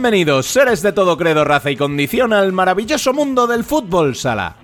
Bienvenidos, 0.00 0.46
seres 0.46 0.80
de 0.80 0.92
todo 0.92 1.18
credo, 1.18 1.44
raza 1.44 1.70
y 1.70 1.76
condición, 1.76 2.32
al 2.32 2.54
maravilloso 2.54 3.12
mundo 3.12 3.46
del 3.46 3.64
fútbol 3.64 4.16
sala. 4.16 4.56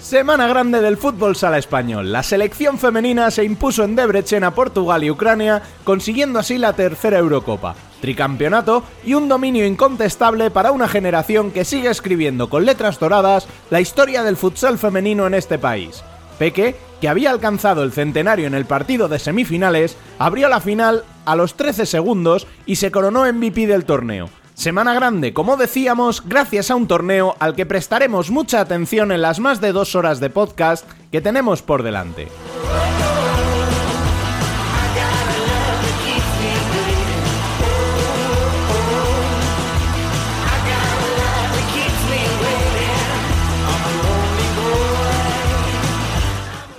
Semana 0.00 0.46
grande 0.48 0.80
del 0.80 0.96
fútbol 0.96 1.36
sala 1.36 1.58
español. 1.58 2.10
La 2.10 2.22
selección 2.22 2.78
femenina 2.78 3.30
se 3.30 3.44
impuso 3.44 3.84
en 3.84 3.94
Debrecen 3.94 4.42
a 4.44 4.54
Portugal 4.54 5.04
y 5.04 5.10
Ucrania, 5.10 5.60
consiguiendo 5.84 6.38
así 6.38 6.56
la 6.56 6.72
tercera 6.72 7.18
Eurocopa, 7.18 7.74
tricampeonato 8.00 8.82
y 9.04 9.12
un 9.12 9.28
dominio 9.28 9.66
incontestable 9.66 10.50
para 10.50 10.72
una 10.72 10.88
generación 10.88 11.50
que 11.50 11.66
sigue 11.66 11.90
escribiendo 11.90 12.48
con 12.48 12.64
letras 12.64 12.98
doradas 12.98 13.46
la 13.68 13.82
historia 13.82 14.22
del 14.22 14.38
futsal 14.38 14.78
femenino 14.78 15.26
en 15.26 15.34
este 15.34 15.58
país. 15.58 16.02
Peque, 16.40 16.74
que 17.02 17.08
había 17.10 17.32
alcanzado 17.32 17.82
el 17.82 17.92
centenario 17.92 18.46
en 18.46 18.54
el 18.54 18.64
partido 18.64 19.08
de 19.08 19.18
semifinales, 19.18 19.98
abrió 20.18 20.48
la 20.48 20.62
final 20.62 21.04
a 21.26 21.36
los 21.36 21.54
13 21.54 21.84
segundos 21.84 22.46
y 22.64 22.76
se 22.76 22.90
coronó 22.90 23.30
MVP 23.30 23.66
del 23.66 23.84
torneo. 23.84 24.30
Semana 24.54 24.94
grande, 24.94 25.34
como 25.34 25.58
decíamos, 25.58 26.26
gracias 26.26 26.70
a 26.70 26.76
un 26.76 26.88
torneo 26.88 27.36
al 27.40 27.54
que 27.54 27.66
prestaremos 27.66 28.30
mucha 28.30 28.62
atención 28.62 29.12
en 29.12 29.20
las 29.20 29.38
más 29.38 29.60
de 29.60 29.72
dos 29.72 29.94
horas 29.94 30.18
de 30.18 30.30
podcast 30.30 30.90
que 31.12 31.20
tenemos 31.20 31.60
por 31.60 31.82
delante. 31.82 32.28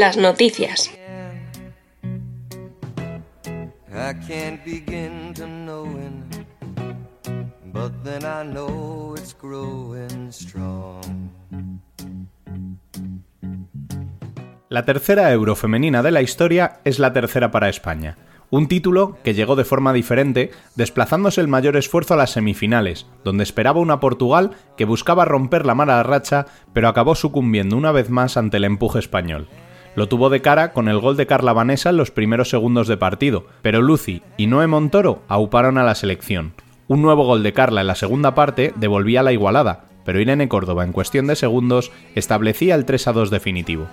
Las 0.00 0.16
noticias. 0.16 0.90
I 3.92 4.14
can't 4.26 4.64
begin 4.64 5.34
to 5.34 5.46
knowing, 5.46 6.24
but 7.70 7.92
then 8.02 8.24
I 8.24 8.50
know 8.50 9.14
it's 9.18 9.36
growing 9.38 10.32
strong. 10.32 11.02
La 14.70 14.86
tercera 14.86 15.30
Eurofemenina 15.32 16.02
de 16.02 16.12
la 16.12 16.22
historia 16.22 16.80
es 16.84 16.98
la 16.98 17.12
tercera 17.12 17.50
para 17.50 17.68
España. 17.68 18.16
Un 18.48 18.68
título 18.68 19.18
que 19.22 19.34
llegó 19.34 19.54
de 19.54 19.64
forma 19.64 19.92
diferente, 19.92 20.50
desplazándose 20.76 21.42
el 21.42 21.48
mayor 21.48 21.76
esfuerzo 21.76 22.14
a 22.14 22.16
las 22.16 22.30
semifinales, 22.30 23.06
donde 23.22 23.44
esperaba 23.44 23.80
una 23.80 24.00
Portugal 24.00 24.52
que 24.78 24.86
buscaba 24.86 25.26
romper 25.26 25.66
la 25.66 25.74
mala 25.74 26.02
racha, 26.02 26.46
pero 26.72 26.88
acabó 26.88 27.14
sucumbiendo 27.14 27.76
una 27.76 27.92
vez 27.92 28.08
más 28.08 28.38
ante 28.38 28.56
el 28.56 28.64
empuje 28.64 28.98
español. 28.98 29.46
Lo 29.96 30.08
tuvo 30.08 30.30
de 30.30 30.40
cara 30.40 30.72
con 30.72 30.88
el 30.88 31.00
gol 31.00 31.16
de 31.16 31.26
Carla 31.26 31.52
Vanessa 31.52 31.90
en 31.90 31.96
los 31.96 32.12
primeros 32.12 32.48
segundos 32.48 32.86
de 32.86 32.96
partido, 32.96 33.46
pero 33.60 33.82
Lucy 33.82 34.22
y 34.36 34.46
Noé 34.46 34.68
Montoro 34.68 35.22
auparon 35.26 35.78
a 35.78 35.82
la 35.82 35.96
selección. 35.96 36.52
Un 36.86 37.02
nuevo 37.02 37.24
gol 37.24 37.42
de 37.42 37.52
Carla 37.52 37.80
en 37.80 37.88
la 37.88 37.96
segunda 37.96 38.34
parte 38.34 38.72
devolvía 38.76 39.24
la 39.24 39.32
igualada, 39.32 39.86
pero 40.04 40.20
Irene 40.20 40.48
Córdoba 40.48 40.84
en 40.84 40.92
cuestión 40.92 41.26
de 41.26 41.34
segundos 41.34 41.90
establecía 42.14 42.76
el 42.76 42.84
3 42.84 43.08
a 43.08 43.12
2 43.12 43.30
definitivo. 43.30 43.88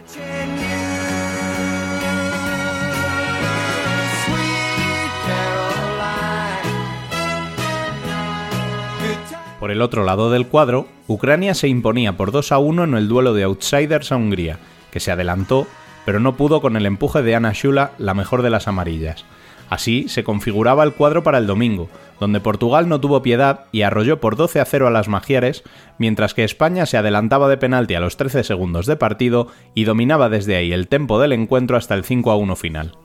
Por 9.59 9.71
el 9.71 9.81
otro 9.81 10.03
lado 10.03 10.29
del 10.29 10.47
cuadro, 10.47 10.87
Ucrania 11.07 11.55
se 11.55 11.67
imponía 11.67 12.15
por 12.15 12.31
2 12.31 12.51
a 12.51 12.59
1 12.59 12.83
en 12.83 12.93
el 12.93 13.07
duelo 13.07 13.33
de 13.33 13.43
outsiders 13.43 14.11
a 14.11 14.15
Hungría, 14.15 14.59
que 14.91 14.99
se 14.99 15.11
adelantó, 15.11 15.67
pero 16.07 16.21
no 16.21 16.37
pudo 16.37 16.61
con 16.61 16.77
el 16.77 16.85
empuje 16.85 17.21
de 17.21 17.35
Ana 17.35 17.51
Shula, 17.53 17.91
la 17.97 18.13
mejor 18.13 18.41
de 18.41 18.49
las 18.49 18.69
amarillas. 18.69 19.25
Así 19.69 20.07
se 20.07 20.23
configuraba 20.23 20.85
el 20.85 20.93
cuadro 20.93 21.21
para 21.21 21.37
el 21.37 21.47
domingo, 21.47 21.89
donde 22.21 22.39
Portugal 22.39 22.87
no 22.87 23.01
tuvo 23.01 23.21
piedad 23.21 23.65
y 23.73 23.81
arrolló 23.81 24.21
por 24.21 24.37
12 24.37 24.61
a 24.61 24.65
0 24.65 24.87
a 24.87 24.89
las 24.89 25.09
Magiares, 25.09 25.65
mientras 25.97 26.33
que 26.33 26.45
España 26.45 26.85
se 26.85 26.95
adelantaba 26.95 27.49
de 27.49 27.57
penalti 27.57 27.95
a 27.95 27.99
los 27.99 28.15
13 28.15 28.45
segundos 28.45 28.85
de 28.85 28.95
partido 28.95 29.49
y 29.75 29.83
dominaba 29.83 30.29
desde 30.29 30.55
ahí 30.55 30.71
el 30.71 30.87
tempo 30.87 31.19
del 31.19 31.33
encuentro 31.33 31.75
hasta 31.75 31.93
el 31.95 32.05
5 32.05 32.31
a 32.31 32.37
1 32.37 32.55
final. 32.55 32.97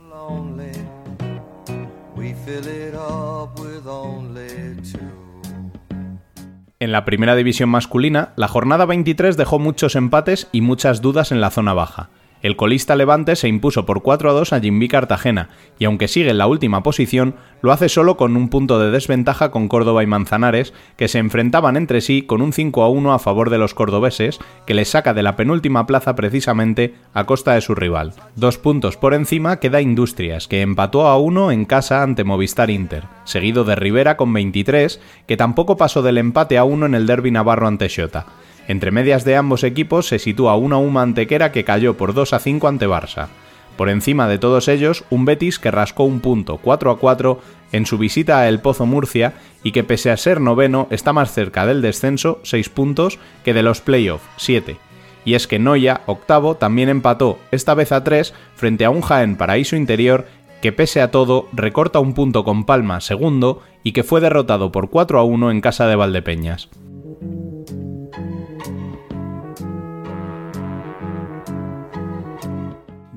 En 6.79 6.93
la 6.93 7.05
primera 7.05 7.35
división 7.35 7.69
masculina, 7.69 8.33
la 8.37 8.47
jornada 8.47 8.87
23 8.87 9.37
dejó 9.37 9.59
muchos 9.59 9.97
empates 9.97 10.47
y 10.53 10.61
muchas 10.61 11.03
dudas 11.03 11.33
en 11.33 11.41
la 11.41 11.51
zona 11.51 11.75
baja. 11.75 12.11
El 12.43 12.57
colista 12.57 12.97
Levante 12.97 13.37
se 13.37 13.47
impuso 13.47 13.87
por 13.87 14.03
4 14.03 14.31
a 14.31 14.33
2 14.33 14.53
a 14.53 14.61
Jimby 14.61 14.89
Cartagena, 14.89 15.51
y 15.79 15.85
aunque 15.85 16.09
sigue 16.09 16.31
en 16.31 16.39
la 16.39 16.49
última 16.49 16.83
posición, 16.83 17.37
lo 17.61 17.71
hace 17.71 17.89
solo 17.89 18.17
con 18.17 18.37
un 18.37 18.49
punto 18.49 18.81
de 18.81 18.91
desventaja 18.91 19.53
con 19.53 19.69
Córdoba 19.69 20.03
y 20.03 20.07
Manzanares, 20.09 20.75
que 20.97 21.07
se 21.07 21.21
enfrentaban 21.21 21.77
entre 21.77 22.01
sí 22.01 22.23
con 22.23 22.43
un 22.43 22.53
5 22.53 22.83
a 22.83 22.89
1 22.89 23.13
a 23.13 23.21
favor 23.21 23.49
de 23.49 23.59
los 23.59 23.75
cordobeses, 23.75 24.41
que 24.67 24.75
les 24.75 24.89
saca 24.89 25.15
de 25.15 25.23
la 25.23 25.37
penúltima 25.37 25.87
plaza 25.87 26.17
precisamente 26.17 26.95
a 27.15 27.25
costa 27.25 27.55
de 27.55 27.61
su 27.61 27.77
rival. 27.77 28.13
Dos 28.35 28.59
puntos 28.59 28.97
por 28.97 29.15
encima 29.15 29.61
queda 29.61 29.81
Industrias, 29.81 30.49
que 30.49 30.63
empató 30.63 31.07
a 31.07 31.19
1 31.19 31.53
en 31.53 31.65
casa 31.65 32.03
ante 32.03 32.25
Movistar 32.25 32.71
Inter, 32.71 33.05
seguido 33.23 33.63
de 33.63 33.77
Rivera 33.77 34.17
con 34.17 34.33
23, 34.33 35.01
que 35.29 35.37
tampoco 35.37 35.77
pasó 35.77 36.03
del 36.03 36.19
empate 36.19 36.59
a 36.59 36.65
1 36.65 36.87
en 36.87 36.95
el 36.97 37.07
derby 37.07 37.31
navarro 37.31 37.69
ante 37.69 37.89
Xota. 37.89 38.27
Entre 38.69 38.91
medias 38.91 39.25
de 39.25 39.37
ambos 39.37 39.65
equipos 39.65 40.07
se 40.07 40.19
sitúa 40.19 40.57
una 40.57 40.77
Uma 40.77 41.03
Antequera 41.03 41.53
que 41.53 41.65
cayó 41.65 41.97
por 41.97 42.15
2 42.15 42.33
a 42.33 42.39
5 42.39 42.69
ante 42.69 42.87
Barça. 42.87 43.29
Por 43.77 43.89
encima 43.89 44.29
de 44.29 44.39
todos 44.39 44.69
ellos, 44.69 45.05
un 45.11 45.25
Betis 45.25 45.59
que 45.59 45.71
rascó 45.71 46.05
un 46.05 46.21
punto 46.21 46.59
4 46.59 46.91
a 46.91 46.99
4 46.99 47.41
en 47.73 47.87
su 47.87 47.99
visita 47.99 48.39
a 48.39 48.49
El 48.49 48.61
Pozo 48.61 48.87
Murcia 48.87 49.33
y 49.63 49.73
que 49.73 49.83
pese 49.83 50.11
a 50.11 50.17
ser 50.17 50.41
noveno 50.41 50.87
está 50.91 51.13
más 51.13 51.33
cerca 51.33 51.67
del 51.67 51.83
descenso 51.83 52.41
6 52.45 52.69
puntos 52.69 53.19
que 53.45 53.55
de 53.55 53.63
los 53.63 53.81
playoffs 53.81 54.29
7. 54.37 54.77
Y 55.25 55.35
es 55.35 55.47
que 55.47 55.59
Noya, 55.59 56.03
octavo, 56.07 56.57
también 56.57 56.89
empató, 56.89 57.39
esta 57.51 57.75
vez 57.75 57.93
a 57.93 58.03
3, 58.05 58.35
frente 58.57 58.85
a 58.85 58.91
un 58.91 59.03
Jaén 59.03 59.37
Paraíso 59.37 59.77
Interior 59.77 60.27
que 60.61 60.73
pese 60.73 61.01
a 61.01 61.11
todo 61.11 61.49
recorta 61.53 61.99
un 61.99 62.15
punto 62.15 62.45
con 62.45 62.65
Palma, 62.65 63.01
segundo, 63.01 63.63
y 63.83 63.93
que 63.93 64.05
fue 64.05 64.21
derrotado 64.21 64.71
por 64.71 64.91
4 64.91 65.19
a 65.19 65.25
1 65.25 65.51
en 65.51 65.61
casa 65.61 65.89
de 65.89 65.97
Valdepeñas. 65.97 66.69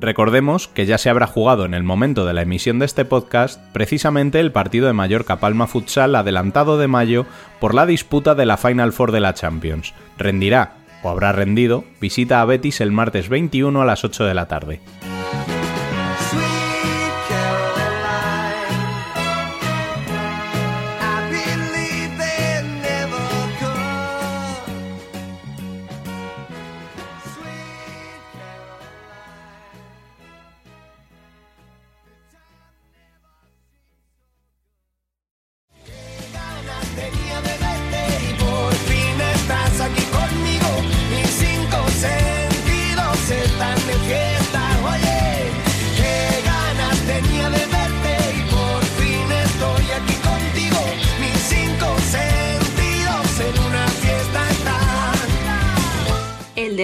Recordemos 0.06 0.68
que 0.68 0.86
ya 0.86 1.00
se 1.00 1.10
habrá 1.10 1.26
jugado 1.26 1.66
en 1.66 1.74
el 1.74 1.82
momento 1.82 2.28
de 2.28 2.34
la 2.36 2.44
emisión 2.44 2.78
de 2.78 2.86
este 2.86 3.06
podcast 3.06 3.60
precisamente 3.74 4.40
el 4.40 4.52
partido 4.52 4.86
de 4.86 4.94
Mallorca 4.94 5.38
Palma 5.38 5.66
Futsal 5.66 6.14
adelantado 6.14 6.78
de 6.78 6.88
mayo 6.88 7.26
por 7.60 7.74
la 7.74 7.88
disputa 7.88 8.36
de 8.36 8.46
la 8.46 8.58
Final 8.58 8.94
Four 8.94 9.12
de 9.12 9.20
la 9.20 9.34
Champions. 9.34 9.96
Rendirá, 10.20 10.74
o 11.02 11.10
habrá 11.10 11.32
rendido, 11.32 11.86
visita 12.00 12.40
a 12.42 12.46
Betis 12.46 12.82
el 12.82 12.92
martes 12.92 13.30
21 13.30 13.82
a 13.82 13.86
las 13.86 14.04
8 14.04 14.26
de 14.26 14.34
la 14.36 14.48
tarde. 14.48 14.80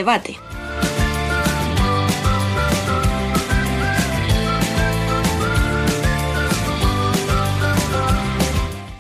Debate. 0.02 0.36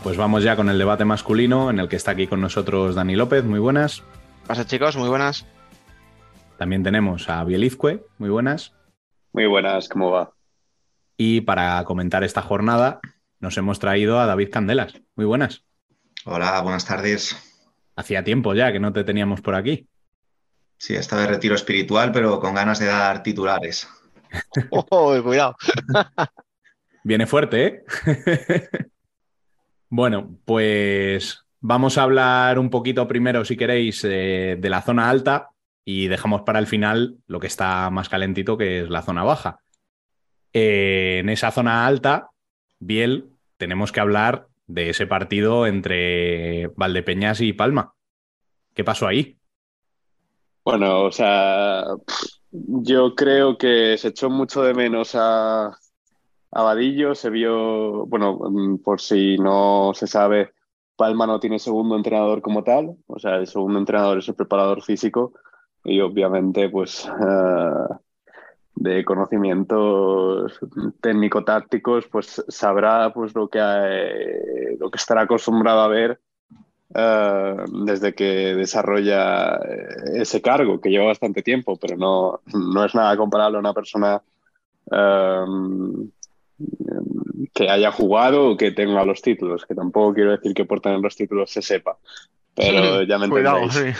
Pues 0.03 0.15
vamos 0.15 0.44
ya 0.44 0.56
con 0.56 0.69
el 0.69 0.77
debate 0.77 1.06
masculino, 1.06 1.71
en 1.71 1.80
el 1.80 1.89
que 1.89 1.95
está 1.95 2.12
aquí 2.12 2.27
con 2.27 2.39
nosotros 2.39 2.94
Dani 2.94 3.15
López. 3.15 3.44
Muy 3.44 3.57
buenas. 3.57 4.03
pasa, 4.45 4.68
chicos? 4.68 4.95
Muy 4.95 5.09
buenas. 5.09 5.48
También 6.59 6.83
tenemos 6.83 7.27
a 7.30 7.44
Bielizque. 7.44 8.03
Muy 8.19 8.30
buenas. 8.30 8.74
Muy 9.33 9.48
buenas, 9.48 9.89
¿cómo 9.89 10.12
va? 10.12 10.33
Y 11.18 11.42
para 11.42 11.83
comentar 11.86 12.24
esta 12.24 12.44
jornada, 12.44 13.00
nos 13.39 13.57
hemos 13.57 13.80
traído 13.80 14.19
a 14.19 14.27
David 14.27 14.50
Candelas. 14.51 15.01
Muy 15.15 15.25
buenas. 15.25 15.63
Hola, 16.25 16.62
buenas 16.62 16.86
tardes. 16.86 17.36
Hacía 17.95 18.24
tiempo 18.24 18.53
ya 18.53 18.71
que 18.71 18.80
no 18.80 18.94
te 18.94 19.03
teníamos 19.03 19.42
por 19.42 19.56
aquí. 19.56 19.88
Sí, 20.81 20.95
estaba 20.95 21.22
de 21.22 21.28
retiro 21.28 21.54
espiritual, 21.54 22.12
pero 22.12 22.39
con 22.39 22.56
ganas 22.56 22.80
de 22.80 22.88
dar 22.88 23.22
titulares. 23.22 23.88
Oh, 24.72 25.22
cuidado. 25.22 25.56
Viene 27.04 27.28
fuerte, 27.28 27.66
¿eh? 27.68 27.83
bueno, 29.89 30.39
pues 30.44 31.45
vamos 31.60 31.98
a 31.98 32.04
hablar 32.04 32.57
un 32.57 32.72
poquito 32.72 33.07
primero, 33.07 33.45
si 33.45 33.57
queréis, 33.57 34.04
eh, 34.06 34.57
de 34.57 34.69
la 34.69 34.81
zona 34.81 35.10
alta 35.12 35.50
y 35.86 36.07
dejamos 36.07 36.42
para 36.42 36.57
el 36.57 36.66
final 36.66 37.18
lo 37.27 37.39
que 37.39 37.48
está 37.48 37.89
más 37.92 38.10
calentito, 38.10 38.57
que 38.57 38.81
es 38.81 38.89
la 38.89 39.04
zona 39.04 39.24
baja. 39.24 39.60
Eh, 40.51 41.19
en 41.19 41.30
esa 41.30 41.51
zona 41.51 41.86
alta, 41.86 42.31
Biel, 42.80 43.30
tenemos 43.57 43.92
que 43.92 44.00
hablar 44.00 44.48
de 44.66 44.89
ese 44.89 45.06
partido 45.06 45.68
entre 45.68 46.72
Valdepeñas 46.75 47.39
y 47.42 47.54
Palma. 47.54 47.94
¿Qué 48.74 48.84
pasó 48.84 49.06
ahí? 49.06 49.38
Bueno, 50.72 51.04
o 51.04 51.12
sea, 51.12 51.84
yo 52.50 53.14
creo 53.14 53.58
que 53.58 53.98
se 53.98 54.08
echó 54.08 54.30
mucho 54.30 54.64
de 54.64 54.74
menos 54.74 55.16
a, 55.16 55.66
a 55.68 56.64
Vadillo, 56.64 57.14
se 57.14 57.30
vio, 57.30 58.06
bueno, 58.06 58.40
mm, 58.40 58.78
por 58.78 59.02
si 59.02 59.38
no 59.38 59.92
se 59.94 60.08
sabe, 60.08 60.54
Palma 60.96 61.28
no 61.28 61.42
tiene 61.42 61.60
segundo 61.60 61.98
entrenador 61.98 62.42
como 62.42 62.64
tal, 62.64 62.96
o 63.08 63.20
sea, 63.20 63.36
el 63.36 63.48
segundo 63.48 63.80
entrenador 63.80 64.20
es 64.20 64.30
el 64.30 64.36
preparador 64.36 64.82
físico 64.82 65.34
y 65.84 66.00
obviamente 66.00 66.70
pues 66.70 67.06
uh, 67.06 67.94
de 68.76 69.04
conocimientos 69.04 70.58
técnico-tácticos 71.02 72.08
pues 72.08 72.46
sabrá 72.48 73.12
pues 73.14 73.36
lo 73.36 73.50
que, 73.50 73.60
eh, 73.62 74.78
lo 74.80 74.90
que 74.90 74.98
estará 74.98 75.24
acostumbrado 75.24 75.82
a 75.82 75.90
ver 75.90 76.22
uh, 76.96 77.86
desde 77.86 78.14
que 78.14 78.56
desarrolla 78.56 79.60
ese 80.14 80.42
cargo, 80.42 80.80
que 80.80 80.90
lleva 80.90 81.06
bastante 81.06 81.42
tiempo, 81.42 81.78
pero 81.78 81.98
no, 81.98 82.42
no 82.54 82.86
es 82.86 82.96
nada 82.96 83.16
comparable 83.18 83.58
a 83.58 83.60
una 83.62 83.74
persona 83.74 84.22
um, 84.86 86.10
que 87.54 87.70
haya 87.70 87.92
jugado 87.92 88.52
o 88.52 88.58
que 88.58 88.72
tenga 88.72 89.06
los 89.06 89.22
títulos, 89.22 89.66
que 89.66 89.76
tampoco 89.76 90.14
quiero 90.14 90.32
decir 90.32 90.54
que 90.54 90.66
por 90.66 90.82
tener 90.82 91.00
los 91.00 91.16
títulos 91.16 91.50
se 91.52 91.62
sepa, 91.62 91.98
pero 92.56 93.04
ya 93.04 93.18
me 93.18 93.26
entendéis. 93.26 93.30
Cuidado, 93.30 93.70
sí. 93.70 93.94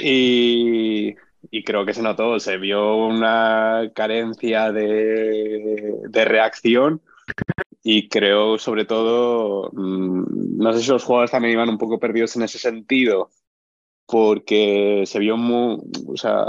Y, 0.00 1.16
y, 1.50 1.64
creo 1.64 1.84
que 1.84 1.94
se 1.94 2.02
notó, 2.02 2.38
se 2.38 2.56
vio 2.56 2.96
una 2.96 3.90
carencia 3.94 4.70
de, 4.70 5.98
de, 6.08 6.24
reacción 6.24 7.00
y 7.82 8.08
creo 8.08 8.58
sobre 8.58 8.84
todo, 8.84 9.70
mm, 9.72 10.56
no 10.58 10.72
sé 10.72 10.80
si 10.82 10.90
los 10.90 11.04
jugadores 11.04 11.32
también 11.32 11.54
iban 11.54 11.68
un 11.68 11.78
poco 11.78 11.98
perdidos 11.98 12.36
en 12.36 12.42
ese 12.42 12.58
sentido, 12.58 13.30
porque 14.06 15.04
se 15.06 15.18
vio 15.18 15.36
muy, 15.36 15.78
o 16.06 16.16
sea, 16.16 16.44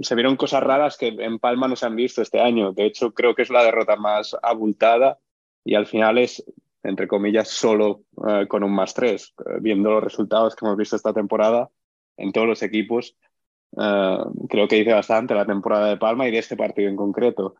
se 0.00 0.14
vieron 0.14 0.36
cosas 0.36 0.62
raras 0.62 0.96
que 0.96 1.08
en 1.08 1.38
Palma 1.38 1.68
no 1.68 1.76
se 1.76 1.86
han 1.86 1.96
visto 1.96 2.22
este 2.22 2.40
año. 2.40 2.72
De 2.72 2.86
hecho, 2.86 3.12
creo 3.14 3.34
que 3.34 3.42
es 3.42 3.50
la 3.50 3.64
derrota 3.64 3.96
más 3.96 4.36
abultada 4.42 5.18
y 5.64 5.74
al 5.74 5.86
final 5.86 6.18
es, 6.18 6.44
entre 6.82 7.08
comillas, 7.08 7.48
solo 7.48 8.02
uh, 8.16 8.46
con 8.48 8.64
un 8.64 8.72
más 8.74 8.94
tres. 8.94 9.34
viendo 9.60 9.90
los 9.90 10.04
resultados 10.04 10.56
que 10.56 10.66
hemos 10.66 10.76
visto 10.76 10.96
esta 10.96 11.12
temporada 11.12 11.70
en 12.16 12.32
todos 12.32 12.46
los 12.46 12.62
equipos, 12.62 13.16
uh, 13.72 14.46
creo 14.48 14.68
que 14.68 14.76
dice 14.76 14.92
bastante 14.92 15.34
la 15.34 15.46
temporada 15.46 15.88
de 15.88 15.96
Palma 15.96 16.28
y 16.28 16.32
de 16.32 16.38
este 16.38 16.56
partido 16.56 16.88
en 16.88 16.96
concreto. 16.96 17.54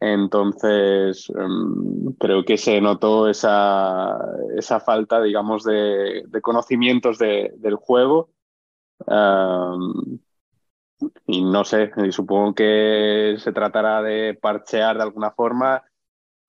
Entonces, 0.00 1.28
um, 1.30 2.14
creo 2.18 2.44
que 2.44 2.56
se 2.58 2.80
notó 2.80 3.28
esa, 3.28 4.18
esa 4.56 4.80
falta, 4.80 5.22
digamos, 5.22 5.64
de, 5.64 6.24
de 6.26 6.40
conocimientos 6.40 7.18
de, 7.18 7.52
del 7.56 7.76
juego 7.76 8.34
Um, 9.06 10.18
y 11.26 11.42
no 11.44 11.64
sé, 11.64 11.90
y 11.96 12.12
supongo 12.12 12.54
que 12.54 13.36
se 13.38 13.52
tratará 13.52 14.02
de 14.02 14.34
parchear 14.34 14.96
de 14.96 15.02
alguna 15.02 15.30
forma 15.32 15.82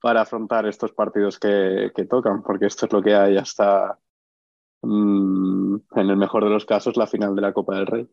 para 0.01 0.21
afrontar 0.21 0.67
estos 0.67 0.91
partidos 0.93 1.39
que, 1.39 1.91
que 1.95 2.05
tocan, 2.05 2.43
porque 2.43 2.67
esto 2.67 2.85
es 2.85 2.93
lo 2.93 3.01
que 3.01 3.15
hay 3.15 3.37
hasta, 3.37 3.99
um, 4.81 5.75
en 5.95 6.09
el 6.09 6.17
mejor 6.17 6.43
de 6.45 6.51
los 6.51 6.65
casos, 6.65 6.97
la 6.97 7.07
final 7.07 7.35
de 7.35 7.41
la 7.41 7.53
Copa 7.53 7.75
del 7.75 7.87
Rey. 7.87 8.09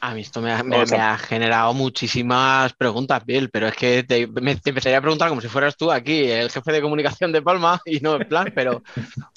A 0.00 0.14
mí 0.14 0.20
esto 0.20 0.42
me 0.42 0.52
ha, 0.52 0.62
me, 0.62 0.84
me 0.84 0.96
ha, 0.98 1.16
generado 1.16 1.72
muchísimas 1.72 2.74
preguntas, 2.74 3.24
Biel, 3.24 3.48
pero 3.50 3.66
es 3.66 3.74
que 3.74 4.02
te, 4.02 4.26
me, 4.26 4.54
te, 4.56 4.70
empezaría 4.70 4.98
a 4.98 5.00
preguntar 5.00 5.30
como 5.30 5.40
si 5.40 5.48
fueras 5.48 5.76
tú 5.76 5.90
aquí, 5.90 6.30
el 6.30 6.50
jefe 6.50 6.70
de 6.70 6.82
comunicación 6.82 7.32
de 7.32 7.40
Palma, 7.40 7.80
y 7.86 8.00
no 8.00 8.16
en 8.16 8.28
plan, 8.28 8.52
pero, 8.54 8.82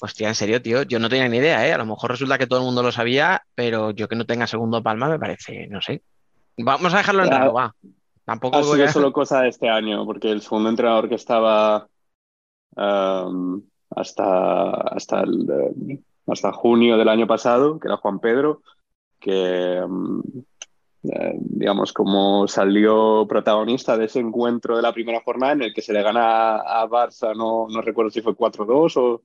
hostia, 0.00 0.28
en 0.28 0.34
serio, 0.34 0.60
tío, 0.60 0.82
yo 0.82 0.98
no 0.98 1.08
tenía 1.08 1.28
ni 1.28 1.38
idea, 1.38 1.66
¿eh? 1.66 1.72
A 1.72 1.78
lo 1.78 1.86
mejor 1.86 2.10
resulta 2.10 2.36
que 2.36 2.46
todo 2.46 2.58
el 2.58 2.66
mundo 2.66 2.82
lo 2.82 2.92
sabía, 2.92 3.42
pero 3.54 3.90
yo 3.90 4.06
que 4.06 4.16
no 4.16 4.26
tenga 4.26 4.46
segundo 4.46 4.82
Palma 4.82 5.08
me 5.08 5.18
parece, 5.18 5.66
no 5.68 5.80
sé. 5.80 6.02
Vamos 6.58 6.92
a 6.92 6.98
dejarlo 6.98 7.24
en 7.24 7.30
raro, 7.30 7.54
va. 7.54 7.74
Tampoco 8.24 8.58
ha 8.58 8.62
sido 8.62 8.84
a... 8.84 8.88
solo 8.88 9.12
cosa 9.12 9.40
de 9.40 9.48
este 9.48 9.68
año, 9.68 10.04
porque 10.04 10.30
el 10.30 10.42
segundo 10.42 10.68
entrenador 10.68 11.08
que 11.08 11.14
estaba 11.14 11.88
um, 12.76 13.62
hasta, 13.90 14.70
hasta, 14.72 15.22
el, 15.22 16.00
hasta 16.26 16.52
junio 16.52 16.98
del 16.98 17.08
año 17.08 17.26
pasado, 17.26 17.80
que 17.80 17.88
era 17.88 17.96
Juan 17.96 18.20
Pedro, 18.20 18.60
que 19.18 19.80
um, 19.82 20.22
eh, 21.02 21.34
digamos, 21.38 21.92
como 21.92 22.46
salió 22.46 23.26
protagonista 23.26 23.96
de 23.96 24.04
ese 24.04 24.20
encuentro 24.20 24.76
de 24.76 24.82
la 24.82 24.92
primera 24.92 25.22
jornada 25.24 25.54
en 25.54 25.62
el 25.62 25.74
que 25.74 25.80
se 25.82 25.92
le 25.92 26.02
gana 26.02 26.56
a, 26.56 26.86
Barça, 26.86 27.34
no, 27.34 27.68
no 27.68 27.80
recuerdo 27.80 28.10
si 28.10 28.20
fue 28.20 28.34
4-2 28.34 28.96
o... 28.96 29.22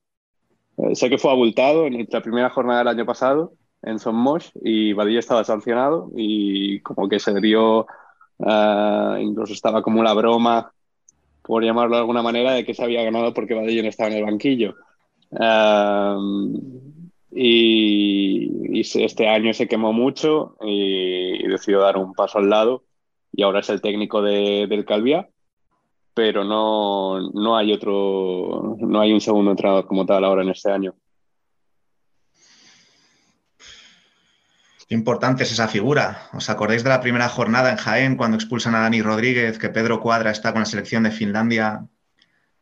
Eh, 0.78 0.94
sé 0.94 1.08
que 1.08 1.18
fue 1.18 1.30
abultado 1.30 1.86
en 1.86 2.06
la 2.10 2.20
primera 2.20 2.50
jornada 2.50 2.80
del 2.80 2.88
año 2.88 3.06
pasado 3.06 3.52
en 3.82 3.98
Son 3.98 4.14
Mosh 4.14 4.50
y 4.62 4.92
Badilla 4.92 5.20
estaba 5.20 5.44
sancionado 5.44 6.10
y 6.16 6.80
como 6.80 7.08
que 7.08 7.18
se 7.18 7.38
dio, 7.40 7.86
uh, 8.38 9.16
incluso 9.18 9.52
estaba 9.52 9.82
como 9.82 10.02
la 10.02 10.12
broma, 10.12 10.72
por 11.42 11.64
llamarlo 11.64 11.94
de 11.96 12.00
alguna 12.00 12.22
manera, 12.22 12.52
de 12.52 12.64
que 12.64 12.74
se 12.74 12.82
había 12.82 13.04
ganado 13.04 13.32
porque 13.32 13.54
Badilla 13.54 13.82
no 13.82 13.88
estaba 13.88 14.10
en 14.10 14.16
el 14.16 14.24
banquillo. 14.24 14.74
Uh, 15.30 17.05
y, 17.30 18.80
este 18.80 19.28
año 19.28 19.52
se 19.52 19.68
quemó 19.68 19.92
mucho 19.92 20.56
y, 20.62 21.46
decidió 21.48 21.80
dar 21.80 21.96
un 21.96 22.12
paso 22.14 22.38
al 22.38 22.50
lado 22.50 22.84
y 23.32 23.42
ahora 23.42 23.60
es 23.60 23.68
el 23.70 23.80
técnico 23.80 24.22
de, 24.22 24.66
del 24.68 24.84
Calvia, 24.84 25.28
pero 26.14 26.44
no, 26.44 27.30
no 27.32 27.56
hay 27.56 27.72
otro, 27.72 28.76
no 28.78 29.00
hay 29.00 29.12
un 29.12 29.20
segundo 29.20 29.50
entrenador 29.50 29.86
como 29.86 30.06
tal 30.06 30.24
ahora 30.24 30.42
en 30.42 30.50
este 30.50 30.70
año. 30.70 30.94
Importante 34.88 35.42
es 35.42 35.52
esa 35.52 35.66
figura. 35.66 36.28
¿Os 36.32 36.48
acordáis 36.48 36.84
de 36.84 36.90
la 36.90 37.00
primera 37.00 37.28
jornada 37.28 37.70
en 37.70 37.76
Jaén 37.76 38.16
cuando 38.16 38.36
expulsan 38.36 38.76
a 38.76 38.80
Dani 38.80 39.02
Rodríguez, 39.02 39.58
que 39.58 39.68
Pedro 39.68 40.00
Cuadra 40.00 40.30
está 40.30 40.52
con 40.52 40.60
la 40.60 40.66
selección 40.66 41.02
de 41.02 41.10
Finlandia? 41.10 41.86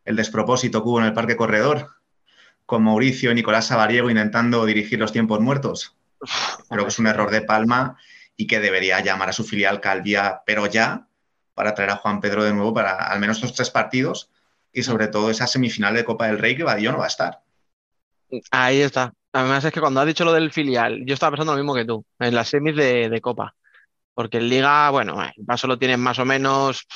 El 0.03 0.15
despropósito 0.15 0.81
que 0.81 0.89
hubo 0.89 0.99
en 0.99 1.05
el 1.05 1.13
Parque 1.13 1.37
Corredor 1.37 1.94
con 2.65 2.83
Mauricio 2.83 3.31
y 3.31 3.35
Nicolás 3.35 3.67
Sabariego 3.67 4.09
intentando 4.09 4.65
dirigir 4.65 4.99
los 4.99 5.11
tiempos 5.11 5.39
muertos. 5.39 5.95
Creo 6.69 6.83
que 6.83 6.89
es 6.89 6.99
un 6.99 7.07
error 7.07 7.29
de 7.29 7.41
Palma 7.41 7.97
y 8.35 8.47
que 8.47 8.59
debería 8.59 8.99
llamar 9.01 9.29
a 9.29 9.33
su 9.33 9.43
filial 9.43 9.79
Calvia, 9.81 10.41
pero 10.45 10.65
ya, 10.67 11.07
para 11.53 11.73
traer 11.73 11.91
a 11.91 11.97
Juan 11.97 12.19
Pedro 12.19 12.43
de 12.43 12.53
nuevo 12.53 12.73
para 12.73 12.95
al 12.95 13.19
menos 13.19 13.37
estos 13.37 13.53
tres 13.53 13.69
partidos 13.69 14.29
y 14.73 14.83
sobre 14.83 15.07
todo 15.07 15.29
esa 15.29 15.47
semifinal 15.47 15.93
de 15.93 16.03
Copa 16.03 16.27
del 16.27 16.39
Rey 16.39 16.55
que 16.55 16.63
Badillo 16.63 16.91
no 16.91 16.97
va 16.97 17.05
a 17.05 17.09
estar. 17.09 17.41
Ahí 18.51 18.81
está. 18.81 19.13
Además 19.31 19.63
es 19.63 19.71
que 19.71 19.79
cuando 19.79 20.01
has 20.01 20.07
dicho 20.07 20.25
lo 20.25 20.33
del 20.33 20.51
filial, 20.51 21.05
yo 21.05 21.13
estaba 21.13 21.31
pensando 21.31 21.53
lo 21.53 21.57
mismo 21.57 21.75
que 21.75 21.85
tú, 21.85 22.05
en 22.19 22.35
las 22.35 22.49
semis 22.49 22.75
de, 22.75 23.09
de 23.09 23.21
Copa. 23.21 23.55
Porque 24.13 24.37
en 24.37 24.49
Liga, 24.49 24.89
bueno, 24.89 25.21
el 25.21 25.45
paso 25.45 25.67
lo 25.67 25.77
tienes 25.77 25.97
más 25.97 26.19
o 26.19 26.25
menos 26.25 26.87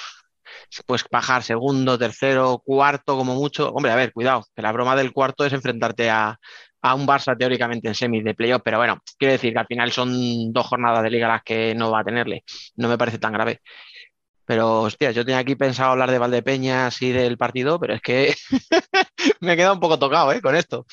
pues 0.86 1.04
bajar 1.12 1.44
segundo, 1.44 1.98
tercero, 1.98 2.62
cuarto, 2.64 3.18
como 3.18 3.36
mucho. 3.36 3.72
Hombre, 3.72 3.92
a 3.92 3.96
ver, 3.96 4.14
cuidado, 4.14 4.46
que 4.56 4.62
la 4.62 4.72
broma 4.72 4.96
del 4.96 5.14
cuarto 5.14 5.46
es 5.46 5.54
enfrentarte 5.54 6.10
a, 6.10 6.40
a 6.82 6.96
un 6.96 7.08
Barça 7.08 7.38
teóricamente 7.38 7.88
en 7.88 7.96
semis 7.96 8.24
de 8.24 8.34
playoff, 8.34 8.62
pero 8.64 8.78
bueno, 8.78 9.00
quiero 9.18 9.34
decir 9.34 9.54
que 9.54 9.60
al 9.60 9.68
final 9.68 9.92
son 9.92 10.54
dos 10.54 10.66
jornadas 10.68 11.04
de 11.04 11.10
liga 11.10 11.28
las 11.28 11.44
que 11.44 11.76
no 11.76 11.92
va 11.92 12.02
a 12.02 12.04
tenerle. 12.04 12.44
No 12.76 12.88
me 12.88 12.98
parece 12.98 13.20
tan 13.20 13.34
grave. 13.34 13.62
Pero, 14.46 14.82
hostia, 14.82 15.12
yo 15.12 15.24
tenía 15.24 15.40
aquí 15.40 15.56
pensado 15.56 15.92
hablar 15.92 16.10
de 16.10 16.18
Valdepeñas 16.18 17.02
y 17.04 17.12
del 17.12 17.38
partido, 17.38 17.80
pero 17.80 17.94
es 17.94 18.02
que 18.02 18.34
me 19.42 19.54
he 19.54 19.56
quedado 19.56 19.76
un 19.76 19.80
poco 19.80 20.00
tocado 20.00 20.32
¿eh? 20.34 20.42
con 20.42 20.56
esto. 20.56 20.86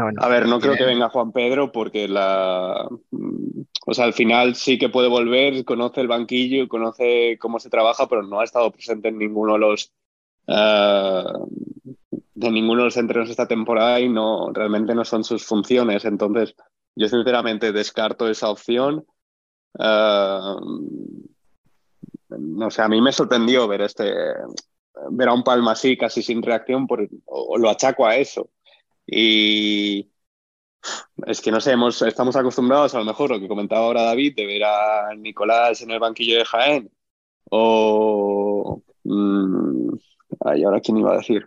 Ah, 0.00 0.04
bueno. 0.04 0.22
A 0.22 0.28
ver, 0.28 0.46
no 0.48 0.58
creo 0.60 0.76
que 0.76 0.84
venga 0.84 1.08
Juan 1.08 1.32
Pedro 1.32 1.72
porque 1.72 2.08
la. 2.08 2.88
mm, 3.10 3.60
O 3.86 3.94
sea, 3.94 4.04
al 4.04 4.12
final 4.12 4.54
sí 4.54 4.78
que 4.78 4.88
puede 4.88 5.08
volver, 5.08 5.64
conoce 5.64 6.00
el 6.00 6.08
banquillo, 6.08 6.68
conoce 6.68 7.36
cómo 7.38 7.58
se 7.58 7.70
trabaja, 7.70 8.06
pero 8.08 8.22
no 8.22 8.40
ha 8.40 8.44
estado 8.44 8.70
presente 8.70 9.08
en 9.08 9.18
ninguno 9.18 9.54
de 9.54 9.58
los. 9.58 9.92
eh, 10.46 11.24
de 12.34 12.50
ninguno 12.50 12.80
de 12.82 12.84
los 12.86 12.96
entrenos 12.96 13.28
esta 13.30 13.46
temporada 13.46 14.00
y 14.00 14.08
no 14.08 14.50
realmente 14.52 14.94
no 14.94 15.04
son 15.04 15.24
sus 15.24 15.44
funciones. 15.44 16.04
Entonces, 16.06 16.54
yo 16.96 17.06
sinceramente 17.08 17.72
descarto 17.72 18.28
esa 18.28 18.48
opción. 18.48 19.04
Eh, 19.78 20.40
no 22.28 22.70
sé, 22.70 22.82
a 22.82 22.88
mí 22.88 23.00
me 23.00 23.12
sorprendió 23.12 23.66
ver 23.68 23.82
este 23.82 24.12
ver 25.10 25.28
a 25.28 25.32
un 25.32 25.42
Palma 25.42 25.72
así, 25.72 25.96
casi 25.96 26.22
sin 26.22 26.42
reacción, 26.42 26.86
por, 26.86 27.02
o, 27.26 27.54
o 27.54 27.58
lo 27.58 27.70
achaco 27.70 28.06
a 28.06 28.16
eso. 28.16 28.48
Y 29.10 30.10
es 31.26 31.40
que 31.40 31.50
no 31.50 31.60
sé, 31.60 31.72
hemos- 31.72 32.00
estamos 32.02 32.36
acostumbrados 32.36 32.94
a 32.94 32.98
lo 32.98 33.04
mejor 33.04 33.30
lo 33.30 33.40
que 33.40 33.48
comentaba 33.48 33.82
ahora 33.86 34.02
David, 34.02 34.34
de 34.36 34.46
ver 34.46 34.64
a 34.64 35.14
Nicolás 35.16 35.82
en 35.82 35.90
el 35.90 35.98
banquillo 36.00 36.38
de 36.38 36.44
Jaén. 36.44 36.90
O. 37.50 38.82
mm, 39.04 39.90
ay, 40.46 40.64
ahora 40.64 40.80
quién 40.80 40.98
iba 40.98 41.12
a 41.14 41.18
decir. 41.18 41.46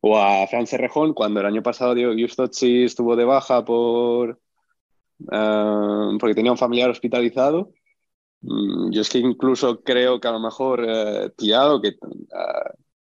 O 0.00 0.18
a 0.18 0.46
Fran 0.48 0.66
Cerrejón, 0.66 1.14
cuando 1.14 1.40
el 1.40 1.46
año 1.46 1.62
pasado 1.62 1.94
Diego 1.94 2.14
Giustozzi 2.14 2.84
estuvo 2.84 3.16
de 3.16 3.24
baja 3.24 3.64
por. 3.64 4.40
eh, 5.32 6.16
porque 6.20 6.34
tenía 6.34 6.52
un 6.52 6.58
familiar 6.58 6.90
hospitalizado. 6.90 7.72
Mm, 8.42 8.92
Yo 8.92 9.02
es 9.02 9.10
que 9.10 9.18
incluso 9.18 9.82
creo 9.82 10.20
que 10.20 10.28
a 10.28 10.32
lo 10.32 10.40
mejor 10.40 10.84
eh, 10.88 11.30
Tirado, 11.36 11.80
que 11.82 11.88
eh, 11.90 11.96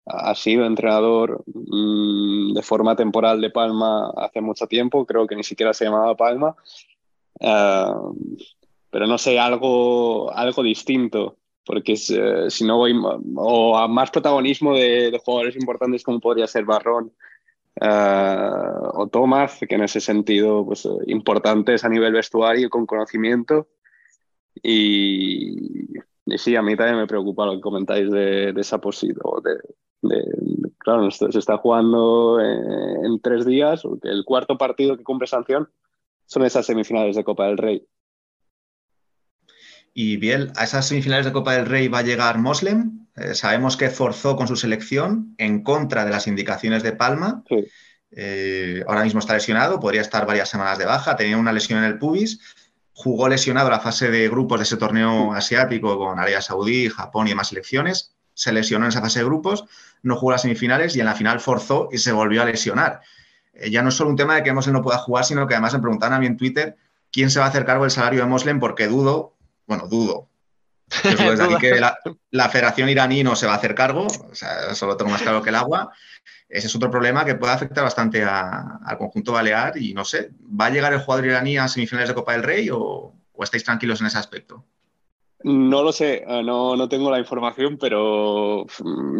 ha 0.08 0.34
sido 0.34 0.64
entrenador 0.64 1.44
mm, 1.46 2.54
de 2.54 2.62
forma 2.62 2.96
temporal 2.96 3.40
de 3.40 3.50
Palma 3.50 4.10
hace 4.16 4.40
mucho 4.40 4.66
tiempo, 4.66 5.04
creo 5.06 5.26
que 5.26 5.36
ni 5.36 5.44
siquiera 5.44 5.72
se 5.74 5.84
llamaba 5.84 6.16
Palma, 6.16 6.56
Eh, 7.40 7.92
pero 8.90 9.06
no 9.06 9.18
sé, 9.18 9.38
algo, 9.38 10.30
algo 10.32 10.62
distinto, 10.62 11.36
porque 11.64 11.92
eh, 11.92 12.50
si 12.50 12.64
no 12.64 12.78
voy, 12.78 12.94
o 13.36 13.76
a 13.76 13.86
más 13.86 14.10
protagonismo 14.10 14.74
de, 14.74 15.10
de 15.10 15.18
jugadores 15.18 15.56
importantes 15.56 16.02
como 16.02 16.20
podría 16.20 16.46
ser 16.46 16.64
Barrón 16.64 17.12
eh, 17.80 18.50
o 18.94 19.06
Tomás, 19.06 19.60
que 19.68 19.74
en 19.74 19.82
ese 19.82 20.00
sentido, 20.00 20.64
pues 20.64 20.88
importantes 21.06 21.84
a 21.84 21.88
nivel 21.88 22.12
vestuario, 22.12 22.70
con 22.70 22.86
conocimiento. 22.86 23.68
Y, 24.62 25.96
y 26.26 26.38
sí, 26.38 26.56
a 26.56 26.62
mí 26.62 26.74
también 26.74 26.98
me 26.98 27.06
preocupa 27.06 27.46
lo 27.46 27.52
que 27.54 27.60
comentáis 27.60 28.10
de, 28.10 28.52
de 28.52 28.60
esa 28.60 28.78
posibilidad. 28.78 29.22
De, 29.44 29.60
de- 30.02 30.70
claro, 30.78 31.10
se 31.10 31.26
está 31.38 31.58
jugando 31.58 32.40
en, 32.40 33.04
en 33.04 33.20
tres 33.20 33.44
días, 33.44 33.82
el 34.02 34.24
cuarto 34.24 34.56
partido 34.56 34.96
que 34.96 35.04
cumple 35.04 35.26
sanción 35.26 35.70
son 36.26 36.44
esas 36.44 36.66
semifinales 36.66 37.16
de 37.16 37.24
Copa 37.24 37.46
del 37.46 37.58
Rey. 37.58 37.86
Y 39.94 40.16
Biel, 40.16 40.52
a 40.56 40.64
esas 40.64 40.86
semifinales 40.86 41.26
de 41.26 41.32
Copa 41.32 41.54
del 41.54 41.66
Rey 41.66 41.88
va 41.88 41.98
a 41.98 42.02
llegar 42.02 42.38
Moslem. 42.38 43.06
Eh, 43.16 43.34
sabemos 43.34 43.76
que 43.76 43.90
forzó 43.90 44.36
con 44.36 44.46
su 44.46 44.54
selección 44.54 45.34
en 45.38 45.62
contra 45.62 46.04
de 46.04 46.10
las 46.10 46.26
indicaciones 46.28 46.82
de 46.82 46.92
Palma. 46.92 47.42
Sí. 47.48 47.66
Eh, 48.12 48.84
ahora 48.86 49.02
mismo 49.02 49.18
está 49.20 49.34
lesionado, 49.34 49.80
podría 49.80 50.02
estar 50.02 50.26
varias 50.26 50.48
semanas 50.48 50.78
de 50.78 50.84
baja, 50.84 51.16
tenía 51.16 51.36
una 51.36 51.52
lesión 51.52 51.80
en 51.80 51.86
el 51.86 51.98
pubis. 51.98 52.40
Jugó 52.92 53.28
lesionado 53.28 53.70
la 53.70 53.80
fase 53.80 54.10
de 54.10 54.28
grupos 54.28 54.58
de 54.60 54.64
ese 54.64 54.76
torneo 54.76 55.32
asiático 55.32 55.98
con 55.98 56.18
Arabia 56.18 56.42
Saudí, 56.42 56.88
Japón 56.88 57.26
y 57.26 57.30
demás 57.30 57.48
selecciones. 57.48 58.14
Se 58.38 58.52
lesionó 58.52 58.84
en 58.86 58.90
esa 58.90 59.00
fase 59.00 59.18
de 59.18 59.24
grupos, 59.24 59.64
no 60.02 60.14
jugó 60.14 60.30
las 60.32 60.42
semifinales 60.42 60.94
y 60.94 61.00
en 61.00 61.06
la 61.06 61.14
final 61.16 61.40
forzó 61.40 61.88
y 61.90 61.98
se 61.98 62.12
volvió 62.12 62.40
a 62.42 62.44
lesionar. 62.44 63.00
Eh, 63.52 63.68
ya 63.70 63.82
no 63.82 63.88
es 63.88 63.96
solo 63.96 64.10
un 64.10 64.16
tema 64.16 64.36
de 64.36 64.44
que 64.44 64.52
Moslem 64.52 64.74
no 64.74 64.82
pueda 64.82 64.98
jugar, 64.98 65.24
sino 65.24 65.46
que 65.48 65.54
además 65.54 65.74
me 65.74 65.80
preguntaban 65.80 66.14
a 66.14 66.20
mí 66.20 66.26
en 66.26 66.36
Twitter 66.36 66.76
quién 67.10 67.30
se 67.30 67.40
va 67.40 67.46
a 67.46 67.48
hacer 67.48 67.64
cargo 67.64 67.82
del 67.82 67.90
salario 67.90 68.20
de 68.20 68.26
Moslem 68.26 68.60
porque 68.60 68.86
dudo, 68.86 69.34
bueno, 69.66 69.88
dudo. 69.88 70.28
Desde 71.02 71.44
aquí 71.44 71.56
que 71.58 71.80
la, 71.80 71.98
la 72.30 72.48
Federación 72.48 72.88
iraní 72.88 73.24
no 73.24 73.34
se 73.34 73.46
va 73.46 73.54
a 73.54 73.56
hacer 73.56 73.74
cargo, 73.74 74.06
o 74.06 74.34
sea, 74.34 74.70
eso 74.70 74.86
lo 74.86 74.96
tengo 74.96 75.10
más 75.10 75.20
claro 75.22 75.42
que 75.42 75.48
el 75.50 75.56
agua. 75.56 75.92
Ese 76.48 76.68
es 76.68 76.76
otro 76.76 76.90
problema 76.90 77.24
que 77.24 77.34
puede 77.34 77.52
afectar 77.52 77.82
bastante 77.82 78.22
a- 78.24 78.78
al 78.84 78.96
conjunto 78.98 79.32
balear 79.32 79.76
y 79.76 79.92
no 79.94 80.04
sé, 80.04 80.30
¿va 80.58 80.66
a 80.66 80.70
llegar 80.70 80.92
el 80.92 81.00
jugador 81.00 81.26
iraní 81.26 81.58
a 81.58 81.66
semifinales 81.68 82.08
de 82.08 82.14
Copa 82.14 82.32
del 82.32 82.42
Rey 82.44 82.70
o, 82.70 83.12
o 83.32 83.42
estáis 83.44 83.64
tranquilos 83.64 84.00
en 84.00 84.06
ese 84.06 84.16
aspecto? 84.18 84.64
No 85.44 85.82
lo 85.84 85.92
sé, 85.92 86.24
eh, 86.26 86.42
no, 86.42 86.74
no 86.76 86.88
tengo 86.88 87.10
la 87.10 87.20
información, 87.20 87.78
pero 87.78 88.66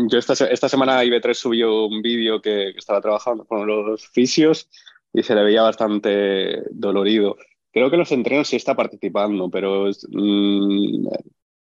yo 0.09 0.19
esta, 0.19 0.33
esta 0.47 0.69
semana 0.69 1.05
IB3 1.05 1.35
subió 1.35 1.87
un 1.87 2.03
vídeo 2.03 2.41
que, 2.41 2.71
estaba 2.71 3.01
trabajando 3.01 3.45
con 3.45 3.67
los 3.67 4.09
fisios 4.09 4.69
y 5.13 5.23
se 5.23 5.35
le 5.35 5.45
veía 5.45 5.63
bastante 5.63 6.63
dolorido. 6.71 7.37
Creo 7.73 7.89
que 7.89 7.97
en 7.97 8.01
los 8.01 8.13
entrenos 8.13 8.49
sí 8.49 8.57
está 8.57 8.75
participando, 8.75 9.49
pero 9.49 9.87
mm, 10.09 11.07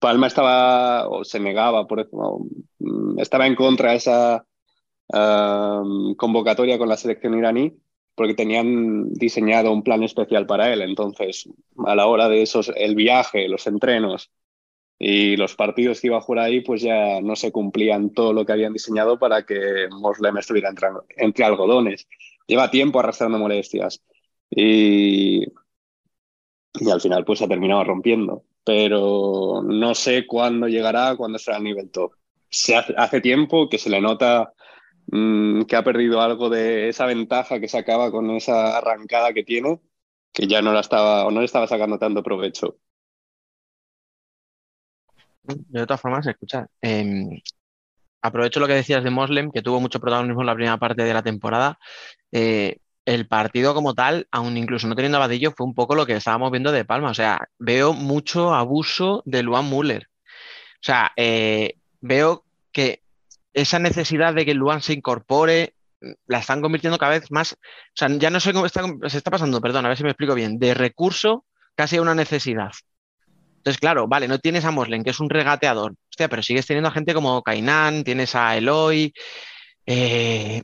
Palma 0.00 0.26
estaba 0.26 1.08
o 1.08 1.24
se 1.24 1.38
negaba, 1.38 1.86
por 1.86 2.08
mm, 2.80 3.20
estaba 3.20 3.46
en 3.46 3.54
contra 3.54 3.92
de 3.92 3.96
esa 3.96 4.44
convocatoria 6.16 6.78
con 6.78 6.88
la 6.88 6.96
selección 6.98 7.38
iraní 7.38 7.74
porque 8.14 8.34
tenían 8.34 9.12
diseñado 9.14 9.72
un 9.72 9.82
plan 9.82 10.02
especial 10.02 10.44
para 10.44 10.72
él. 10.72 10.82
Entonces, 10.82 11.48
a 11.86 11.94
la 11.94 12.06
hora 12.06 12.28
de 12.28 12.42
esos, 12.42 12.70
el 12.76 12.94
viaje, 12.96 13.48
los 13.48 13.66
entrenos 13.66 14.30
y 14.98 15.36
los 15.36 15.54
partidos 15.54 16.00
que 16.00 16.08
iba 16.08 16.18
a 16.18 16.20
jugar 16.20 16.46
ahí, 16.46 16.60
pues 16.60 16.82
ya 16.82 17.20
no 17.20 17.36
se 17.36 17.52
cumplían 17.52 18.10
todo 18.10 18.32
lo 18.32 18.44
que 18.44 18.52
habían 18.52 18.72
diseñado 18.72 19.18
para 19.18 19.46
que 19.46 19.86
Moslem 19.90 20.38
estuviera 20.38 20.70
entre, 21.16 21.44
algodones. 21.44 22.08
Lleva 22.46 22.70
tiempo 22.70 22.98
arrastrando 22.98 23.38
molestias 23.38 24.02
y, 24.50 25.44
al 26.90 27.00
final 27.00 27.24
pues 27.24 27.42
ha 27.42 27.48
terminado 27.48 27.84
rompiendo. 27.84 28.44
Pero 28.64 29.62
no 29.64 29.94
sé 29.94 30.26
cuándo 30.26 30.68
llegará, 30.68 31.16
cuándo 31.16 31.38
será 31.38 31.58
el 31.58 31.64
nivel 31.64 31.90
top. 31.90 32.12
Se 32.50 32.74
hace, 32.76 32.94
hace 32.96 33.20
tiempo 33.20 33.68
que 33.68 33.78
se 33.78 33.90
le 33.90 34.00
nota 34.00 34.52
mm, 35.06 35.62
que 35.62 35.76
ha 35.76 35.84
perdido 35.84 36.20
algo 36.20 36.50
de 36.50 36.88
esa 36.88 37.06
ventaja 37.06 37.60
que 37.60 37.68
sacaba 37.68 38.10
con 38.10 38.30
esa 38.32 38.76
arrancada 38.76 39.32
que 39.32 39.44
tiene, 39.44 39.80
que 40.32 40.46
ya 40.48 40.60
no 40.60 40.72
la 40.72 40.80
estaba 40.80 41.24
o 41.26 41.30
no 41.30 41.40
le 41.40 41.46
estaba 41.46 41.66
sacando 41.68 41.98
tanto 41.98 42.22
provecho. 42.22 42.78
De 45.48 45.86
todas 45.86 46.00
formas, 46.00 46.26
escucha, 46.26 46.66
eh, 46.82 47.42
aprovecho 48.22 48.60
lo 48.60 48.66
que 48.66 48.74
decías 48.74 49.02
de 49.02 49.10
Moslem, 49.10 49.50
que 49.50 49.62
tuvo 49.62 49.80
mucho 49.80 50.00
protagonismo 50.00 50.42
en 50.42 50.46
la 50.46 50.54
primera 50.54 50.76
parte 50.76 51.02
de 51.04 51.14
la 51.14 51.22
temporada. 51.22 51.78
Eh, 52.32 52.78
el 53.06 53.26
partido 53.26 53.74
como 53.74 53.94
tal, 53.94 54.28
aun 54.30 54.56
incluso 54.58 54.86
no 54.86 54.94
teniendo 54.94 55.16
a 55.16 55.20
Vadillo, 55.20 55.52
fue 55.56 55.66
un 55.66 55.74
poco 55.74 55.94
lo 55.94 56.04
que 56.04 56.16
estábamos 56.16 56.50
viendo 56.50 56.72
de 56.72 56.84
Palma. 56.84 57.10
O 57.10 57.14
sea, 57.14 57.48
veo 57.58 57.94
mucho 57.94 58.54
abuso 58.54 59.22
de 59.24 59.42
Luan 59.42 59.70
Müller. 59.70 60.08
O 60.74 60.82
sea, 60.82 61.12
eh, 61.16 61.76
veo 62.00 62.44
que 62.70 63.02
esa 63.54 63.78
necesidad 63.78 64.34
de 64.34 64.44
que 64.44 64.54
Luan 64.54 64.82
se 64.82 64.92
incorpore 64.92 65.74
la 66.26 66.38
están 66.38 66.60
convirtiendo 66.60 66.98
cada 66.98 67.12
vez 67.12 67.30
más. 67.30 67.54
O 67.54 67.56
sea, 67.94 68.08
ya 68.08 68.30
no 68.30 68.40
sé 68.40 68.52
cómo 68.52 68.66
está, 68.66 68.82
se 69.08 69.18
está 69.18 69.30
pasando, 69.30 69.60
perdón, 69.60 69.86
a 69.86 69.88
ver 69.88 69.96
si 69.96 70.04
me 70.04 70.10
explico 70.10 70.34
bien, 70.34 70.58
de 70.58 70.74
recurso 70.74 71.44
casi 71.74 71.96
a 71.96 72.02
una 72.02 72.14
necesidad. 72.14 72.72
Entonces, 73.68 73.80
claro, 73.80 74.08
vale, 74.08 74.28
no 74.28 74.38
tienes 74.38 74.64
a 74.64 74.70
Moslem, 74.70 75.04
que 75.04 75.10
es 75.10 75.20
un 75.20 75.28
regateador, 75.28 75.92
hostia, 76.10 76.26
pero 76.30 76.42
sigues 76.42 76.64
teniendo 76.66 76.88
a 76.88 76.92
gente 76.92 77.12
como 77.12 77.42
Kainan, 77.42 78.02
tienes 78.02 78.34
a 78.34 78.56
Eloy, 78.56 79.12
eh, 79.84 80.62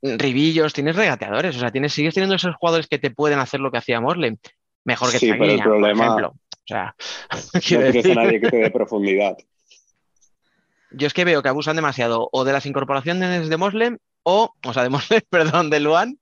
Ribillos, 0.00 0.72
tienes 0.72 0.94
regateadores, 0.94 1.56
o 1.56 1.58
sea, 1.58 1.72
tienes, 1.72 1.92
sigues 1.92 2.14
teniendo 2.14 2.36
esos 2.36 2.54
jugadores 2.54 2.86
que 2.86 3.00
te 3.00 3.10
pueden 3.10 3.40
hacer 3.40 3.58
lo 3.58 3.72
que 3.72 3.78
hacía 3.78 4.00
Moslem, 4.00 4.36
mejor 4.84 5.10
que 5.10 5.18
Sí, 5.18 5.32
pero 5.32 5.46
el 5.46 5.56
por 5.56 5.64
problema- 5.66 6.04
ejemplo. 6.04 6.28
O 6.28 6.64
sea, 6.64 6.94
No 7.54 7.60
tienes 7.60 7.94
decir- 7.94 8.12
a 8.12 8.22
nadie 8.22 8.40
que 8.40 8.50
te 8.50 8.56
dé 8.58 8.70
profundidad. 8.70 9.36
yo 10.92 11.06
es 11.08 11.12
que 11.12 11.24
veo 11.24 11.42
que 11.42 11.48
abusan 11.48 11.74
demasiado 11.74 12.28
o 12.30 12.44
de 12.44 12.52
las 12.52 12.66
incorporaciones 12.66 13.48
de 13.48 13.56
Moslem 13.56 13.98
o, 14.22 14.54
o 14.64 14.72
sea, 14.72 14.84
de 14.84 14.90
Moslem, 14.90 15.22
perdón, 15.30 15.70
de 15.70 15.80
Luan 15.80 16.20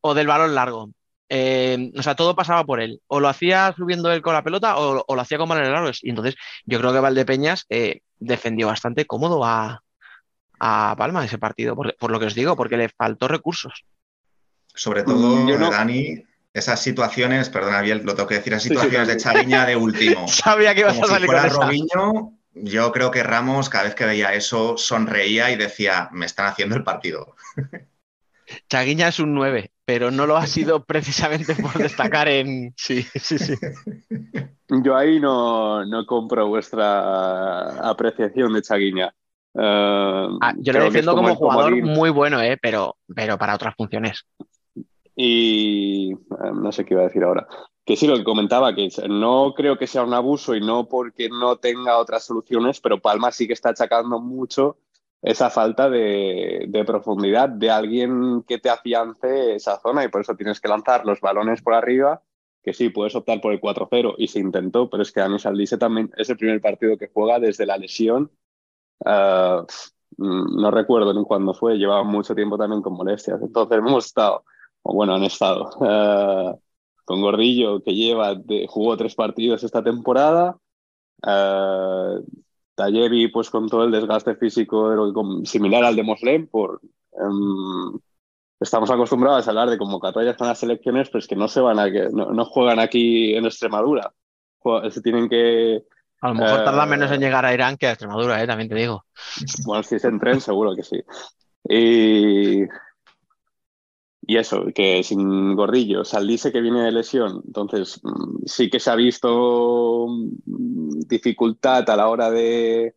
o 0.00 0.14
del 0.14 0.28
balón 0.28 0.54
largo. 0.54 0.88
Eh, 1.30 1.90
o 1.96 2.02
sea, 2.02 2.14
todo 2.14 2.34
pasaba 2.34 2.64
por 2.64 2.80
él. 2.80 3.00
O 3.06 3.20
lo 3.20 3.28
hacía 3.28 3.74
subiendo 3.76 4.10
él 4.12 4.22
con 4.22 4.32
la 4.34 4.42
pelota 4.44 4.76
o, 4.78 5.04
o 5.06 5.14
lo 5.14 5.20
hacía 5.20 5.38
con 5.38 5.48
balones 5.48 5.70
largos. 5.70 5.98
Y 6.02 6.10
entonces 6.10 6.36
yo 6.64 6.78
creo 6.78 6.92
que 6.92 7.00
Valdepeñas 7.00 7.66
eh, 7.68 8.00
defendió 8.18 8.66
bastante 8.68 9.06
cómodo 9.06 9.44
a, 9.44 9.82
a 10.60 10.94
Palma 10.96 11.24
ese 11.24 11.38
partido, 11.38 11.76
por, 11.76 11.94
por 11.96 12.10
lo 12.10 12.18
que 12.18 12.26
os 12.26 12.34
digo, 12.34 12.56
porque 12.56 12.76
le 12.76 12.88
faltó 12.88 13.28
recursos. 13.28 13.84
Sobre 14.74 15.02
todo, 15.02 15.36
Mm, 15.36 15.48
yo 15.48 15.58
no- 15.58 15.70
Dani, 15.70 16.24
esas 16.54 16.80
situaciones, 16.80 17.50
perdona 17.50 17.80
bien, 17.82 18.04
lo 18.04 18.14
tengo 18.14 18.28
que 18.28 18.36
decir, 18.36 18.52
esas 18.52 18.62
Sí, 18.62 18.68
sí, 18.70 18.74
situaciones 18.74 19.08
de. 19.08 19.16
Chaguiña 19.16 19.66
de 19.66 19.76
último. 19.76 20.26
Sabía 20.28 20.74
que 20.74 20.80
ibas 20.80 20.94
Como 20.94 21.04
a 21.04 21.08
si 21.08 21.14
salir 21.14 21.26
con 21.26 21.36
fuera 21.36 21.48
esa. 21.48 21.64
Robinho, 21.66 22.32
yo 22.54 22.90
creo 22.92 23.10
que 23.10 23.22
Ramos, 23.22 23.68
cada 23.68 23.84
vez 23.84 23.94
que 23.94 24.06
veía 24.06 24.34
eso, 24.34 24.76
sonreía 24.76 25.50
y 25.50 25.56
decía, 25.56 26.08
me 26.12 26.26
están 26.26 26.46
haciendo 26.46 26.74
el 26.76 26.84
partido. 26.84 27.36
Chaguiña 28.68 29.08
es 29.08 29.20
un 29.20 29.34
9, 29.34 29.72
pero 29.84 30.10
no 30.10 30.26
lo 30.26 30.36
ha 30.36 30.46
sido 30.46 30.84
precisamente 30.84 31.54
por 31.56 31.74
destacar 31.74 32.28
en. 32.28 32.74
Sí, 32.76 33.02
sí, 33.14 33.38
sí. 33.38 33.54
Yo 34.68 34.96
ahí 34.96 35.18
no, 35.20 35.84
no 35.86 36.04
compro 36.06 36.48
vuestra 36.48 37.88
apreciación 37.88 38.52
de 38.52 38.62
Chaguiña. 38.62 39.14
Eh, 39.54 40.28
Ah, 40.40 40.54
yo 40.58 40.72
es 40.72 40.78
defiendo 40.80 41.14
como 41.14 41.34
jugador 41.34 41.80
comodín. 41.80 41.84
muy 41.84 42.10
bueno, 42.10 42.40
eh, 42.40 42.58
pero, 42.60 42.96
pero 43.14 43.38
para 43.38 43.54
otras 43.54 43.74
funciones. 43.76 44.24
Y 45.16 46.12
eh, 46.12 46.52
no 46.54 46.70
sé 46.72 46.84
qué 46.84 46.94
iba 46.94 47.02
a 47.02 47.06
decir 47.06 47.24
ahora. 47.24 47.46
Que 47.84 47.96
sí, 47.96 48.06
lo 48.06 48.16
que 48.16 48.24
comentaba, 48.24 48.74
que 48.74 48.88
no 49.08 49.54
creo 49.56 49.78
que 49.78 49.86
sea 49.86 50.02
un 50.04 50.12
abuso 50.14 50.54
y 50.54 50.60
no 50.60 50.86
porque 50.88 51.28
no 51.30 51.56
tenga 51.56 51.98
otras 51.98 52.24
soluciones, 52.24 52.80
pero 52.80 53.00
Palma 53.00 53.32
sí 53.32 53.46
que 53.46 53.54
está 53.54 53.70
achacando 53.70 54.20
mucho 54.20 54.76
esa 55.22 55.50
falta 55.50 55.90
de, 55.90 56.84
profundidad 56.86 57.48
de 57.48 57.70
alguien 57.70 58.42
que 58.46 58.58
te 58.58 58.70
afiance 58.70 59.54
esa 59.54 59.80
zona 59.80 60.04
y 60.04 60.08
por 60.08 60.20
eso 60.20 60.36
tienes 60.36 60.60
que 60.60 60.68
lanzar 60.68 61.04
los 61.04 61.20
balones 61.20 61.62
por 61.62 61.74
arriba, 61.74 62.22
que 62.62 62.72
sí, 62.72 62.90
puedes 62.90 63.14
optar 63.14 63.40
por 63.40 63.52
el 63.52 63.60
4-0 63.60 64.14
y 64.18 64.28
se 64.28 64.38
intentó, 64.38 64.88
pero 64.88 65.02
es 65.02 65.12
que 65.12 65.20
Anis 65.20 65.46
Aldise 65.46 65.78
también 65.78 66.10
es 66.16 66.30
el 66.30 66.36
primer 66.36 66.60
partido 66.60 66.96
que 66.96 67.10
juega 67.12 67.40
desde 67.40 67.66
la 67.66 67.78
lesión. 67.78 68.30
Uh, 69.00 69.64
no 70.16 70.70
recuerdo 70.70 71.14
ni 71.14 71.24
cuándo 71.24 71.54
fue, 71.54 71.78
llevaba 71.78 72.02
mucho 72.04 72.34
tiempo 72.34 72.58
también 72.58 72.82
con 72.82 72.94
molestias. 72.94 73.40
Entonces 73.40 73.78
hemos 73.78 74.06
estado, 74.06 74.44
o 74.82 74.94
bueno, 74.94 75.14
han 75.14 75.24
estado. 75.24 75.70
Uh, 75.78 76.60
con 77.04 77.22
Gordillo, 77.22 77.82
que 77.82 77.94
lleva, 77.94 78.34
de, 78.34 78.66
jugó 78.68 78.96
tres 78.96 79.14
partidos 79.14 79.64
esta 79.64 79.82
temporada. 79.82 80.58
Uh, 81.22 82.22
Tallevi, 82.78 83.26
pues 83.28 83.50
con 83.50 83.68
todo 83.68 83.84
el 83.84 83.90
desgaste 83.90 84.36
físico 84.36 85.12
similar 85.44 85.84
al 85.84 85.96
de 85.96 86.04
Moslem, 86.04 86.46
por, 86.46 86.80
um, 87.10 87.98
estamos 88.60 88.88
acostumbrados 88.88 89.46
a 89.46 89.50
hablar 89.50 89.68
de 89.68 89.78
convocatorias 89.78 90.36
con 90.36 90.46
las 90.46 90.60
selecciones, 90.60 91.08
pero 91.08 91.18
es 91.18 91.26
que 91.26 91.34
no 91.34 91.48
se 91.48 91.60
van 91.60 91.80
a 91.80 91.88
no, 91.88 92.32
no 92.32 92.44
juegan 92.44 92.78
aquí 92.78 93.34
en 93.34 93.46
Extremadura. 93.46 94.12
Se 94.90 95.02
tienen 95.02 95.28
que. 95.28 95.82
A 96.20 96.28
lo 96.28 96.34
mejor 96.34 96.64
tarda 96.64 96.86
menos 96.86 97.10
en 97.10 97.20
llegar 97.20 97.44
a 97.44 97.52
Irán 97.52 97.76
que 97.76 97.88
a 97.88 97.92
Extremadura, 97.92 98.40
¿eh? 98.42 98.46
también 98.46 98.68
te 98.68 98.76
digo. 98.76 99.04
Bueno, 99.64 99.82
si 99.82 99.96
es 99.96 100.04
en 100.04 100.20
tren, 100.20 100.40
seguro 100.40 100.76
que 100.76 100.84
sí. 100.84 101.02
Y, 101.68 102.62
y 104.28 104.36
eso, 104.36 104.66
que 104.74 105.02
sin 105.02 105.56
Gordillo, 105.56 106.04
Saldice 106.04 106.52
que 106.52 106.60
viene 106.60 106.82
de 106.82 106.92
lesión, 106.92 107.42
entonces 107.46 107.98
sí 108.44 108.68
que 108.68 108.78
se 108.78 108.90
ha 108.90 108.94
visto 108.94 110.06
dificultad 110.44 111.88
a 111.88 111.96
la 111.96 112.10
hora 112.10 112.30
de, 112.30 112.94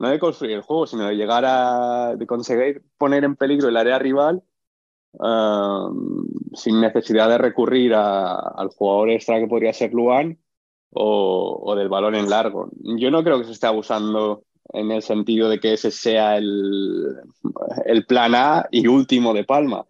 no 0.00 0.08
de 0.08 0.18
construir 0.18 0.54
el 0.56 0.62
juego, 0.62 0.88
sino 0.88 1.06
de 1.06 1.14
llegar 1.14 1.44
a, 1.46 2.16
de 2.16 2.26
conseguir 2.26 2.82
poner 2.98 3.22
en 3.22 3.36
peligro 3.36 3.68
el 3.68 3.76
área 3.76 3.96
rival 4.00 4.42
uh, 5.12 5.94
sin 6.52 6.80
necesidad 6.80 7.28
de 7.28 7.38
recurrir 7.38 7.94
a, 7.94 8.34
al 8.34 8.70
jugador 8.70 9.10
extra 9.10 9.38
que 9.38 9.46
podría 9.46 9.72
ser 9.72 9.94
Luan 9.94 10.36
o, 10.90 11.62
o, 11.64 11.76
del 11.76 11.90
balón 11.90 12.16
en 12.16 12.28
largo. 12.28 12.70
Yo 12.98 13.12
no 13.12 13.22
creo 13.22 13.38
que 13.38 13.44
se 13.44 13.52
esté 13.52 13.68
abusando 13.68 14.42
en 14.72 14.90
el 14.90 15.02
sentido 15.02 15.48
de 15.48 15.60
que 15.60 15.74
ese 15.74 15.92
sea 15.92 16.36
el, 16.38 17.20
el 17.84 18.04
plan 18.04 18.34
A 18.34 18.66
y 18.72 18.88
último 18.88 19.32
de 19.32 19.44
Palma 19.44 19.86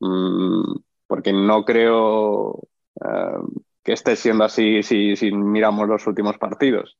Mm, 0.00 0.76
porque 1.06 1.32
no 1.32 1.64
creo 1.64 2.50
uh, 2.50 3.62
que 3.82 3.92
esté 3.92 4.16
siendo 4.16 4.44
así 4.44 4.82
si, 4.82 5.32
miramos 5.32 5.88
los 5.88 6.06
últimos 6.06 6.38
partidos. 6.38 6.98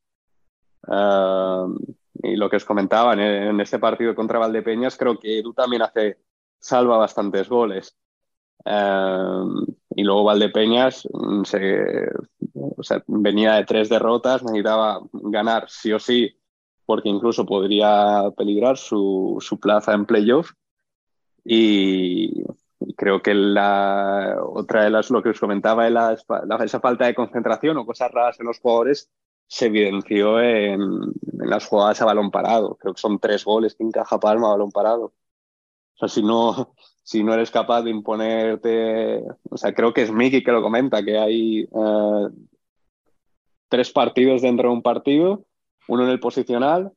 Uh, 0.86 1.74
y 2.22 2.36
lo 2.36 2.48
que 2.48 2.56
os 2.56 2.64
comentaba, 2.64 3.14
en, 3.14 3.60
este 3.60 3.78
partido 3.78 4.14
contra 4.14 4.38
Valdepeñas, 4.38 4.96
creo 4.96 5.18
que 5.18 5.40
Edu 5.40 5.52
también 5.52 5.82
hace, 5.82 6.18
salva 6.58 6.96
bastantes 6.96 7.48
goles. 7.48 7.96
Uh, 8.64 9.64
y 9.94 10.02
luego 10.02 10.24
Valdepeñas 10.24 11.06
mm, 11.12 11.42
se, 11.44 12.08
venía 13.06 13.54
de 13.54 13.64
tres 13.64 13.88
derrotas, 13.88 14.42
necesitaba 14.42 15.00
ganar 15.12 15.68
sí 15.68 15.92
o 15.92 15.98
sí, 15.98 16.36
porque 16.84 17.08
incluso 17.08 17.44
podría 17.44 18.30
peligrar 18.36 18.76
su, 18.76 19.38
su 19.40 19.58
plaza 19.58 19.92
en 19.92 20.06
playoff. 20.06 20.52
Y, 21.44 22.44
creo 22.96 23.22
que 23.22 23.34
la 23.34 24.36
otra 24.42 24.84
de 24.84 24.90
las, 24.90 25.10
lo 25.10 25.22
que 25.22 25.30
os 25.30 25.40
comentaba, 25.40 25.88
la, 25.90 26.16
la, 26.46 26.56
esa 26.64 26.80
falta 26.80 27.06
de 27.06 27.14
concentración 27.14 27.76
o 27.78 27.86
cosas 27.86 28.10
raras 28.10 28.38
en 28.40 28.46
los 28.46 28.60
jugadores 28.60 29.10
se 29.46 29.66
evidenció 29.66 30.40
en, 30.40 30.80
en, 30.80 31.50
las 31.50 31.66
jugadas 31.66 32.02
a 32.02 32.06
balón 32.06 32.30
parado. 32.30 32.76
Creo 32.76 32.94
que 32.94 33.00
son 33.00 33.18
tres 33.18 33.44
goles 33.44 33.74
que 33.74 33.84
encaja 33.84 34.20
Palma 34.20 34.48
a 34.48 34.50
balón 34.52 34.72
parado. 34.72 35.14
O 35.94 35.98
sea, 35.98 36.08
si 36.08 36.22
no, 36.22 36.74
si 37.02 37.22
no 37.22 37.34
eres 37.34 37.50
capaz 37.50 37.82
de 37.82 37.90
imponerte, 37.90 39.22
o 39.50 39.56
sea, 39.56 39.72
creo 39.74 39.94
que 39.94 40.02
es 40.02 40.12
Miki 40.12 40.42
que 40.42 40.52
lo 40.52 40.62
comenta, 40.62 41.04
que 41.04 41.18
hay 41.18 41.68
uh, 41.70 42.28
tres 43.68 43.90
partidos 43.90 44.42
dentro 44.42 44.68
de 44.68 44.74
un 44.74 44.82
partido, 44.82 45.44
uno 45.88 46.04
en 46.04 46.10
el 46.10 46.20
posicional, 46.20 46.92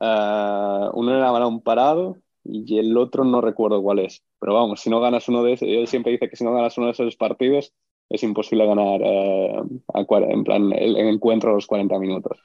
uh, 0.00 0.90
uno 0.94 1.10
en 1.10 1.16
el 1.16 1.22
balón 1.22 1.60
parado 1.62 2.16
y 2.48 2.78
el 2.78 2.96
otro 2.96 3.24
no 3.24 3.40
recuerdo 3.40 3.82
cuál 3.82 4.00
es. 4.00 4.22
Pero 4.40 4.54
vamos, 4.54 4.80
si 4.80 4.90
no 4.90 5.00
ganas 5.00 5.28
uno 5.28 5.42
de 5.42 5.54
esos, 5.54 5.68
él 5.68 5.86
siempre 5.86 6.12
dice 6.12 6.28
que 6.28 6.36
si 6.36 6.44
no 6.44 6.52
ganas 6.52 6.76
uno 6.78 6.86
de 6.86 6.92
esos 6.92 7.16
partidos 7.16 7.72
es 8.08 8.22
imposible 8.22 8.66
ganar 8.66 9.00
eh, 9.02 9.62
en 9.94 10.44
plan 10.44 10.72
el, 10.72 10.96
el, 10.96 11.08
encuentro 11.08 11.50
a 11.50 11.54
los 11.54 11.66
40 11.66 11.98
minutos. 11.98 12.38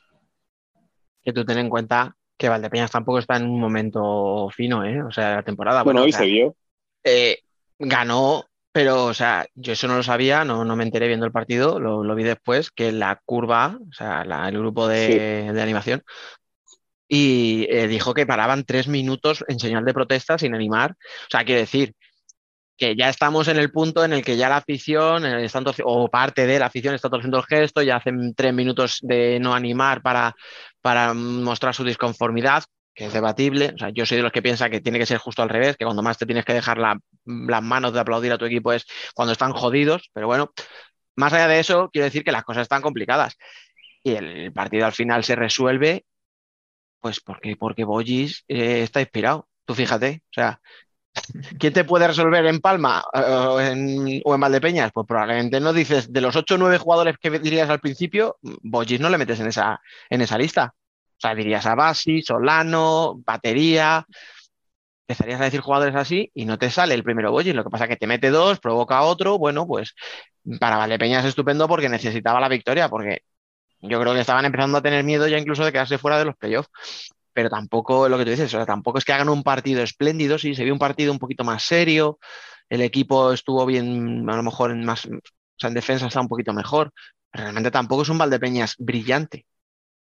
Que 1.23 1.33
tú 1.33 1.45
ten 1.45 1.59
en 1.59 1.69
cuenta 1.69 2.15
que 2.37 2.49
Valdepeñas 2.49 2.89
tampoco 2.89 3.19
está 3.19 3.37
en 3.37 3.45
un 3.45 3.59
momento 3.59 4.49
fino, 4.49 4.83
¿eh? 4.83 5.03
O 5.03 5.11
sea, 5.11 5.35
la 5.35 5.43
temporada. 5.43 5.83
Bueno, 5.83 5.99
bueno 5.99 6.05
hoy 6.05 6.09
o 6.09 6.13
sea, 6.13 6.21
se 6.21 6.31
vio. 6.31 6.55
Eh, 7.03 7.37
ganó, 7.77 8.45
pero, 8.71 9.05
o 9.05 9.13
sea, 9.13 9.45
yo 9.53 9.73
eso 9.73 9.87
no 9.87 9.97
lo 9.97 10.03
sabía, 10.03 10.43
no, 10.43 10.65
no 10.65 10.75
me 10.75 10.83
enteré 10.83 11.07
viendo 11.07 11.27
el 11.27 11.31
partido, 11.31 11.79
lo, 11.79 12.03
lo 12.03 12.15
vi 12.15 12.23
después, 12.23 12.71
que 12.71 12.91
la 12.91 13.21
curva, 13.25 13.77
o 13.87 13.93
sea, 13.93 14.25
la, 14.25 14.49
el 14.49 14.57
grupo 14.57 14.87
de, 14.87 15.07
sí. 15.07 15.53
de 15.53 15.61
animación, 15.61 16.03
y 17.13 17.67
eh, 17.69 17.89
dijo 17.89 18.13
que 18.13 18.25
paraban 18.25 18.63
tres 18.63 18.87
minutos 18.87 19.43
en 19.49 19.59
señal 19.59 19.83
de 19.83 19.93
protesta 19.93 20.37
sin 20.37 20.55
animar. 20.55 20.91
O 20.91 21.27
sea, 21.29 21.43
quiere 21.43 21.59
decir 21.61 21.93
que 22.77 22.95
ya 22.95 23.09
estamos 23.09 23.49
en 23.49 23.57
el 23.57 23.69
punto 23.69 24.05
en 24.05 24.13
el 24.13 24.23
que 24.23 24.37
ya 24.37 24.47
la 24.47 24.57
afición, 24.57 25.25
eh, 25.25 25.43
está, 25.43 25.61
o 25.83 26.07
parte 26.09 26.47
de 26.47 26.57
la 26.57 26.67
afición, 26.67 26.95
está 26.95 27.09
haciendo 27.11 27.39
el 27.39 27.43
gesto, 27.43 27.81
ya 27.81 27.97
hacen 27.97 28.33
tres 28.33 28.53
minutos 28.53 28.99
de 29.01 29.39
no 29.41 29.53
animar 29.53 30.01
para, 30.01 30.33
para 30.79 31.13
mostrar 31.13 31.75
su 31.75 31.83
disconformidad, 31.83 32.63
que 32.95 33.07
es 33.07 33.13
debatible. 33.13 33.73
O 33.75 33.77
sea, 33.77 33.89
yo 33.89 34.05
soy 34.05 34.17
de 34.17 34.23
los 34.23 34.31
que 34.31 34.41
piensa 34.41 34.69
que 34.69 34.79
tiene 34.79 34.97
que 34.97 35.05
ser 35.05 35.17
justo 35.17 35.43
al 35.43 35.49
revés, 35.49 35.75
que 35.75 35.83
cuando 35.83 36.03
más 36.03 36.17
te 36.17 36.25
tienes 36.25 36.45
que 36.45 36.53
dejar 36.53 36.77
la, 36.77 36.97
las 37.25 37.61
manos 37.61 37.91
de 37.91 37.99
aplaudir 37.99 38.31
a 38.31 38.37
tu 38.37 38.45
equipo 38.45 38.71
es 38.71 38.85
cuando 39.13 39.33
están 39.33 39.51
jodidos, 39.51 40.09
pero 40.13 40.27
bueno, 40.27 40.53
más 41.17 41.33
allá 41.33 41.49
de 41.49 41.59
eso, 41.59 41.89
quiero 41.91 42.05
decir 42.05 42.23
que 42.23 42.31
las 42.31 42.45
cosas 42.45 42.61
están 42.61 42.81
complicadas. 42.81 43.35
Y 44.01 44.13
el 44.13 44.53
partido 44.53 44.85
al 44.85 44.93
final 44.93 45.25
se 45.25 45.35
resuelve 45.35 46.05
pues 47.01 47.19
porque, 47.19 47.55
porque 47.57 47.83
Bollis 47.83 48.43
eh, 48.47 48.83
está 48.83 49.01
inspirado. 49.01 49.47
Tú 49.65 49.73
fíjate, 49.75 50.23
o 50.31 50.33
sea, 50.33 50.61
¿quién 51.59 51.73
te 51.73 51.83
puede 51.83 52.07
resolver 52.07 52.45
en 52.45 52.59
Palma 52.59 53.03
o 53.13 53.59
en, 53.59 54.21
o 54.23 54.35
en 54.35 54.41
Valdepeñas? 54.41 54.91
Pues 54.93 55.07
probablemente 55.07 55.59
no 55.59 55.73
dices, 55.73 56.11
de 56.11 56.21
los 56.21 56.35
8 56.35 56.55
o 56.55 56.57
9 56.57 56.77
jugadores 56.77 57.17
que 57.19 57.39
dirías 57.39 57.69
al 57.69 57.79
principio, 57.79 58.37
Bollis 58.41 58.99
no 58.99 59.09
le 59.09 59.17
metes 59.17 59.39
en 59.39 59.47
esa, 59.47 59.81
en 60.09 60.21
esa 60.21 60.37
lista. 60.37 60.73
O 61.17 61.21
sea, 61.21 61.35
dirías 61.35 61.65
a 61.65 61.75
Basi, 61.75 62.21
Solano, 62.21 63.21
Batería. 63.25 64.05
Empezarías 65.07 65.41
a 65.41 65.43
decir 65.43 65.59
jugadores 65.59 65.95
así 65.95 66.31
y 66.33 66.45
no 66.45 66.57
te 66.57 66.69
sale 66.71 66.95
el 66.95 67.03
primero 67.03 67.31
Bollis. 67.31 67.53
Lo 67.53 67.63
que 67.63 67.69
pasa 67.69 67.83
es 67.85 67.89
que 67.89 67.97
te 67.97 68.07
mete 68.07 68.29
dos, 68.29 68.59
provoca 68.59 69.01
otro. 69.03 69.37
Bueno, 69.37 69.67
pues 69.67 69.93
para 70.59 70.77
Valdepeñas 70.77 71.23
es 71.23 71.29
estupendo 71.29 71.67
porque 71.67 71.89
necesitaba 71.89 72.39
la 72.39 72.49
victoria, 72.49 72.89
porque 72.89 73.23
yo 73.81 73.99
creo 73.99 74.13
que 74.13 74.21
estaban 74.21 74.45
empezando 74.45 74.77
a 74.77 74.81
tener 74.81 75.03
miedo 75.03 75.27
ya 75.27 75.37
incluso 75.37 75.65
de 75.65 75.71
quedarse 75.71 75.97
fuera 75.97 76.19
de 76.19 76.25
los 76.25 76.35
playoffs. 76.35 76.69
Pero 77.33 77.49
tampoco 77.49 78.09
lo 78.09 78.17
que 78.17 78.25
tú 78.25 78.31
dices, 78.31 78.53
o 78.53 78.57
sea, 78.57 78.65
tampoco 78.65 78.97
es 78.97 79.05
que 79.05 79.13
hagan 79.13 79.29
un 79.29 79.43
partido 79.43 79.81
espléndido, 79.81 80.37
sí, 80.37 80.53
se 80.53 80.65
vio 80.65 80.73
un 80.73 80.79
partido 80.79 81.13
un 81.13 81.19
poquito 81.19 81.45
más 81.45 81.63
serio, 81.63 82.19
el 82.69 82.81
equipo 82.81 83.31
estuvo 83.31 83.65
bien, 83.65 84.29
a 84.29 84.35
lo 84.35 84.43
mejor 84.43 84.71
en 84.71 84.83
más, 84.83 85.05
o 85.05 85.19
sea, 85.57 85.69
en 85.69 85.73
defensa 85.73 86.07
está 86.07 86.19
un 86.19 86.27
poquito 86.27 86.51
mejor, 86.51 86.91
realmente 87.31 87.71
tampoco 87.71 88.01
es 88.01 88.09
un 88.09 88.17
Valdepeñas 88.17 88.75
brillante. 88.77 89.45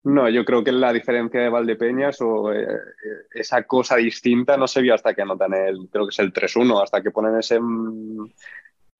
No, 0.06 0.28
yo 0.28 0.44
creo 0.44 0.64
que 0.64 0.72
la 0.72 0.92
diferencia 0.92 1.40
de 1.40 1.50
Valdepeñas 1.50 2.20
o 2.22 2.52
eh, 2.52 2.68
esa 3.34 3.64
cosa 3.64 3.96
distinta 3.96 4.58
no 4.58 4.68
se 4.68 4.82
vio 4.82 4.96
hasta 4.96 5.14
que 5.14 5.22
anotan 5.22 5.54
el, 5.54 5.88
creo 5.90 6.08
que 6.08 6.12
es 6.12 6.20
el 6.20 6.34
3-1, 6.34 6.84
hasta 6.84 7.02
que 7.02 7.12
ponen 7.12 7.38
ese, 7.38 7.60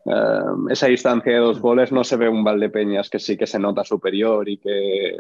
Uh, 0.06 0.68
esa 0.70 0.88
distancia 0.88 1.32
de 1.32 1.40
dos 1.40 1.62
goles 1.62 1.92
no 1.94 2.04
se 2.04 2.18
ve 2.18 2.28
un 2.28 2.44
Valdepeñas 2.44 3.10
que 3.10 3.20
sí 3.20 3.38
que 3.38 3.48
se 3.48 3.58
nota 3.58 3.86
superior 3.86 4.50
y 4.50 4.58
que, 4.58 5.18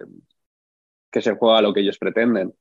que 1.09 1.21
se 1.21 1.35
juega 1.35 1.61
lo 1.61 1.73
que 1.73 1.79
ellos 1.81 1.97
pretenden. 1.97 2.53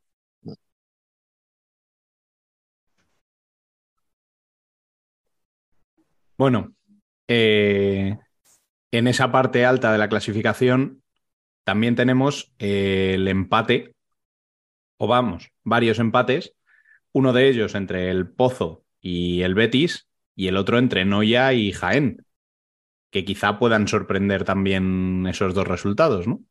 Bueno, 6.38 6.74
eh, 7.28 8.18
en 8.90 9.06
esa 9.06 9.30
parte 9.30 9.64
alta 9.64 9.92
de 9.92 9.98
la 9.98 10.08
clasificación 10.08 11.02
también 11.64 11.94
tenemos 11.94 12.52
eh, 12.58 13.12
el 13.14 13.28
empate, 13.28 13.94
o 14.96 15.06
vamos, 15.06 15.50
varios 15.62 15.98
empates, 15.98 16.54
uno 17.12 17.32
de 17.32 17.48
ellos 17.48 17.74
entre 17.74 18.10
el 18.10 18.28
Pozo 18.28 18.84
y 19.00 19.42
el 19.42 19.54
Betis, 19.54 20.08
y 20.34 20.48
el 20.48 20.56
otro 20.56 20.78
entre 20.78 21.04
Noya 21.04 21.52
y 21.52 21.72
Jaén, 21.72 22.26
que 23.10 23.24
quizá 23.24 23.58
puedan 23.58 23.88
sorprender 23.88 24.44
también 24.44 25.26
esos 25.28 25.54
dos 25.54 25.68
resultados, 25.68 26.26
¿no? 26.26 26.42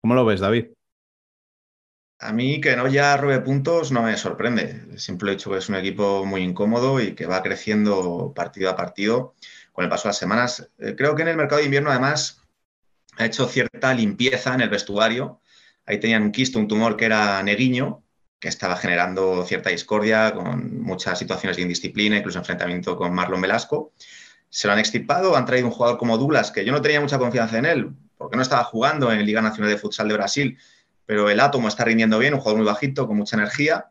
¿Cómo 0.00 0.14
lo 0.14 0.24
ves, 0.24 0.40
David? 0.40 0.66
A 2.20 2.32
mí 2.32 2.60
que 2.60 2.74
no 2.76 2.88
ya 2.88 3.16
robe 3.16 3.40
puntos 3.40 3.92
no 3.92 4.02
me 4.02 4.16
sorprende. 4.16 4.98
Siempre 4.98 5.30
he 5.30 5.34
dicho 5.34 5.50
que 5.50 5.58
es 5.58 5.68
un 5.68 5.76
equipo 5.76 6.24
muy 6.26 6.42
incómodo 6.42 7.00
y 7.00 7.14
que 7.14 7.26
va 7.26 7.42
creciendo 7.42 8.32
partido 8.34 8.70
a 8.70 8.76
partido 8.76 9.34
con 9.72 9.84
el 9.84 9.90
paso 9.90 10.04
de 10.04 10.08
las 10.10 10.18
semanas. 10.18 10.68
Eh, 10.78 10.94
creo 10.96 11.14
que 11.14 11.22
en 11.22 11.28
el 11.28 11.36
mercado 11.36 11.60
de 11.60 11.66
invierno, 11.66 11.90
además, 11.90 12.42
ha 13.18 13.26
hecho 13.26 13.46
cierta 13.48 13.94
limpieza 13.94 14.54
en 14.54 14.62
el 14.62 14.70
vestuario. 14.70 15.40
Ahí 15.86 16.00
tenían 16.00 16.22
un 16.24 16.32
quisto, 16.32 16.58
un 16.58 16.68
tumor 16.68 16.96
que 16.96 17.06
era 17.06 17.42
Neguiño, 17.42 18.04
que 18.38 18.48
estaba 18.48 18.76
generando 18.76 19.44
cierta 19.44 19.70
discordia 19.70 20.32
con 20.32 20.80
muchas 20.80 21.18
situaciones 21.18 21.56
de 21.56 21.62
indisciplina, 21.62 22.16
incluso 22.16 22.38
enfrentamiento 22.38 22.96
con 22.96 23.12
Marlon 23.12 23.40
Velasco. 23.40 23.92
Se 24.48 24.66
lo 24.66 24.72
han 24.72 24.78
extirpado, 24.78 25.36
han 25.36 25.44
traído 25.44 25.66
un 25.66 25.72
jugador 25.72 25.98
como 25.98 26.16
Douglas, 26.16 26.50
que 26.50 26.64
yo 26.64 26.72
no 26.72 26.80
tenía 26.80 27.00
mucha 27.00 27.18
confianza 27.18 27.58
en 27.58 27.66
él, 27.66 27.90
porque 28.16 28.36
no 28.36 28.42
estaba 28.42 28.64
jugando 28.64 29.12
en 29.12 29.24
Liga 29.26 29.42
Nacional 29.42 29.70
de 29.70 29.78
Futsal 29.78 30.08
de 30.08 30.14
Brasil, 30.14 30.58
pero 31.04 31.30
el 31.30 31.40
átomo 31.40 31.68
está 31.68 31.84
rindiendo 31.84 32.18
bien, 32.18 32.34
un 32.34 32.40
jugador 32.40 32.58
muy 32.58 32.66
bajito, 32.66 33.06
con 33.06 33.16
mucha 33.16 33.36
energía. 33.36 33.86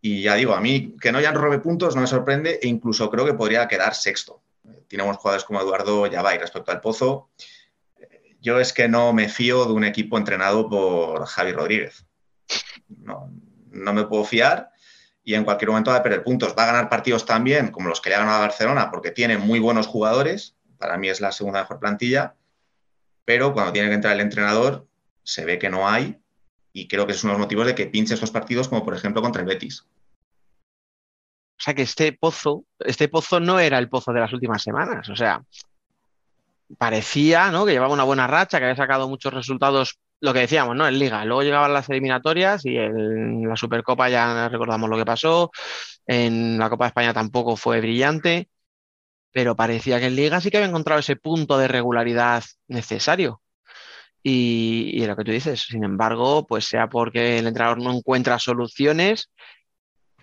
Y 0.00 0.22
ya 0.22 0.34
digo, 0.34 0.54
a 0.54 0.60
mí 0.60 0.96
que 1.00 1.12
no 1.12 1.18
hayan 1.18 1.34
robe 1.34 1.60
puntos 1.60 1.94
no 1.94 2.02
me 2.02 2.06
sorprende 2.06 2.58
e 2.60 2.68
incluso 2.68 3.08
creo 3.10 3.24
que 3.24 3.34
podría 3.34 3.66
quedar 3.68 3.94
sexto. 3.94 4.42
Tiene 4.88 5.04
buenos 5.04 5.20
jugadores 5.20 5.44
como 5.44 5.60
Eduardo 5.60 6.06
Yabay 6.06 6.38
respecto 6.38 6.70
al 6.70 6.80
Pozo. 6.80 7.30
Yo 8.40 8.60
es 8.60 8.74
que 8.74 8.88
no 8.88 9.14
me 9.14 9.28
fío 9.28 9.64
de 9.64 9.72
un 9.72 9.84
equipo 9.84 10.18
entrenado 10.18 10.68
por 10.68 11.24
Javi 11.24 11.52
Rodríguez. 11.52 12.04
No, 12.88 13.30
no 13.74 13.92
me 13.92 14.04
puedo 14.04 14.24
fiar 14.24 14.70
y 15.24 15.34
en 15.34 15.44
cualquier 15.44 15.70
momento 15.70 15.90
va 15.90 15.98
a 15.98 16.02
perder 16.02 16.22
puntos. 16.22 16.54
Va 16.58 16.64
a 16.64 16.66
ganar 16.66 16.88
partidos 16.88 17.24
también 17.24 17.70
como 17.70 17.88
los 17.88 18.00
que 18.00 18.10
le 18.10 18.16
ha 18.16 18.20
ganado 18.20 18.40
Barcelona 18.40 18.90
porque 18.90 19.10
tiene 19.10 19.38
muy 19.38 19.58
buenos 19.58 19.86
jugadores. 19.86 20.56
Para 20.78 20.96
mí 20.98 21.08
es 21.08 21.20
la 21.20 21.32
segunda 21.32 21.60
mejor 21.60 21.80
plantilla. 21.80 22.34
Pero 23.24 23.52
cuando 23.54 23.72
tiene 23.72 23.88
que 23.88 23.94
entrar 23.94 24.14
el 24.14 24.20
entrenador, 24.20 24.86
se 25.22 25.44
ve 25.44 25.58
que 25.58 25.70
no 25.70 25.88
hay 25.88 26.20
y 26.72 26.88
creo 26.88 27.06
que 27.06 27.12
es 27.12 27.24
uno 27.24 27.32
de 27.32 27.38
los 27.38 27.46
motivos 27.46 27.66
de 27.66 27.74
que 27.74 27.86
pinche 27.86 28.14
estos 28.14 28.30
partidos, 28.30 28.68
como 28.68 28.84
por 28.84 28.94
ejemplo 28.94 29.22
contra 29.22 29.40
el 29.40 29.48
Betis. 29.48 29.86
O 31.56 31.62
sea 31.62 31.72
que 31.72 31.82
este 31.82 32.12
pozo, 32.12 32.64
este 32.80 33.08
pozo 33.08 33.40
no 33.40 33.60
era 33.60 33.78
el 33.78 33.88
pozo 33.88 34.12
de 34.12 34.20
las 34.20 34.32
últimas 34.32 34.62
semanas. 34.62 35.08
O 35.08 35.16
sea, 35.16 35.42
parecía 36.76 37.50
¿no? 37.50 37.64
que 37.64 37.72
llevaba 37.72 37.94
una 37.94 38.04
buena 38.04 38.26
racha, 38.26 38.58
que 38.58 38.64
había 38.64 38.76
sacado 38.76 39.08
muchos 39.08 39.32
resultados, 39.32 39.98
lo 40.24 40.32
que 40.32 40.40
decíamos, 40.40 40.74
¿no? 40.74 40.88
En 40.88 40.98
Liga. 40.98 41.22
Luego 41.26 41.42
llegaban 41.42 41.74
las 41.74 41.88
eliminatorias 41.90 42.64
y 42.64 42.78
en 42.78 43.46
la 43.46 43.56
Supercopa 43.56 44.08
ya 44.08 44.48
recordamos 44.48 44.88
lo 44.88 44.96
que 44.96 45.04
pasó. 45.04 45.50
En 46.06 46.58
la 46.58 46.70
Copa 46.70 46.86
de 46.86 46.88
España 46.88 47.12
tampoco 47.12 47.56
fue 47.56 47.80
brillante. 47.80 48.48
Pero 49.32 49.54
parecía 49.54 50.00
que 50.00 50.06
en 50.06 50.16
Liga 50.16 50.40
sí 50.40 50.50
que 50.50 50.56
había 50.56 50.68
encontrado 50.68 51.00
ese 51.00 51.16
punto 51.16 51.58
de 51.58 51.68
regularidad 51.68 52.42
necesario. 52.68 53.42
Y, 54.22 55.04
lo 55.06 55.14
que 55.16 55.24
tú 55.24 55.32
dices, 55.32 55.60
sin 55.60 55.84
embargo, 55.84 56.46
pues 56.46 56.64
sea 56.64 56.88
porque 56.88 57.38
el 57.38 57.46
entrenador 57.46 57.82
no 57.82 57.92
encuentra 57.92 58.38
soluciones, 58.38 59.30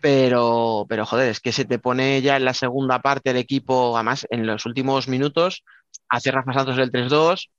pero, 0.01 0.87
pero 0.89 1.05
joder, 1.05 1.29
es 1.29 1.39
que 1.39 1.51
se 1.51 1.65
te 1.65 1.77
pone 1.77 2.21
ya 2.23 2.37
en 2.37 2.45
la 2.45 2.55
segunda 2.55 2.99
parte 3.03 3.29
el 3.29 3.37
equipo, 3.37 3.95
además 3.95 4.25
en 4.31 4.47
los 4.47 4.65
últimos 4.65 5.07
minutos, 5.07 5.63
hace 6.09 6.31
Rafa 6.31 6.53
Santos 6.53 6.79
el 6.79 6.91
3-2 6.91 7.49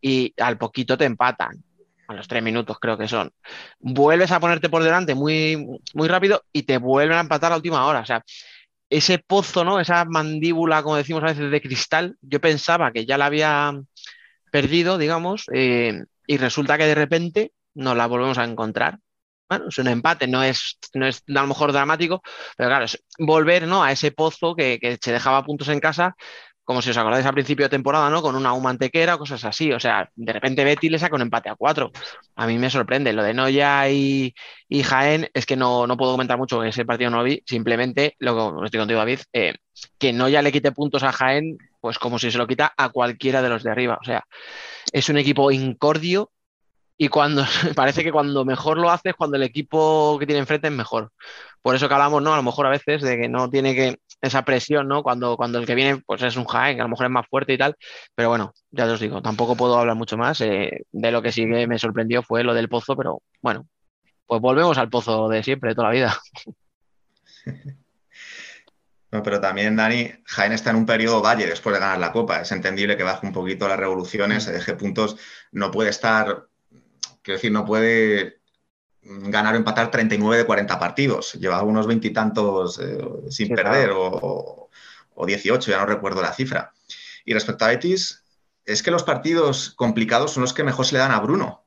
y 0.00 0.34
al 0.38 0.58
poquito 0.58 0.96
te 0.96 1.04
empatan, 1.06 1.64
a 2.08 2.14
los 2.14 2.28
tres 2.28 2.42
minutos 2.42 2.78
creo 2.80 2.98
que 2.98 3.08
son. 3.08 3.32
Vuelves 3.78 4.30
a 4.32 4.40
ponerte 4.40 4.68
por 4.68 4.82
delante 4.82 5.14
muy, 5.14 5.66
muy 5.94 6.08
rápido 6.08 6.42
y 6.52 6.64
te 6.64 6.78
vuelven 6.78 7.16
a 7.18 7.20
empatar 7.20 7.52
a 7.52 7.56
última 7.56 7.86
hora. 7.86 8.00
O 8.00 8.06
sea, 8.06 8.22
ese 8.90 9.18
pozo, 9.18 9.64
¿no? 9.64 9.80
Esa 9.80 10.04
mandíbula, 10.04 10.82
como 10.82 10.96
decimos 10.96 11.22
a 11.22 11.28
veces, 11.28 11.50
de 11.50 11.60
cristal, 11.60 12.16
yo 12.20 12.40
pensaba 12.40 12.92
que 12.92 13.06
ya 13.06 13.18
la 13.18 13.26
había 13.26 13.72
perdido, 14.50 14.98
digamos, 14.98 15.46
eh, 15.52 16.04
y 16.26 16.36
resulta 16.36 16.78
que 16.78 16.86
de 16.86 16.94
repente 16.94 17.52
nos 17.74 17.96
la 17.96 18.06
volvemos 18.06 18.38
a 18.38 18.44
encontrar. 18.44 18.98
Bueno, 19.48 19.66
es 19.68 19.78
un 19.78 19.88
empate, 19.88 20.26
no 20.26 20.42
es, 20.42 20.78
no 20.94 21.06
es 21.06 21.22
a 21.28 21.32
lo 21.42 21.46
mejor 21.48 21.72
dramático, 21.72 22.22
pero 22.56 22.70
claro, 22.70 22.84
es 22.86 23.02
volver 23.18 23.66
¿no? 23.66 23.82
a 23.84 23.92
ese 23.92 24.10
pozo 24.10 24.54
que, 24.54 24.78
que 24.80 24.98
se 25.00 25.12
dejaba 25.12 25.44
puntos 25.44 25.68
en 25.68 25.80
casa, 25.80 26.16
como 26.64 26.80
si 26.80 26.90
os 26.90 26.96
acordáis 26.96 27.26
al 27.26 27.34
principio 27.34 27.66
de 27.66 27.70
temporada, 27.70 28.08
¿no? 28.10 28.22
Con 28.22 28.36
una 28.36 28.54
humantequera 28.54 29.18
cosas 29.18 29.44
así. 29.44 29.72
O 29.72 29.78
sea, 29.78 30.10
de 30.14 30.32
repente 30.32 30.64
Betty 30.64 30.88
le 30.88 30.98
saca 30.98 31.14
un 31.14 31.22
empate 31.22 31.50
a 31.50 31.56
cuatro. 31.56 31.92
A 32.36 32.46
mí 32.46 32.58
me 32.58 32.70
sorprende. 32.70 33.12
Lo 33.12 33.22
de 33.22 33.34
Noya 33.34 33.88
y, 33.90 34.34
y 34.68 34.82
Jaén 34.82 35.28
es 35.34 35.46
que 35.46 35.56
no, 35.56 35.86
no, 35.86 35.96
puedo 35.96 36.12
comentar 36.12 36.38
mucho 36.38 36.64
ese 36.64 36.84
partido 36.84 37.10
no 37.10 37.22
vi. 37.22 37.42
Simplemente, 37.46 38.16
lo 38.18 38.34
que 38.34 38.64
estoy 38.64 38.80
contigo, 38.80 38.98
David, 38.98 39.20
eh, 39.32 39.54
que 39.98 40.12
Noya 40.12 40.42
le 40.42 40.52
quite 40.52 40.72
puntos 40.72 41.02
a 41.02 41.12
Jaén 41.12 41.58
pues 41.80 41.98
como 41.98 42.18
si 42.18 42.30
se 42.30 42.38
lo 42.38 42.46
quita 42.46 42.72
a 42.78 42.88
cualquiera 42.88 43.42
de 43.42 43.50
los 43.50 43.62
de 43.62 43.70
arriba. 43.70 43.98
O 44.00 44.04
sea, 44.04 44.24
es 44.90 45.10
un 45.10 45.18
equipo 45.18 45.50
incordio 45.50 46.30
y 46.96 47.08
cuando 47.08 47.44
parece 47.76 48.04
que 48.04 48.12
cuando 48.12 48.44
mejor 48.44 48.78
lo 48.78 48.90
hace 48.90 49.10
es 49.10 49.14
cuando 49.16 49.36
el 49.36 49.42
equipo 49.42 50.16
que 50.18 50.26
tiene 50.26 50.40
enfrente 50.40 50.68
es 50.68 50.72
mejor. 50.72 51.12
Por 51.62 51.74
eso 51.74 51.88
que 51.88 51.94
hablamos, 51.94 52.22
¿no? 52.22 52.34
A 52.34 52.36
lo 52.36 52.42
mejor 52.42 52.66
a 52.66 52.70
veces 52.70 53.02
de 53.02 53.16
que 53.16 53.28
no 53.28 53.48
tiene 53.50 53.74
que 53.74 53.98
esa 54.20 54.44
presión, 54.44 54.88
¿no? 54.88 55.02
Cuando, 55.02 55.36
cuando 55.36 55.58
el 55.58 55.66
que 55.66 55.74
viene 55.74 56.02
pues 56.06 56.22
es 56.22 56.36
un 56.36 56.44
Jaén, 56.44 56.76
que 56.76 56.82
a 56.82 56.84
lo 56.84 56.90
mejor 56.90 57.06
es 57.06 57.12
más 57.12 57.26
fuerte 57.28 57.52
y 57.54 57.58
tal. 57.58 57.76
Pero 58.14 58.28
bueno, 58.28 58.52
ya 58.70 58.86
os 58.86 59.00
digo, 59.00 59.22
tampoco 59.22 59.56
puedo 59.56 59.78
hablar 59.78 59.96
mucho 59.96 60.16
más. 60.16 60.40
Eh, 60.40 60.86
de 60.92 61.10
lo 61.10 61.22
que 61.22 61.32
sí 61.32 61.42
que 61.46 61.66
me 61.66 61.78
sorprendió 61.78 62.22
fue 62.22 62.44
lo 62.44 62.54
del 62.54 62.68
pozo, 62.68 62.96
pero 62.96 63.22
bueno, 63.42 63.66
pues 64.26 64.40
volvemos 64.40 64.78
al 64.78 64.90
pozo 64.90 65.28
de 65.28 65.42
siempre, 65.42 65.70
de 65.70 65.74
toda 65.74 65.88
la 65.88 65.94
vida. 65.94 66.20
pero 69.22 69.40
también, 69.40 69.76
Dani, 69.76 70.10
Jaén 70.24 70.52
está 70.52 70.70
en 70.70 70.76
un 70.76 70.86
periodo 70.86 71.22
valle 71.22 71.46
después 71.46 71.74
de 71.74 71.80
ganar 71.80 71.98
la 71.98 72.12
Copa. 72.12 72.40
Es 72.40 72.52
entendible 72.52 72.96
que 72.96 73.04
baje 73.04 73.26
un 73.26 73.32
poquito 73.32 73.68
las 73.68 73.78
revoluciones, 73.78 74.44
se 74.44 74.52
deje 74.52 74.74
puntos. 74.74 75.16
No 75.52 75.70
puede 75.70 75.90
estar, 75.90 76.46
quiero 77.24 77.38
decir, 77.38 77.50
no 77.50 77.64
puede 77.64 78.40
ganar 79.02 79.54
o 79.54 79.56
empatar 79.56 79.90
39 79.90 80.38
de 80.38 80.46
40 80.46 80.78
partidos. 80.78 81.32
Lleva 81.34 81.62
unos 81.62 81.86
veintitantos 81.86 82.78
eh, 82.78 82.98
sin 83.30 83.54
perder 83.54 83.90
o, 83.90 84.70
o, 85.14 85.26
18, 85.26 85.70
ya 85.70 85.78
no 85.78 85.86
recuerdo 85.86 86.22
la 86.22 86.32
cifra. 86.32 86.72
Y 87.24 87.32
respecto 87.32 87.64
a 87.64 87.68
Betis, 87.68 88.22
es 88.64 88.82
que 88.82 88.90
los 88.90 89.02
partidos 89.02 89.70
complicados 89.70 90.32
son 90.32 90.42
los 90.42 90.52
que 90.52 90.64
mejor 90.64 90.86
se 90.86 90.94
le 90.94 91.00
dan 91.00 91.12
a 91.12 91.20
Bruno. 91.20 91.64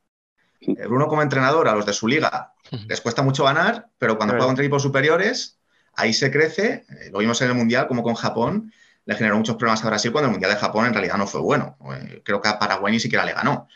Eh, 0.60 0.86
Bruno 0.86 1.08
como 1.08 1.22
entrenador, 1.22 1.68
a 1.68 1.74
los 1.74 1.86
de 1.86 1.92
su 1.92 2.08
liga, 2.08 2.54
les 2.86 3.00
cuesta 3.00 3.22
mucho 3.22 3.44
ganar, 3.44 3.88
pero 3.98 4.16
cuando 4.16 4.34
juega 4.34 4.46
contra 4.46 4.64
equipos 4.64 4.82
superiores, 4.82 5.58
ahí 5.94 6.12
se 6.12 6.30
crece, 6.30 6.86
eh, 6.88 7.10
lo 7.12 7.18
vimos 7.18 7.40
en 7.42 7.48
el 7.48 7.54
Mundial 7.54 7.86
como 7.88 8.02
con 8.02 8.14
Japón, 8.14 8.72
le 9.04 9.14
generó 9.14 9.36
muchos 9.36 9.56
problemas 9.56 9.84
a 9.84 9.88
Brasil 9.88 10.12
cuando 10.12 10.26
el 10.26 10.32
Mundial 10.32 10.52
de 10.52 10.58
Japón 10.58 10.86
en 10.86 10.92
realidad 10.92 11.16
no 11.16 11.26
fue 11.26 11.40
bueno. 11.40 11.78
Creo 12.24 12.42
que 12.42 12.48
a 12.48 12.58
Paraguay 12.58 12.92
ni 12.92 13.00
siquiera 13.00 13.24
le 13.24 13.32
ganó. 13.32 13.68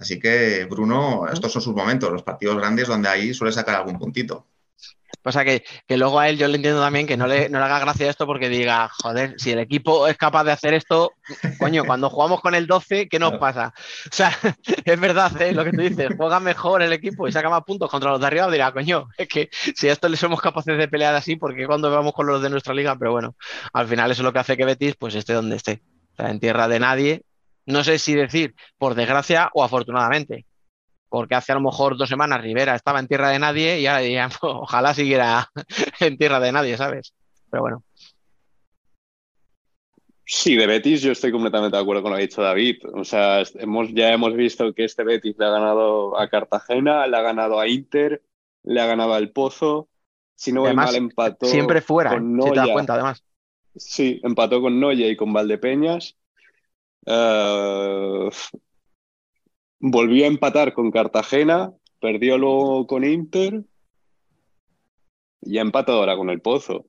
Así 0.00 0.18
que, 0.18 0.64
Bruno, 0.64 1.26
estos 1.30 1.52
son 1.52 1.60
sus 1.60 1.74
momentos, 1.74 2.10
los 2.10 2.22
partidos 2.22 2.56
grandes 2.56 2.88
donde 2.88 3.08
ahí 3.08 3.34
suele 3.34 3.52
sacar 3.52 3.76
algún 3.76 3.98
puntito. 3.98 4.46
Pasa 5.22 5.44
que, 5.44 5.62
que, 5.86 5.98
luego 5.98 6.18
a 6.18 6.30
él 6.30 6.38
yo 6.38 6.48
le 6.48 6.56
entiendo 6.56 6.80
también 6.80 7.06
que 7.06 7.18
no 7.18 7.26
le, 7.26 7.50
no 7.50 7.58
le 7.58 7.64
haga 7.66 7.80
gracia 7.80 8.08
esto 8.08 8.24
porque 8.24 8.48
diga, 8.48 8.88
joder, 8.88 9.34
si 9.38 9.50
el 9.50 9.58
equipo 9.58 10.06
es 10.06 10.16
capaz 10.16 10.44
de 10.44 10.52
hacer 10.52 10.72
esto, 10.72 11.12
coño, 11.58 11.84
cuando 11.84 12.08
jugamos 12.08 12.40
con 12.40 12.54
el 12.54 12.66
12, 12.66 13.08
¿qué 13.08 13.18
nos 13.18 13.36
pasa? 13.36 13.74
O 14.10 14.14
sea, 14.14 14.32
es 14.84 15.00
verdad 15.00 15.42
¿eh? 15.42 15.52
lo 15.52 15.64
que 15.64 15.72
tú 15.72 15.82
dices, 15.82 16.08
juega 16.16 16.40
mejor 16.40 16.80
el 16.80 16.94
equipo 16.94 17.28
y 17.28 17.32
saca 17.32 17.50
más 17.50 17.64
puntos 17.64 17.90
contra 17.90 18.12
los 18.12 18.20
de 18.20 18.26
arriba, 18.26 18.50
dirá, 18.50 18.72
coño, 18.72 19.08
es 19.18 19.28
que 19.28 19.50
si 19.52 19.90
a 19.90 19.92
esto 19.92 20.08
le 20.08 20.16
somos 20.16 20.40
capaces 20.40 20.78
de 20.78 20.88
pelear 20.88 21.14
así, 21.14 21.36
¿por 21.36 21.54
qué 21.54 21.66
cuando 21.66 21.90
vamos 21.90 22.14
con 22.14 22.26
los 22.26 22.40
de 22.40 22.48
nuestra 22.48 22.72
liga? 22.72 22.96
Pero 22.96 23.12
bueno, 23.12 23.36
al 23.74 23.86
final 23.86 24.10
eso 24.10 24.22
es 24.22 24.24
lo 24.24 24.32
que 24.32 24.38
hace 24.38 24.56
que 24.56 24.64
Betis 24.64 24.96
pues 24.96 25.14
esté 25.14 25.34
donde 25.34 25.56
esté, 25.56 25.82
o 26.14 26.16
sea, 26.16 26.30
en 26.30 26.40
tierra 26.40 26.66
de 26.66 26.80
nadie. 26.80 27.24
No 27.70 27.84
sé 27.84 27.98
si 27.98 28.14
decir 28.14 28.54
por 28.78 28.94
desgracia 28.94 29.50
o 29.54 29.64
afortunadamente, 29.64 30.46
porque 31.08 31.34
hace 31.34 31.52
a 31.52 31.56
lo 31.56 31.60
mejor 31.60 31.96
dos 31.98 32.08
semanas 32.08 32.40
Rivera 32.40 32.74
estaba 32.74 33.00
en 33.00 33.08
tierra 33.08 33.30
de 33.30 33.38
nadie 33.38 33.80
y 33.80 33.86
ahora 33.86 34.00
dirían, 34.00 34.30
pues, 34.40 34.52
ojalá 34.54 34.94
siguiera 34.94 35.50
en 36.00 36.16
tierra 36.16 36.40
de 36.40 36.52
nadie, 36.52 36.76
¿sabes? 36.76 37.12
Pero 37.50 37.62
bueno. 37.62 37.84
Sí, 40.32 40.54
de 40.54 40.68
Betis 40.68 41.02
yo 41.02 41.10
estoy 41.10 41.32
completamente 41.32 41.76
de 41.76 41.82
acuerdo 41.82 42.02
con 42.02 42.12
lo 42.12 42.16
que 42.16 42.22
ha 42.22 42.26
dicho 42.26 42.40
David. 42.40 42.76
O 42.94 43.04
sea, 43.04 43.42
hemos, 43.54 43.92
ya 43.92 44.12
hemos 44.12 44.32
visto 44.34 44.72
que 44.72 44.84
este 44.84 45.02
Betis 45.02 45.34
le 45.36 45.44
ha 45.44 45.50
ganado 45.50 46.16
a 46.16 46.28
Cartagena, 46.28 47.04
le 47.08 47.16
ha 47.16 47.22
ganado 47.22 47.58
a 47.58 47.66
Inter, 47.66 48.22
le 48.62 48.80
ha 48.80 48.86
ganado 48.86 49.14
al 49.14 49.30
Pozo. 49.30 49.88
Si 50.36 50.52
no 50.52 50.64
además, 50.64 50.92
mal, 50.92 50.94
empató. 50.94 51.46
Siempre 51.46 51.80
fuera, 51.80 52.10
con 52.10 52.36
Noya. 52.36 52.48
si 52.48 52.54
te 52.54 52.60
das 52.60 52.68
cuenta, 52.70 52.94
además. 52.94 53.24
Sí, 53.74 54.20
empató 54.22 54.62
con 54.62 54.78
Noya 54.78 55.08
y 55.08 55.16
con 55.16 55.32
Valdepeñas. 55.32 56.16
Uh, 57.06 58.30
Volvió 59.82 60.24
a 60.24 60.28
empatar 60.28 60.74
con 60.74 60.90
Cartagena, 60.90 61.72
perdió 62.00 62.36
luego 62.36 62.86
con 62.86 63.02
Inter 63.02 63.62
y 65.40 65.56
ha 65.56 65.62
empatado 65.62 66.00
ahora 66.00 66.18
con 66.18 66.28
el 66.28 66.42
Pozo. 66.42 66.84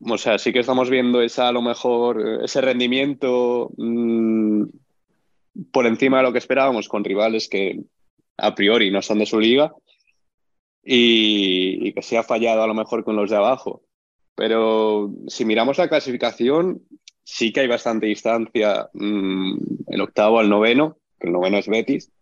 O 0.00 0.18
sea, 0.18 0.36
sí 0.38 0.52
que 0.52 0.58
estamos 0.58 0.90
viendo 0.90 1.22
esa, 1.22 1.46
a 1.46 1.52
lo 1.52 1.62
mejor 1.62 2.40
ese 2.42 2.60
rendimiento 2.60 3.70
mmm, 3.76 4.64
por 5.70 5.86
encima 5.86 6.16
de 6.16 6.24
lo 6.24 6.32
que 6.32 6.38
esperábamos 6.38 6.88
con 6.88 7.04
rivales 7.04 7.48
que 7.48 7.80
a 8.38 8.56
priori 8.56 8.90
no 8.90 9.02
son 9.02 9.20
de 9.20 9.26
su 9.26 9.38
liga 9.38 9.72
y, 10.82 11.78
y 11.80 11.92
que 11.92 12.02
se 12.02 12.18
ha 12.18 12.24
fallado 12.24 12.60
a 12.64 12.66
lo 12.66 12.74
mejor 12.74 13.04
con 13.04 13.14
los 13.14 13.30
de 13.30 13.36
abajo. 13.36 13.82
Pero 14.34 15.12
si 15.28 15.44
miramos 15.44 15.78
la 15.78 15.88
clasificación, 15.88 16.82
sí 17.26 17.52
que 17.52 17.60
hay 17.60 17.66
bastante 17.66 18.06
distancia, 18.06 18.88
mmm, 18.92 19.56
el 19.88 20.00
octavo 20.00 20.38
al 20.38 20.48
noveno, 20.48 20.96
que 21.18 21.26
el 21.26 21.32
noveno 21.32 21.58
es 21.58 21.66
Betis, 21.66 22.12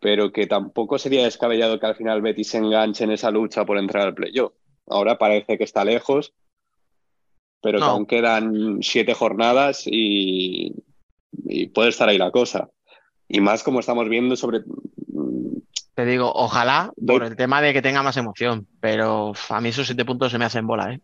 pero 0.00 0.32
que 0.32 0.48
tampoco 0.48 0.98
sería 0.98 1.22
descabellado 1.22 1.78
que 1.78 1.86
al 1.86 1.94
final 1.94 2.20
Betis 2.20 2.48
se 2.48 2.58
enganche 2.58 3.04
en 3.04 3.12
esa 3.12 3.30
lucha 3.30 3.64
por 3.64 3.78
entrar 3.78 4.08
al 4.08 4.14
playoff. 4.14 4.52
Ahora 4.88 5.18
parece 5.18 5.56
que 5.56 5.62
está 5.64 5.84
lejos, 5.84 6.34
pero 7.62 7.78
que 7.78 7.84
aún 7.84 8.06
quedan 8.06 8.82
siete 8.82 9.14
jornadas 9.14 9.84
y, 9.86 10.74
y 11.44 11.68
puede 11.68 11.90
estar 11.90 12.08
ahí 12.08 12.18
la 12.18 12.32
cosa. 12.32 12.68
Y 13.28 13.40
más 13.40 13.62
como 13.62 13.80
estamos 13.80 14.08
viendo 14.08 14.36
sobre... 14.36 14.64
Te 15.94 16.04
digo, 16.04 16.32
ojalá 16.34 16.92
por 17.06 17.22
el 17.22 17.36
tema 17.36 17.62
de 17.62 17.72
que 17.72 17.80
tenga 17.80 18.02
más 18.02 18.16
emoción, 18.16 18.66
pero 18.80 19.32
a 19.48 19.60
mí 19.60 19.68
esos 19.68 19.86
siete 19.86 20.04
puntos 20.04 20.32
se 20.32 20.38
me 20.38 20.44
hacen 20.44 20.66
bola, 20.66 20.92
¿eh? 20.92 21.00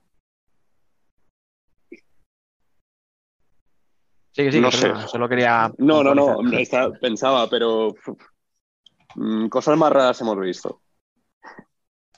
Sí, 4.33 4.51
sí, 4.53 4.61
No 4.61 4.71
sé. 4.71 4.93
solo 5.09 5.29
quería. 5.29 5.73
No, 5.79 6.03
no, 6.05 6.15
no, 6.15 6.41
está- 6.59 6.93
pensaba, 6.93 7.49
pero 7.49 7.95
mm, 9.17 9.49
cosas 9.49 9.77
más 9.77 9.93
raras 9.93 10.21
hemos 10.21 10.39
visto. 10.39 10.81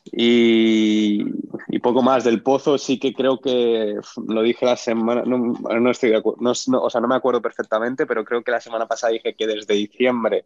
Y, 0.05 1.25
y 1.69 1.79
poco 1.79 2.03
más 2.03 2.25
del 2.25 2.43
pozo, 2.43 2.77
sí 2.77 2.99
que 2.99 3.15
creo 3.15 3.41
que 3.41 3.95
lo 4.29 4.43
dije 4.43 4.67
la 4.67 4.77
semana, 4.77 5.23
no, 5.25 5.39
no 5.39 5.91
estoy 5.91 6.11
de 6.11 6.17
acuerdo, 6.17 6.41
no, 6.43 6.53
no- 6.69 6.83
o 6.83 6.91
sea, 6.91 7.01
no 7.01 7.09
me 7.09 7.15
acuerdo 7.15 7.41
perfectamente, 7.41 8.05
pero 8.05 8.25
creo 8.25 8.43
que 8.43 8.51
la 8.51 8.61
semana 8.61 8.87
pasada 8.87 9.13
dije 9.13 9.35
que 9.37 9.47
desde 9.47 9.75
diciembre 9.75 10.45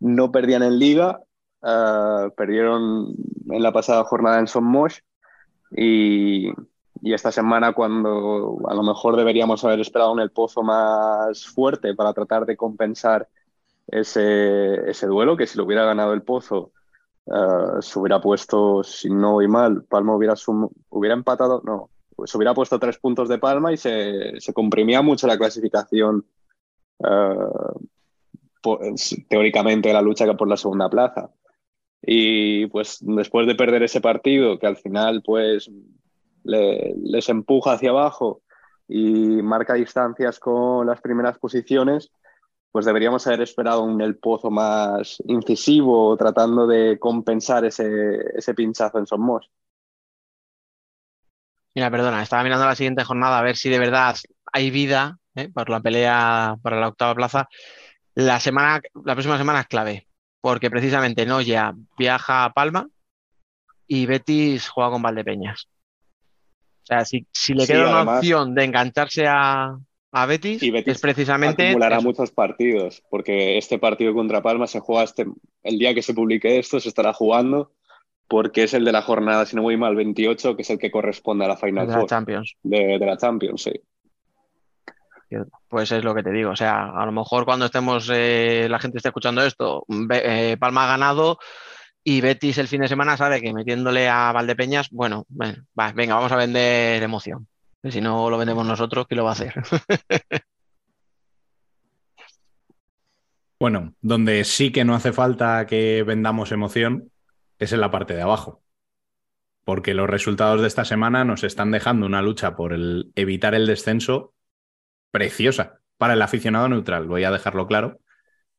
no 0.00 0.32
perdían 0.32 0.62
en 0.64 0.78
liga, 0.78 1.20
ah, 1.62 2.28
perdieron 2.36 3.14
en 3.50 3.62
la 3.62 3.72
pasada 3.72 4.04
jornada 4.04 4.40
en 4.40 4.48
Son 4.48 4.64
Moix 4.64 5.02
y, 5.76 6.48
y 7.02 7.12
esta 7.12 7.32
semana 7.32 7.72
cuando 7.72 8.58
a 8.68 8.74
lo 8.74 8.82
mejor 8.82 9.16
deberíamos 9.16 9.64
haber 9.64 9.80
esperado 9.80 10.12
un 10.12 10.20
el 10.20 10.30
pozo 10.30 10.62
más 10.62 11.44
fuerte 11.46 11.94
para 11.94 12.12
tratar 12.12 12.46
de 12.46 12.56
compensar 12.56 13.28
ese, 13.88 14.88
ese 14.88 15.06
duelo, 15.06 15.36
que 15.36 15.46
si 15.46 15.58
lo 15.58 15.64
hubiera 15.64 15.84
ganado 15.84 16.12
el 16.12 16.22
pozo 16.22 16.72
eh, 17.26 17.80
se 17.80 17.98
hubiera 17.98 18.20
puesto, 18.20 18.82
si 18.84 19.10
no 19.10 19.32
voy 19.32 19.48
mal, 19.48 19.84
Palma 19.84 20.14
hubiera, 20.16 20.36
sum- 20.36 20.70
hubiera 20.90 21.14
empatado, 21.14 21.60
no, 21.64 21.90
se 22.24 22.36
hubiera 22.36 22.54
puesto 22.54 22.78
tres 22.78 22.98
puntos 22.98 23.28
de 23.28 23.38
Palma 23.38 23.72
y 23.72 23.76
se, 23.76 24.40
se 24.40 24.52
comprimía 24.52 25.02
mucho 25.02 25.26
la 25.26 25.38
clasificación 25.38 26.24
eh, 27.00 27.36
teóricamente 29.28 29.92
la 29.92 30.02
lucha 30.02 30.32
por 30.34 30.48
la 30.48 30.56
segunda 30.56 30.88
plaza. 30.88 31.30
Y 32.04 32.66
pues 32.66 32.98
después 33.00 33.46
de 33.46 33.54
perder 33.54 33.82
ese 33.84 34.00
partido, 34.00 34.58
que 34.58 34.66
al 34.66 34.76
final 34.76 35.22
pues 35.24 35.70
le- 36.44 36.94
les 37.02 37.28
empuja 37.28 37.74
hacia 37.74 37.90
abajo 37.90 38.42
y 38.88 39.42
marca 39.42 39.74
distancias 39.74 40.38
con 40.40 40.86
las 40.86 41.00
primeras 41.00 41.38
posiciones, 41.38 42.12
pues 42.72 42.86
deberíamos 42.86 43.26
haber 43.26 43.42
esperado 43.42 43.82
un 43.84 44.00
El 44.02 44.18
Pozo 44.18 44.50
más 44.50 45.22
incisivo, 45.26 46.16
tratando 46.18 46.66
de 46.66 46.98
compensar 47.00 47.64
ese, 47.66 48.16
ese 48.36 48.54
pinchazo 48.54 48.98
en 48.98 49.06
Somos. 49.06 49.50
Mira, 51.74 51.90
perdona, 51.90 52.22
estaba 52.22 52.44
mirando 52.44 52.66
la 52.66 52.76
siguiente 52.76 53.04
jornada 53.04 53.38
a 53.38 53.42
ver 53.42 53.56
si 53.56 53.70
de 53.70 53.78
verdad 53.80 54.16
hay 54.52 54.70
vida 54.70 55.18
¿eh? 55.36 55.50
por 55.50 55.70
la 55.70 55.80
pelea 55.80 56.56
para 56.62 56.80
la 56.80 56.88
octava 56.88 57.14
plaza. 57.16 57.48
La 58.14 58.40
semana, 58.40 58.82
la 59.04 59.14
próxima 59.14 59.38
semana 59.38 59.62
es 59.62 59.68
clave, 59.68 60.08
porque 60.42 60.70
precisamente 60.70 61.26
Noya 61.26 61.74
viaja 61.98 62.44
a 62.46 62.52
Palma 62.54 62.88
y 63.88 64.06
Betis 64.06 64.68
juega 64.70 64.90
con 64.92 65.02
Valdepeñas. 65.02 65.68
O 66.82 66.86
sea, 66.86 67.04
si, 67.04 67.26
si 67.32 67.54
le 67.54 67.66
Sí, 67.66 67.72
queda 67.72 68.02
una 68.02 68.16
opción 68.16 68.54
de 68.54 68.64
engancharse 68.64 69.26
a, 69.26 69.76
a 70.12 70.26
Betis, 70.26 70.62
Y 70.62 70.70
Betis 70.70 70.96
es 70.96 71.00
precisamente 71.00 71.62
Acumulará 71.68 71.96
eso. 71.96 72.04
muchos 72.04 72.30
partidos, 72.32 73.02
porque 73.10 73.56
este 73.58 73.78
partido 73.78 74.12
contra 74.14 74.42
Palma 74.42 74.66
se 74.66 74.80
juega 74.80 75.04
este, 75.04 75.26
el 75.62 75.78
día 75.78 75.94
que 75.94 76.02
se 76.02 76.14
publique 76.14 76.58
esto, 76.58 76.80
se 76.80 76.88
estará 76.88 77.12
jugando, 77.12 77.72
porque 78.28 78.64
es 78.64 78.74
el 78.74 78.84
de 78.84 78.92
la 78.92 79.02
jornada, 79.02 79.46
si 79.46 79.56
no 79.56 79.62
voy 79.62 79.76
mal, 79.76 79.94
28, 79.94 80.56
que 80.56 80.62
es 80.62 80.70
el 80.70 80.78
que 80.78 80.90
corresponde 80.90 81.44
a 81.44 81.48
la 81.48 81.56
Final 81.56 81.86
de 81.86 81.96
la 81.96 82.06
Champions. 82.06 82.56
de, 82.62 82.98
de 82.98 83.06
la 83.06 83.16
Champions, 83.16 83.62
sí. 83.62 83.72
Pues 85.68 85.90
es 85.92 86.04
lo 86.04 86.14
que 86.14 86.22
te 86.22 86.30
digo. 86.30 86.50
O 86.50 86.56
sea, 86.56 86.90
a 86.90 87.06
lo 87.06 87.12
mejor 87.12 87.46
cuando 87.46 87.64
estemos, 87.66 88.10
eh, 88.12 88.66
la 88.68 88.78
gente 88.78 88.98
esté 88.98 89.08
escuchando 89.08 89.42
esto, 89.42 89.84
eh, 90.12 90.56
Palma 90.60 90.84
ha 90.84 90.88
ganado 90.88 91.38
y 92.04 92.20
Betis 92.20 92.58
el 92.58 92.68
fin 92.68 92.80
de 92.80 92.88
semana 92.88 93.16
sabe 93.16 93.40
que 93.40 93.52
metiéndole 93.52 94.08
a 94.08 94.32
Valdepeñas, 94.32 94.90
bueno, 94.90 95.24
bueno, 95.28 95.64
va, 95.78 95.92
venga, 95.92 96.14
vamos 96.14 96.32
a 96.32 96.36
vender 96.36 97.02
emoción. 97.02 97.46
Si 97.88 98.00
no 98.00 98.30
lo 98.30 98.38
vendemos 98.38 98.66
nosotros, 98.66 99.06
¿quién 99.06 99.18
lo 99.18 99.24
va 99.24 99.30
a 99.30 99.34
hacer? 99.34 99.54
Bueno, 103.62 103.94
donde 104.00 104.42
sí 104.42 104.72
que 104.72 104.84
no 104.84 104.92
hace 104.92 105.12
falta 105.12 105.66
que 105.66 106.02
vendamos 106.02 106.50
emoción 106.50 107.12
es 107.60 107.72
en 107.72 107.80
la 107.80 107.92
parte 107.92 108.12
de 108.12 108.22
abajo. 108.22 108.60
Porque 109.62 109.94
los 109.94 110.10
resultados 110.10 110.60
de 110.60 110.66
esta 110.66 110.84
semana 110.84 111.24
nos 111.24 111.44
están 111.44 111.70
dejando 111.70 112.06
una 112.06 112.22
lucha 112.22 112.56
por 112.56 112.72
el 112.72 113.12
evitar 113.14 113.54
el 113.54 113.68
descenso 113.68 114.34
preciosa 115.12 115.78
para 115.96 116.14
el 116.14 116.22
aficionado 116.22 116.68
neutral, 116.68 117.06
voy 117.06 117.22
a 117.22 117.30
dejarlo 117.30 117.68
claro, 117.68 118.00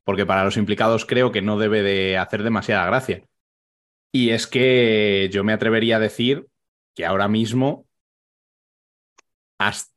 porque 0.04 0.24
para 0.24 0.44
los 0.44 0.56
implicados 0.56 1.04
creo 1.04 1.32
que 1.32 1.42
no 1.42 1.58
debe 1.58 1.82
de 1.82 2.16
hacer 2.16 2.42
demasiada 2.42 2.86
gracia. 2.86 3.24
Y 4.16 4.30
es 4.30 4.46
que 4.46 5.28
yo 5.32 5.42
me 5.42 5.52
atrevería 5.52 5.96
a 5.96 5.98
decir 5.98 6.46
que 6.94 7.04
ahora 7.04 7.26
mismo 7.26 7.88
hasta 9.58 9.92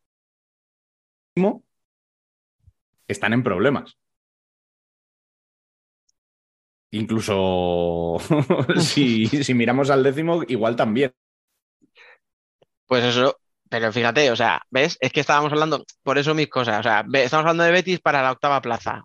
están 3.07 3.33
en 3.33 3.43
problemas. 3.43 3.97
Incluso 6.91 8.17
si, 8.79 9.27
si 9.43 9.53
miramos 9.53 9.89
al 9.89 10.03
décimo, 10.03 10.41
igual 10.47 10.75
también. 10.75 11.13
Pues 12.85 13.03
eso, 13.03 13.37
pero 13.69 13.91
fíjate, 13.91 14.31
o 14.31 14.35
sea, 14.35 14.61
¿ves? 14.69 14.97
Es 15.01 15.11
que 15.11 15.19
estábamos 15.19 15.51
hablando, 15.51 15.83
por 16.03 16.17
eso 16.17 16.33
mis 16.33 16.49
cosas, 16.49 16.79
o 16.79 16.83
sea, 16.83 17.05
estamos 17.13 17.43
hablando 17.43 17.63
de 17.63 17.71
Betis 17.71 17.99
para 17.99 18.21
la 18.23 18.31
octava 18.31 18.61
plaza. 18.61 19.03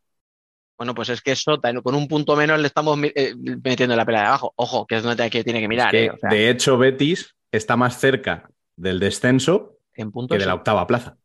Bueno, 0.77 0.95
pues 0.95 1.11
es 1.11 1.21
que 1.21 1.37
Sota, 1.37 1.73
con 1.81 1.95
un 1.95 2.09
punto 2.09 2.35
menos 2.35 2.59
le 2.59 2.67
estamos 2.67 2.99
eh, 3.03 3.35
metiendo 3.37 3.95
en 3.95 3.99
la 3.99 4.05
pelea 4.05 4.23
de 4.23 4.27
abajo. 4.29 4.53
Ojo, 4.57 4.87
que 4.87 4.97
es 4.97 5.03
donde 5.03 5.31
tiene 5.31 5.61
que 5.61 5.69
mirar, 5.69 5.91
Que, 5.91 6.07
eh, 6.07 6.11
o 6.11 6.19
sea, 6.19 6.31
de 6.31 6.51
hecho, 6.51 6.79
Betis 6.79 7.37
está 7.51 7.77
más 7.77 7.99
cerca 8.01 8.51
del 8.77 8.99
descenso 8.99 9.79
en 9.95 10.11
puntos. 10.11 10.37
que 10.37 10.41
de 10.41 10.47
la 10.47 10.55
octava 10.55 10.87
plaza. 10.87 11.17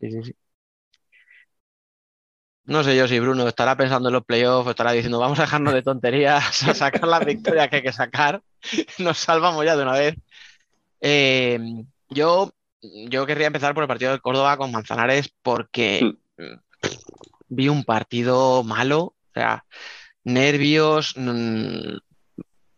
Sí, 0.00 0.10
sí, 0.10 0.22
sí. 0.24 0.34
No 2.64 2.82
sé 2.82 2.96
yo 2.96 3.06
si 3.06 3.20
Bruno 3.20 3.46
estará 3.46 3.76
pensando 3.76 4.08
en 4.08 4.14
los 4.14 4.24
playoffs, 4.24 4.68
estará 4.68 4.90
diciendo, 4.90 5.20
vamos 5.20 5.38
a 5.38 5.42
dejarnos 5.42 5.72
de 5.72 5.82
tonterías, 5.82 6.62
a 6.64 6.74
sacar 6.74 7.06
las 7.06 7.24
victorias 7.24 7.68
que 7.68 7.76
hay 7.76 7.82
que 7.82 7.92
sacar, 7.92 8.42
nos 8.98 9.18
salvamos 9.18 9.64
ya 9.64 9.76
de 9.76 9.82
una 9.82 9.92
vez. 9.92 10.16
Eh, 11.00 11.60
yo, 12.08 12.52
yo 12.80 13.24
querría 13.26 13.46
empezar 13.46 13.72
por 13.72 13.84
el 13.84 13.88
partido 13.88 14.10
de 14.10 14.18
Córdoba 14.18 14.56
con 14.56 14.72
Manzanares 14.72 15.32
porque 15.42 16.16
mm, 16.36 16.54
vi 17.48 17.68
un 17.68 17.84
partido 17.84 18.62
malo, 18.64 19.00
o 19.02 19.16
sea, 19.34 19.64
nervios. 20.24 21.14
mm, 21.16 21.98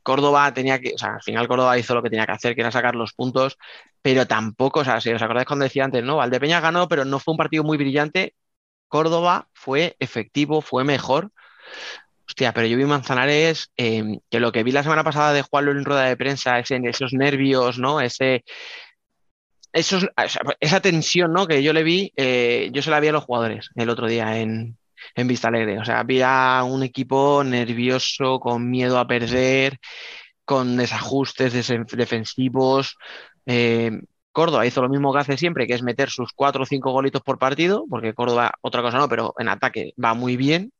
Córdoba 0.02 0.54
tenía 0.54 0.80
que, 0.80 0.94
o 0.94 0.98
sea, 0.98 1.14
al 1.16 1.22
final 1.22 1.48
Córdoba 1.48 1.78
hizo 1.78 1.94
lo 1.94 2.02
que 2.02 2.10
tenía 2.10 2.26
que 2.26 2.32
hacer, 2.32 2.54
que 2.54 2.62
era 2.62 2.70
sacar 2.70 2.94
los 2.94 3.12
puntos, 3.12 3.58
pero 4.02 4.26
tampoco, 4.26 4.80
o 4.80 4.84
sea, 4.84 5.00
si 5.00 5.10
os 5.12 5.22
acordáis 5.22 5.46
cuando 5.46 5.64
decía 5.64 5.84
antes, 5.84 6.02
¿no? 6.04 6.16
Valdepeña 6.16 6.60
ganó, 6.60 6.88
pero 6.88 7.04
no 7.04 7.18
fue 7.20 7.32
un 7.32 7.38
partido 7.38 7.64
muy 7.64 7.76
brillante. 7.78 8.34
Córdoba 8.88 9.48
fue 9.54 9.96
efectivo, 10.00 10.62
fue 10.62 10.84
mejor. 10.84 11.32
Hostia, 12.28 12.52
pero 12.52 12.66
yo 12.66 12.76
vi 12.76 12.84
Manzanares, 12.84 13.70
eh, 13.76 14.04
que 14.30 14.40
lo 14.40 14.52
que 14.52 14.62
vi 14.62 14.70
la 14.72 14.82
semana 14.82 15.02
pasada 15.04 15.32
de 15.32 15.42
Juanlo 15.42 15.72
en 15.72 15.84
rueda 15.84 16.04
de 16.04 16.16
prensa, 16.16 16.58
ese- 16.58 16.80
esos 16.84 17.12
nervios, 17.14 17.78
¿no? 17.78 18.00
Ese, 18.00 18.44
esa 19.72 20.80
tensión, 20.80 21.32
¿no? 21.32 21.46
Que 21.46 21.62
yo 21.62 21.72
le 21.72 21.82
vi, 21.82 22.12
eh, 22.16 22.70
yo 22.72 22.82
se 22.82 22.90
la 22.90 23.00
vi 23.00 23.08
a 23.08 23.12
los 23.12 23.24
jugadores 23.24 23.70
el 23.74 23.90
otro 23.90 24.06
día 24.06 24.38
en, 24.38 24.76
en 25.14 25.28
Vista 25.28 25.48
Alegre. 25.48 25.78
O 25.78 25.84
sea, 25.84 26.00
había 26.00 26.62
un 26.64 26.82
equipo 26.82 27.42
nervioso, 27.44 28.40
con 28.40 28.70
miedo 28.70 28.98
a 28.98 29.06
perder, 29.06 29.78
con 30.44 30.76
desajustes 30.76 31.52
defensivos. 31.92 32.96
Eh, 33.46 33.90
Córdoba 34.32 34.66
hizo 34.66 34.82
lo 34.82 34.88
mismo 34.88 35.12
que 35.12 35.20
hace 35.20 35.36
siempre, 35.36 35.66
que 35.66 35.74
es 35.74 35.82
meter 35.82 36.10
sus 36.10 36.32
cuatro 36.32 36.62
o 36.62 36.66
cinco 36.66 36.92
golitos 36.92 37.22
por 37.22 37.38
partido, 37.38 37.84
porque 37.90 38.14
Córdoba, 38.14 38.52
otra 38.60 38.82
cosa 38.82 38.98
no, 38.98 39.08
pero 39.08 39.34
en 39.38 39.48
ataque 39.48 39.94
va 40.02 40.14
muy 40.14 40.36
bien. 40.36 40.72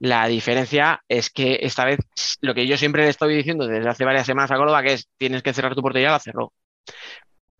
La 0.00 0.26
diferencia 0.28 1.02
es 1.08 1.28
que 1.30 1.58
esta 1.62 1.84
vez, 1.84 1.98
lo 2.40 2.54
que 2.54 2.66
yo 2.66 2.76
siempre 2.76 3.02
le 3.02 3.10
estoy 3.10 3.34
diciendo 3.36 3.66
desde 3.66 3.88
hace 3.88 4.04
varias 4.04 4.26
semanas 4.26 4.50
a 4.50 4.56
Córdoba, 4.56 4.82
que 4.82 4.94
es 4.94 5.08
tienes 5.18 5.42
que 5.42 5.52
cerrar 5.52 5.74
tu 5.74 5.82
portería, 5.82 6.10
la 6.10 6.20
cerró. 6.20 6.52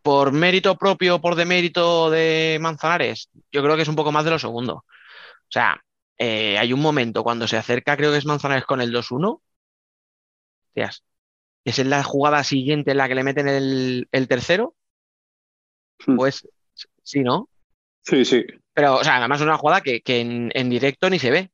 Por 0.02 0.32
mérito 0.32 0.76
propio 0.76 1.16
o 1.16 1.20
por 1.20 1.34
demérito 1.34 2.10
de 2.10 2.58
Manzanares, 2.60 3.28
yo 3.52 3.62
creo 3.62 3.76
que 3.76 3.82
es 3.82 3.88
un 3.88 3.96
poco 3.96 4.12
más 4.12 4.24
de 4.24 4.30
lo 4.30 4.38
segundo. 4.38 4.74
O 4.74 5.50
sea, 5.50 5.82
eh, 6.16 6.58
hay 6.58 6.72
un 6.72 6.80
momento 6.80 7.22
cuando 7.22 7.46
se 7.46 7.56
acerca, 7.56 7.96
creo 7.96 8.10
que 8.12 8.18
es 8.18 8.26
Manzanares 8.26 8.64
con 8.64 8.80
el 8.80 8.92
2-1. 8.92 9.40
Hostias, 10.68 11.04
Es 11.64 11.78
en 11.78 11.90
la 11.90 12.02
jugada 12.02 12.44
siguiente 12.44 12.92
en 12.92 12.96
la 12.98 13.08
que 13.08 13.14
le 13.14 13.24
meten 13.24 13.48
el, 13.48 14.08
el 14.12 14.28
tercero. 14.28 14.74
Hmm. 16.06 16.16
Pues 16.16 16.46
sí, 17.02 17.20
¿no? 17.20 17.48
Sí, 18.02 18.24
sí. 18.24 18.44
Pero, 18.72 18.96
o 18.96 19.04
sea, 19.04 19.16
además 19.16 19.40
es 19.40 19.46
una 19.46 19.58
jugada 19.58 19.80
que, 19.80 20.00
que 20.00 20.20
en, 20.20 20.50
en 20.54 20.70
directo 20.70 21.10
ni 21.10 21.18
se 21.18 21.30
ve. 21.30 21.50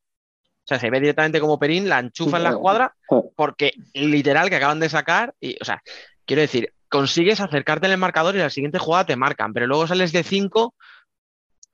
O 0.65 0.67
sea, 0.67 0.79
se 0.79 0.89
ve 0.89 0.99
directamente 0.99 1.41
como 1.41 1.59
Perín, 1.59 1.89
la 1.89 1.99
enchufa 1.99 2.39
en 2.39 2.45
la 2.45 2.51
escuadra, 2.51 2.95
porque 3.37 3.73
literal 3.93 4.49
que 4.49 4.57
acaban 4.57 4.81
de 4.81 4.89
sacar, 4.89 5.35
y, 5.39 5.59
o 5.61 5.65
sea, 5.65 5.83
quiero 6.25 6.41
decir, 6.41 6.73
consigues 6.95 7.41
acercarte 7.41 7.87
en 7.87 7.93
el 7.93 7.99
marcador 7.99 8.37
y 8.37 8.39
la 8.39 8.51
siguiente 8.51 8.79
jugada 8.79 9.05
te 9.05 9.17
marcan, 9.17 9.53
pero 9.53 9.67
luego 9.67 9.85
sales 9.89 10.13
de 10.13 10.23
5, 10.23 10.77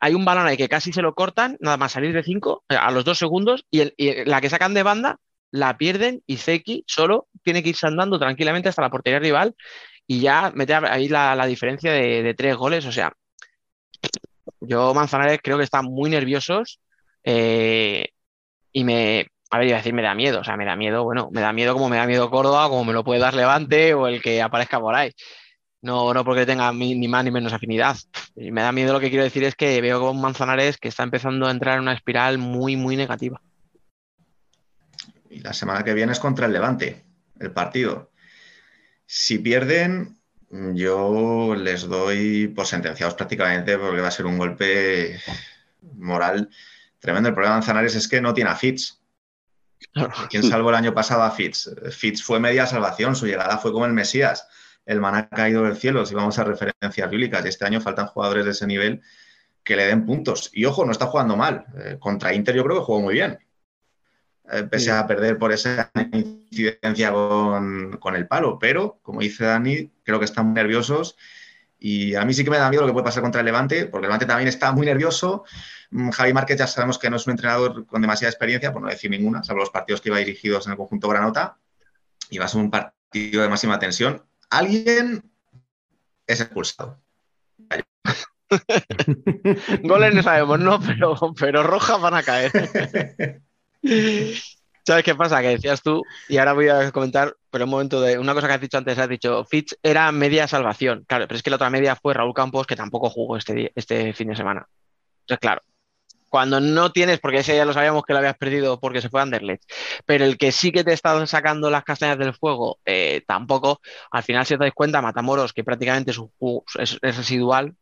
hay 0.01 0.15
un 0.15 0.25
balón 0.25 0.47
ahí 0.47 0.57
que 0.57 0.71
casi 0.71 0.95
se 0.95 1.03
lo 1.03 1.15
cortan, 1.15 1.59
nada 1.61 1.77
más 1.77 1.93
salir 1.93 2.15
de 2.15 2.23
5 2.23 2.65
eh, 2.71 2.75
a 2.75 2.91
los 2.91 3.05
dos 3.05 3.19
segundos, 3.19 3.67
y, 3.71 3.85
la 4.25 4.41
que 4.41 4.49
sacan 4.49 4.73
de 4.73 4.83
banda 4.83 5.19
la 5.51 5.77
pierden 5.77 6.23
y 6.27 6.39
Zeki 6.39 6.85
solo 6.87 7.29
tiene 7.43 7.63
que 7.63 7.69
irse 7.69 7.87
andando 7.87 8.19
tranquilamente 8.19 8.71
hasta 8.71 8.81
la 8.81 8.89
portería 8.89 9.19
rival 9.19 9.55
y 10.07 10.21
ya 10.21 10.53
mete 10.55 10.73
ahí 10.73 11.09
la, 11.09 11.37
la 11.37 11.45
diferencia 11.45 11.93
de, 11.93 12.23
de 12.23 12.33
tres 12.33 12.57
goles. 12.57 12.87
O 12.87 12.93
sea, 12.93 13.13
yo 14.61 14.95
Manzanares 14.95 15.41
creo 15.43 15.59
que 15.59 15.65
están 15.65 15.85
muy 15.85 16.09
nerviosos 16.09 16.81
eh, 17.25 18.09
y 18.73 18.85
me, 18.85 19.27
a 19.51 19.59
ver, 19.59 19.67
iba 19.67 19.77
a 19.77 19.81
decir 19.81 19.93
me 19.93 20.03
da 20.03 20.15
miedo, 20.15 20.41
o 20.41 20.45
sea, 20.45 20.57
me 20.57 20.65
da 20.65 20.77
miedo, 20.77 21.03
bueno, 21.03 21.29
me 21.33 21.41
da 21.41 21.53
miedo 21.53 21.75
como 21.75 21.89
me 21.89 21.97
da 21.97 22.07
miedo 22.07 22.31
Córdoba, 22.31 22.69
como 22.69 22.85
me 22.85 22.93
lo 22.93 23.03
puede 23.03 23.21
dar 23.21 23.35
Levante 23.35 23.95
o 23.95 24.07
el 24.07 24.23
que 24.23 24.41
aparezca 24.41 24.79
por 24.79 24.95
ahí. 24.95 25.13
No, 25.83 26.13
no 26.13 26.25
porque 26.25 26.47
tenga 26.47 26.73
ni 26.73 27.09
más 27.09 27.25
ni 27.25 27.31
menos 27.31 27.53
afinidad. 27.53 27.97
Y 28.37 28.53
me 28.53 28.61
da 28.61 28.71
miedo 28.71 28.93
lo 28.93 29.01
que 29.01 29.09
quiero 29.09 29.25
decir 29.25 29.45
es 29.45 29.55
que 29.55 29.81
veo 29.81 30.01
con 30.01 30.21
Manzanares 30.21 30.77
que 30.77 30.89
está 30.89 31.03
empezando 31.03 31.47
a 31.47 31.51
entrar 31.51 31.77
en 31.77 31.83
una 31.83 31.95
espiral 31.95 32.39
muy, 32.39 32.77
muy 32.77 32.97
negativa. 32.97 33.41
Y 35.31 35.41
la 35.41 35.53
semana 35.53 35.83
que 35.83 35.95
viene 35.95 36.13
es 36.13 36.21
contra 36.21 36.47
el 36.47 36.53
Levante, 36.53 37.05
el 37.39 37.53
partido. 37.53 38.11
Si 39.07 39.39
pierden, 39.39 40.19
yo 40.51 41.55
les 41.57 41.89
doy 41.89 42.49
por 42.49 42.67
sentenciados 42.67 43.15
prácticamente 43.15 43.79
porque 43.79 44.01
va 44.01 44.09
a 44.09 44.13
ser 44.13 44.27
un 44.27 44.39
golpe 44.39 45.19
moral 45.97 46.51
tremendo. 46.99 47.31
El 47.31 47.35
problema 47.35 47.55
de 47.55 47.61
Manzanares 47.61 47.95
es 47.95 48.07
que 48.07 48.21
no 48.21 48.35
tiene 48.35 48.51
a 48.51 48.57
Fitz. 48.57 49.00
¿Quién 50.29 50.43
salvó 50.43 50.71
el 50.71 50.77
año 50.77 50.95
pasado 50.95 51.23
a 51.23 51.31
Fitz? 51.31 51.71
Fitz 51.91 52.23
fue 52.23 52.39
media 52.41 52.67
salvación, 52.67 53.17
su 53.17 53.27
llegada 53.27 53.59
fue 53.59 53.73
como 53.73 53.87
el 53.87 53.93
Mesías. 53.93 54.47
El 54.87 55.01
man 55.01 55.15
ha 55.15 55.29
caído 55.29 55.63
del 55.65 55.77
cielo, 55.77 56.05
si 56.07 56.15
vamos 56.15 56.39
a 56.39 56.45
referencias 56.45 57.11
bíblicas. 57.11 57.45
Y 57.45 57.49
este 57.49 57.65
año 57.65 57.81
faltan 57.81 58.07
jugadores 58.07 58.45
de 58.45 58.51
ese 58.53 58.67
nivel 58.67 59.03
que 59.63 59.77
le 59.77 59.87
den 59.87 60.07
puntos. 60.07 60.51
Y 60.53 60.65
ojo, 60.65 60.85
no 60.85 60.93
está 60.93 61.07
jugando 61.07 61.37
mal. 61.37 61.67
Eh, 61.85 61.97
contra 62.01 62.33
Inter 62.35 62.55
yo 62.55 62.65
creo 62.65 62.79
que 62.79 62.85
jugó 62.85 63.01
muy 63.01 63.15
bien. 63.15 63.39
Eh, 64.51 64.65
pese 64.65 64.87
Sí. 64.87 64.91
a 64.91 65.07
perder 65.07 65.39
por 65.39 65.53
esa 65.53 65.91
incidencia 66.13 67.13
con, 67.13 67.99
con 67.99 68.17
el 68.17 68.27
palo. 68.27 68.59
Pero, 68.59 68.99
como 69.03 69.21
dice 69.21 69.45
Dani, 69.45 69.91
creo 70.03 70.19
que 70.19 70.25
están 70.25 70.47
muy 70.47 70.55
nerviosos. 70.55 71.17
Y 71.83 72.15
a 72.15 72.27
mí 72.27 72.35
sí 72.35 72.45
que 72.45 72.51
me 72.51 72.59
da 72.59 72.69
miedo 72.69 72.83
lo 72.83 72.89
que 72.89 72.93
puede 72.93 73.05
pasar 73.05 73.23
contra 73.23 73.41
el 73.41 73.47
Levante, 73.47 73.87
porque 73.87 74.05
el 74.05 74.09
Levante 74.09 74.27
también 74.27 74.49
está 74.49 74.71
muy 74.73 74.85
nervioso. 74.87 75.45
Mm, 75.91 76.11
Javi 76.11 76.35
Márquez 76.35 76.59
ya 76.59 76.67
sabemos 76.67 76.99
que 76.99 77.09
no 77.09 77.17
es 77.17 77.27
un 77.27 77.33
entrenador 77.33 77.87
con 77.87 78.03
demasiada 78.03 78.31
experiencia, 78.31 78.71
por 78.73 78.83
no 78.83 78.89
decir 78.89 79.11
ninguna, 79.11 79.43
salvo 79.43 79.61
los 79.61 79.71
partidos 79.71 80.03
que 80.03 80.11
iba 80.11 80.19
dirigidos 80.19 80.67
en 80.67 80.73
el 80.73 80.77
conjunto 80.77 81.09
Granota. 81.09 81.57
Y 82.29 82.39
va 82.39 82.45
a 82.45 82.49
ser 82.49 82.61
un 82.61 82.71
partido 82.71 83.43
de 83.43 83.49
máxima 83.49 83.79
tensión. 83.79 84.23
Alguien 84.51 85.25
es 86.27 86.41
expulsado. 86.41 87.01
Goles 89.83 90.15
no 90.15 90.23
sabemos, 90.23 90.61
no, 90.61 90.81
pero, 90.81 91.17
pero 91.39 91.63
rojas 91.63 92.01
van 92.01 92.15
a 92.15 92.23
caer. 92.23 92.53
¿Sabes 94.87 95.05
qué 95.05 95.15
pasa? 95.15 95.41
Que 95.41 95.49
decías 95.49 95.83
tú, 95.83 96.03
y 96.29 96.39
ahora 96.39 96.53
voy 96.53 96.69
a 96.69 96.91
comentar, 96.91 97.37
pero 97.51 97.65
un 97.65 97.71
momento 97.71 98.01
de 98.01 98.19
una 98.19 98.35
cosa 98.35 98.47
que 98.47 98.55
has 98.55 98.61
dicho 98.61 98.79
antes, 98.79 98.99
has 98.99 99.09
dicho, 99.09 99.45
Fitch 99.45 99.75
era 99.83 100.11
media 100.13 100.49
salvación. 100.49 101.05
Claro, 101.07 101.27
pero 101.27 101.37
es 101.37 101.43
que 101.43 101.51
la 101.51 101.57
otra 101.57 101.71
media 101.71 101.97
fue 101.97 102.15
Raúl 102.15 102.35
Campos, 102.35 102.67
que 102.67 102.77
tampoco 102.77 103.11
jugó 103.11 103.37
este, 103.37 103.73
este 103.75 104.13
fin 104.13 104.29
de 104.29 104.37
semana. 104.37 104.67
Entonces, 105.23 105.41
claro, 105.41 105.63
cuando 106.31 106.61
no 106.61 106.93
tienes, 106.93 107.19
porque 107.19 107.39
ese 107.39 107.57
ya 107.57 107.65
lo 107.65 107.73
sabíamos 107.73 108.05
que 108.05 108.13
lo 108.13 108.21
habías 108.21 108.37
perdido 108.39 108.79
porque 108.81 109.01
se 109.01 109.11
fue 109.11 109.21
a 109.21 109.27
pero 110.07 110.25
el 110.25 110.39
que 110.39 110.53
sí 110.53 110.73
que 110.73 110.85
te 110.85 110.93
está 110.93 111.27
sacando 111.27 111.71
las 111.71 111.85
castañas 111.85 112.19
del 112.19 112.35
fuego, 112.35 112.79
eh, 112.85 113.23
tampoco, 113.27 113.81
al 114.13 114.23
final 114.23 114.47
si 114.47 114.55
os 114.55 114.61
dais 114.61 114.73
cuenta, 114.73 115.03
Matamoros, 115.03 115.53
que 115.53 115.65
prácticamente 115.65 116.13
juego 116.39 116.65
es, 116.79 116.99
es 117.03 117.17
residual, 117.17 117.75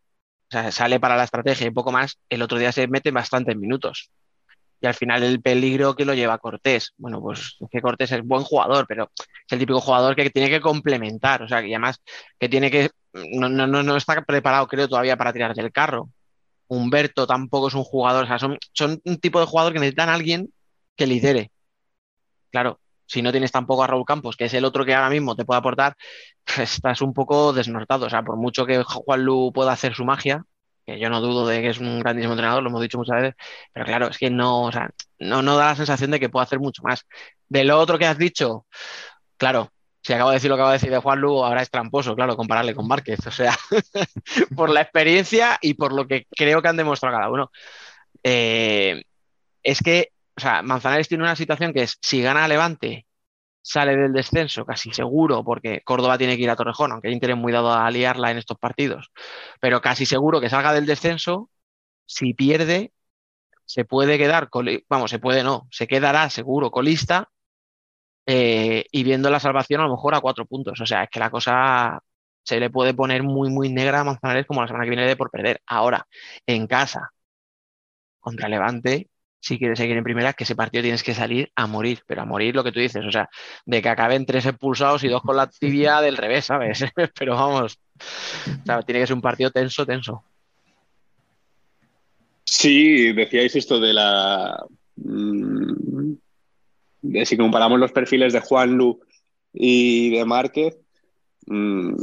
o 0.48 0.50
sea, 0.50 0.72
sale 0.72 0.98
para 0.98 1.16
la 1.16 1.24
estrategia 1.24 1.66
y 1.66 1.70
poco 1.70 1.92
más, 1.92 2.18
el 2.31 2.40
otro 2.42 2.59
día 2.59 2.72
se 2.72 2.88
mete 2.88 3.11
bastantes 3.11 3.54
minutos. 3.57 4.11
Y 4.80 4.86
al 4.86 4.94
final 4.94 5.22
el 5.22 5.40
peligro 5.40 5.94
que 5.94 6.04
lo 6.04 6.14
lleva 6.14 6.38
Cortés. 6.38 6.92
Bueno, 6.96 7.20
pues 7.20 7.56
es 7.60 7.68
que 7.70 7.80
Cortés 7.80 8.12
es 8.12 8.22
buen 8.22 8.44
jugador, 8.44 8.86
pero 8.86 9.10
es 9.16 9.52
el 9.52 9.58
típico 9.58 9.80
jugador 9.80 10.14
que 10.14 10.30
tiene 10.30 10.48
que 10.48 10.60
complementar. 10.60 11.42
O 11.42 11.48
sea, 11.48 11.60
que 11.60 11.68
además 11.68 12.00
que 12.38 12.48
tiene 12.48 12.70
que. 12.70 12.90
No, 13.12 13.48
no, 13.48 13.66
no, 13.66 13.96
está 13.96 14.22
preparado, 14.22 14.66
creo, 14.68 14.88
todavía 14.88 15.16
para 15.16 15.32
tirar 15.32 15.54
del 15.54 15.72
carro. 15.72 16.10
Humberto 16.68 17.26
tampoco 17.26 17.68
es 17.68 17.74
un 17.74 17.84
jugador. 17.84 18.24
O 18.24 18.26
sea, 18.28 18.38
son, 18.38 18.58
son 18.72 19.00
un 19.04 19.18
tipo 19.18 19.40
de 19.40 19.46
jugador 19.46 19.72
que 19.72 19.80
necesitan 19.80 20.08
a 20.08 20.14
alguien 20.14 20.52
que 20.96 21.06
lidere. 21.06 21.50
Claro, 22.50 22.80
si 23.06 23.22
no 23.22 23.32
tienes 23.32 23.50
tampoco 23.52 23.82
a 23.82 23.86
Raúl 23.86 24.04
Campos, 24.04 24.36
que 24.36 24.44
es 24.44 24.54
el 24.54 24.64
otro 24.64 24.84
que 24.84 24.94
ahora 24.94 25.10
mismo 25.10 25.34
te 25.34 25.44
puede 25.44 25.58
aportar, 25.58 25.96
estás 26.58 27.02
un 27.02 27.14
poco 27.14 27.52
desnortado. 27.52 28.06
O 28.06 28.10
sea, 28.10 28.22
por 28.22 28.36
mucho 28.36 28.66
que 28.66 28.82
Juan 28.84 29.24
Lu 29.24 29.52
pueda 29.52 29.72
hacer 29.72 29.94
su 29.94 30.04
magia, 30.04 30.44
que 30.88 30.98
yo 30.98 31.11
no 31.11 31.20
dudo 31.20 31.46
de 31.46 31.61
que 31.61 31.68
es 31.68 31.79
un 31.79 32.01
grandísimo 32.01 32.33
entrenador, 32.33 32.62
lo 32.62 32.70
hemos 32.70 32.81
dicho 32.81 32.96
muchas 32.96 33.16
veces, 33.16 33.35
pero 33.72 33.85
claro, 33.85 34.09
es 34.09 34.16
que 34.16 34.31
no, 34.31 34.62
o 34.64 34.72
sea, 34.72 34.90
no, 35.18 35.42
no 35.42 35.57
da 35.57 35.66
la 35.66 35.77
sensación 35.77 36.11
de 36.11 36.18
que 36.18 36.31
pueda 36.31 36.44
hacer 36.44 36.61
mucho 36.61 36.83
más. 36.83 37.05
De 37.48 37.64
lo 37.64 37.79
otro 37.79 37.98
que 37.98 38.07
has 38.07 38.16
dicho, 38.16 38.66
claro, 39.37 39.70
si 40.03 40.14
acabo 40.14 40.31
de 40.31 40.37
decir 40.37 40.48
lo 40.48 40.57
que 40.57 40.62
acabo 40.62 40.70
de 40.70 40.79
decir 40.79 40.90
de 40.90 40.98
Juan 40.98 41.20
Lugo, 41.20 41.44
ahora 41.44 41.61
es 41.62 41.70
tramposo, 41.70 42.16
claro, 42.16 42.37
compararle 42.37 42.74
con 42.74 42.88
Márquez, 42.88 43.27
o 43.27 43.31
sea, 43.31 43.55
por 44.57 44.70
la 44.70 44.81
experiencia 44.81 45.59
y 45.61 45.74
por 45.74 45.92
lo 45.92 46.07
que 46.07 46.27
creo 46.31 46.62
que 46.62 46.68
han 46.68 46.77
demostrado 46.79 47.16
cada 47.16 47.31
uno. 47.31 47.51
Eh, 48.22 49.03
es 49.62 49.81
que, 49.83 50.12
o 50.37 50.40
sea, 50.40 50.62
Manzanares 50.62 51.09
tiene 51.09 51.24
una 51.24 51.37
situación 51.37 51.74
que 51.74 51.83
es, 51.83 51.98
si 52.01 52.22
gana 52.22 52.48
Levante, 52.48 53.05
sale 53.62 53.97
del 53.97 54.12
descenso 54.12 54.64
casi 54.64 54.92
seguro, 54.92 55.44
porque 55.44 55.83
Córdoba 55.85 56.18
tiene 56.18 56.37
que 56.37 56.42
ir 56.42 56.51
a 56.51 56.57
Torrejón, 56.57 56.92
aunque 56.92 57.11
Inter 57.11 57.31
es 57.31 57.37
muy 57.37 57.53
dado 57.53 57.73
a 57.73 57.90
liarla 57.90 58.31
en 58.31 58.38
estos 58.38 58.59
partidos, 58.59 59.11
pero 59.61 59.81
casi 59.81 60.07
seguro 60.07 60.40
que 60.40 60.51
salga 60.51 60.73
del 60.73 60.87
descenso, 60.87 61.51
si 62.07 62.35
pierde, 62.35 62.92
se 63.66 63.85
puede 63.85 64.19
quedar, 64.19 64.48
vamos, 64.88 65.11
se 65.11 65.19
puede 65.19 65.42
no, 65.44 65.69
se 65.71 65.87
quedará 65.88 66.31
seguro 66.31 66.71
colista 66.71 67.31
eh, 68.27 68.85
y 68.92 69.04
viendo 69.04 69.31
la 69.31 69.40
salvación 69.40 69.81
a 69.81 69.85
lo 69.85 69.90
mejor 69.92 70.15
a 70.15 70.21
cuatro 70.21 70.46
puntos. 70.46 70.81
O 70.81 70.87
sea, 70.87 71.04
es 71.04 71.11
que 71.11 71.21
la 71.21 71.31
cosa 71.31 72.00
se 72.42 72.61
le 72.61 72.71
puede 72.71 72.94
poner 72.94 73.23
muy, 73.23 73.50
muy 73.50 73.71
negra 73.71 74.00
a 74.00 74.04
Manzanares 74.04 74.46
como 74.46 74.61
la 74.63 74.69
semana 74.69 74.85
que 74.85 74.90
viene 74.90 75.06
de 75.06 75.17
por 75.17 75.31
perder. 75.31 75.61
Ahora, 75.67 76.06
en 76.46 76.67
casa, 76.67 77.11
contra 78.21 78.48
Levante, 78.48 79.09
si 79.40 79.58
quieres 79.58 79.78
seguir 79.78 79.96
en 79.96 80.04
primera, 80.04 80.32
que 80.32 80.44
ese 80.44 80.56
partido 80.56 80.82
tienes 80.82 81.02
que 81.02 81.14
salir 81.14 81.50
a 81.54 81.66
morir, 81.66 82.02
pero 82.06 82.22
a 82.22 82.24
morir 82.24 82.54
lo 82.54 82.64
que 82.64 82.72
tú 82.72 82.80
dices, 82.80 83.04
o 83.04 83.10
sea, 83.10 83.28
de 83.66 83.80
que 83.80 83.88
acaben 83.88 84.26
tres 84.26 84.46
expulsados 84.46 85.04
y 85.04 85.08
dos 85.08 85.22
con 85.22 85.36
la 85.36 85.46
tibia 85.60 86.00
del 86.00 86.16
revés, 86.16 86.46
¿sabes? 86.46 86.84
pero 87.18 87.34
vamos, 87.34 87.78
o 87.98 88.64
sea, 88.64 88.82
tiene 88.82 89.00
que 89.00 89.06
ser 89.06 89.16
un 89.16 89.22
partido 89.22 89.50
tenso, 89.50 89.86
tenso. 89.86 90.24
Sí, 92.44 93.12
decíais 93.12 93.54
esto 93.56 93.78
de 93.78 93.92
la. 93.92 94.64
mm, 94.96 96.12
de 97.02 97.26
si 97.26 97.36
comparamos 97.36 97.78
los 97.78 97.92
perfiles 97.92 98.32
de 98.32 98.40
Juan 98.40 98.76
Lu 98.76 99.00
y 99.52 100.10
de 100.16 100.24
Márquez, 100.24 100.78
mm, 101.46 101.94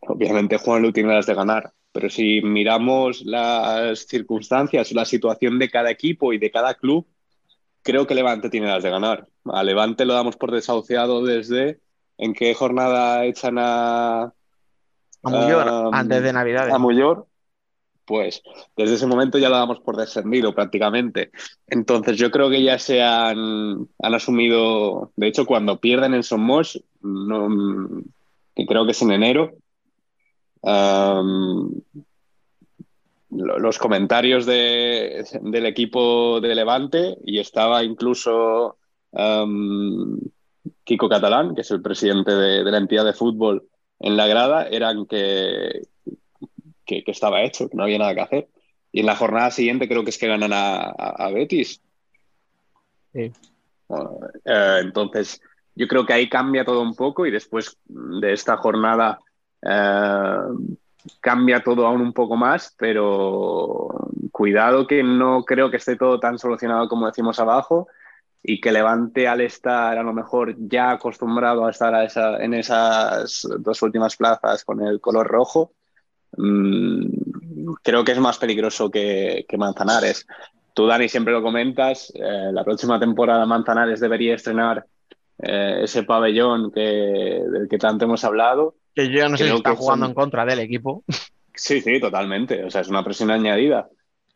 obviamente 0.00 0.58
Juan 0.58 0.82
Lu 0.82 0.92
tiene 0.92 1.14
las 1.14 1.26
de 1.26 1.34
ganar, 1.34 1.72
pero 1.94 2.10
si 2.10 2.42
miramos 2.42 3.24
las 3.24 4.00
circunstancias, 4.00 4.90
la 4.90 5.04
situación 5.04 5.60
de 5.60 5.70
cada 5.70 5.92
equipo 5.92 6.32
y 6.32 6.38
de 6.38 6.50
cada 6.50 6.74
club, 6.74 7.06
creo 7.82 8.04
que 8.04 8.16
Levante 8.16 8.50
tiene 8.50 8.66
las 8.66 8.82
de 8.82 8.90
ganar. 8.90 9.28
A 9.44 9.62
Levante 9.62 10.04
lo 10.04 10.12
damos 10.12 10.36
por 10.36 10.50
desahuciado 10.50 11.24
desde 11.24 11.78
en 12.18 12.34
qué 12.34 12.52
jornada 12.52 13.24
echan 13.24 13.58
a, 13.60 14.22
A 14.24 15.30
Muyor, 15.30 15.68
Um, 15.68 15.94
antes 15.94 16.20
de 16.20 16.32
Navidades. 16.32 16.74
a 16.74 16.78
Muyor, 16.78 17.28
pues 18.04 18.42
desde 18.76 18.96
ese 18.96 19.06
momento 19.06 19.38
ya 19.38 19.48
lo 19.48 19.56
damos 19.56 19.78
por 19.78 19.96
descendido 19.96 20.52
prácticamente. 20.52 21.30
Entonces 21.68 22.16
yo 22.16 22.32
creo 22.32 22.50
que 22.50 22.60
ya 22.64 22.76
se 22.80 23.04
han, 23.04 23.88
han 24.02 24.14
asumido, 24.14 25.12
de 25.14 25.28
hecho 25.28 25.46
cuando 25.46 25.78
pierden 25.78 26.12
en 26.14 26.24
Somos, 26.24 26.82
no, 27.02 28.02
que 28.56 28.66
creo 28.66 28.84
que 28.84 28.90
es 28.90 29.02
en 29.02 29.12
enero, 29.12 29.52
um, 30.64 31.70
lo- 33.30 33.58
los 33.58 33.78
comentarios 33.78 34.46
de- 34.46 35.24
del 35.42 35.66
equipo 35.66 36.40
de 36.40 36.54
Levante 36.54 37.16
y 37.24 37.38
estaba 37.38 37.82
incluso 37.84 38.78
um, 39.10 40.18
Kiko 40.84 41.08
Catalán, 41.08 41.54
que 41.54 41.60
es 41.62 41.70
el 41.70 41.82
presidente 41.82 42.30
de, 42.32 42.64
de 42.64 42.70
la 42.70 42.78
entidad 42.78 43.04
de 43.04 43.12
fútbol 43.12 43.64
en 44.00 44.16
la 44.16 44.26
grada, 44.26 44.66
eran 44.68 45.06
que, 45.06 45.82
que, 46.84 47.04
que 47.04 47.10
estaba 47.10 47.42
hecho, 47.42 47.68
que 47.68 47.76
no 47.76 47.84
había 47.84 47.98
nada 47.98 48.14
que 48.14 48.20
hacer. 48.20 48.48
Y 48.92 49.00
en 49.00 49.06
la 49.06 49.16
jornada 49.16 49.50
siguiente 49.50 49.88
creo 49.88 50.04
que 50.04 50.10
es 50.10 50.18
que 50.18 50.28
ganan 50.28 50.52
a, 50.52 50.76
a- 50.84 51.26
a 51.26 51.30
Betis. 51.30 51.80
Sí. 53.12 53.32
Bueno, 53.88 54.18
eh, 54.44 54.78
entonces, 54.82 55.40
yo 55.74 55.86
creo 55.88 56.06
que 56.06 56.12
ahí 56.12 56.28
cambia 56.28 56.64
todo 56.64 56.80
un 56.80 56.94
poco 56.94 57.26
y 57.26 57.30
después 57.30 57.76
de 57.86 58.32
esta 58.32 58.56
jornada 58.56 59.18
eh, 59.64 60.38
cambia 61.20 61.62
todo 61.62 61.86
aún 61.86 62.00
un 62.00 62.12
poco 62.12 62.36
más, 62.36 62.74
pero 62.78 63.88
cuidado 64.32 64.86
que 64.86 65.02
no 65.02 65.44
creo 65.44 65.70
que 65.70 65.76
esté 65.76 65.96
todo 65.96 66.18
tan 66.18 66.38
solucionado 66.38 66.88
como 66.88 67.06
decimos 67.06 67.38
abajo 67.38 67.88
y 68.42 68.60
que 68.60 68.72
Levante 68.72 69.26
al 69.26 69.40
estar 69.40 69.96
a 69.96 70.02
lo 70.02 70.12
mejor 70.12 70.54
ya 70.58 70.90
acostumbrado 70.90 71.64
a 71.64 71.70
estar 71.70 71.94
a 71.94 72.04
esa, 72.04 72.42
en 72.42 72.54
esas 72.54 73.46
dos 73.60 73.82
últimas 73.82 74.16
plazas 74.16 74.64
con 74.64 74.86
el 74.86 75.00
color 75.00 75.26
rojo, 75.26 75.72
mmm, 76.36 77.06
creo 77.82 78.04
que 78.04 78.12
es 78.12 78.18
más 78.20 78.38
peligroso 78.38 78.90
que, 78.90 79.46
que 79.48 79.56
Manzanares. 79.56 80.26
Tú, 80.74 80.86
Dani, 80.86 81.08
siempre 81.08 81.32
lo 81.32 81.42
comentas, 81.42 82.12
eh, 82.16 82.50
la 82.52 82.64
próxima 82.64 82.98
temporada 82.98 83.46
Manzanares 83.46 84.00
debería 84.00 84.34
estrenar 84.34 84.84
eh, 85.38 85.80
ese 85.84 86.02
pabellón 86.02 86.70
que, 86.70 86.80
del 87.50 87.68
que 87.68 87.78
tanto 87.78 88.04
hemos 88.04 88.24
hablado. 88.24 88.74
Que 88.94 89.10
yo 89.10 89.28
no 89.28 89.36
sé 89.36 89.48
si 89.48 89.54
está 89.54 89.74
jugando 89.76 90.04
son- 90.06 90.10
en 90.10 90.14
contra 90.14 90.44
del 90.44 90.60
equipo. 90.60 91.04
Sí, 91.56 91.80
sí, 91.80 92.00
totalmente. 92.00 92.64
O 92.64 92.70
sea, 92.70 92.80
es 92.80 92.88
una 92.88 93.04
presión 93.04 93.30
añadida. 93.30 93.88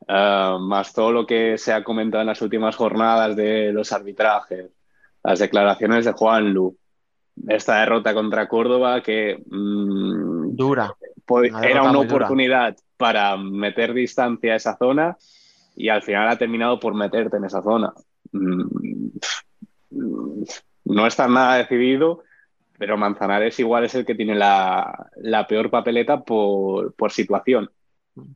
Ah, 0.07 0.57
más 0.61 0.93
todo 0.93 1.11
lo 1.11 1.27
que 1.27 1.59
se 1.59 1.73
ha 1.73 1.83
comentado 1.83 2.21
en 2.21 2.29
las 2.29 2.41
últimas 2.43 2.77
jornadas 2.77 3.35
de 3.35 3.73
los 3.73 3.91
arbitrajes, 3.93 4.71
las 5.25 5.41
declaraciones 5.41 6.05
de 6.05 6.13
Juan 6.13 6.53
Lu, 6.55 6.77
esta 7.49 7.81
derrota 7.81 8.15
contra 8.15 8.47
Córdoba 8.49 9.03
que 9.03 9.37
mm, 9.51 10.55
Dura. 10.55 10.95
Una 11.29 11.61
era 11.67 11.83
una 11.83 11.93
dura. 11.95 12.07
oportunidad 12.07 12.77
para 12.97 13.37
meter 13.37 13.93
distancia 13.95 14.53
a 14.53 14.57
esa 14.57 14.77
zona 14.77 15.17
y 15.75 15.89
al 15.89 16.03
final 16.05 16.29
ha 16.29 16.39
terminado 16.39 16.79
por 16.79 16.95
meterte 16.95 17.37
en 17.39 17.47
esa 17.47 17.63
zona. 17.65 17.93
Mm, 18.31 18.63
mm, 19.91 20.45
No 20.85 21.07
está 21.07 21.27
nada 21.27 21.57
decidido, 21.57 22.23
pero 22.79 22.97
Manzanares 22.97 23.59
igual 23.61 23.85
es 23.85 23.95
el 23.95 24.07
que 24.07 24.15
tiene 24.15 24.35
la, 24.35 25.11
la 25.17 25.47
peor 25.47 25.71
papeleta 25.71 26.23
por, 26.23 26.95
por 26.95 27.13
situación. 27.13 27.71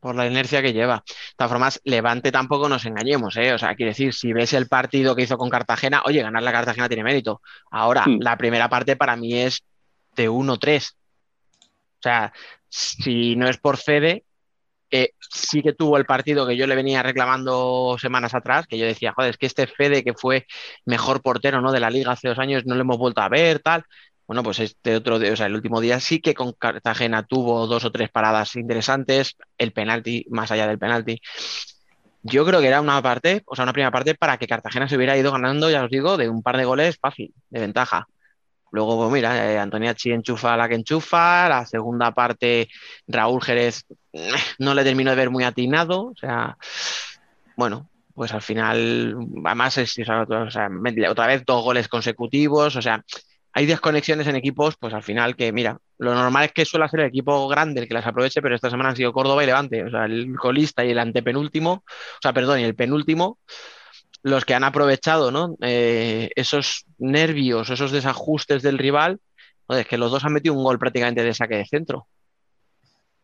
por 0.01 0.15
la 0.15 0.27
inercia 0.27 0.63
que 0.63 0.73
lleva. 0.73 1.03
De 1.07 1.15
todas 1.37 1.51
formas, 1.51 1.81
Levante 1.85 2.31
tampoco 2.33 2.69
nos 2.69 2.85
engañemos, 2.87 3.37
¿eh? 3.37 3.53
O 3.55 3.59
sea, 3.59 3.75
quiere 3.75 3.91
decir, 3.91 4.15
si 4.15 4.33
ves 4.33 4.53
el 4.53 4.69
partido 4.69 5.15
que 5.17 5.23
hizo 5.23 5.37
con 5.39 5.51
Cartagena, 5.51 6.03
oye, 6.07 6.23
ganar 6.23 6.43
la 6.43 6.53
Cartagena 6.53 6.89
tiene 6.89 7.05
mérito. 7.05 7.41
Ahora, 7.71 8.05
Hmm. 8.07 8.19
la 8.21 8.37
primera 8.37 8.69
parte 8.69 8.97
para 8.97 9.17
mí 9.17 9.35
es 9.41 9.63
de 10.17 10.29
1-3. 10.29 10.97
O 11.99 12.03
sea, 12.03 12.33
si 12.69 13.37
no 13.37 13.49
es 13.49 13.59
por 13.59 13.77
Fede, 13.77 14.25
eh, 14.91 15.13
sí 15.19 15.63
que 15.63 15.73
tuvo 15.73 15.97
el 15.97 16.05
partido 16.07 16.47
que 16.47 16.57
yo 16.57 16.67
le 16.67 16.75
venía 16.77 17.03
reclamando 17.03 17.97
semanas 17.99 18.35
atrás, 18.35 18.67
que 18.67 18.79
yo 18.79 18.87
decía, 18.87 19.13
joder, 19.17 19.31
es 19.31 19.39
que 19.39 19.47
este 19.47 19.67
Fede 19.67 20.05
que 20.05 20.15
fue 20.15 20.47
mejor 20.85 21.23
portero, 21.23 21.61
¿no? 21.61 21.73
de 21.73 21.81
la 21.81 21.91
liga 21.91 22.13
hace 22.13 22.29
dos 22.29 22.39
años, 22.39 22.65
no 22.67 22.75
lo 22.75 22.83
hemos 22.83 22.99
vuelto 22.99 23.21
a 23.23 23.29
ver, 23.29 23.61
tal. 23.61 23.85
Bueno, 24.27 24.43
pues 24.43 24.61
este 24.61 24.97
otro, 24.97 25.17
o 25.17 25.37
sea, 25.37 25.47
el 25.47 25.55
último 25.55 25.81
día 25.81 26.01
sí 26.01 26.21
que 26.21 26.35
con 26.35 26.53
Cartagena 26.53 27.25
tuvo 27.25 27.67
dos 27.67 27.85
o 27.85 27.93
tres 27.93 28.11
paradas 28.11 28.57
interesantes, 28.57 29.37
el 29.59 29.73
penalti, 29.73 30.27
más 30.31 30.51
allá 30.51 30.67
del 30.67 30.79
penalti. 30.79 31.21
Yo 32.23 32.47
creo 32.47 32.61
que 32.61 32.69
era 32.69 32.81
una 32.81 33.03
parte, 33.03 33.43
o 33.47 33.57
sea, 33.57 33.65
una 33.65 33.73
primera 33.73 33.91
parte 33.91 34.15
para 34.15 34.39
que 34.39 34.47
Cartagena 34.47 34.89
se 34.89 34.97
hubiera 34.97 35.17
ido 35.17 35.33
ganando, 35.33 35.71
ya 35.71 35.85
os 35.85 35.91
digo, 35.91 36.17
de 36.17 36.29
un 36.29 36.43
par 36.43 36.57
de 36.57 36.65
goles 36.65 36.99
fácil, 37.01 37.35
de 37.51 37.61
ventaja. 37.61 38.07
Luego, 38.71 38.97
pues 38.97 39.13
mira, 39.13 39.53
eh, 39.53 39.59
Antoniachi 39.59 40.13
enchufa 40.13 40.57
la 40.57 40.69
que 40.69 40.77
enchufa, 40.77 41.49
la 41.49 41.67
segunda 41.67 42.13
parte 42.13 42.69
Raúl 43.07 43.43
Jerez 43.43 43.85
no 44.59 44.75
le 44.75 44.85
terminó 44.85 45.11
de 45.11 45.17
ver 45.17 45.31
muy 45.31 45.45
atinado, 45.45 46.07
o 46.07 46.17
sea, 46.17 46.57
bueno, 47.57 47.91
pues 48.15 48.33
al 48.33 48.41
final, 48.41 49.17
además, 49.45 49.77
es, 49.79 49.99
o 49.99 50.51
sea, 50.51 50.71
otra 51.11 51.27
vez 51.27 51.43
dos 51.45 51.63
goles 51.63 51.89
consecutivos, 51.89 52.77
o 52.77 52.83
sea, 52.83 53.05
hay 53.53 53.67
desconexiones 53.67 54.27
en 54.27 54.37
equipos, 54.37 54.77
pues 54.79 54.95
al 54.95 55.03
final 55.03 55.37
que, 55.37 55.53
mira, 55.53 55.79
lo 55.99 56.15
normal 56.15 56.45
es 56.45 56.53
que 56.53 56.65
suele 56.65 56.89
ser 56.89 57.01
el 57.01 57.07
equipo 57.07 57.47
grande 57.49 57.83
el 57.83 57.89
que 57.89 57.95
las 57.95 58.07
aproveche, 58.07 58.41
pero 58.41 58.55
esta 58.55 58.71
semana 58.71 58.91
han 58.91 58.97
sido 58.97 59.13
Córdoba 59.13 59.43
y 59.43 59.47
Levante, 59.47 59.85
o 59.85 59.91
sea, 59.91 60.07
el 60.07 60.35
colista 60.37 60.85
y 60.85 60.91
el 60.91 60.99
antepenúltimo, 60.99 61.73
o 61.73 62.21
sea, 62.23 62.33
perdón, 62.33 62.61
y 62.61 62.65
el 62.65 62.75
penúltimo, 62.75 63.39
los 64.23 64.45
que 64.45 64.55
han 64.55 64.65
aprovechado, 64.65 65.31
¿no? 65.31 65.57
Eh, 65.61 66.31
esos 66.35 66.87
nervios, 66.99 67.71
esos 67.71 67.91
desajustes 67.91 68.63
del 68.63 68.79
rival, 68.79 69.21
es 69.69 69.87
que 69.87 69.99
los 69.99 70.11
dos 70.11 70.25
han 70.25 70.33
metido 70.33 70.55
un 70.55 70.65
gol 70.65 70.79
prácticamente 70.79 71.23
de 71.23 71.35
saque 71.35 71.57
de 71.57 71.67
centro. 71.67 72.07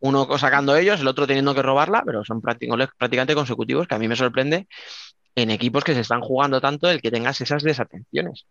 Uno 0.01 0.39
sacando 0.39 0.77
ellos, 0.77 1.01
el 1.01 1.09
otro 1.09 1.27
teniendo 1.27 1.55
que 1.55 1.63
robarla, 1.63 2.03
pero 2.07 2.25
son 2.25 2.41
goles 2.41 2.89
prácticamente 2.97 3.35
consecutivos, 3.35 3.89
que 3.89 3.95
a 3.95 3.99
mí 3.99 4.09
me 4.09 4.17
sorprende 4.17 4.69
en 5.35 5.51
equipos 5.51 5.85
que 5.85 5.95
se 5.95 6.01
están 6.01 6.21
jugando 6.21 6.61
tanto 6.61 6.91
el 6.91 7.01
que 7.01 7.11
tengas 7.11 7.41
esas 7.41 7.63
desatenciones. 7.63 8.47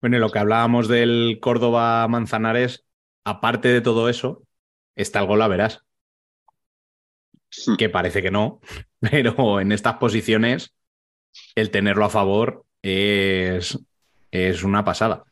Bueno, 0.00 0.16
y 0.16 0.20
lo 0.20 0.30
que 0.30 0.38
hablábamos 0.38 0.86
del 0.86 1.38
Córdoba 1.40 2.06
Manzanares, 2.08 2.84
aparte 3.24 3.68
de 3.68 3.80
todo 3.80 4.08
eso, 4.08 4.42
está 4.94 5.20
el 5.20 5.26
gol 5.26 5.42
a 5.42 5.48
verás. 5.48 5.82
Que 7.78 7.88
parece 7.88 8.22
que 8.22 8.30
no, 8.30 8.60
pero 9.00 9.60
en 9.60 9.72
estas 9.72 9.96
posiciones 9.96 10.74
el 11.54 11.70
tenerlo 11.70 12.04
a 12.04 12.10
favor 12.10 12.64
es, 12.82 13.78
es 14.30 14.62
una 14.62 14.84
pasada. 14.84 15.24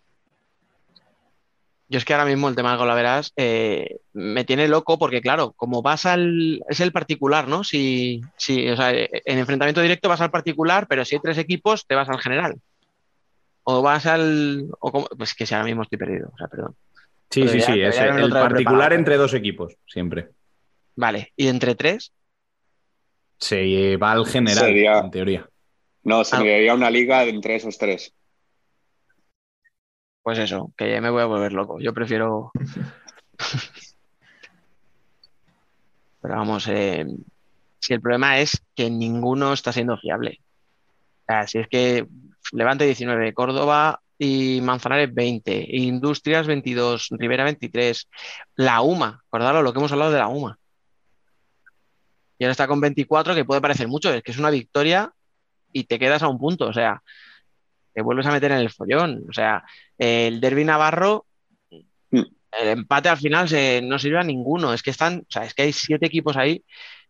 Yo 1.88 1.98
es 1.98 2.04
que 2.04 2.14
ahora 2.14 2.26
mismo 2.26 2.48
el 2.48 2.56
tema 2.56 2.70
del 2.70 2.78
golaveras 2.78 3.32
eh, 3.36 4.00
me 4.12 4.44
tiene 4.44 4.66
loco 4.66 4.98
porque, 4.98 5.20
claro, 5.20 5.52
como 5.52 5.82
vas 5.82 6.04
al. 6.04 6.60
Es 6.68 6.80
el 6.80 6.90
particular, 6.90 7.46
¿no? 7.46 7.62
Si, 7.62 8.22
si, 8.36 8.68
o 8.68 8.76
sea, 8.76 8.90
en 8.92 9.38
enfrentamiento 9.38 9.80
directo 9.80 10.08
vas 10.08 10.20
al 10.20 10.32
particular, 10.32 10.88
pero 10.88 11.04
si 11.04 11.14
hay 11.14 11.20
tres 11.22 11.38
equipos, 11.38 11.86
te 11.86 11.94
vas 11.94 12.08
al 12.08 12.18
general. 12.18 12.56
O 13.68 13.82
vas 13.82 14.06
al. 14.06 14.68
O 14.78 14.92
como- 14.92 15.06
pues 15.08 15.34
que 15.34 15.44
si 15.44 15.54
ahora 15.54 15.64
mismo 15.66 15.82
estoy 15.82 15.98
perdido, 15.98 16.30
o 16.32 16.36
sea, 16.38 16.46
perdón. 16.46 16.76
Sí, 17.30 17.40
Pero 17.40 17.52
sí, 17.52 17.58
ya- 17.58 17.66
sí, 17.66 17.80
es 17.80 17.98
el 17.98 18.30
particular 18.30 18.92
entre 18.92 19.16
dos 19.16 19.34
equipos, 19.34 19.74
siempre. 19.86 20.28
Vale, 20.94 21.32
y 21.36 21.48
entre 21.48 21.74
tres, 21.74 22.12
Se 23.38 23.96
va 23.98 24.12
al 24.12 24.24
general, 24.26 24.64
Sería- 24.64 24.98
en 25.00 25.10
teoría. 25.10 25.48
No, 26.04 26.24
se 26.24 26.36
Ah. 26.36 26.38
crearía 26.38 26.72
una 26.74 26.90
liga 26.90 27.24
entre 27.24 27.56
esos 27.56 27.76
tres. 27.76 28.12
pues 30.22 30.38
eso, 30.40 30.72
que 30.76 30.90
ya 30.90 31.00
me 31.00 31.08
voy 31.10 31.22
a 31.22 31.26
volver 31.26 31.52
loco. 31.52 31.78
Yo 31.80 31.94
prefiero. 31.94 32.50
Pero 36.22 36.34
vamos, 36.34 36.66
eh, 36.68 37.06
si 37.78 37.94
el 37.94 38.00
problema 38.00 38.40
es 38.40 38.60
que 38.74 38.90
ninguno 38.90 39.52
está 39.52 39.72
siendo 39.72 39.96
fiable. 39.98 40.40
O 41.22 41.24
sea, 41.28 41.46
si 41.46 41.58
es 41.58 41.68
que 41.68 42.06
Levante 42.52 42.84
19, 42.84 43.34
Córdoba 43.34 44.00
y 44.18 44.60
Manzanares 44.62 45.12
20, 45.12 45.66
Industrias 45.68 46.46
22, 46.46 47.08
Rivera 47.10 47.44
23, 47.44 48.08
la 48.56 48.80
UMA, 48.80 49.22
acordaros 49.26 49.62
lo 49.62 49.72
que 49.72 49.78
hemos 49.78 49.92
hablado 49.92 50.12
de 50.12 50.18
la 50.18 50.28
UMA. 50.28 50.58
Y 52.38 52.44
ahora 52.44 52.52
está 52.52 52.66
con 52.66 52.80
24, 52.80 53.34
que 53.34 53.44
puede 53.44 53.60
parecer 53.60 53.88
mucho, 53.88 54.12
es 54.12 54.22
que 54.22 54.32
es 54.32 54.38
una 54.38 54.50
victoria 54.50 55.12
y 55.72 55.84
te 55.84 55.98
quedas 55.98 56.22
a 56.22 56.28
un 56.28 56.38
punto, 56.38 56.66
o 56.66 56.72
sea, 56.72 57.02
te 57.92 58.02
vuelves 58.02 58.26
a 58.26 58.32
meter 58.32 58.52
en 58.52 58.58
el 58.58 58.70
follón. 58.70 59.24
O 59.28 59.32
sea, 59.32 59.64
el 59.98 60.40
Derby 60.40 60.64
Navarro, 60.64 61.26
Mm. 62.10 62.22
el 62.60 62.68
empate 62.68 63.08
al 63.08 63.18
final 63.18 63.48
se, 63.48 63.80
no 63.82 63.98
sirve 63.98 64.18
a 64.18 64.24
ninguno. 64.24 64.72
Es 64.72 64.82
que 64.82 64.90
están, 64.90 65.20
o 65.20 65.30
sea, 65.30 65.44
es 65.44 65.54
que 65.54 65.62
hay 65.62 65.72
siete 65.72 66.06
equipos 66.06 66.36
ahí 66.36 66.64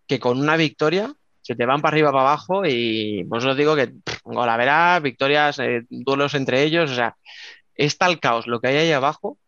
que 0.07 0.21
con 0.21 0.41
una 0.41 0.57
victoria 0.57 1.15
se 1.47 1.55
te 1.55 1.65
van 1.65 1.81
para 1.81 1.95
arriba, 1.95 2.11
para 2.11 2.23
abajo 2.23 2.67
y 2.67 3.25
pues 3.29 3.45
os 3.45 3.57
digo 3.57 3.77
que 3.77 3.87
pff, 3.87 4.23
golaveras, 4.25 5.01
victorias, 5.01 5.59
eh, 5.61 5.87
duelos 5.89 6.35
entre 6.35 6.65
ellos, 6.65 6.91
o 6.91 6.95
sea, 6.95 7.17
es 7.75 7.97
tal 7.97 8.19
caos 8.19 8.49
lo 8.49 8.61
que 8.61 8.67
hay 8.69 8.77
ahí 8.79 8.93
abajo 8.93 9.39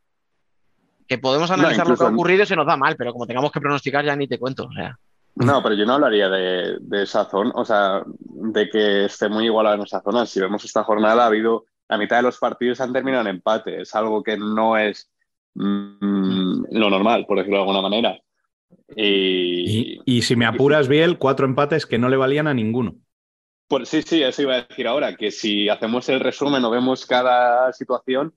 que 1.09 1.19
podemos 1.19 1.51
analizar 1.51 1.89
lo 1.89 1.97
que 1.97 2.05
ha 2.05 2.09
ocurrido 2.09 2.45
y 2.45 2.47
se 2.47 2.55
nos 2.55 2.67
da 2.67 2.77
mal, 2.77 2.95
pero 2.97 3.13
como 3.13 3.27
tengamos 3.27 3.51
que 3.51 3.61
pronosticar 3.61 4.05
ya 4.05 4.15
ni 4.15 4.29
te 4.29 4.39
cuento, 4.39 4.67
o 4.67 4.73
sea. 4.73 4.97
No, 5.35 5.63
pero 5.63 5.75
yo 5.75 5.87
no 5.87 5.95
hablaría 5.95 6.29
de, 6.29 6.77
de 6.81 7.03
esa 7.03 7.25
zona, 7.25 7.51
o 7.55 7.65
sea, 7.65 8.03
de 8.07 8.69
que 8.69 9.07
esté 9.07 9.29
muy 9.29 9.47
igualada 9.47 9.77
en 9.77 9.83
esa 9.83 10.03
zona. 10.03 10.27
Si 10.27 10.39
vemos 10.39 10.65
esta 10.65 10.85
jornada, 10.85 11.25
ha 11.25 11.27
habido, 11.27 11.65
la 11.89 11.97
mitad 11.97 12.17
de 12.17 12.25
los 12.25 12.39
partidos 12.39 12.81
han 12.81 12.93
terminado 12.93 13.23
en 13.23 13.37
empate. 13.37 13.81
Es 13.81 13.95
algo 13.95 14.23
que 14.23 14.37
no 14.37 14.77
es 14.77 15.11
mm, 15.55 16.65
lo 16.73 16.91
normal, 16.91 17.25
por 17.27 17.39
decirlo 17.39 17.59
de 17.59 17.63
alguna 17.63 17.83
manera. 17.83 18.19
Y, 18.97 20.01
Y, 20.07 20.19
y 20.19 20.23
si 20.23 20.37
me 20.37 20.47
apuras, 20.47 20.89
Biel, 20.89 21.19
cuatro 21.19 21.47
empates 21.47 21.87
que 21.87 21.99
no 21.99 22.09
le 22.09 22.17
valían 22.17 22.47
a 22.47 22.55
ninguno. 22.55 22.97
Pues 23.69 23.89
sí, 23.89 24.03
sí, 24.03 24.23
eso 24.23 24.43
iba 24.43 24.55
a 24.55 24.63
decir 24.63 24.87
ahora, 24.87 25.15
que 25.15 25.31
si 25.31 25.69
hacemos 25.69 26.09
el 26.09 26.21
resumen 26.21 26.65
o 26.65 26.71
vemos 26.71 27.05
cada 27.05 27.73
situación 27.73 28.35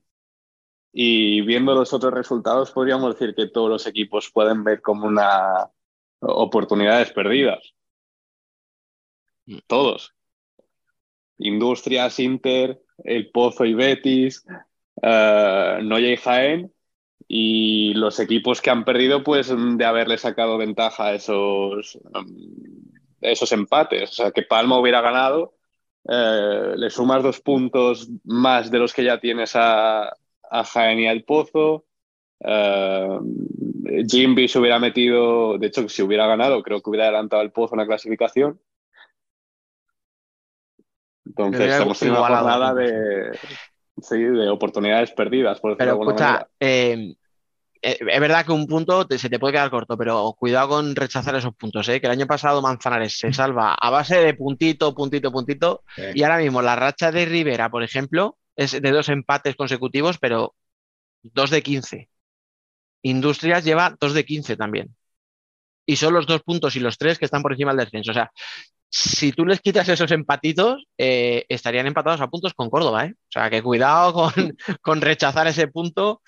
y 0.92 1.40
viendo 1.40 1.74
los 1.74 1.92
otros 1.94 2.12
resultados, 2.12 2.70
podríamos 2.70 3.18
decir 3.18 3.34
que 3.34 3.48
todos 3.48 3.70
los 3.70 3.86
equipos 3.86 4.30
pueden 4.30 4.62
ver 4.62 4.82
como 4.82 5.06
una 5.06 5.70
oportunidades 6.20 7.12
perdidas. 7.12 7.74
Todos. 9.66 10.14
Industrias, 11.38 12.18
Inter, 12.20 12.80
El 13.02 13.30
Pozo 13.30 13.64
y 13.64 13.74
Betis, 13.74 14.44
eh, 15.02 15.78
Noya 15.82 16.12
y 16.12 16.16
Jaén, 16.16 16.71
y 17.28 17.94
los 17.94 18.20
equipos 18.20 18.60
que 18.60 18.70
han 18.70 18.84
perdido, 18.84 19.22
pues 19.22 19.52
de 19.56 19.84
haberle 19.84 20.18
sacado 20.18 20.58
ventaja 20.58 21.06
a 21.06 21.14
esos, 21.14 21.98
esos 23.20 23.52
empates. 23.52 24.10
O 24.10 24.14
sea, 24.14 24.30
que 24.30 24.42
Palma 24.42 24.78
hubiera 24.78 25.00
ganado, 25.00 25.54
eh, 26.08 26.74
le 26.76 26.90
sumas 26.90 27.22
dos 27.22 27.40
puntos 27.40 28.08
más 28.24 28.70
de 28.70 28.78
los 28.78 28.92
que 28.92 29.04
ya 29.04 29.20
tienes 29.20 29.54
a, 29.54 30.08
a 30.08 30.64
Jaén 30.64 31.00
y 31.00 31.08
al 31.08 31.24
Pozo. 31.24 31.84
Eh, 32.40 33.18
Jimby 34.08 34.48
se 34.48 34.58
hubiera 34.58 34.78
metido, 34.78 35.58
de 35.58 35.68
hecho, 35.68 35.88
si 35.88 36.02
hubiera 36.02 36.26
ganado, 36.26 36.62
creo 36.62 36.80
que 36.80 36.90
hubiera 36.90 37.06
adelantado 37.06 37.42
al 37.42 37.52
Pozo 37.52 37.74
en 37.74 37.80
la 37.80 37.86
clasificación. 37.86 38.60
Entonces 41.24 41.80
hemos 41.80 41.98
tenido 41.98 42.18
una 42.18 42.36
jornada 42.36 42.74
de, 42.74 43.38
sí, 44.02 44.18
de 44.18 44.48
oportunidades 44.50 45.12
perdidas, 45.12 45.60
por 45.60 45.72
decirlo 45.72 45.90
de 45.90 45.92
Pero 45.92 45.92
alguna 45.92 46.12
escucha, 46.12 46.26
manera. 46.28 46.48
eh, 46.60 47.14
eh, 47.82 47.98
es 48.00 48.20
verdad 48.20 48.46
que 48.46 48.52
un 48.52 48.66
punto 48.66 49.06
te- 49.06 49.18
se 49.18 49.30
te 49.30 49.38
puede 49.40 49.54
quedar 49.54 49.70
corto, 49.70 49.96
pero 49.98 50.34
cuidado 50.38 50.68
con 50.70 50.96
rechazar 50.96 51.36
esos 51.36 51.54
puntos, 51.56 51.88
¿eh? 51.88 52.00
Que 52.00 52.06
el 52.08 52.12
año 52.14 52.26
pasado 52.26 52.62
Manzanares 52.62 53.18
se 53.18 53.32
salva 53.32 53.74
a 53.74 53.90
base 53.90 54.18
de 54.18 54.34
puntito, 54.34 54.94
puntito, 54.94 55.32
puntito, 55.32 55.84
y 56.14 56.22
ahora 56.24 56.38
mismo 56.38 56.62
la 56.62 56.76
racha 56.76 57.12
de 57.12 57.26
Rivera, 57.26 57.70
por 57.70 57.82
ejemplo, 57.84 58.38
es 58.56 58.72
de 58.80 58.92
dos 58.92 59.08
empates 59.10 59.56
consecutivos, 59.56 60.18
pero 60.18 60.54
dos 61.22 61.50
de 61.50 61.62
15. 61.62 62.10
Industrias 63.02 63.64
lleva 63.64 63.96
dos 64.00 64.14
de 64.14 64.24
15 64.24 64.56
también. 64.56 64.94
Y 65.86 65.96
son 65.96 66.14
los 66.14 66.26
dos 66.26 66.42
puntos 66.42 66.76
y 66.76 66.80
los 66.80 66.98
tres 66.98 67.18
que 67.18 67.24
están 67.26 67.42
por 67.42 67.52
encima 67.52 67.72
del 67.74 67.84
descenso. 67.86 68.12
O 68.12 68.14
sea, 68.14 68.30
si 68.94 69.32
tú 69.32 69.46
les 69.46 69.60
quitas 69.60 69.88
esos 69.88 70.10
empatitos, 70.12 70.84
eh, 70.98 71.46
estarían 71.48 71.86
empatados 71.86 72.20
a 72.20 72.28
puntos 72.28 72.52
con 72.52 72.68
Córdoba, 72.68 73.06
¿eh? 73.06 73.14
O 73.16 73.30
sea, 73.30 73.48
que 73.48 73.62
cuidado 73.62 74.30
con, 74.82 75.00
rechazar 75.00 75.46
ese 75.46 75.66
punto, 75.68 76.20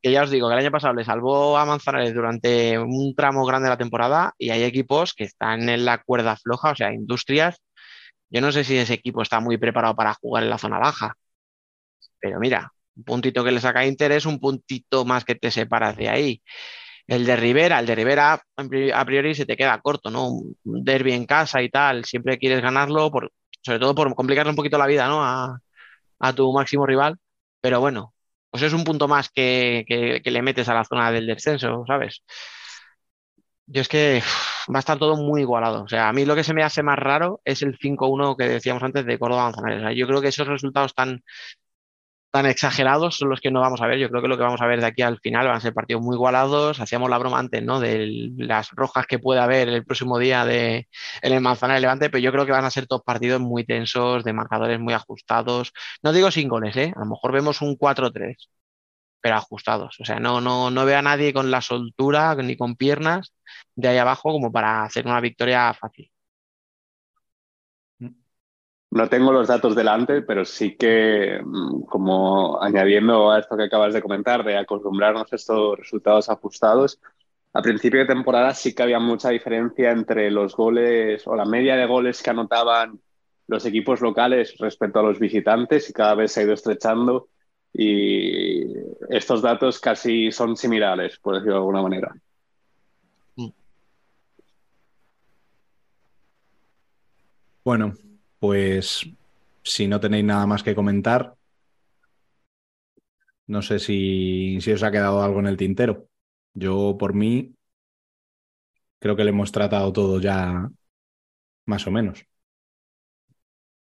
que 0.00 0.12
ya 0.12 0.22
os 0.22 0.30
digo, 0.30 0.48
que 0.48 0.54
el 0.54 0.60
año 0.60 0.70
pasado 0.70 0.94
le 0.94 1.04
salvó 1.04 1.58
a 1.58 1.64
Manzanares 1.66 2.14
durante 2.14 2.78
un 2.78 3.14
tramo 3.16 3.44
grande 3.44 3.66
de 3.66 3.70
la 3.70 3.78
temporada 3.78 4.34
y 4.38 4.50
hay 4.50 4.62
equipos 4.62 5.14
que 5.14 5.24
están 5.24 5.68
en 5.68 5.84
la 5.84 5.98
cuerda 6.04 6.36
floja, 6.36 6.70
o 6.72 6.76
sea, 6.76 6.92
Industrias. 6.94 7.56
Yo 8.30 8.40
no 8.40 8.52
sé 8.52 8.64
si 8.64 8.76
ese 8.78 8.94
equipo 8.94 9.22
está 9.22 9.40
muy 9.40 9.58
preparado 9.58 9.96
para 9.96 10.14
jugar 10.14 10.44
en 10.44 10.50
la 10.50 10.58
zona 10.58 10.78
baja, 10.78 11.14
pero 12.20 12.38
mira, 12.40 12.72
un 12.96 13.04
puntito 13.04 13.44
que 13.44 13.52
le 13.52 13.60
saca 13.60 13.80
a 13.80 13.86
Inter 13.86 14.12
es 14.12 14.26
un 14.26 14.38
puntito 14.40 15.04
más 15.04 15.24
que 15.24 15.34
te 15.34 15.50
separas 15.50 15.96
de 15.96 16.08
ahí. 16.08 16.42
El 17.06 17.26
de 17.26 17.36
Rivera, 17.36 17.78
el 17.78 17.86
de 17.86 17.94
Rivera 17.94 18.42
a 18.94 19.04
priori 19.04 19.34
se 19.34 19.46
te 19.46 19.56
queda 19.56 19.80
corto, 19.80 20.10
¿no? 20.10 20.28
Un 20.28 20.84
derbi 20.84 21.12
en 21.12 21.26
casa 21.26 21.62
y 21.62 21.68
tal, 21.68 22.04
siempre 22.04 22.38
quieres 22.38 22.62
ganarlo, 22.62 23.10
sobre 23.60 23.78
todo 23.78 23.94
por 23.94 24.14
complicarle 24.14 24.50
un 24.50 24.56
poquito 24.56 24.78
la 24.78 24.86
vida, 24.86 25.06
¿no? 25.08 25.22
A, 25.22 25.60
tu 26.34 26.52
máximo 26.52 26.86
rival, 26.86 27.18
pero 27.60 27.80
bueno, 27.80 28.14
pues 28.50 28.62
es 28.62 28.72
un 28.72 28.84
punto 28.84 29.08
más 29.08 29.30
que, 29.30 29.84
le 30.24 30.42
metes 30.42 30.68
a 30.68 30.74
la 30.74 30.84
zona 30.84 31.10
del 31.10 31.26
descenso, 31.26 31.84
¿sabes? 31.86 32.22
Yo 33.66 33.80
es 33.80 33.88
que 33.88 34.22
va 34.72 34.78
a 34.78 34.80
estar 34.80 34.98
todo 34.98 35.16
muy 35.16 35.40
igualado. 35.42 35.82
O 35.84 35.88
sea, 35.88 36.08
a 36.08 36.12
mí 36.12 36.24
lo 36.24 36.34
que 36.34 36.44
se 36.44 36.54
me 36.54 36.62
hace 36.62 36.82
más 36.82 36.98
raro 36.98 37.40
es 37.44 37.62
el 37.62 37.78
5-1 37.78 38.36
que 38.36 38.48
decíamos 38.48 38.82
antes 38.82 39.04
de 39.06 39.18
Córdoba 39.18 39.44
Manzanares. 39.44 39.96
Yo 39.96 40.06
creo 40.06 40.20
que 40.20 40.28
esos 40.28 40.46
resultados 40.46 40.94
tan, 40.94 41.22
tan 42.32 42.46
exagerados 42.46 43.16
son 43.18 43.28
los 43.28 43.40
que 43.40 43.50
no 43.50 43.60
vamos 43.60 43.80
a 43.82 43.86
ver. 43.86 43.98
Yo 43.98 44.08
creo 44.08 44.22
que 44.22 44.28
lo 44.28 44.36
que 44.38 44.42
vamos 44.42 44.60
a 44.62 44.66
ver 44.66 44.80
de 44.80 44.86
aquí 44.86 45.02
al 45.02 45.20
final 45.20 45.46
van 45.46 45.56
a 45.56 45.60
ser 45.60 45.74
partidos 45.74 46.02
muy 46.02 46.16
igualados. 46.16 46.80
Hacíamos 46.80 47.10
la 47.10 47.18
broma 47.18 47.38
antes, 47.38 47.62
¿no? 47.62 47.78
De 47.78 48.30
las 48.38 48.70
rojas 48.72 49.06
que 49.06 49.18
puede 49.18 49.40
haber 49.40 49.68
el 49.68 49.84
próximo 49.84 50.18
día 50.18 50.44
de, 50.46 50.88
en 51.22 51.32
el 51.32 51.40
Manzanares 51.42 51.82
Levante, 51.82 52.10
pero 52.10 52.22
yo 52.22 52.32
creo 52.32 52.46
que 52.46 52.52
van 52.52 52.64
a 52.64 52.70
ser 52.70 52.86
todos 52.86 53.02
partidos 53.02 53.40
muy 53.40 53.64
tensos, 53.64 54.24
de 54.24 54.32
marcadores 54.32 54.80
muy 54.80 54.94
ajustados. 54.94 55.72
No 56.02 56.12
digo 56.12 56.30
sin 56.30 56.48
goles, 56.48 56.76
¿eh? 56.76 56.92
A 56.96 57.00
lo 57.00 57.06
mejor 57.06 57.32
vemos 57.32 57.60
un 57.62 57.76
4-3, 57.76 58.36
pero 59.20 59.36
ajustados. 59.36 59.96
O 60.00 60.04
sea, 60.04 60.20
no, 60.20 60.40
no, 60.40 60.70
no 60.70 60.84
veo 60.86 60.98
a 60.98 61.02
nadie 61.02 61.32
con 61.34 61.50
la 61.50 61.60
soltura 61.62 62.34
ni 62.36 62.56
con 62.56 62.76
piernas 62.76 63.34
de 63.74 63.88
ahí 63.88 63.98
abajo 63.98 64.32
como 64.32 64.52
para 64.52 64.84
hacer 64.84 65.06
una 65.06 65.20
victoria 65.20 65.74
fácil. 65.74 66.10
No 68.92 69.08
tengo 69.08 69.32
los 69.32 69.48
datos 69.48 69.74
delante, 69.74 70.20
pero 70.20 70.44
sí 70.44 70.76
que, 70.76 71.40
mm, 71.42 71.84
como 71.84 72.62
añadiendo 72.62 73.30
a 73.30 73.38
esto 73.38 73.56
que 73.56 73.62
acabas 73.62 73.94
de 73.94 74.02
comentar, 74.02 74.44
de 74.44 74.58
acostumbrarnos 74.58 75.32
a 75.32 75.36
estos 75.36 75.78
resultados 75.78 76.28
ajustados, 76.28 77.00
a 77.54 77.62
principio 77.62 78.00
de 78.00 78.06
temporada 78.06 78.52
sí 78.52 78.74
que 78.74 78.82
había 78.82 78.98
mucha 78.98 79.30
diferencia 79.30 79.92
entre 79.92 80.30
los 80.30 80.54
goles 80.54 81.26
o 81.26 81.34
la 81.34 81.46
media 81.46 81.74
de 81.74 81.86
goles 81.86 82.22
que 82.22 82.30
anotaban 82.30 83.00
los 83.46 83.64
equipos 83.64 84.02
locales 84.02 84.58
respecto 84.58 84.98
a 84.98 85.02
los 85.02 85.18
visitantes 85.18 85.88
y 85.88 85.94
cada 85.94 86.14
vez 86.14 86.32
se 86.32 86.40
ha 86.40 86.44
ido 86.44 86.52
estrechando 86.52 87.28
y 87.72 88.74
estos 89.08 89.40
datos 89.40 89.80
casi 89.80 90.30
son 90.30 90.54
similares, 90.54 91.16
por 91.18 91.36
decirlo 91.36 91.54
de 91.54 91.60
alguna 91.60 91.80
manera. 91.80 92.14
Bueno, 97.64 97.94
pues 98.42 99.08
si 99.62 99.86
no 99.86 100.00
tenéis 100.00 100.24
nada 100.24 100.46
más 100.48 100.64
que 100.64 100.74
comentar, 100.74 101.36
no 103.46 103.62
sé 103.62 103.78
si, 103.78 104.58
si 104.60 104.72
os 104.72 104.82
ha 104.82 104.90
quedado 104.90 105.22
algo 105.22 105.40
en 105.40 105.46
el 105.46 105.56
tintero. 105.56 106.08
Yo, 106.54 106.96
por 106.98 107.14
mí, 107.14 107.54
creo 108.98 109.16
que 109.16 109.24
le 109.24 109.30
hemos 109.30 109.52
tratado 109.52 109.92
todo 109.92 110.20
ya 110.20 110.70
más 111.66 111.86
o 111.86 111.90
menos. 111.90 112.26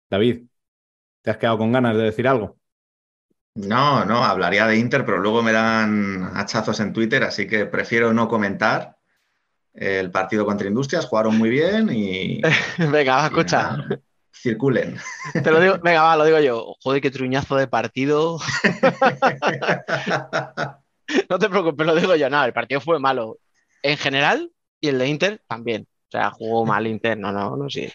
David, 0.10 0.47
¿te 1.24 1.32
has 1.32 1.38
quedado 1.38 1.58
con 1.60 1.72
ganas 1.74 1.95
de 1.97 2.03
decir 2.03 2.28
algo? 2.28 2.58
No, 3.56 4.03
no, 4.06 4.24
hablaría 4.24 4.68
de 4.68 4.78
Inter, 4.78 5.06
pero 5.06 5.18
luego 5.20 5.41
me 5.41 5.53
dan 5.53 6.32
hachazos 6.36 6.80
en 6.82 6.91
Twitter, 6.91 7.24
así 7.24 7.47
que 7.47 7.66
prefiero 7.66 8.14
no 8.14 8.28
comentar. 8.28 8.97
El 9.74 10.12
partido 10.12 10.45
contra 10.45 10.68
Industrias 10.68 11.08
jugaron 11.08 11.38
muy 11.38 11.49
bien 11.49 11.89
y, 11.91 12.41
Venga, 12.91 13.26
y 13.28 13.28
escucha. 13.28 13.62
nada, 13.62 13.99
circulen. 14.41 14.97
Te 15.33 15.51
lo 15.51 15.59
digo, 15.59 15.77
venga, 15.83 16.03
va, 16.03 16.17
lo 16.17 16.25
digo 16.25 16.39
yo. 16.39 16.75
Joder, 16.81 17.01
qué 17.01 17.11
truñazo 17.11 17.55
de 17.55 17.67
partido. 17.67 18.39
No 21.29 21.38
te 21.38 21.49
preocupes, 21.49 21.86
lo 21.86 21.95
digo 21.95 22.15
yo. 22.15 22.29
No, 22.29 22.43
el 22.43 22.53
partido 22.53 22.81
fue 22.81 22.99
malo 22.99 23.38
en 23.83 23.97
general 23.97 24.51
y 24.81 24.89
el 24.89 24.97
de 24.97 25.07
Inter 25.07 25.41
también. 25.47 25.88
O 26.07 26.11
sea, 26.11 26.31
jugó 26.31 26.65
mal 26.65 26.88
Inter, 26.88 27.17
no, 27.17 27.31
no, 27.31 27.55
no, 27.55 27.69
sí. 27.69 27.91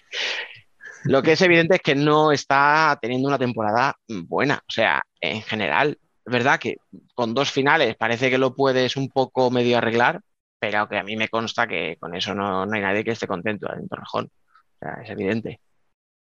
Lo 1.05 1.23
que 1.23 1.33
es 1.33 1.43
evidente 1.43 1.77
es 1.77 1.83
que 1.83 1.95
no 1.95 2.33
está 2.33 2.99
teniendo 3.01 3.29
una 3.29 3.39
temporada 3.39 3.97
buena. 4.07 4.57
O 4.57 4.73
sea, 4.73 5.03
en 5.21 5.43
general, 5.43 5.99
es 6.25 6.33
verdad 6.33 6.61
que 6.61 6.77
con 7.15 7.35
dos 7.35 7.51
finales 7.51 7.97
parece 7.97 8.31
que 8.31 8.39
lo 8.39 8.55
puedes 8.55 8.97
un 8.97 9.09
poco 9.09 9.51
medio 9.51 9.79
arreglar, 9.79 10.21
pero 10.59 10.89
que 10.89 10.99
a 10.99 11.03
mí 11.03 11.17
me 11.17 11.29
consta 11.29 11.67
que 11.67 11.97
con 11.99 12.15
eso 12.15 12.35
no, 12.35 12.67
no 12.67 12.75
hay 12.75 12.83
nadie 12.83 13.05
que 13.05 13.13
esté 13.13 13.27
contento 13.27 13.73
en 13.73 13.89
Torrejón. 13.89 14.27
O 14.27 14.79
sea, 14.79 15.03
es 15.03 15.11
evidente. 15.11 15.61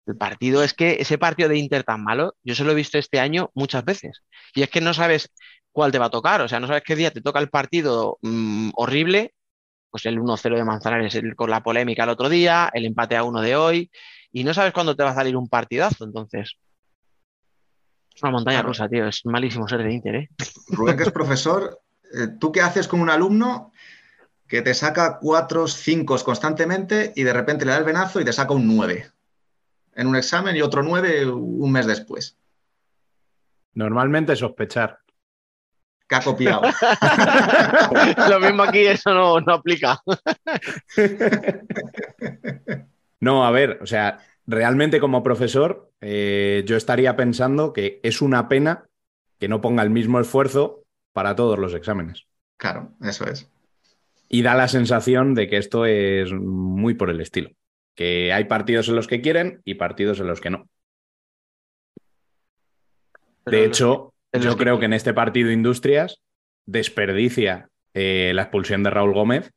El 0.07 0.17
partido 0.17 0.63
es 0.63 0.73
que 0.73 0.97
ese 1.01 1.19
partido 1.19 1.49
de 1.49 1.59
Inter 1.59 1.83
tan 1.83 2.03
malo, 2.05 2.37
yo 2.45 2.55
se 2.55 2.63
lo 2.65 2.71
he 2.73 2.77
visto 2.77 2.97
este 2.99 3.19
año 3.19 3.51
muchas 3.55 3.85
veces. 3.85 4.23
Y 4.55 4.63
es 4.63 4.71
que 4.71 4.81
no 4.81 4.95
sabes 4.95 5.33
cuál 5.73 5.91
te 5.93 5.99
va 5.99 6.07
a 6.07 6.11
tocar, 6.11 6.41
o 6.41 6.49
sea, 6.49 6.61
no 6.61 6.67
sabes 6.69 6.83
qué 6.85 6.95
día 6.97 7.11
te 7.11 7.21
toca 7.21 7.41
el 7.41 7.51
partido 7.51 8.19
mm, 8.23 8.71
horrible, 8.77 9.35
pues 9.91 10.07
el 10.07 10.19
1-0 10.21 10.57
de 10.57 10.65
Manzanares 10.65 11.15
el- 11.17 11.35
con 11.35 11.51
la 11.51 11.63
polémica 11.63 12.05
el 12.05 12.11
otro 12.11 12.29
día, 12.29 12.71
el 12.73 12.87
empate 12.87 13.17
a 13.17 13.25
uno 13.25 13.41
de 13.41 13.57
hoy, 13.57 13.91
y 14.33 14.45
no 14.45 14.55
sabes 14.55 14.73
cuándo 14.73 14.95
te 14.95 15.03
va 15.03 15.11
a 15.11 15.15
salir 15.15 15.37
un 15.37 15.49
partidazo, 15.49 16.05
entonces. 16.05 16.55
Es 18.15 18.23
una 18.23 18.33
montaña 18.33 18.59
Claro. 18.59 18.69
rusa, 18.69 18.89
tío, 18.89 19.07
es 19.09 19.21
malísimo 19.27 19.69
ser 19.69 19.83
de 19.83 19.93
Inter, 19.93 20.15
¿eh? 20.15 20.29
Rubén, 20.69 20.97
que 20.97 21.03
es 21.03 21.11
profesor, 21.13 21.81
eh, 22.15 22.29
¿tú 22.39 22.53
qué 22.53 22.61
haces 22.63 22.89
con 22.89 23.01
un 23.01 23.11
alumno 23.11 23.73
que 24.47 24.63
te 24.63 24.73
saca 24.75 25.19
cuatro, 25.21 25.67
cinco 25.67 26.17
constantemente 26.25 27.13
y 27.17 27.25
de 27.25 27.33
repente 27.33 27.65
le 27.65 27.73
da 27.73 27.79
el 27.79 27.85
venazo 27.85 28.21
y 28.21 28.25
te 28.25 28.33
saca 28.33 28.55
un 28.55 28.67
9 28.67 29.11
en 29.97 30.07
un 30.07 30.17
examen 30.17 30.55
y 30.55 30.63
otro 30.63 30.83
9 30.83 31.27
un 31.27 31.73
mes 31.73 31.87
después? 31.87 32.37
Normalmente 33.75 34.37
sospechar. 34.37 35.01
¿Qué 36.09 36.15
ha 36.15 36.21
copiado? 36.21 36.63
Lo 38.31 38.39
mismo 38.39 38.63
aquí, 38.63 38.87
eso 38.87 39.13
no, 39.13 39.41
no 39.41 39.55
aplica. 39.55 40.01
No, 43.19 43.47
a 43.47 43.51
ver, 43.51 43.79
o 43.83 43.87
sea, 43.87 44.19
realmente 44.47 45.01
como 45.01 45.23
profesor, 45.23 45.91
eh, 46.03 46.63
yo 46.67 46.77
estaría 46.77 47.17
pensando 47.17 47.73
que 47.73 47.99
es 48.03 48.21
una 48.21 48.47
pena 48.47 48.85
que 49.39 49.49
no 49.49 49.63
ponga 49.63 49.83
el 49.83 49.89
mismo 49.89 50.21
esfuerzo 50.21 50.85
para 51.15 51.35
todos 51.35 51.59
los 51.59 51.75
exámenes. 51.75 52.27
Claro, 52.59 52.93
eso 53.03 53.25
es. 53.25 53.51
Y 54.29 54.43
da 54.43 54.55
la 54.55 54.69
sensación 54.69 55.35
de 55.35 55.49
que 55.49 55.57
esto 55.57 55.87
es 55.87 56.31
muy 56.33 56.93
por 56.93 57.09
el 57.09 57.23
estilo. 57.23 57.51
Que 57.97 58.33
hay 58.33 58.45
partidos 58.45 58.89
en 58.89 58.95
los 58.95 59.09
que 59.09 59.21
quieren 59.21 59.63
y 59.65 59.75
partidos 59.75 60.21
en 60.21 60.29
los 60.29 60.41
que 60.41 60.51
no. 60.51 60.69
Pero 63.45 63.57
De 63.59 63.65
hecho, 63.65 64.15
yo 64.33 64.57
que- 64.57 64.63
creo 64.63 64.79
que 64.79 64.85
en 64.87 64.93
este 64.93 65.15
partido 65.15 65.51
Industrias 65.51 66.21
desperdicia 66.67 67.69
eh, 67.95 68.33
la 68.35 68.43
expulsión 68.43 68.83
de 68.83 68.91
Raúl 68.91 69.15
Gómez 69.15 69.51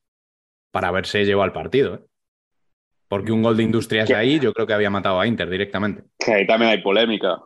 para 0.71 0.87
haberse 0.87 1.25
llevado 1.25 1.43
al 1.43 1.53
partido. 1.53 1.95
¿eh? 1.95 1.99
Porque 3.07 3.31
un 3.31 3.41
gol 3.43 3.57
de 3.57 3.63
Industrias 3.63 4.07
¿Qué? 4.07 4.15
ahí 4.15 4.39
yo 4.39 4.53
creo 4.53 4.65
que 4.67 4.73
había 4.73 4.89
matado 4.91 5.19
a 5.19 5.27
Inter 5.27 5.49
directamente. 5.49 6.03
Que 6.17 6.33
ahí 6.33 6.47
también 6.47 6.71
hay 6.71 6.81
polémica. 6.81 7.41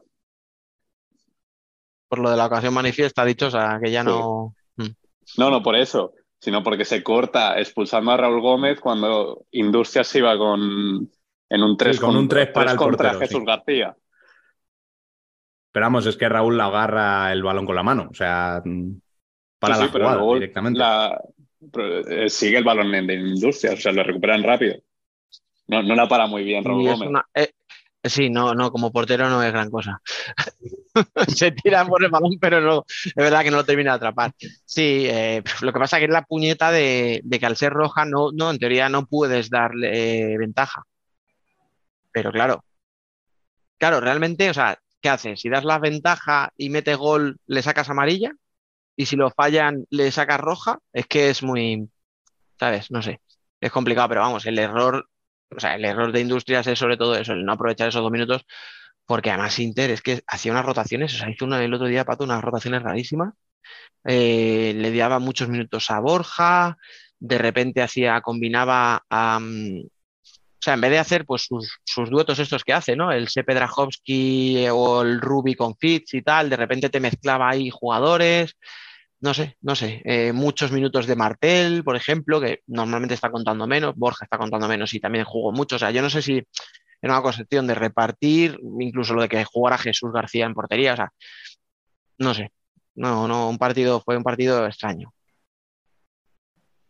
por 2.09 2.19
lo 2.19 2.29
de 2.29 2.37
la 2.37 2.45
ocasión 2.45 2.75
manifiesta 2.75 3.25
dichosa, 3.25 3.79
que 3.83 3.89
ya 3.89 4.03
no. 4.03 4.53
Mm. 4.75 4.85
No, 5.39 5.49
no 5.49 5.63
por 5.63 5.75
eso, 5.75 6.13
sino 6.43 6.61
porque 6.61 6.83
se 6.83 7.01
corta 7.01 7.57
expulsando 7.57 8.11
a 8.11 8.17
Raúl 8.17 8.41
Gómez 8.41 8.81
cuando 8.81 9.45
Industrias 9.51 10.07
se 10.07 10.19
iba 10.19 10.37
con 10.37 11.09
en 11.49 11.63
un 11.63 11.77
3 11.77 11.97
con 12.01 12.17
un 12.17 12.27
tres 12.27 12.49
para 12.49 12.71
el 12.71 12.77
contra 12.77 13.13
portero, 13.13 13.19
Jesús 13.21 13.39
sí. 13.39 13.45
García. 13.45 13.95
Pero 15.71 15.85
vamos, 15.85 16.05
es 16.05 16.17
que 16.17 16.27
Raúl 16.27 16.57
la 16.57 16.65
agarra 16.65 17.31
el 17.31 17.43
balón 17.43 17.65
con 17.65 17.77
la 17.77 17.83
mano. 17.83 18.09
O 18.11 18.13
sea, 18.13 18.61
para 19.57 19.75
Sí, 19.75 19.85
la 19.85 19.91
pero 19.93 20.05
jugada 20.09 20.33
directamente. 20.33 20.79
la- 20.79 21.21
eh, 22.09 22.29
sigue 22.29 22.57
el 22.57 22.65
balón 22.65 22.93
en, 22.93 23.07
de 23.07 23.13
Industrias, 23.13 23.75
o 23.75 23.77
sea, 23.81 23.93
lo 23.93 24.03
recuperan 24.03 24.43
rápido. 24.43 24.75
No, 25.67 25.81
no 25.81 25.95
la 25.95 26.09
para 26.09 26.27
muy 26.27 26.43
bien 26.43 26.65
Raúl 26.65 26.83
Gómez. 26.83 27.07
una- 27.07 27.25
eh, 27.33 27.53
Sí, 28.03 28.29
no, 28.29 28.53
no, 28.53 28.69
como 28.69 28.91
portero 28.91 29.29
no 29.29 29.41
es 29.41 29.53
gran 29.53 29.71
cosa. 29.71 30.01
Se 31.35 31.51
tira 31.51 31.85
por 31.85 32.03
el 32.03 32.11
balón, 32.11 32.37
pero 32.39 32.61
no, 32.61 32.85
es 32.87 33.13
verdad 33.15 33.43
que 33.43 33.51
no 33.51 33.57
lo 33.57 33.65
termina 33.65 33.91
de 33.91 33.95
atrapar. 33.97 34.33
Sí, 34.65 35.05
eh, 35.07 35.43
lo 35.61 35.73
que 35.73 35.79
pasa 35.79 35.97
es 35.97 36.01
que 36.01 36.05
es 36.05 36.11
la 36.11 36.23
puñeta 36.25 36.71
de, 36.71 37.21
de 37.23 37.39
que 37.39 37.45
al 37.45 37.57
ser 37.57 37.73
roja, 37.73 38.05
no, 38.05 38.31
no, 38.31 38.51
en 38.51 38.59
teoría 38.59 38.89
no 38.89 39.05
puedes 39.05 39.49
darle 39.49 40.33
eh, 40.33 40.37
ventaja. 40.37 40.83
Pero 42.11 42.31
claro, 42.31 42.63
claro, 43.77 43.99
realmente, 43.99 44.49
o 44.49 44.53
sea, 44.53 44.79
¿qué 45.01 45.09
haces? 45.09 45.41
Si 45.41 45.49
das 45.49 45.63
la 45.65 45.79
ventaja 45.79 46.51
y 46.57 46.69
metes 46.69 46.97
gol, 46.97 47.37
le 47.47 47.61
sacas 47.61 47.89
amarilla, 47.89 48.31
y 48.95 49.07
si 49.07 49.15
lo 49.15 49.31
fallan, 49.31 49.85
le 49.89 50.11
sacas 50.11 50.39
roja, 50.39 50.79
es 50.93 51.07
que 51.07 51.29
es 51.29 51.43
muy, 51.43 51.89
¿sabes? 52.59 52.91
No 52.91 53.01
sé, 53.01 53.21
es 53.61 53.71
complicado, 53.71 54.09
pero 54.09 54.21
vamos, 54.21 54.45
el 54.45 54.59
error 54.59 55.07
o 55.55 55.59
sea, 55.59 55.75
el 55.75 55.85
error 55.85 56.11
de 56.11 56.21
Industrias 56.21 56.67
es 56.67 56.79
sobre 56.79 56.97
todo 56.97 57.15
eso, 57.15 57.33
el 57.33 57.45
no 57.45 57.53
aprovechar 57.53 57.87
esos 57.89 58.01
dos 58.01 58.11
minutos, 58.11 58.45
porque 59.05 59.29
además 59.29 59.59
Inter 59.59 59.91
es 59.91 60.01
que 60.01 60.21
hacía 60.27 60.51
unas 60.51 60.65
rotaciones, 60.65 61.13
o 61.13 61.17
sea, 61.17 61.29
hizo 61.29 61.45
el 61.45 61.73
otro 61.73 61.87
día, 61.87 62.05
Pato, 62.05 62.23
unas 62.23 62.43
rotaciones 62.43 62.81
rarísimas. 62.83 63.33
Eh, 64.05 64.73
le 64.75 64.95
daba 64.95 65.19
muchos 65.19 65.49
minutos 65.49 65.89
a 65.91 65.99
Borja, 65.99 66.77
de 67.19 67.37
repente 67.37 67.81
hacía, 67.81 68.21
combinaba 68.21 69.03
a. 69.09 69.39
o 69.39 70.61
sea, 70.61 70.73
en 70.75 70.81
vez 70.81 70.91
de 70.91 70.99
hacer 70.99 71.25
pues 71.25 71.47
sus, 71.47 72.09
duetos 72.09 72.39
estos 72.39 72.63
que 72.63 72.73
hace, 72.73 72.95
¿no? 72.95 73.11
El 73.11 73.29
Sepe 73.29 73.53
Drahovski 73.53 74.67
o 74.71 75.01
el 75.01 75.21
Ruby 75.21 75.55
con 75.55 75.75
Fitz 75.77 76.13
y 76.13 76.21
tal, 76.21 76.49
de 76.49 76.57
repente 76.57 76.89
te 76.89 76.99
mezclaba 76.99 77.49
ahí 77.49 77.69
jugadores 77.69 78.55
no 79.23 79.33
sé, 79.33 79.55
no 79.61 79.73
sé, 79.73 80.01
eh, 80.03 80.33
muchos 80.33 80.73
minutos 80.73 81.07
de 81.07 81.15
Martel, 81.15 81.85
por 81.85 81.95
ejemplo, 81.95 82.41
que 82.41 82.59
normalmente 82.67 83.13
está 83.13 83.31
contando 83.31 83.65
menos, 83.65 83.95
Borja 83.95 84.25
está 84.25 84.37
contando 84.37 84.67
menos 84.67 84.93
y 84.93 84.99
también 84.99 85.23
jugó 85.23 85.53
mucho. 85.53 85.77
O 85.77 85.79
sea, 85.79 85.91
yo 85.91 86.01
no 86.01 86.09
sé 86.09 86.21
si 86.21 86.43
era 87.03 87.15
una 87.15 87.21
cuestión 87.21 87.67
de 87.67 87.75
repartir, 87.75 88.57
incluso 88.79 89.13
lo 89.13 89.21
de 89.21 89.27
que 89.27 89.43
jugara 89.43 89.77
Jesús 89.77 90.13
García 90.13 90.45
en 90.45 90.53
portería, 90.53 90.93
o 90.93 90.95
sea, 90.95 91.13
no 92.17 92.33
sé. 92.33 92.53
No, 92.95 93.27
no, 93.27 93.49
un 93.49 93.57
partido, 93.57 93.99
fue 93.99 94.15
un 94.15 94.23
partido 94.23 94.65
extraño. 94.65 95.13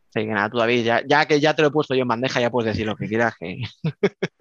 Así 0.10 0.28
que 0.28 0.32
nada, 0.32 0.52
tú 0.52 0.60
David, 0.60 0.84
ya, 0.84 1.02
ya 1.04 1.26
que 1.26 1.40
ya 1.40 1.56
te 1.56 1.64
lo 1.64 1.70
he 1.70 1.72
puesto 1.72 1.96
yo 1.96 2.04
en 2.04 2.10
bandeja, 2.10 2.40
ya 2.40 2.52
puedes 2.52 2.74
decir 2.74 2.86
lo 2.86 2.96
que 2.96 3.08
quieras. 3.08 3.34
Que... 3.40 3.64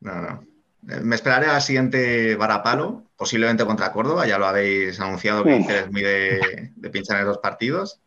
no, 0.00 0.20
no. 0.20 0.46
Me 0.82 1.16
esperaré 1.16 1.46
a 1.46 1.54
la 1.54 1.60
siguiente 1.60 2.36
varapalo, 2.36 3.10
posiblemente 3.16 3.66
contra 3.66 3.92
Córdoba, 3.92 4.28
ya 4.28 4.38
lo 4.38 4.46
habéis 4.46 5.00
anunciado 5.00 5.42
que 5.42 5.56
Inter 5.56 5.84
es 5.84 5.90
muy 5.90 6.02
de, 6.02 6.72
pinchar 6.92 7.20
en 7.20 7.26
los 7.26 7.38
partidos 7.38 8.00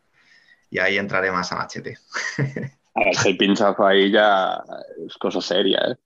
y 0.70 0.78
ahí 0.78 0.96
entraré 0.96 1.30
más 1.30 1.52
a 1.52 1.56
machete. 1.56 1.98
A 2.96 3.04
ver, 3.04 3.14
si 3.14 3.34
pinchazo 3.34 3.86
ahí 3.86 4.10
ya 4.10 4.62
es 5.06 5.16
cosa 5.18 5.40
seria, 5.40 5.78
¿eh? 5.86 5.96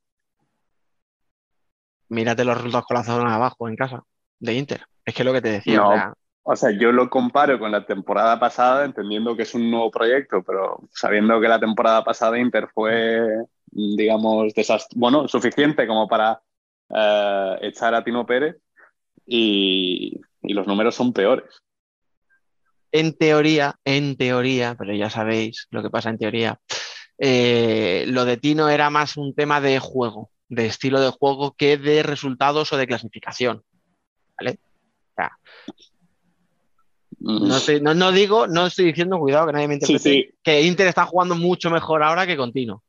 Mírate 2.09 2.45
los 2.45 2.57
resultados 2.57 2.87
con 2.87 2.97
la 2.97 3.05
zona 3.05 3.35
abajo 3.35 3.69
en 3.69 3.77
casa 3.77 4.03
de 4.41 4.55
Inter. 4.55 4.83
Es 5.05 5.15
que 5.15 5.23
es 5.23 5.27
lo 5.27 5.33
que 5.33 5.41
te 5.41 5.53
decía. 5.53 5.77
No, 5.77 5.91
o, 5.91 5.95
sea... 5.95 6.15
o 6.43 6.57
sea, 6.57 6.71
yo 6.73 6.91
lo 6.91 7.09
comparo 7.09 7.61
con 7.61 7.71
la 7.71 7.87
temporada 7.87 8.41
pasada, 8.41 8.85
entendiendo 8.85 9.37
que 9.37 9.45
es 9.45 9.55
un 9.55 9.71
nuevo 9.71 9.93
proyecto, 9.93 10.43
pero 10.43 10.81
sabiendo 10.93 11.41
que 11.41 11.47
la 11.47 11.61
temporada 11.61 12.03
pasada 12.03 12.41
Inter 12.41 12.69
fue, 12.75 13.21
digamos, 13.67 14.53
bueno, 14.97 15.29
suficiente 15.29 15.87
como 15.87 16.09
para 16.09 16.43
uh, 16.89 17.65
echar 17.65 17.95
a 17.95 18.03
Tino 18.03 18.27
Pérez 18.27 18.57
y, 19.25 20.21
y, 20.43 20.53
los 20.53 20.67
números 20.67 20.97
son 20.97 21.13
peores. 21.13 21.63
En 22.91 23.17
teoría, 23.17 23.77
en 23.85 24.17
teoría, 24.17 24.75
pero 24.77 24.93
ya 24.93 25.09
sabéis 25.09 25.69
lo 25.71 25.81
que 25.81 25.91
pasa 25.91 26.11
en 26.11 26.19
teoría, 26.19 26.59
eh, 27.23 28.07
lo 28.09 28.25
de 28.25 28.39
Tino 28.39 28.71
era 28.71 28.89
más 28.89 29.19
un 29.19 29.35
tema 29.35 29.61
de 29.61 29.79
juego, 29.79 30.31
de 30.49 30.67
estilo 30.67 31.01
de 31.01 31.11
juego 31.11 31.55
que 31.55 31.77
de 31.77 32.03
resultados 32.03 32.73
o 32.73 32.79
de 32.79 32.87
clasificación. 32.87 33.63
¿Vale? 34.39 34.59
O 35.11 35.15
sea, 35.15 35.39
no, 37.19 37.57
estoy, 37.59 37.83
no, 37.83 37.93
no, 37.93 38.11
digo, 38.11 38.47
no 38.47 38.67
estoy 38.67 38.87
diciendo, 38.87 39.19
cuidado 39.19 39.47
que 39.47 39.53
nadie 39.53 39.69
me 39.69 39.75
interprete, 39.75 40.03
sí, 40.03 40.23
sí. 40.31 40.39
que 40.43 40.63
Inter 40.63 40.87
está 40.87 41.05
jugando 41.05 41.35
mucho 41.35 41.71
mejor 41.71 42.03
ahora 42.03 42.27
que 42.27 42.39
con 42.39 42.55
Tino. 42.55 42.83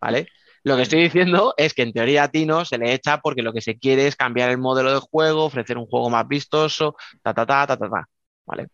¿Vale? 0.00 0.26
Lo 0.64 0.74
que 0.74 0.82
estoy 0.82 1.02
diciendo 1.02 1.54
es 1.56 1.72
que 1.72 1.82
en 1.82 1.92
teoría 1.92 2.24
a 2.24 2.28
Tino 2.28 2.64
se 2.64 2.78
le 2.78 2.92
echa 2.92 3.18
porque 3.18 3.42
lo 3.42 3.52
que 3.52 3.60
se 3.60 3.78
quiere 3.78 4.08
es 4.08 4.16
cambiar 4.16 4.50
el 4.50 4.58
modelo 4.58 4.92
de 4.92 4.98
juego, 4.98 5.44
ofrecer 5.44 5.78
un 5.78 5.86
juego 5.86 6.10
más 6.10 6.26
vistoso, 6.26 6.96
ta, 7.22 7.32
ta, 7.32 7.46
ta, 7.46 7.64
ta, 7.64 7.76
ta, 7.76 7.88
ta. 7.88 8.08
¿Vale? 8.44 8.66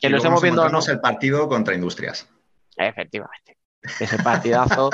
Que 0.00 0.08
lo 0.08 0.18
estemos 0.18 0.40
viendo 0.40 0.68
no. 0.68 0.78
el 0.80 1.00
partido 1.00 1.48
contra 1.48 1.74
Industrias. 1.74 2.28
Efectivamente. 2.76 3.56
Ese 4.00 4.18
partidazo 4.22 4.90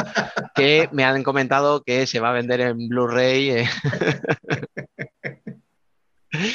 que 0.55 0.89
me 0.93 1.05
han 1.05 1.23
comentado 1.23 1.83
que 1.83 2.07
se 2.07 2.21
va 2.21 2.31
a 2.31 2.35
vender 2.35 2.61
en 2.61 2.89
Blu-ray. 2.89 3.51
Eh. 3.51 3.69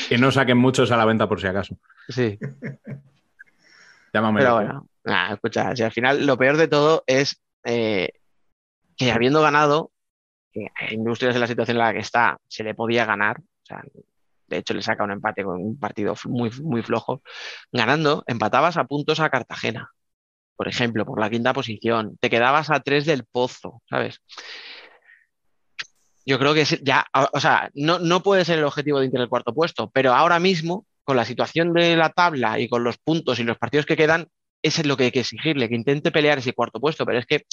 que 0.10 0.18
no 0.18 0.32
saquen 0.32 0.58
muchos 0.58 0.92
a 0.92 0.98
la 0.98 1.06
venta 1.06 1.28
por 1.28 1.40
si 1.40 1.48
acaso. 1.48 1.78
Sí. 2.10 2.38
Llámame. 4.14 4.42
Pero 4.42 4.56
bueno, 4.56 4.88
nah, 5.04 5.34
escucha, 5.34 5.76
si 5.76 5.84
al 5.84 5.92
final 5.92 6.26
lo 6.26 6.38
peor 6.38 6.58
de 6.58 6.68
todo 6.68 7.04
es 7.08 7.42
eh, 7.64 8.10
que 8.98 9.12
habiendo 9.12 9.42
ganado, 9.42 9.92
que 10.52 10.68
a 10.76 10.94
Industrias 10.94 11.36
en 11.36 11.42
la 11.42 11.48
situación 11.48 11.78
en 11.78 11.84
la 11.84 11.94
que 11.94 12.00
está, 12.00 12.38
se 12.48 12.64
le 12.64 12.76
podía 12.76 13.06
ganar, 13.06 13.40
o 13.40 13.66
sea, 13.66 13.84
de 14.48 14.58
hecho 14.58 14.74
le 14.74 14.82
saca 14.82 15.04
un 15.04 15.12
empate 15.12 15.44
con 15.44 15.62
un 15.62 15.80
partido 15.80 16.14
muy, 16.26 16.52
muy 16.62 16.84
flojo, 16.84 17.22
ganando, 17.72 18.24
empatabas 18.28 18.78
a 18.78 18.86
puntos 18.86 19.20
a 19.20 19.30
Cartagena, 19.30 19.92
por 20.56 20.68
ejemplo, 20.68 21.06
por 21.06 21.20
la 21.20 21.30
quinta 21.30 21.54
posición, 21.54 22.18
te 22.20 22.30
quedabas 22.30 22.70
a 22.70 22.80
tres 22.80 23.06
del 23.06 23.26
pozo, 23.26 23.82
¿sabes? 23.90 24.22
Yo 26.26 26.40
creo 26.40 26.54
que 26.54 26.66
ya, 26.82 27.06
o 27.34 27.40
sea, 27.40 27.70
no, 27.74 28.00
no 28.00 28.24
puede 28.24 28.46
ser 28.46 28.60
el 28.60 28.66
objetivo 28.66 29.00
de 29.00 29.08
Inter 29.08 29.22
el 29.22 29.30
cuarto 29.30 29.54
puesto, 29.54 29.90
pero 29.92 30.14
ahora 30.14 30.40
mismo, 30.40 30.86
con 31.04 31.18
la 31.18 31.26
situación 31.26 31.74
de 31.74 31.98
la 31.98 32.10
tabla 32.10 32.60
y 32.60 32.70
con 32.70 32.84
los 32.84 32.98
puntos 32.98 33.40
y 33.40 33.44
los 33.44 33.58
partidos 33.58 33.86
que 33.86 33.98
quedan, 33.98 34.28
eso 34.62 34.82
es 34.82 34.88
lo 34.88 34.96
que 34.96 35.06
hay 35.06 35.12
que 35.12 35.20
exigirle, 35.20 35.68
que 35.68 35.76
intente 35.76 36.12
pelear 36.12 36.38
ese 36.38 36.54
cuarto 36.54 36.80
puesto, 36.80 37.06
pero 37.06 37.20
es 37.20 37.26
que 37.26 37.46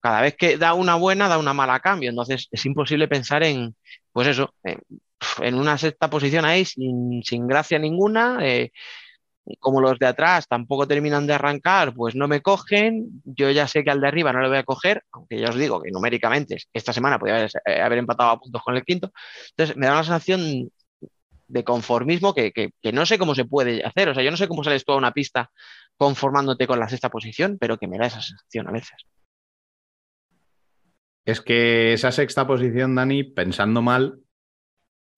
cada 0.00 0.20
vez 0.20 0.36
que 0.36 0.56
da 0.56 0.74
una 0.74 0.96
buena, 0.96 1.28
da 1.28 1.38
una 1.38 1.54
mala 1.54 1.74
a 1.74 1.80
cambio. 1.80 2.10
Entonces 2.10 2.48
es 2.50 2.66
imposible 2.66 3.08
pensar 3.08 3.42
en, 3.42 3.74
pues 4.12 4.28
eso, 4.28 4.54
en, 4.64 5.54
una 5.54 5.78
sexta 5.78 6.10
posición 6.10 6.44
ahí 6.44 6.64
sin, 6.64 7.22
sin 7.22 7.46
gracia 7.46 7.78
ninguna. 7.78 8.38
Eh, 8.42 8.72
como 9.56 9.80
los 9.80 9.98
de 9.98 10.06
atrás 10.06 10.46
tampoco 10.48 10.86
terminan 10.86 11.26
de 11.26 11.34
arrancar, 11.34 11.94
pues 11.94 12.14
no 12.14 12.28
me 12.28 12.42
cogen. 12.42 13.22
Yo 13.24 13.50
ya 13.50 13.66
sé 13.66 13.84
que 13.84 13.90
al 13.90 14.00
de 14.00 14.08
arriba 14.08 14.32
no 14.32 14.40
le 14.40 14.48
voy 14.48 14.58
a 14.58 14.64
coger, 14.64 15.02
aunque 15.12 15.38
ya 15.38 15.48
os 15.48 15.56
digo 15.56 15.80
que 15.80 15.90
numéricamente 15.90 16.58
esta 16.72 16.92
semana 16.92 17.18
podría 17.18 17.36
haber, 17.36 17.50
eh, 17.66 17.98
empatado 17.98 18.30
a 18.30 18.38
puntos 18.38 18.62
con 18.62 18.76
el 18.76 18.84
quinto. 18.84 19.12
Entonces 19.50 19.76
me 19.76 19.86
da 19.86 19.92
una 19.92 20.04
sensación 20.04 20.70
de 21.48 21.64
conformismo 21.64 22.34
que, 22.34 22.52
que, 22.52 22.70
que, 22.82 22.92
no 22.92 23.06
sé 23.06 23.18
cómo 23.18 23.34
se 23.34 23.44
puede 23.44 23.84
hacer. 23.84 24.10
O 24.10 24.14
sea, 24.14 24.22
yo 24.22 24.30
no 24.30 24.36
sé 24.36 24.48
cómo 24.48 24.62
sales 24.64 24.84
tú 24.84 24.92
a 24.92 24.96
una 24.96 25.12
pista 25.12 25.50
conformándote 25.96 26.66
con 26.66 26.78
la 26.78 26.88
sexta 26.88 27.08
posición, 27.08 27.58
pero 27.58 27.78
que 27.78 27.88
me 27.88 27.98
da 27.98 28.06
esa 28.06 28.20
sensación 28.20 28.68
a 28.68 28.72
veces. 28.72 28.96
Es 31.24 31.42
que 31.42 31.92
esa 31.92 32.10
sexta 32.10 32.46
posición, 32.46 32.94
Dani, 32.94 33.22
pensando 33.22 33.82
mal, 33.82 34.20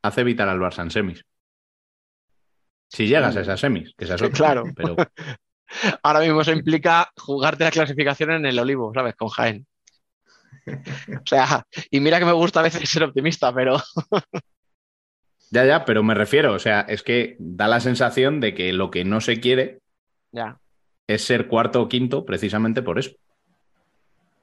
hace 0.03 0.22
evitar 0.22 0.49
al 0.49 0.59
Barça 0.59 0.83
en 0.83 0.91
semis. 0.91 1.24
Si 2.91 3.07
llegas 3.07 3.36
a 3.36 3.41
esas 3.41 3.61
semis, 3.61 3.95
que 3.97 4.05
esas 4.05 4.20
otra, 4.20 4.36
Claro. 4.36 4.64
Pero... 4.74 4.97
Ahora 6.03 6.20
mismo 6.20 6.41
eso 6.41 6.53
implica 6.53 7.11
jugarte 7.16 7.64
la 7.64 7.70
clasificación 7.70 8.32
en 8.32 8.47
el 8.47 8.59
Olivo, 8.59 8.93
¿sabes? 8.93 9.14
Con 9.14 9.28
Jaén. 9.28 9.66
O 10.66 11.26
sea, 11.26 11.64
y 11.91 12.01
mira 12.01 12.18
que 12.18 12.24
me 12.24 12.32
gusta 12.32 12.61
a 12.61 12.64
veces 12.64 12.88
ser 12.88 13.05
optimista, 13.05 13.53
pero. 13.55 13.76
Ya, 15.53 15.64
ya, 15.64 15.84
pero 15.84 16.05
me 16.05 16.14
refiero, 16.14 16.53
o 16.53 16.61
sea, 16.61 16.82
es 16.82 17.03
que 17.03 17.34
da 17.41 17.66
la 17.66 17.80
sensación 17.80 18.38
de 18.38 18.55
que 18.55 18.72
lo 18.72 18.88
que 18.93 19.05
no 19.05 19.20
se 19.20 19.41
quiere 19.41 19.80
ya. 20.30 20.61
es 21.09 21.24
ser 21.24 21.49
cuarto 21.49 21.82
o 21.82 21.88
quinto 21.88 22.24
precisamente 22.24 22.82
por 22.82 23.01
eso. 23.01 23.11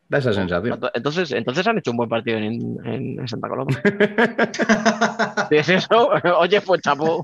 Da 0.09 0.17
esa 0.17 0.33
sensación. 0.33 0.77
Entonces, 0.93 1.31
entonces 1.31 1.65
han 1.65 1.77
hecho 1.77 1.91
un 1.91 1.97
buen 1.97 2.09
partido 2.09 2.37
en 2.39 3.25
Santa 3.25 3.47
Coloma. 3.47 3.71
si 5.49 5.55
es 5.55 5.69
eso, 5.69 6.09
oye, 6.39 6.59
pues 6.59 6.81
chapo. 6.81 7.23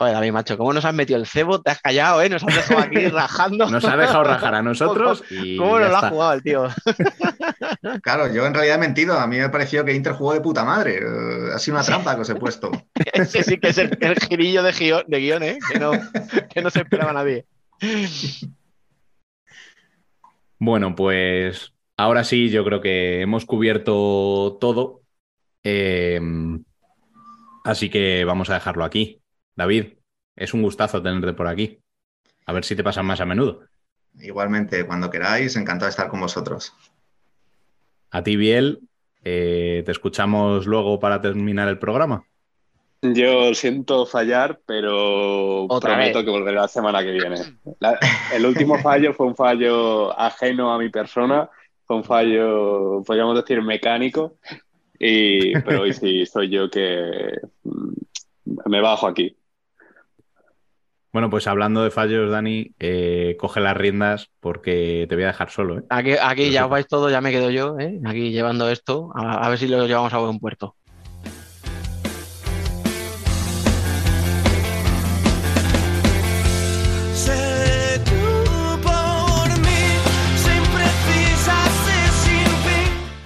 Joder, 0.00 0.14
David, 0.14 0.32
macho, 0.32 0.56
¿cómo 0.56 0.72
nos 0.72 0.86
has 0.86 0.94
metido 0.94 1.18
el 1.18 1.26
cebo? 1.26 1.60
Te 1.60 1.72
has 1.72 1.82
callado, 1.82 2.22
¿eh? 2.22 2.30
Nos 2.30 2.42
has 2.42 2.54
dejado 2.54 2.80
aquí 2.80 3.06
rajando. 3.08 3.68
Nos 3.68 3.84
ha 3.84 3.98
dejado 3.98 4.24
rajar 4.24 4.54
a 4.54 4.62
nosotros 4.62 5.22
y. 5.28 5.58
¿Cómo 5.58 5.78
nos 5.78 5.90
lo 5.90 5.96
ha 5.98 6.08
jugado 6.08 6.32
el 6.32 6.42
tío? 6.42 6.68
Claro, 8.02 8.32
yo 8.32 8.46
en 8.46 8.54
realidad 8.54 8.76
he 8.76 8.80
mentido. 8.80 9.20
A 9.20 9.26
mí 9.26 9.36
me 9.36 9.50
pareció 9.50 9.84
que 9.84 9.92
Inter 9.92 10.14
jugó 10.14 10.32
de 10.32 10.40
puta 10.40 10.64
madre. 10.64 11.00
Ha 11.54 11.58
sido 11.58 11.76
una 11.76 11.84
trampa 11.84 12.14
que 12.14 12.22
os 12.22 12.30
he 12.30 12.34
puesto. 12.34 12.70
Ese 13.12 13.42
sí 13.42 13.58
que 13.58 13.68
es 13.68 13.76
el, 13.76 13.98
el 14.00 14.14
girillo 14.18 14.62
de 14.62 14.72
guion, 14.72 15.04
de 15.06 15.20
guion 15.20 15.42
¿eh? 15.42 15.58
Que 15.70 15.78
no, 15.78 15.90
que 16.48 16.62
no 16.62 16.70
se 16.70 16.80
esperaba 16.80 17.12
nadie. 17.12 17.44
Bueno, 20.58 20.94
pues 20.94 21.74
ahora 21.98 22.24
sí, 22.24 22.48
yo 22.48 22.64
creo 22.64 22.80
que 22.80 23.20
hemos 23.20 23.44
cubierto 23.44 24.56
todo. 24.62 25.02
Eh, 25.62 26.18
así 27.64 27.90
que 27.90 28.24
vamos 28.24 28.48
a 28.48 28.54
dejarlo 28.54 28.86
aquí. 28.86 29.19
David, 29.60 29.88
es 30.36 30.54
un 30.54 30.62
gustazo 30.62 31.02
tenerte 31.02 31.34
por 31.34 31.46
aquí. 31.46 31.80
A 32.46 32.54
ver 32.54 32.64
si 32.64 32.74
te 32.74 32.82
pasan 32.82 33.04
más 33.04 33.20
a 33.20 33.26
menudo. 33.26 33.60
Igualmente, 34.18 34.86
cuando 34.86 35.10
queráis, 35.10 35.54
encantado 35.54 35.84
de 35.84 35.90
estar 35.90 36.08
con 36.08 36.18
vosotros. 36.18 36.72
A 38.10 38.22
ti, 38.22 38.36
Biel, 38.36 38.80
eh, 39.22 39.82
te 39.84 39.92
escuchamos 39.92 40.66
luego 40.66 40.98
para 40.98 41.20
terminar 41.20 41.68
el 41.68 41.78
programa. 41.78 42.24
Yo 43.02 43.52
siento 43.52 44.06
fallar, 44.06 44.60
pero 44.64 45.64
Otra 45.64 45.90
prometo 45.90 46.20
vez. 46.20 46.24
que 46.24 46.30
volveré 46.30 46.56
la 46.56 46.66
semana 46.68 47.02
que 47.02 47.10
viene. 47.12 47.36
La- 47.80 47.98
el 48.34 48.46
último 48.46 48.78
fallo 48.78 49.12
fue 49.12 49.26
un 49.26 49.36
fallo 49.36 50.18
ajeno 50.18 50.72
a 50.72 50.78
mi 50.78 50.88
persona, 50.88 51.50
fue 51.84 51.96
un 51.96 52.04
fallo, 52.04 53.02
podríamos 53.04 53.36
decir, 53.36 53.60
mecánico, 53.60 54.36
y, 54.98 55.52
pero 55.60 55.82
hoy 55.82 55.92
sí 55.92 56.24
soy 56.24 56.48
yo 56.48 56.70
que 56.70 57.38
mm, 57.64 57.92
me 58.66 58.80
bajo 58.80 59.06
aquí. 59.06 59.36
Bueno, 61.12 61.28
pues 61.28 61.46
hablando 61.48 61.82
de 61.82 61.90
fallos, 61.90 62.30
Dani, 62.30 62.72
eh, 62.78 63.36
coge 63.38 63.60
las 63.60 63.76
riendas 63.76 64.30
porque 64.38 65.06
te 65.08 65.16
voy 65.16 65.24
a 65.24 65.28
dejar 65.28 65.50
solo. 65.50 65.78
¿eh? 65.78 65.82
Aquí, 65.90 66.12
aquí 66.12 66.42
Pero 66.42 66.52
ya 66.52 66.60
sí. 66.60 66.64
os 66.64 66.70
vais 66.70 66.86
todos, 66.86 67.10
ya 67.10 67.20
me 67.20 67.32
quedo 67.32 67.50
yo, 67.50 67.76
¿eh? 67.80 67.98
Aquí 68.06 68.30
llevando 68.30 68.70
esto, 68.70 69.10
a, 69.14 69.44
a 69.44 69.48
ver 69.48 69.58
si 69.58 69.66
lo 69.66 69.86
llevamos 69.86 70.12
a 70.14 70.18
buen 70.18 70.38
puerto. 70.38 70.76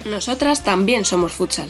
Nosotras 0.05 0.63
también 0.63 1.03
somos 1.03 1.33
futsal. 1.33 1.69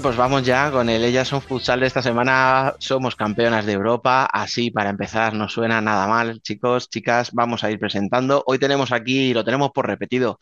Bueno, 0.00 0.16
pues 0.16 0.16
vamos 0.16 0.46
ya 0.46 0.70
con 0.70 0.88
el 0.88 1.04
Ellas 1.04 1.28
son 1.28 1.42
futsal 1.42 1.80
de 1.80 1.86
esta 1.86 2.00
semana. 2.00 2.74
Somos 2.78 3.16
campeonas 3.16 3.66
de 3.66 3.72
Europa. 3.72 4.24
Así, 4.32 4.70
para 4.70 4.88
empezar, 4.88 5.34
no 5.34 5.46
suena 5.46 5.82
nada 5.82 6.06
mal, 6.06 6.40
chicos, 6.40 6.88
chicas. 6.88 7.32
Vamos 7.34 7.64
a 7.64 7.70
ir 7.70 7.78
presentando. 7.78 8.42
Hoy 8.46 8.58
tenemos 8.58 8.92
aquí, 8.92 9.34
lo 9.34 9.44
tenemos 9.44 9.72
por 9.72 9.86
repetido, 9.86 10.38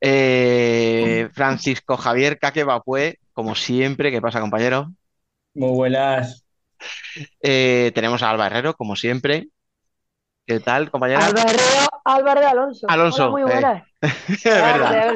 eh, 0.00 1.28
Francisco 1.34 1.98
Javier 1.98 2.38
Caque 2.38 2.64
Bapue, 2.64 3.18
como 3.34 3.54
siempre. 3.54 4.10
¿Qué 4.10 4.22
pasa, 4.22 4.40
compañero? 4.40 4.90
Muy 5.52 5.72
buenas. 5.72 6.46
Eh, 7.42 7.92
tenemos 7.94 8.22
a 8.22 8.30
Alba 8.30 8.46
Herrero, 8.46 8.72
como 8.72 8.96
siempre. 8.96 9.48
¿Qué 10.48 10.60
tal, 10.60 10.90
compañera? 10.90 11.26
Álvaro, 11.26 11.58
Álvaro 12.06 12.48
Alonso. 12.48 12.86
Alonso, 12.88 13.22
Hola, 13.24 13.30
muy 13.32 13.42
eh. 13.42 13.44
buenas. 13.44 13.82
Es 14.30 14.44
verdad. 14.44 15.08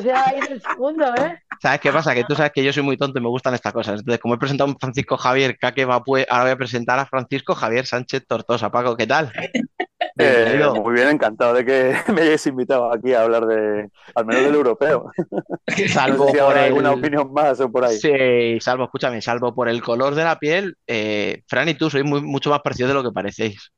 El 0.50 0.60
segundo, 0.60 1.06
¿eh? 1.14 1.38
¿Sabes 1.62 1.80
qué 1.80 1.90
pasa? 1.90 2.14
Que 2.14 2.24
tú 2.24 2.34
sabes 2.34 2.52
que 2.52 2.62
yo 2.62 2.70
soy 2.70 2.82
muy 2.82 2.98
tonto 2.98 3.18
y 3.18 3.22
me 3.22 3.28
gustan 3.30 3.54
estas 3.54 3.72
cosas. 3.72 4.00
Entonces, 4.00 4.20
como 4.20 4.34
he 4.34 4.38
presentado 4.38 4.70
a 4.70 4.76
Francisco 4.78 5.16
Javier 5.16 5.56
Caque 5.58 5.86
Bapue, 5.86 6.26
ahora 6.28 6.42
voy 6.44 6.52
a 6.52 6.56
presentar 6.56 6.98
a 6.98 7.06
Francisco 7.06 7.54
Javier 7.54 7.86
Sánchez 7.86 8.26
Tortosa. 8.26 8.70
Paco, 8.70 8.94
¿qué 8.94 9.06
tal? 9.06 9.32
Eh, 10.18 10.60
muy 10.82 10.94
bien, 10.94 11.08
encantado 11.08 11.54
de 11.54 11.64
que 11.64 11.96
me 12.12 12.20
hayáis 12.22 12.46
invitado 12.46 12.92
aquí 12.92 13.14
a 13.14 13.22
hablar 13.22 13.46
de, 13.46 13.88
al 14.14 14.26
menos 14.26 14.44
del 14.44 14.54
europeo. 14.54 15.10
Salvo 15.88 16.26
no 16.26 16.30
sé 16.32 16.38
si 16.38 16.44
por 16.44 16.58
el... 16.58 16.64
alguna 16.64 16.92
opinión 16.92 17.32
más 17.32 17.60
o 17.60 17.70
por 17.72 17.84
ahí. 17.84 17.96
Sí, 17.96 18.60
salvo, 18.60 18.84
escúchame, 18.84 19.22
salvo 19.22 19.54
por 19.54 19.68
el 19.70 19.80
color 19.80 20.14
de 20.14 20.24
la 20.24 20.38
piel, 20.38 20.76
eh, 20.86 21.42
Fran 21.48 21.68
y 21.70 21.74
tú 21.74 21.88
sois 21.88 22.04
muy- 22.04 22.20
mucho 22.20 22.50
más 22.50 22.60
parecidos 22.60 22.90
de 22.90 22.94
lo 22.94 23.02
que 23.02 23.12
parecéis. 23.12 23.72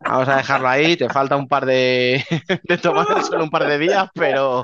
Vamos 0.00 0.28
a 0.28 0.36
dejarlo 0.36 0.68
ahí, 0.68 0.96
te 0.96 1.08
falta 1.08 1.36
un 1.36 1.48
par 1.48 1.66
de, 1.66 2.24
de 2.68 2.78
tomar 2.78 3.06
solo 3.24 3.44
un 3.44 3.50
par 3.50 3.66
de 3.66 3.78
días, 3.78 4.08
pero 4.14 4.62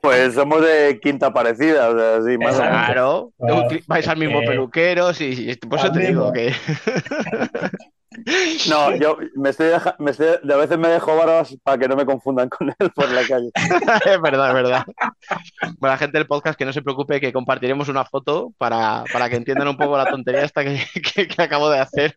Pues 0.00 0.34
somos 0.34 0.62
de 0.62 0.98
quinta 1.00 1.32
parecida, 1.32 1.88
o 1.90 1.98
sea, 1.98 2.22
sí, 2.22 2.36
más 2.38 2.58
o 2.58 2.62
menos. 2.62 2.84
claro, 2.86 3.32
Ah, 3.40 3.68
vais 3.86 4.08
al 4.08 4.16
mismo 4.18 4.42
eh, 4.42 4.46
peluquero, 4.46 5.14
sí, 5.14 5.34
sí, 5.36 5.54
por 5.68 5.78
eso 5.78 5.92
te 5.92 6.00
digo 6.00 6.32
que 6.32 6.52
No, 8.68 8.94
yo 8.96 9.18
me 9.36 9.50
estoy, 9.50 9.68
deja- 9.68 9.96
me 9.98 10.10
estoy- 10.12 10.38
de 10.42 10.54
a 10.54 10.56
veces 10.56 10.78
me 10.78 10.88
dejo 10.88 11.16
barbas 11.16 11.56
para 11.62 11.78
que 11.78 11.88
no 11.88 11.96
me 11.96 12.04
confundan 12.06 12.48
con 12.48 12.68
él 12.78 12.90
por 12.94 13.10
la 13.10 13.26
calle. 13.26 13.50
es 14.06 14.20
verdad, 14.20 14.48
es 14.48 14.54
verdad. 14.54 14.84
Bueno, 15.78 15.92
la 15.94 15.98
gente 15.98 16.18
del 16.18 16.26
podcast 16.26 16.58
que 16.58 16.64
no 16.64 16.72
se 16.72 16.82
preocupe 16.82 17.20
que 17.20 17.32
compartiremos 17.32 17.88
una 17.88 18.04
foto 18.04 18.52
para, 18.58 19.04
para 19.12 19.28
que 19.28 19.36
entiendan 19.36 19.68
un 19.68 19.76
poco 19.76 19.96
la 19.96 20.06
tontería 20.06 20.42
esta 20.44 20.64
que, 20.64 20.80
que- 21.14 21.28
que 21.28 21.42
acabo 21.42 21.70
de 21.70 21.78
hacer. 21.78 22.12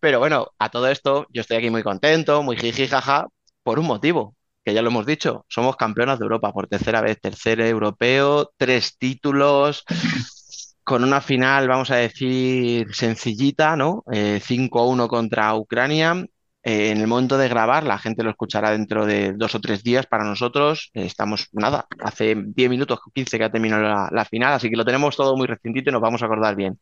Pero 0.00 0.18
bueno, 0.18 0.48
a 0.58 0.68
todo 0.70 0.88
esto 0.88 1.26
yo 1.30 1.42
estoy 1.42 1.58
aquí 1.58 1.70
muy 1.70 1.82
contento, 1.82 2.42
muy 2.42 2.56
jiji 2.56 2.86
jaja, 2.88 3.26
por 3.62 3.78
un 3.78 3.86
motivo, 3.86 4.34
que 4.64 4.72
ya 4.74 4.82
lo 4.82 4.88
hemos 4.88 5.06
dicho, 5.06 5.44
somos 5.48 5.76
campeonas 5.76 6.18
de 6.18 6.24
Europa 6.24 6.52
por 6.52 6.66
tercera 6.68 7.00
vez, 7.02 7.20
tercer 7.20 7.60
europeo, 7.60 8.50
tres 8.56 8.96
títulos, 8.98 9.84
con 10.90 11.04
una 11.04 11.20
final, 11.20 11.68
vamos 11.68 11.92
a 11.92 11.96
decir, 11.96 12.92
sencillita, 12.92 13.76
¿no? 13.76 14.02
Eh, 14.10 14.40
5-1 14.42 15.06
contra 15.06 15.54
Ucrania. 15.54 16.26
Eh, 16.64 16.90
en 16.90 16.98
el 16.98 17.06
momento 17.06 17.38
de 17.38 17.48
grabar, 17.48 17.84
la 17.84 17.96
gente 17.96 18.24
lo 18.24 18.30
escuchará 18.30 18.72
dentro 18.72 19.06
de 19.06 19.32
dos 19.34 19.54
o 19.54 19.60
tres 19.60 19.84
días 19.84 20.06
para 20.06 20.24
nosotros. 20.24 20.90
Eh, 20.94 21.04
estamos, 21.04 21.46
nada, 21.52 21.86
hace 22.00 22.34
10 22.36 22.68
minutos, 22.68 22.98
15 23.14 23.38
que 23.38 23.44
ha 23.44 23.52
terminado 23.52 23.84
la, 23.84 24.08
la 24.10 24.24
final, 24.24 24.52
así 24.54 24.68
que 24.68 24.76
lo 24.76 24.84
tenemos 24.84 25.16
todo 25.16 25.36
muy 25.36 25.46
recientito 25.46 25.90
y 25.90 25.92
nos 25.92 26.02
vamos 26.02 26.22
a 26.22 26.26
acordar 26.26 26.56
bien. 26.56 26.76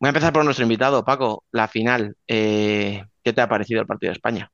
Voy 0.00 0.08
a 0.08 0.12
empezar 0.12 0.32
por 0.32 0.42
nuestro 0.42 0.62
invitado, 0.64 1.04
Paco, 1.04 1.44
la 1.52 1.68
final. 1.68 2.16
Eh, 2.26 3.04
¿qué 3.22 3.32
te 3.34 3.42
ha 3.42 3.48
parecido 3.50 3.82
el 3.82 3.86
partido 3.86 4.12
de 4.12 4.14
España? 4.14 4.50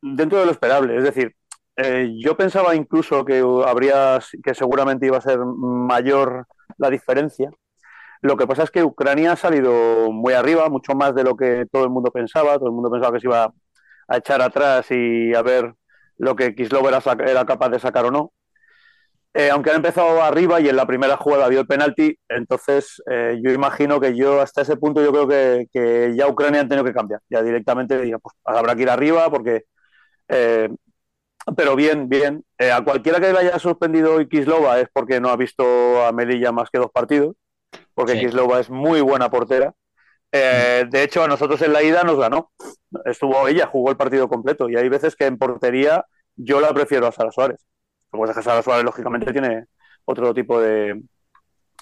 Dentro 0.00 0.38
de 0.38 0.46
lo 0.46 0.52
esperable, 0.52 0.96
es 0.96 1.04
decir, 1.04 1.34
eh, 1.76 2.12
yo 2.18 2.36
pensaba 2.36 2.74
incluso 2.74 3.24
que 3.24 3.40
habría, 3.66 4.20
que 4.42 4.54
seguramente 4.54 5.06
iba 5.06 5.18
a 5.18 5.20
ser 5.20 5.38
mayor 5.40 6.46
la 6.78 6.90
diferencia. 6.90 7.50
Lo 8.22 8.36
que 8.36 8.46
pasa 8.46 8.62
es 8.64 8.70
que 8.70 8.84
Ucrania 8.84 9.32
ha 9.32 9.36
salido 9.36 10.10
muy 10.12 10.34
arriba, 10.34 10.68
mucho 10.70 10.94
más 10.94 11.14
de 11.14 11.24
lo 11.24 11.36
que 11.36 11.66
todo 11.70 11.84
el 11.84 11.90
mundo 11.90 12.10
pensaba. 12.10 12.56
Todo 12.58 12.68
el 12.68 12.74
mundo 12.74 12.90
pensaba 12.90 13.12
que 13.14 13.20
se 13.20 13.26
iba 13.28 13.52
a 14.08 14.16
echar 14.16 14.42
atrás 14.42 14.86
y 14.90 15.34
a 15.34 15.42
ver 15.42 15.74
lo 16.18 16.36
que 16.36 16.54
Kislov 16.54 16.88
era, 16.88 17.00
era 17.26 17.44
capaz 17.46 17.68
de 17.70 17.78
sacar 17.80 18.06
o 18.06 18.10
no. 18.10 18.32
Eh, 19.36 19.50
aunque 19.50 19.70
han 19.70 19.76
empezado 19.76 20.22
arriba 20.22 20.60
y 20.60 20.68
en 20.68 20.76
la 20.76 20.86
primera 20.86 21.16
jugada 21.16 21.48
vio 21.48 21.60
el 21.60 21.66
penalti, 21.66 22.16
entonces 22.28 23.02
eh, 23.10 23.40
yo 23.42 23.50
imagino 23.50 24.00
que 24.00 24.16
yo 24.16 24.40
hasta 24.40 24.62
ese 24.62 24.76
punto 24.76 25.02
yo 25.02 25.10
creo 25.10 25.26
que, 25.28 25.66
que 25.72 26.14
ya 26.16 26.28
Ucrania 26.28 26.60
han 26.60 26.68
tenido 26.68 26.84
que 26.84 26.92
cambiar. 26.94 27.20
Ya 27.28 27.42
directamente 27.42 27.96
pues 28.22 28.36
habrá 28.44 28.76
que 28.76 28.82
ir 28.82 28.90
arriba 28.90 29.30
porque... 29.30 29.64
eh, 30.28 30.68
pero 31.56 31.76
bien, 31.76 32.08
bien. 32.08 32.44
Eh, 32.58 32.70
a 32.72 32.82
cualquiera 32.82 33.20
que 33.20 33.32
le 33.32 33.38
haya 33.38 33.58
sorprendido 33.58 34.14
hoy 34.14 34.28
Kislova 34.28 34.80
es 34.80 34.88
porque 34.92 35.20
no 35.20 35.28
ha 35.28 35.36
visto 35.36 36.04
a 36.04 36.12
Melilla 36.12 36.52
más 36.52 36.70
que 36.70 36.78
dos 36.78 36.90
partidos, 36.90 37.36
porque 37.94 38.14
Sí. 38.14 38.20
Kislova 38.20 38.60
es 38.60 38.70
muy 38.70 39.00
buena 39.00 39.30
portera. 39.30 39.74
Eh, 40.32 40.86
de 40.90 41.02
hecho, 41.02 41.22
a 41.22 41.28
nosotros 41.28 41.62
en 41.62 41.72
la 41.72 41.82
ida 41.82 42.02
nos 42.02 42.18
ganó. 42.18 42.50
Estuvo 43.04 43.46
ella, 43.48 43.66
jugó 43.66 43.90
el 43.90 43.96
partido 43.96 44.28
completo. 44.28 44.68
Y 44.68 44.76
hay 44.76 44.88
veces 44.88 45.14
que 45.16 45.26
en 45.26 45.38
portería 45.38 46.04
yo 46.36 46.60
la 46.60 46.72
prefiero 46.74 47.06
a 47.06 47.12
Sara 47.12 47.30
Suárez. 47.30 47.64
Lo 48.12 48.18
que 48.18 48.20
pasa 48.22 48.32
es 48.32 48.36
que 48.38 48.50
Sara 48.50 48.62
Suárez, 48.62 48.84
lógicamente, 48.84 49.32
tiene 49.32 49.66
otro 50.04 50.34
tipo 50.34 50.60
de, 50.60 51.00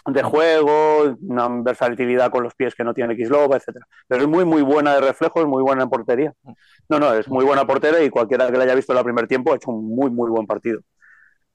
de 0.06 0.22
juego, 0.22 1.16
una 1.22 1.48
versatilidad 1.62 2.30
con 2.30 2.42
los 2.42 2.54
pies 2.54 2.74
que 2.74 2.84
no 2.84 2.92
tiene 2.94 3.16
Kislova, 3.16 3.56
etcétera. 3.56 3.86
Pero 4.08 4.22
es 4.22 4.28
muy, 4.28 4.44
muy 4.44 4.62
buena 4.62 4.94
de 4.94 5.00
reflejos, 5.00 5.46
muy 5.46 5.62
buena 5.62 5.84
en 5.84 5.90
portería. 5.90 6.32
No, 6.88 6.98
no, 6.98 7.12
es 7.14 7.28
muy 7.28 7.44
buena 7.44 7.64
portera 7.66 8.02
y 8.02 8.10
cualquiera 8.10 8.50
que 8.50 8.56
la 8.58 8.64
haya 8.64 8.74
visto 8.74 8.92
en 8.92 8.98
el 8.98 9.04
primer 9.04 9.26
tiempo 9.28 9.52
ha 9.52 9.56
hecho 9.56 9.70
un 9.70 9.86
muy, 9.94 10.10
muy 10.10 10.30
buen 10.30 10.46
partido. 10.46 10.80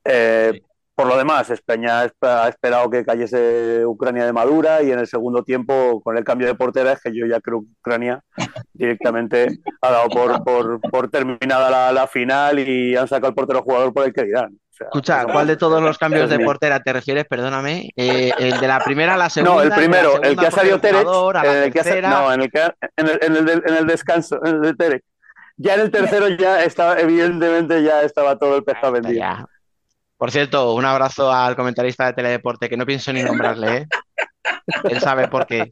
Eh, 0.04 0.52
Sí. 0.54 0.62
Por 0.95 1.06
lo 1.08 1.16
demás, 1.16 1.48
España 1.52 2.02
ha 2.02 2.06
esp- 2.08 2.28
ha 2.28 2.50
esperado 2.50 2.89
que 2.89 3.06
cayese 3.06 3.86
Ucrania 3.86 4.26
de 4.26 4.34
madura 4.34 4.82
y 4.82 4.89
en 4.91 4.98
el 4.98 5.06
segundo 5.06 5.43
tiempo, 5.43 6.02
con 6.02 6.18
el 6.18 6.24
cambio 6.24 6.48
de 6.48 6.56
portera, 6.56 6.91
es 6.93 7.00
que 7.04 7.14
yo 7.16 7.28
ya 7.28 7.39
creo 7.39 7.62
que 7.62 7.68
Ucrania 7.82 8.24
directamente 8.74 9.60
ha 9.82 9.91
dado 9.91 10.10
por, 10.10 10.43
por, 10.43 10.82
por 10.82 11.08
terminada 11.12 11.70
la, 11.70 11.91
la 11.91 12.08
final 12.08 12.58
y 12.58 12.95
han 12.95 13.08
sacado 13.08 13.30
el 13.30 13.36
portero 13.36 13.62
jugador 13.62 13.93
por 13.93 14.06
el 14.06 14.14
que 14.14 14.24
dirán. 14.24 14.60
Sea, 14.78 14.88
Escucha, 14.88 15.19
eso- 15.21 15.30
¿cuál 15.30 15.47
de 15.47 15.57
todos 15.57 15.82
los 15.82 15.97
cambios 15.97 16.25
es 16.25 16.30
de 16.30 16.43
portera 16.45 16.80
te 16.82 16.93
refieres? 16.93 17.25
Perdóname. 17.25 17.89
Eh, 17.95 18.32
¿el 18.38 18.59
de 18.59 18.67
la 18.67 18.80
primera 18.80 19.15
a 19.15 19.17
la 19.17 19.30
segunda? 19.30 19.55
No, 19.55 19.61
el 19.63 19.71
primero, 19.71 20.21
el 20.21 20.38
que 20.38 20.45
ha 20.47 20.51
salido 20.51 20.80
la 20.82 21.43
en 21.45 21.63
el 21.63 21.73
que 21.73 21.80
ha 21.80 22.01
no, 22.09 22.32
en 22.34 22.41
el, 22.41 22.51
que 22.51 22.59
en 22.97 23.07
el, 23.07 23.19
en 23.21 23.36
el 23.38 23.45
del- 23.45 23.63
en 23.65 23.73
el 23.75 23.88
descanso, 23.88 24.39
en 24.45 24.55
el 24.55 24.61
de 24.61 24.73
Terech. 24.75 25.03
Ya 25.57 25.73
en 25.73 25.80
el 25.82 25.89
tercero 25.91 26.28
ya 26.28 26.63
estaba, 26.63 26.99
evidentemente 26.99 27.82
ya 27.82 28.03
estaba 28.03 28.38
todo 28.38 28.55
el 28.57 28.63
pescado 28.63 28.91
vendido. 28.93 29.15
ya. 29.15 29.45
Por 30.17 30.30
cierto, 30.32 30.73
un 30.73 30.86
abrazo 30.86 31.32
al 31.32 31.55
comentarista 31.55 32.05
de 32.05 32.13
Teledeporte, 32.13 32.69
que 32.69 32.78
no 32.78 32.86
pienso 32.86 33.11
ni 33.13 33.23
nombrarle, 33.23 33.78
¿eh? 33.78 33.88
Él 34.84 34.99
sabe 34.99 35.28
por 35.28 35.45
qué. 35.47 35.71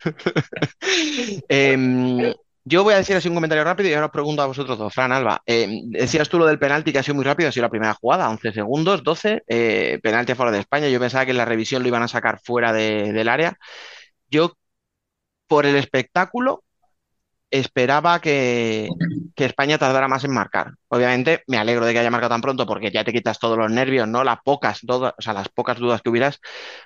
Em, 1.48 2.32
yo 2.64 2.82
voy 2.84 2.94
a 2.94 2.98
decir 2.98 3.14
así 3.16 3.28
un 3.28 3.34
comentario 3.34 3.64
rápido 3.64 3.90
y 3.90 3.94
ahora 3.94 4.06
os 4.06 4.12
pregunto 4.12 4.42
a 4.42 4.46
vosotros 4.46 4.78
dos. 4.78 4.92
Fran, 4.94 5.12
Alba, 5.12 5.42
em, 5.46 5.90
decías 5.90 6.28
tú 6.28 6.38
lo 6.38 6.46
del 6.46 6.58
penalti 6.58 6.92
que 6.92 6.98
ha 6.98 7.02
sido 7.02 7.14
muy 7.16 7.24
rápido, 7.24 7.48
ha 7.48 7.52
sido 7.52 7.62
la 7.66 7.70
primera 7.70 7.94
jugada, 7.94 8.30
11 8.30 8.52
segundos, 8.52 9.02
12, 9.04 9.42
eh, 9.48 9.98
penalti 10.02 10.32
a 10.32 10.50
de 10.50 10.58
España. 10.60 10.88
Yo 10.88 10.98
pensaba 11.00 11.24
que 11.26 11.32
en 11.32 11.36
la 11.38 11.44
revisión 11.44 11.82
lo 11.82 11.88
iban 11.88 12.02
a 12.02 12.08
sacar 12.08 12.40
fuera 12.42 12.72
de- 12.72 13.12
del 13.12 13.28
área. 13.28 13.58
Yo, 14.30 14.52
por 15.48 15.66
el 15.66 15.76
espectáculo, 15.76 16.64
esperaba 17.50 18.20
que, 18.20 18.88
que 19.36 19.44
España 19.46 19.78
tardara 19.78 20.08
más 20.08 20.24
en 20.24 20.32
marcar. 20.32 20.72
Obviamente 20.88 21.44
me 21.48 21.58
alegro 21.58 21.86
de 21.86 21.92
que 21.92 22.00
haya 22.00 22.10
marcado 22.10 22.30
tan 22.34 22.40
pronto 22.42 22.66
porque 22.66 22.90
ya 22.90 23.04
te 23.04 23.12
quitas 23.12 23.38
todos 23.38 23.58
los 23.58 23.70
nervios, 23.70 24.08
¿no? 24.08 24.24
Las 24.24 24.38
pocas, 24.44 24.80
dudas, 24.82 25.14
o 25.18 25.22
sea, 25.22 25.34
las 25.34 25.48
pocas 25.50 25.78
dudas 25.78 26.02
que 26.02 26.10
hubieras 26.10 26.40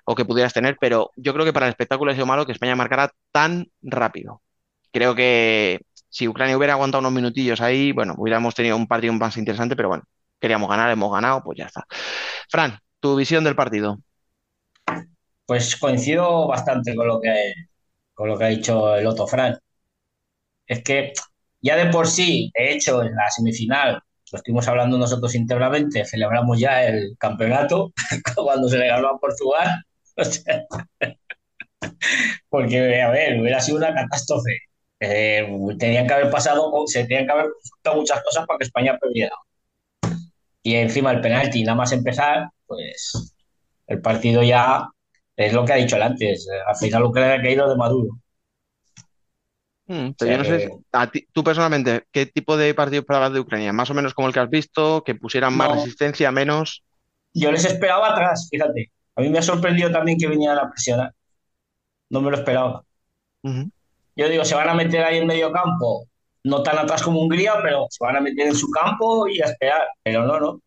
o 0.05 0.14
que 0.14 0.24
pudieras 0.26 0.53
tener, 0.55 0.76
pero 0.81 1.11
yo 1.16 1.33
creo 1.35 1.45
que 1.47 1.53
para 1.55 1.66
el 1.66 1.70
espectáculo 1.70 2.11
ha 2.12 2.14
sido 2.14 2.26
malo 2.26 2.47
que 2.47 2.53
España 2.53 2.76
marcara 2.76 3.12
tan 3.33 3.68
rápido. 3.83 4.43
Creo 4.93 5.14
que 5.14 5.80
si 6.09 6.28
Ucrania 6.28 6.57
hubiera 6.57 6.74
aguantado 6.74 7.01
unos 7.01 7.12
minutillos 7.12 7.61
ahí, 7.61 7.93
bueno, 7.93 8.14
hubiéramos 8.18 8.55
tenido 8.55 8.76
un 8.76 8.86
partido 8.86 9.12
más 9.14 9.36
interesante, 9.36 9.76
pero 9.76 9.89
bueno, 9.89 10.05
queríamos 10.41 10.68
ganar, 10.68 10.91
hemos 10.91 11.12
ganado, 11.12 11.43
pues 11.43 11.59
ya 11.59 11.66
está. 11.66 11.84
Fran, 12.51 12.78
tu 13.01 13.16
visión 13.16 13.45
del 13.45 13.57
partido. 13.57 13.99
Pues 15.47 15.76
coincido 15.76 16.47
bastante 16.47 16.95
con 16.95 17.09
lo 17.09 17.20
que, 17.20 17.53
con 18.14 18.28
lo 18.28 18.39
que 18.39 18.45
ha 18.45 18.49
dicho 18.49 18.95
el 18.97 19.07
otro 19.07 19.26
Fran. 19.26 19.59
Es 20.66 20.82
que 20.84 21.12
ya 21.61 21.76
de 21.76 21.91
por 21.91 22.07
sí, 22.07 22.51
de 22.55 22.72
hecho, 22.72 23.03
en 23.03 23.14
la 23.14 23.30
semifinal, 23.30 24.01
lo 24.32 24.36
estuvimos 24.39 24.68
hablando 24.68 24.99
nosotros 24.99 25.34
internamente, 25.34 26.05
celebramos 26.05 26.59
ya 26.61 26.84
el 26.84 27.16
campeonato 27.18 27.93
cuando 28.36 28.68
se 28.68 28.78
le 28.78 28.89
ganó 28.89 29.09
a 29.09 29.18
Portugal. 29.18 29.82
Porque, 32.49 33.01
a 33.03 33.11
ver, 33.11 33.41
hubiera 33.41 33.61
sido 33.61 33.78
una 33.78 33.95
catástrofe. 33.95 34.59
Eh, 35.01 35.49
tenían 35.78 36.07
que 36.07 36.14
haber 36.14 36.30
pasado, 36.30 36.72
se 36.86 37.05
tenían 37.05 37.26
que 37.26 37.32
haber 37.32 37.46
muchas 37.94 38.22
cosas 38.22 38.46
para 38.46 38.59
que 38.59 38.64
España 38.64 38.99
perdiera. 39.01 39.34
Y 40.62 40.74
encima 40.74 41.11
el 41.12 41.20
penalti, 41.20 41.62
nada 41.64 41.76
más 41.76 41.92
empezar, 41.92 42.49
pues 42.66 43.34
el 43.86 44.01
partido 44.03 44.42
ya 44.42 44.88
es 45.36 45.53
lo 45.53 45.64
que 45.64 45.72
ha 45.72 45.76
dicho 45.76 45.96
él 45.96 46.03
antes. 46.03 46.46
Al 46.66 46.76
final 46.76 47.05
Ucrania 47.05 47.36
ha 47.36 47.42
caído 47.42 47.68
de 47.68 47.76
Maduro. 47.76 48.11
Mm, 49.86 50.11
O 50.11 50.14
pero 50.18 50.30
sea 50.30 50.32
yo 50.32 50.38
no 50.38 50.44
sé, 50.44 50.70
a 50.92 51.11
ti- 51.11 51.26
tú 51.32 51.42
personalmente, 51.42 52.05
¿qué 52.12 52.26
tipo 52.26 52.57
de 52.57 52.74
partido 52.74 53.01
esperabas 53.01 53.32
de 53.32 53.40
Ucrania? 53.40 53.72
¿Más 53.72 53.90
o 53.90 53.94
menos 53.94 54.12
como 54.14 54.28
el 54.28 54.34
que 54.34 54.40
has 54.40 54.51
visto? 54.51 55.03
¿Que 55.05 55.14
pusieran 55.14 55.55
más 55.57 55.70
no, 55.70 55.70
resistencia, 55.70 56.30
menos? 56.30 56.84
yo 57.34 57.53
les 57.53 57.64
esperaba 57.64 58.12
atrás, 58.12 58.49
fíjate. 58.51 58.92
A 59.16 59.20
mí 59.22 59.28
me 59.30 59.38
ha 59.38 59.42
sorprendido 59.42 59.90
también 59.90 60.18
que 60.18 60.28
viniera 60.28 60.62
a 60.62 60.70
presionar. 60.70 61.14
No 62.11 62.20
me 62.20 62.30
lo 62.30 62.38
esperaba. 62.38 62.84
Ujú. 63.42 63.70
Yo 64.18 64.28
digo, 64.28 64.44
se 64.44 64.54
van 64.54 64.68
a 64.68 64.74
meter 64.74 65.02
ahí 65.04 65.18
en 65.18 65.26
medio 65.26 65.50
campo, 65.52 66.04
no 66.44 66.62
tan 66.62 66.76
atrás 66.78 67.02
como 67.02 67.20
Hungría, 67.20 67.54
pero 67.62 67.86
se 67.88 68.04
van 68.04 68.16
a 68.16 68.20
meter 68.20 68.48
en 68.48 68.54
su 68.54 68.68
campo 68.70 69.26
y 69.28 69.40
a 69.40 69.46
esperar. 69.46 69.82
Pero 70.02 70.26
no, 70.26 70.40
no. 70.40 70.60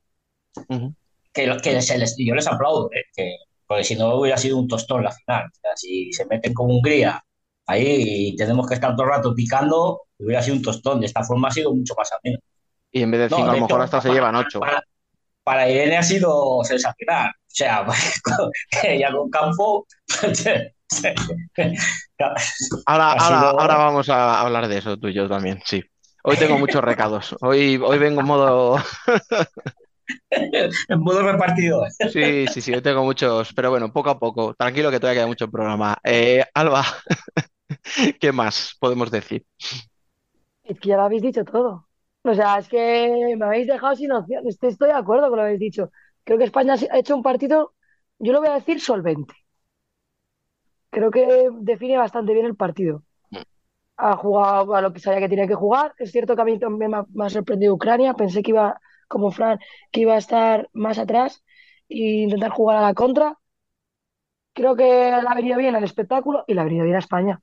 Que, 1.33 1.47
lo- 1.47 1.57
que 1.59 1.81
se 1.81 1.97
les, 1.97 2.15
yo 2.17 2.33
les 2.35 2.47
aplaudo, 2.47 2.89
¿eh? 2.93 3.03
Que, 3.15 3.35
porque 3.67 3.83
si 3.83 3.95
no 3.95 4.15
hubiera 4.15 4.37
sido 4.37 4.57
un 4.57 4.67
tostón 4.67 5.03
la 5.03 5.11
final. 5.11 5.45
O 5.45 5.55
sea, 5.61 5.71
si 5.75 6.11
se 6.13 6.25
meten 6.25 6.53
con 6.53 6.69
Hungría 6.71 7.23
ahí 7.67 8.29
y 8.29 8.35
tenemos 8.35 8.67
que 8.67 8.73
estar 8.75 8.95
todo 8.95 9.05
el 9.05 9.11
rato 9.11 9.33
picando, 9.35 10.01
hubiera 10.19 10.41
sido 10.41 10.57
un 10.57 10.61
tostón. 10.63 10.99
De 10.99 11.05
esta 11.07 11.23
forma 11.23 11.47
ha 11.49 11.51
sido 11.51 11.73
mucho 11.73 11.93
más 11.97 12.09
ameno. 12.11 12.39
Y 12.91 13.01
en 13.03 13.11
vez 13.11 13.21
de 13.21 13.29
No, 13.29 13.37
cinco, 13.37 13.49
a 13.49 13.53
de 13.53 13.59
lo 13.59 13.67
mejor 13.67 13.81
hasta 13.81 14.01
se 14.01 14.09
llevan 14.11 14.35
ocho. 14.35 14.59
para, 14.59 14.83
para 15.43 15.69
Irene 15.69 15.97
ha 15.97 16.03
sido 16.03 16.61
sensacional. 16.63 17.29
O 17.29 17.53
sea, 17.53 17.85
ya 18.99 19.11
con 19.11 19.29
campo 19.29 19.85
Ahora, 22.85 23.13
ahora, 23.13 23.49
ahora 23.49 23.73
sido... 23.73 23.77
vamos 23.77 24.09
a 24.09 24.41
hablar 24.41 24.67
de 24.67 24.77
eso 24.77 24.97
tú 24.97 25.07
y 25.07 25.13
yo 25.13 25.27
también, 25.27 25.59
sí. 25.65 25.81
Hoy 26.23 26.37
tengo 26.37 26.59
muchos 26.59 26.83
recados. 26.83 27.35
Hoy, 27.41 27.81
hoy 27.83 27.97
vengo 27.97 28.21
en 28.21 28.27
modo. 28.27 28.77
en 30.29 30.99
modo 30.99 31.23
repartido. 31.23 31.83
Sí, 32.11 32.45
sí, 32.47 32.61
sí, 32.61 32.73
hoy 32.73 32.81
tengo 32.81 33.03
muchos. 33.03 33.51
Pero 33.53 33.71
bueno, 33.71 33.91
poco 33.91 34.11
a 34.11 34.19
poco. 34.19 34.53
Tranquilo 34.53 34.91
que 34.91 34.99
todavía 34.99 35.21
queda 35.21 35.27
mucho 35.27 35.49
programa. 35.49 35.97
Eh, 36.03 36.43
Alba, 36.53 36.83
¿qué 38.19 38.31
más 38.31 38.75
podemos 38.79 39.09
decir? 39.09 39.45
Es 40.63 40.79
que 40.79 40.89
ya 40.89 40.97
lo 40.97 41.03
habéis 41.03 41.23
dicho 41.23 41.43
todo. 41.43 41.87
O 42.23 42.33
sea, 42.35 42.59
es 42.59 42.67
que 42.67 43.35
me 43.35 43.45
habéis 43.45 43.67
dejado 43.67 43.95
sin 43.95 44.11
opción. 44.11 44.47
Estoy, 44.47 44.69
estoy 44.69 44.89
de 44.89 44.95
acuerdo 44.95 45.29
con 45.29 45.37
lo 45.37 45.43
que 45.43 45.47
habéis 45.47 45.59
dicho. 45.59 45.89
Creo 46.23 46.37
que 46.37 46.43
España 46.43 46.75
ha 46.91 46.99
hecho 46.99 47.15
un 47.15 47.23
partido, 47.23 47.73
yo 48.19 48.31
lo 48.31 48.39
voy 48.39 48.49
a 48.49 48.53
decir, 48.55 48.79
solvente. 48.79 49.33
Creo 50.91 51.09
que 51.09 51.49
define 51.61 51.97
bastante 51.97 52.33
bien 52.33 52.45
el 52.45 52.55
partido. 52.55 53.03
Ha 53.97 54.15
jugado 54.17 54.75
a 54.75 54.81
lo 54.81 54.93
que 54.93 54.99
sabía 54.99 55.19
que 55.19 55.29
tenía 55.29 55.47
que 55.47 55.55
jugar. 55.55 55.93
Es 55.97 56.11
cierto 56.11 56.35
que 56.35 56.41
a 56.41 56.45
mí 56.45 56.59
también 56.59 56.91
me 56.91 56.97
ha, 56.97 57.05
me 57.13 57.25
ha 57.25 57.29
sorprendido 57.29 57.73
Ucrania. 57.73 58.13
Pensé 58.13 58.43
que 58.43 58.51
iba, 58.51 58.79
como 59.07 59.31
Fran, 59.31 59.59
que 59.91 60.01
iba 60.01 60.15
a 60.15 60.17
estar 60.17 60.69
más 60.73 60.99
atrás 60.99 61.43
e 61.87 62.23
intentar 62.23 62.51
jugar 62.51 62.77
a 62.77 62.81
la 62.81 62.93
contra. 62.93 63.37
Creo 64.53 64.75
que 64.75 64.83
le 64.83 65.27
ha 65.27 65.33
venido 65.33 65.57
bien 65.57 65.75
al 65.75 65.83
espectáculo 65.83 66.43
y 66.45 66.53
le 66.53 66.61
ha 66.61 66.65
venido 66.65 66.83
bien 66.83 66.97
a 66.97 66.99
España. 66.99 67.41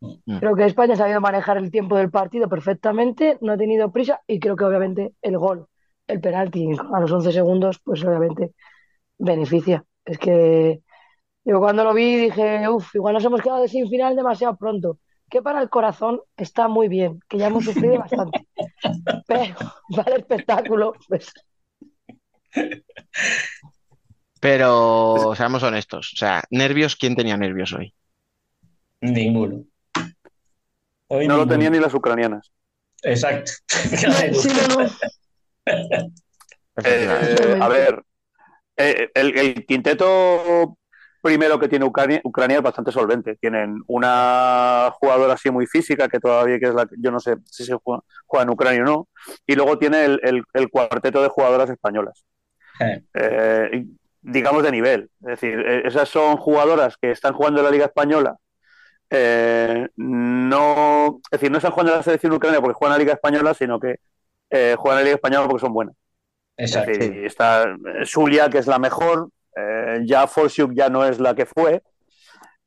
Mm. 0.00 0.38
Creo 0.38 0.56
que 0.56 0.64
España 0.64 0.94
ha 0.94 0.96
sabido 0.96 1.20
manejar 1.20 1.58
el 1.58 1.70
tiempo 1.70 1.96
del 1.96 2.10
partido 2.10 2.48
perfectamente, 2.48 3.38
no 3.42 3.52
ha 3.52 3.56
tenido 3.58 3.92
prisa 3.92 4.22
y 4.26 4.40
creo 4.40 4.56
que 4.56 4.64
obviamente 4.64 5.14
el 5.20 5.36
gol, 5.38 5.66
el 6.06 6.20
penalti 6.20 6.70
a 6.94 7.00
los 7.00 7.12
11 7.12 7.32
segundos, 7.32 7.78
pues 7.80 8.02
obviamente 8.04 8.54
beneficia. 9.18 9.84
Es 10.04 10.18
que 10.18 10.82
yo 11.44 11.58
cuando 11.58 11.84
lo 11.84 11.92
vi 11.92 12.16
dije, 12.16 12.68
uff, 12.68 12.94
igual 12.94 13.14
nos 13.14 13.24
hemos 13.24 13.42
quedado 13.42 13.60
de 13.60 13.68
sin 13.68 13.88
final 13.88 14.16
demasiado 14.16 14.56
pronto. 14.56 14.98
Que 15.28 15.42
para 15.42 15.60
el 15.60 15.68
corazón 15.68 16.20
está 16.36 16.68
muy 16.68 16.88
bien, 16.88 17.20
que 17.28 17.38
ya 17.38 17.48
hemos 17.48 17.64
sufrido 17.64 17.98
bastante. 17.98 18.46
Pero 19.26 19.54
para 19.94 20.12
el 20.12 20.20
espectáculo, 20.20 20.94
pues 21.08 21.32
Pero 24.40 25.34
seamos 25.36 25.62
honestos. 25.62 26.12
O 26.14 26.16
sea, 26.16 26.42
nervios, 26.50 26.96
¿quién 26.96 27.14
tenía 27.14 27.36
nervios 27.36 27.72
hoy? 27.72 27.94
Ninguno. 29.00 29.64
Hoy 31.08 31.28
No 31.28 31.36
lo 31.36 31.46
tenían 31.46 31.72
ni 31.72 31.78
las 31.78 31.92
ucranianas. 31.92 32.50
Exacto. 33.02 33.52
sí, 33.68 34.48
no, 34.68 34.82
no. 34.82 34.90
Eh, 36.84 37.58
a 37.60 37.68
ver, 37.68 38.02
eh, 38.76 39.10
el, 39.14 39.38
el 39.38 39.66
quinteto 39.66 40.76
primero 41.24 41.58
que 41.58 41.68
tiene 41.68 41.86
Ucrania, 41.86 42.20
Ucrania 42.24 42.58
es 42.58 42.62
bastante 42.64 42.92
solvente. 42.92 43.36
Tienen 43.36 43.82
una 43.88 44.92
jugadora 45.00 45.34
así 45.34 45.50
muy 45.50 45.66
física, 45.66 46.08
que 46.08 46.20
todavía 46.20 46.60
que 46.60 46.68
es 46.68 46.74
la 46.74 46.86
que- 46.86 46.96
yo 47.00 47.10
no 47.12 47.20
sé 47.20 47.36
si 47.46 47.64
se 47.66 47.74
juega, 47.74 48.02
juega 48.26 48.44
en 48.44 48.50
Ucrania 48.50 48.82
o 48.82 48.86
no, 48.86 49.08
y 49.46 49.56
luego 49.56 49.78
tiene 49.78 50.04
el, 50.06 50.20
el- 50.24 50.44
el 50.54 50.70
cuarteto 50.70 51.22
de 51.22 51.28
jugadoras 51.30 51.70
españolas. 51.70 52.24
Eh, 52.80 53.02
Eh, 53.14 53.86
digamos 54.22 54.62
de 54.62 54.72
nivel. 54.72 55.10
Es 55.22 55.40
decir, 55.40 55.60
eh, 55.60 55.82
esas 55.86 56.08
son 56.08 56.36
jugadoras 56.36 56.96
que 56.98 57.10
están 57.12 57.34
jugando 57.34 57.60
en 57.60 57.66
la 57.66 57.70
Liga 57.72 57.86
Española. 57.86 58.36
eh, 59.10 59.88
no, 59.96 61.20
es 61.30 61.30
decir, 61.40 61.50
no 61.50 61.58
están 61.58 61.72
jugando 61.72 61.92
en 61.92 61.98
la 61.98 62.02
selección 62.04 62.32
ucraniana 62.32 62.62
porque 62.62 62.74
juegan 62.76 62.94
en 62.94 62.98
la 62.98 63.04
Liga 63.04 63.14
Española, 63.14 63.54
sino 63.54 63.78
que 63.80 63.96
eh, 64.50 64.76
juegan 64.78 64.98
en 64.98 65.02
la 65.02 65.06
Liga 65.06 65.16
Española 65.16 65.48
porque 65.48 65.60
son 65.60 65.72
buenas. 65.74 65.94
Es 66.56 66.66
Exacto. 66.66 66.90
decir, 66.98 67.24
está 67.26 67.66
Zulia, 68.06 68.50
que 68.50 68.58
es 68.58 68.66
la 68.66 68.78
mejor, 68.78 69.30
eh, 69.94 70.02
ya 70.04 70.26
Forsyuk 70.26 70.72
ya 70.74 70.88
no 70.88 71.04
es 71.04 71.20
la 71.20 71.34
que 71.34 71.46
fue, 71.46 71.82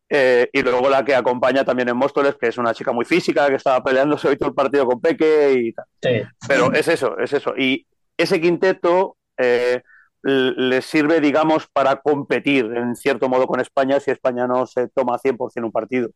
eh, 0.09 0.49
y 0.53 0.61
luego 0.61 0.89
la 0.89 1.03
que 1.03 1.15
acompaña 1.15 1.65
también 1.65 1.89
en 1.89 1.97
Móstoles, 1.97 2.35
que 2.35 2.47
es 2.47 2.57
una 2.57 2.73
chica 2.73 2.93
muy 2.93 3.05
física, 3.05 3.47
que 3.47 3.55
estaba 3.55 3.83
peleándose 3.83 4.27
hoy 4.27 4.37
todo 4.37 4.49
el 4.49 4.55
partido 4.55 4.85
con 4.85 5.01
Peque 5.01 5.53
y 5.53 5.73
tal. 5.73 5.85
Sí. 6.01 6.21
Pero 6.47 6.71
es 6.73 6.87
eso, 6.87 7.17
es 7.19 7.33
eso. 7.33 7.53
Y 7.57 7.85
ese 8.17 8.39
quinteto 8.39 9.17
eh, 9.37 9.81
les 10.23 10.85
sirve, 10.85 11.19
digamos, 11.19 11.67
para 11.67 11.97
competir 11.97 12.65
en 12.75 12.95
cierto 12.95 13.29
modo 13.29 13.47
con 13.47 13.59
España 13.59 13.99
si 13.99 14.11
España 14.11 14.47
no 14.47 14.65
se 14.65 14.87
toma 14.89 15.17
100% 15.17 15.63
un 15.63 15.71
partido. 15.71 16.09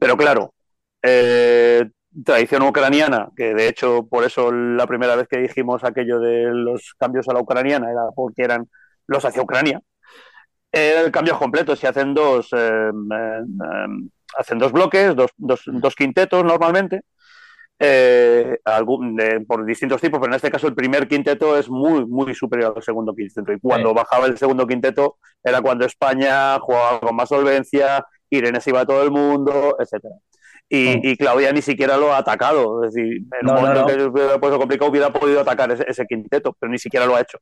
Pero 0.00 0.16
claro, 0.16 0.54
eh, 1.02 1.88
tradición 2.24 2.62
ucraniana, 2.62 3.30
que 3.36 3.54
de 3.54 3.68
hecho 3.68 4.06
por 4.06 4.24
eso 4.24 4.50
la 4.52 4.86
primera 4.86 5.16
vez 5.16 5.28
que 5.28 5.38
dijimos 5.38 5.84
aquello 5.84 6.20
de 6.20 6.46
los 6.52 6.94
cambios 6.98 7.28
a 7.28 7.34
la 7.34 7.40
ucraniana 7.40 7.90
era 7.90 8.02
porque 8.14 8.42
eran 8.42 8.68
los 9.06 9.24
hacia 9.24 9.42
Ucrania. 9.42 9.80
Eh, 10.76 11.10
cambios 11.12 11.38
completos, 11.38 11.78
si 11.78 11.86
hacen 11.86 12.12
dos, 12.14 12.48
eh, 12.52 12.90
eh, 12.90 13.86
hacen 14.38 14.58
dos 14.58 14.72
bloques, 14.72 15.14
dos, 15.14 15.30
dos, 15.36 15.62
dos 15.66 15.94
quintetos 15.94 16.44
normalmente, 16.44 17.02
eh, 17.78 18.58
algún, 18.64 19.16
por 19.46 19.64
distintos 19.64 20.00
tipos, 20.00 20.18
pero 20.20 20.32
en 20.32 20.36
este 20.36 20.50
caso 20.50 20.66
el 20.66 20.74
primer 20.74 21.06
quinteto 21.06 21.56
es 21.56 21.68
muy, 21.68 22.04
muy 22.06 22.34
superior 22.34 22.72
al 22.76 22.82
segundo 22.82 23.14
quinteto. 23.14 23.52
Y 23.52 23.60
cuando 23.60 23.90
Sí. 23.90 23.94
bajaba 23.94 24.26
el 24.26 24.36
segundo 24.38 24.66
quinteto 24.66 25.18
era 25.42 25.60
cuando 25.60 25.84
España 25.84 26.58
jugaba 26.60 27.00
con 27.00 27.14
más 27.16 27.28
solvencia, 27.28 28.04
Irene 28.30 28.60
se 28.60 28.70
iba 28.70 28.80
a 28.80 28.86
todo 28.86 29.02
el 29.02 29.10
mundo, 29.10 29.76
etcétera. 29.78 30.14
Y, 30.68 31.10
y 31.10 31.16
Claudia 31.16 31.52
ni 31.52 31.62
siquiera 31.62 31.96
lo 31.96 32.12
ha 32.12 32.18
atacado. 32.18 32.82
Es 32.84 32.94
decir, 32.94 33.18
en 33.18 33.26
No, 33.46 33.52
un 33.52 33.54
no, 33.56 33.60
momento 33.60 33.80
no. 33.82 33.86
que 33.86 34.02
hubiera 34.04 34.38
puesto 34.40 34.58
complicado 34.58 34.90
hubiera 34.90 35.12
podido 35.12 35.40
atacar 35.40 35.70
ese, 35.70 35.84
ese 35.86 36.06
quinteto, 36.06 36.56
pero 36.58 36.72
ni 36.72 36.78
siquiera 36.78 37.06
lo 37.06 37.14
ha 37.16 37.20
hecho. 37.20 37.38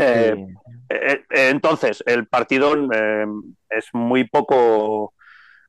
Eh, 0.00 0.46
eh, 0.88 1.24
eh, 1.30 1.48
entonces, 1.50 2.02
el 2.06 2.26
partido 2.26 2.74
eh, 2.92 3.26
es 3.70 3.86
muy 3.92 4.24
poco 4.24 5.12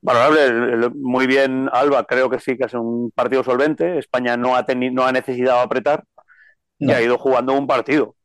valorable. 0.01 0.89
Muy 0.95 1.27
bien, 1.27 1.69
Alba, 1.73 2.05
creo 2.05 2.29
que 2.29 2.39
sí 2.39 2.57
que 2.57 2.65
es 2.65 2.73
un 2.73 3.11
partido 3.11 3.43
solvente. 3.43 3.97
España 3.97 4.37
no 4.37 4.55
ha, 4.55 4.65
no 4.91 5.05
ha 5.05 5.11
necesitado 5.11 5.59
apretar 5.59 6.03
y 6.77 6.91
ha 6.91 7.01
ido 7.01 7.17
jugando 7.17 7.53
un 7.53 7.67
partido. 7.67 8.15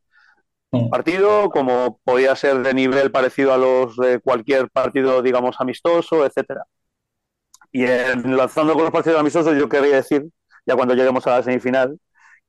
Mm. 0.70 0.90
Partido 0.90 1.50
como 1.50 1.98
podía 2.04 2.36
ser 2.36 2.58
de 2.58 2.74
nivel 2.74 3.10
parecido 3.10 3.52
a 3.52 3.58
los 3.58 3.96
de 3.96 4.20
cualquier 4.20 4.68
partido, 4.70 5.22
digamos, 5.22 5.56
amistoso, 5.58 6.26
etcétera. 6.26 6.64
Y 7.72 7.84
enlazando 7.84 8.74
con 8.74 8.84
los 8.84 8.92
partidos 8.92 9.18
amistosos, 9.18 9.56
yo 9.56 9.68
quería 9.68 9.96
decir, 9.96 10.26
ya 10.66 10.76
cuando 10.76 10.94
lleguemos 10.94 11.26
a 11.26 11.30
la 11.30 11.42
semifinal, 11.42 11.98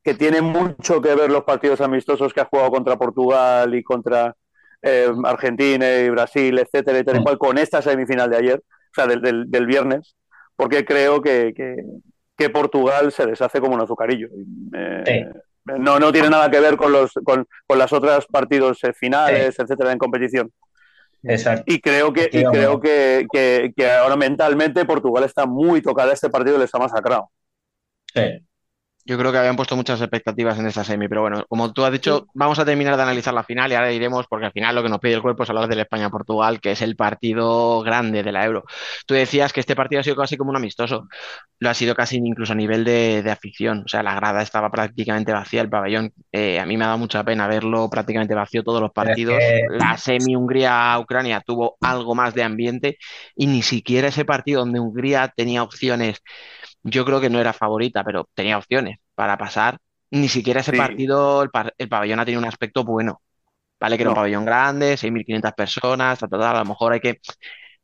que 0.06 0.14
tiene 0.14 0.42
mucho 0.42 1.02
que 1.02 1.16
ver 1.16 1.32
los 1.32 1.44
partidos 1.44 1.82
amistosos 1.82 2.32
que 2.34 2.40
ha 2.42 2.46
jugado 2.46 2.70
contra 2.70 2.96
Portugal 2.96 3.74
y 3.74 3.84
contra 3.84 4.36
eh, 4.84 5.12
Argentina 5.26 5.92
y 5.98 6.10
Brasil, 6.12 6.60
etcétera, 6.60 7.00
y 7.00 7.04
cual, 7.24 7.38
con 7.40 7.58
esta 7.58 7.82
semifinal 7.82 8.30
de 8.30 8.38
ayer, 8.38 8.60
o 8.64 8.94
sea, 8.94 9.08
del, 9.08 9.20
del- 9.22 9.50
del 9.50 9.66
viernes, 9.66 10.16
porque 10.56 10.86
creo 10.86 11.22
que, 11.22 11.54
que- 11.56 11.78
que 12.38 12.50
Portugal 12.52 13.12
se 13.12 13.26
deshace 13.26 13.60
como 13.60 13.74
un 13.74 13.82
azucarillo. 13.82 14.28
Eh, 14.74 15.04
no, 15.80 15.98
no 16.00 16.12
tiene 16.12 16.30
nada 16.30 16.52
que 16.52 16.60
ver 16.60 16.78
con 16.78 16.92
los 16.92 17.12
con, 17.24 17.48
con 17.66 17.80
las 17.80 17.92
otras 17.92 18.28
partidos 18.28 18.84
eh, 18.84 18.94
finales, 18.94 19.58
etcétera, 19.58 19.92
en 19.92 19.98
competición. 19.98 20.52
Exacto. 21.24 21.64
Y 21.66 21.82
creo 21.82 22.14
que, 22.14 22.30
y 22.32 22.44
creo 22.52 22.80
que, 22.80 23.26
que- 23.34 23.74
que 23.76 23.90
ahora 23.92 24.16
mentalmente 24.18 24.86
Portugal 24.86 25.24
está 25.24 25.48
muy 25.48 25.82
tocada. 25.82 26.14
Este 26.14 26.30
partido 26.30 26.60
les 26.60 26.76
ha 26.76 26.78
masacrado. 26.78 27.32
Sí. 28.14 28.46
Yo 29.08 29.20
creo 29.20 29.32
que 29.32 29.38
habían 29.38 29.56
puesto 29.56 29.76
muchas 29.76 30.02
expectativas 30.02 30.58
en 30.58 30.66
esta 30.66 30.84
semi, 30.84 31.08
pero 31.08 31.22
bueno, 31.22 31.46
como 31.48 31.72
tú 31.72 31.86
has 31.86 31.92
dicho, 31.92 32.26
vamos 32.34 32.58
a 32.58 32.66
terminar 32.66 32.96
de 32.98 33.04
analizar 33.04 33.36
la 33.36 33.44
final 33.44 33.72
y 33.72 33.76
ahora 33.76 33.92
iremos, 33.92 34.26
porque 34.28 34.48
al 34.48 34.52
final 34.52 34.74
lo 34.74 34.82
que 34.82 34.90
nos 34.90 34.98
pide 35.00 35.14
el 35.14 35.22
cuerpo 35.22 35.44
es 35.44 35.50
hablar 35.52 35.68
del 35.68 35.80
España-Portugal, 35.82 36.60
que 36.60 36.72
es 36.72 36.82
el 36.82 36.96
partido 36.96 37.82
grande 37.84 38.24
de 38.24 38.32
la 38.32 38.44
Euro. 38.44 38.64
Tú 39.06 39.14
decías 39.14 39.54
que 39.54 39.60
este 39.60 39.76
partido 39.76 40.00
ha 40.00 40.04
sido 40.04 40.16
casi 40.16 40.38
como 40.38 40.50
un 40.50 40.56
amistoso, 40.56 41.08
lo 41.60 41.70
ha 41.70 41.76
sido 41.76 41.94
casi 41.94 42.18
incluso 42.18 42.54
a 42.54 42.56
nivel 42.56 42.84
de, 42.84 43.22
de 43.22 43.30
afición, 43.30 43.84
o 43.86 43.88
sea, 43.88 44.02
la 44.02 44.16
grada 44.16 44.42
estaba 44.42 44.72
prácticamente 44.72 45.32
vacía, 45.32 45.62
el 45.62 45.70
pabellón, 45.70 46.12
eh, 46.32 46.60
a 46.60 46.66
mí 46.66 46.76
me 46.76 46.86
ha 46.86 46.88
dado 46.88 46.98
mucha 47.00 47.24
pena 47.24 47.48
verlo 47.48 47.88
prácticamente 47.92 48.34
vacío 48.34 48.64
todos 48.64 48.82
los 48.82 48.90
es 48.90 48.94
partidos. 48.96 49.38
que- 49.38 49.62
La 49.78 49.98
semi 49.98 50.36
Hungría-Ucrania 50.36 51.42
tuvo 51.46 51.78
algo 51.80 52.16
más 52.16 52.34
de 52.34 52.42
ambiente 52.42 52.98
y 53.36 53.46
ni 53.46 53.62
siquiera 53.62 54.08
ese 54.08 54.26
partido 54.26 54.62
donde 54.62 54.80
Hungría 54.80 55.32
tenía 55.36 55.62
opciones 55.62 56.24
yo 56.86 57.06
creo 57.06 57.22
que 57.22 57.32
no 57.32 57.40
era 57.42 57.54
favorita, 57.54 58.04
pero 58.06 58.30
tenía 58.36 58.58
opciones 58.60 59.00
para 59.16 59.38
pasar. 59.40 59.80
Ni 60.12 60.30
siquiera 60.30 60.62
ese 60.62 60.74
Sí. 60.74 60.76
partido, 60.76 61.44
el, 61.44 61.52
par- 61.52 61.76
el 61.78 61.90
pabellón 61.90 62.20
ha 62.22 62.26
tenido 62.26 62.42
un 62.42 62.48
aspecto 62.50 62.86
bueno. 62.86 63.22
Vale, 63.80 63.98
que 63.98 64.04
era 64.04 64.10
un 64.12 64.16
pabellón 64.16 64.46
grande, 64.46 64.98
6.500 64.98 65.54
personas, 65.54 66.20
ta, 66.20 66.28
ta, 66.28 66.40
ta, 66.40 66.52
a 66.52 66.60
lo 66.60 66.66
mejor 66.66 66.94
hay 66.94 67.02
que 67.02 67.20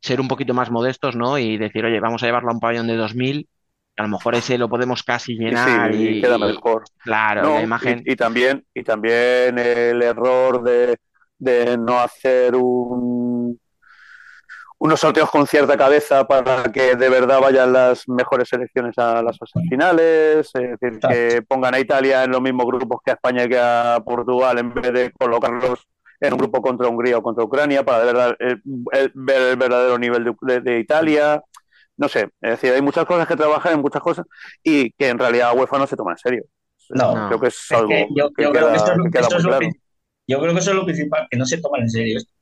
ser 0.01 0.21
un 0.21 0.27
poquito 0.29 0.53
más 0.53 0.71
modestos, 0.71 1.15
¿no? 1.15 1.37
Y 1.39 1.57
decir, 1.57 1.85
oye, 1.85 1.99
vamos 1.99 2.23
a 2.23 2.27
llevarlo 2.27 2.51
a 2.51 2.53
un 2.53 2.59
pabellón 2.61 2.87
de 2.87 2.95
2.000, 2.97 3.49
a 3.97 4.03
lo 4.03 4.09
mejor 4.09 4.35
ese 4.35 4.57
lo 4.57 4.69
podemos 4.69 5.03
casi 5.03 5.35
Y 5.47 5.55
llenar 5.55 5.93
sí, 5.95 5.95
y, 5.95 6.19
queda 6.19 6.37
y- 6.53 6.53
mejor. 6.53 6.83
claro, 7.03 7.49
No, 7.49 7.51
la 7.51 7.61
imagen. 7.61 8.05
y, 8.05 8.13
y 8.13 8.15
también, 8.15 8.65
y 8.73 8.83
también 8.83 9.57
el 9.59 10.01
error 10.01 10.63
de, 10.63 10.97
de 11.37 11.77
no 11.77 11.99
hacer 11.99 12.55
un, 12.55 13.30
unos 14.83 14.99
sorteos 14.99 15.29
con 15.29 15.45
cierta 15.45 15.77
cabeza 15.77 16.27
para 16.27 16.63
que 16.71 16.95
de 16.95 17.07
verdad 17.09 17.39
vayan 17.39 17.71
las 17.71 18.07
mejores 18.09 18.49
selecciones 18.49 18.97
a 18.97 19.21
las 19.21 19.37
fases 19.37 19.61
finales, 19.69 20.49
es 20.55 20.79
decir, 20.79 20.99
que 20.99 21.41
pongan 21.43 21.75
a 21.75 21.79
Italia 21.79 22.23
en 22.23 22.31
los 22.31 22.41
mismos 22.41 22.65
grupos 22.65 22.99
que 23.05 23.11
a 23.11 23.13
España 23.13 23.43
y 23.43 23.49
que 23.49 23.59
a 23.59 24.01
Portugal 24.03 24.57
en 24.57 24.73
vez 24.73 24.91
de 24.91 25.11
colocarlos 25.11 25.87
en 26.19 26.33
un 26.33 26.39
grupo 26.39 26.61
contra 26.63 26.87
Hungría 26.87 27.19
o 27.19 27.21
contra 27.21 27.43
Ucrania 27.43 27.83
para 27.85 27.99
de 27.99 28.05
verdad, 28.05 28.35
eh, 28.39 28.55
el- 28.93 29.11
ver 29.13 29.41
el 29.51 29.55
verdadero 29.55 29.99
nivel 29.99 30.23
de, 30.23 30.33
de- 30.41 30.61
de 30.61 30.79
Italia. 30.79 31.43
No 31.97 32.07
sé, 32.09 32.29
es 32.41 32.51
decir, 32.51 32.73
hay 32.73 32.81
muchas 32.81 33.05
cosas 33.05 33.27
que 33.27 33.35
trabajar 33.35 33.73
en 33.73 33.81
muchas 33.81 34.01
cosas 34.01 34.25
y 34.63 34.91
que 34.93 35.09
en 35.09 35.19
realidad 35.19 35.55
UEFA 35.55 35.77
no 35.77 35.85
se 35.85 35.95
toma 35.95 36.13
en 36.13 36.17
serio. 36.17 36.43
No, 36.89 37.15
No. 37.15 37.27
Creo 37.27 37.39
que 37.39 37.47
es 37.49 37.55
Es 37.55 37.71
algo 37.71 37.87
que 37.89 38.07
yo, 38.15 38.31
que 38.31 38.43
yo 38.43 38.51
creo 40.39 40.53
que 40.53 40.59
eso 40.59 40.71
es 40.71 40.75
lo 40.75 40.85
principal, 40.85 41.27
que 41.29 41.37
no 41.37 41.45
se 41.45 41.61
toman 41.61 41.81
en 41.81 41.89
serio 41.89 42.17
esto. 42.17 42.33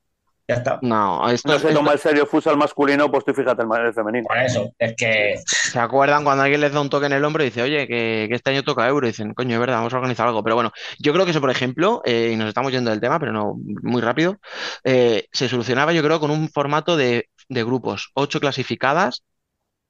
Ya 0.50 0.56
está. 0.56 0.78
No, 0.82 1.28
esto, 1.30 1.52
No 1.52 1.58
se 1.58 1.68
esto- 1.68 1.78
toma 1.78 1.92
en 1.92 1.98
serio 1.98 2.22
el 2.22 2.28
futsal 2.28 2.56
masculino, 2.56 3.10
pues 3.10 3.24
tú 3.24 3.32
fíjate 3.32 3.62
el 3.62 3.68
el 3.86 3.94
femenino. 3.94 4.26
Por 4.26 4.38
eso, 4.38 4.72
es 4.78 4.94
que 4.96 5.34
¿Se 5.46 5.78
acuerdan 5.78 6.24
cuando 6.24 6.42
alguien 6.42 6.60
les 6.60 6.72
da 6.72 6.80
un 6.80 6.90
toque 6.90 7.06
en 7.06 7.12
el 7.12 7.24
hombro 7.24 7.42
y 7.42 7.46
dice, 7.46 7.62
oye, 7.62 7.86
que, 7.86 8.26
que 8.28 8.34
este 8.34 8.50
año 8.50 8.64
toca 8.64 8.88
euro? 8.88 9.06
Y 9.06 9.10
dicen, 9.10 9.32
coño, 9.34 9.54
es 9.54 9.60
verdad, 9.60 9.76
vamos 9.76 9.92
a 9.94 9.96
organizar 9.98 10.26
algo. 10.26 10.42
Pero 10.42 10.56
bueno, 10.56 10.72
yo 10.98 11.12
creo 11.12 11.24
que 11.24 11.30
eso, 11.30 11.40
por 11.40 11.50
ejemplo, 11.50 12.02
eh, 12.04 12.30
y 12.32 12.36
nos 12.36 12.48
estamos 12.48 12.72
yendo 12.72 12.90
del 12.90 13.00
tema, 13.00 13.20
pero 13.20 13.32
no 13.32 13.54
muy 13.82 14.00
rápido, 14.02 14.38
eh, 14.84 15.28
se 15.32 15.48
solucionaba, 15.48 15.92
yo 15.92 16.02
creo, 16.02 16.18
con 16.18 16.30
un 16.32 16.48
formato 16.48 16.96
de, 16.96 17.28
de 17.48 17.64
grupos, 17.64 18.10
ocho 18.14 18.40
clasificadas, 18.40 19.22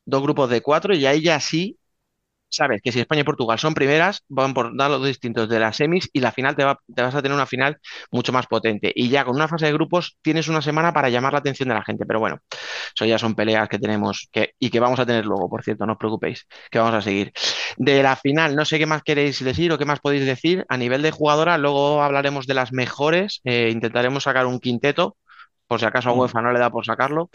dos 0.06 0.22
grupos 0.22 0.50
de 0.50 0.62
cuatro, 0.62 0.94
y 0.94 1.06
ahí 1.06 1.22
ya 1.22 1.40
sí, 1.40 1.79
sabes 2.50 2.80
que 2.82 2.92
si 2.92 3.00
España 3.00 3.22
y 3.22 3.24
Portugal 3.24 3.58
son 3.58 3.74
primeras, 3.74 4.24
van 4.28 4.54
por 4.54 4.74
lados 4.74 5.04
distintos 5.04 5.48
de 5.48 5.58
las 5.58 5.76
semis 5.76 6.08
y 6.12 6.20
la 6.20 6.32
final 6.32 6.56
te, 6.56 6.64
va, 6.64 6.78
te 6.94 7.02
vas 7.02 7.14
a 7.14 7.22
tener 7.22 7.34
una 7.34 7.46
final 7.46 7.78
mucho 8.10 8.32
más 8.32 8.46
potente. 8.46 8.92
Y 8.94 9.08
ya 9.08 9.24
con 9.24 9.36
una 9.36 9.48
fase 9.48 9.66
de 9.66 9.72
grupos 9.72 10.18
tienes 10.22 10.48
una 10.48 10.62
semana 10.62 10.92
para 10.92 11.08
llamar 11.08 11.32
la 11.32 11.38
atención 11.38 11.68
de 11.68 11.74
la 11.74 11.82
gente. 11.82 12.04
Pero 12.06 12.20
bueno, 12.20 12.40
eso 12.94 13.04
ya 13.04 13.18
son 13.18 13.34
peleas 13.34 13.68
que 13.68 13.78
tenemos 13.78 14.28
que, 14.32 14.54
y 14.58 14.70
que 14.70 14.80
vamos 14.80 15.00
a 15.00 15.06
tener 15.06 15.24
luego, 15.24 15.48
por 15.48 15.62
cierto, 15.62 15.86
no 15.86 15.92
os 15.92 15.98
preocupéis, 15.98 16.46
que 16.70 16.78
vamos 16.78 16.94
a 16.94 17.00
seguir. 17.02 17.32
De 17.76 18.02
la 18.02 18.16
final, 18.16 18.56
no 18.56 18.64
sé 18.64 18.78
qué 18.78 18.86
más 18.86 19.02
queréis 19.02 19.42
decir 19.42 19.72
o 19.72 19.78
qué 19.78 19.84
más 19.84 20.00
podéis 20.00 20.26
decir. 20.26 20.64
A 20.68 20.76
nivel 20.76 21.02
de 21.02 21.10
jugadora, 21.10 21.58
luego 21.58 22.02
hablaremos 22.02 22.46
de 22.46 22.54
las 22.54 22.72
mejores. 22.72 23.40
eh, 23.44 23.70
intentaremos 23.70 24.24
sacar 24.24 24.46
un 24.46 24.60
quinteto, 24.60 25.16
por 25.66 25.78
si 25.78 25.86
acaso 25.86 26.10
a 26.10 26.12
UEFA 26.12 26.42
no 26.42 26.52
le 26.52 26.58
da 26.58 26.70
por 26.70 26.84
sacarlo. 26.84 27.30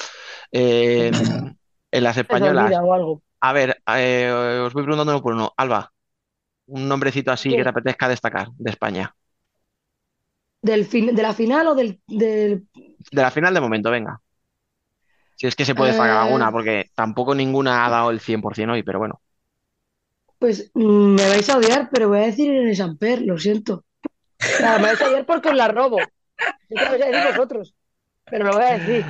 Eh, 0.52 1.12
en 1.92 2.04
las 2.04 2.18
españolas. 2.18 2.74
o 2.82 2.94
algo. 2.94 3.22
A 3.48 3.54
ver, 3.54 3.70
eh, 3.96 4.62
os 4.66 4.74
voy 4.74 4.84
preguntando 4.84 5.14
uno 5.14 5.22
por 5.22 5.34
uno. 5.34 5.54
Alba, 5.56 5.92
un 6.68 6.88
nombrecito 6.88 7.32
así 7.32 7.50
que 7.56 7.62
te 7.64 7.70
apetezca 7.70 8.10
destacar 8.10 8.48
de 8.58 8.72
España. 8.72 9.16
Del 10.62 10.86
fin, 10.86 11.14
¿De 11.16 11.22
la 11.22 11.34
final 11.34 11.68
o 11.68 11.76
del, 11.76 12.02
del- 12.08 12.68
De 12.74 13.22
la 13.22 13.30
final 13.30 13.54
de 13.54 13.62
momento, 13.62 13.92
venga. 13.92 14.20
Si 15.36 15.46
es 15.46 15.56
que 15.56 15.64
se 15.66 15.76
puede 15.76 15.92
destacar 15.92 16.16
Eh. 16.16 16.20
alguna, 16.26 16.52
porque 16.52 16.86
tampoco 16.96 17.36
ninguna 17.36 17.86
ha 17.86 17.90
dado 17.90 18.10
el 18.10 18.20
100% 18.20 18.74
hoy, 18.74 18.82
pero 18.82 18.98
bueno. 18.98 19.22
Pues 20.40 20.72
mm, 20.74 21.16
me 21.16 21.28
vais 21.30 21.48
a 21.50 21.58
odiar, 21.58 21.90
pero 21.92 22.10
voy 22.10 22.20
a 22.20 22.28
decir 22.32 22.52
Irene 22.52 22.74
Samper, 22.76 23.22
lo 23.22 23.38
siento. 23.38 23.86
O 24.40 24.58
sea, 24.58 24.78
me 24.80 24.86
vais 24.88 25.02
a 25.02 25.08
odiar 25.08 25.26
porque 25.28 25.50
os 25.50 25.56
la 25.56 25.68
robo. 25.68 26.00
Yo 26.00 26.76
te 26.80 26.86
lo 26.86 26.92
vais 26.92 27.04
a 27.04 27.08
decir 27.08 27.28
vosotros, 27.32 27.76
pero 28.26 28.46
lo 28.46 28.54
voy 28.54 28.64
a 28.64 28.78
decir. 28.80 29.04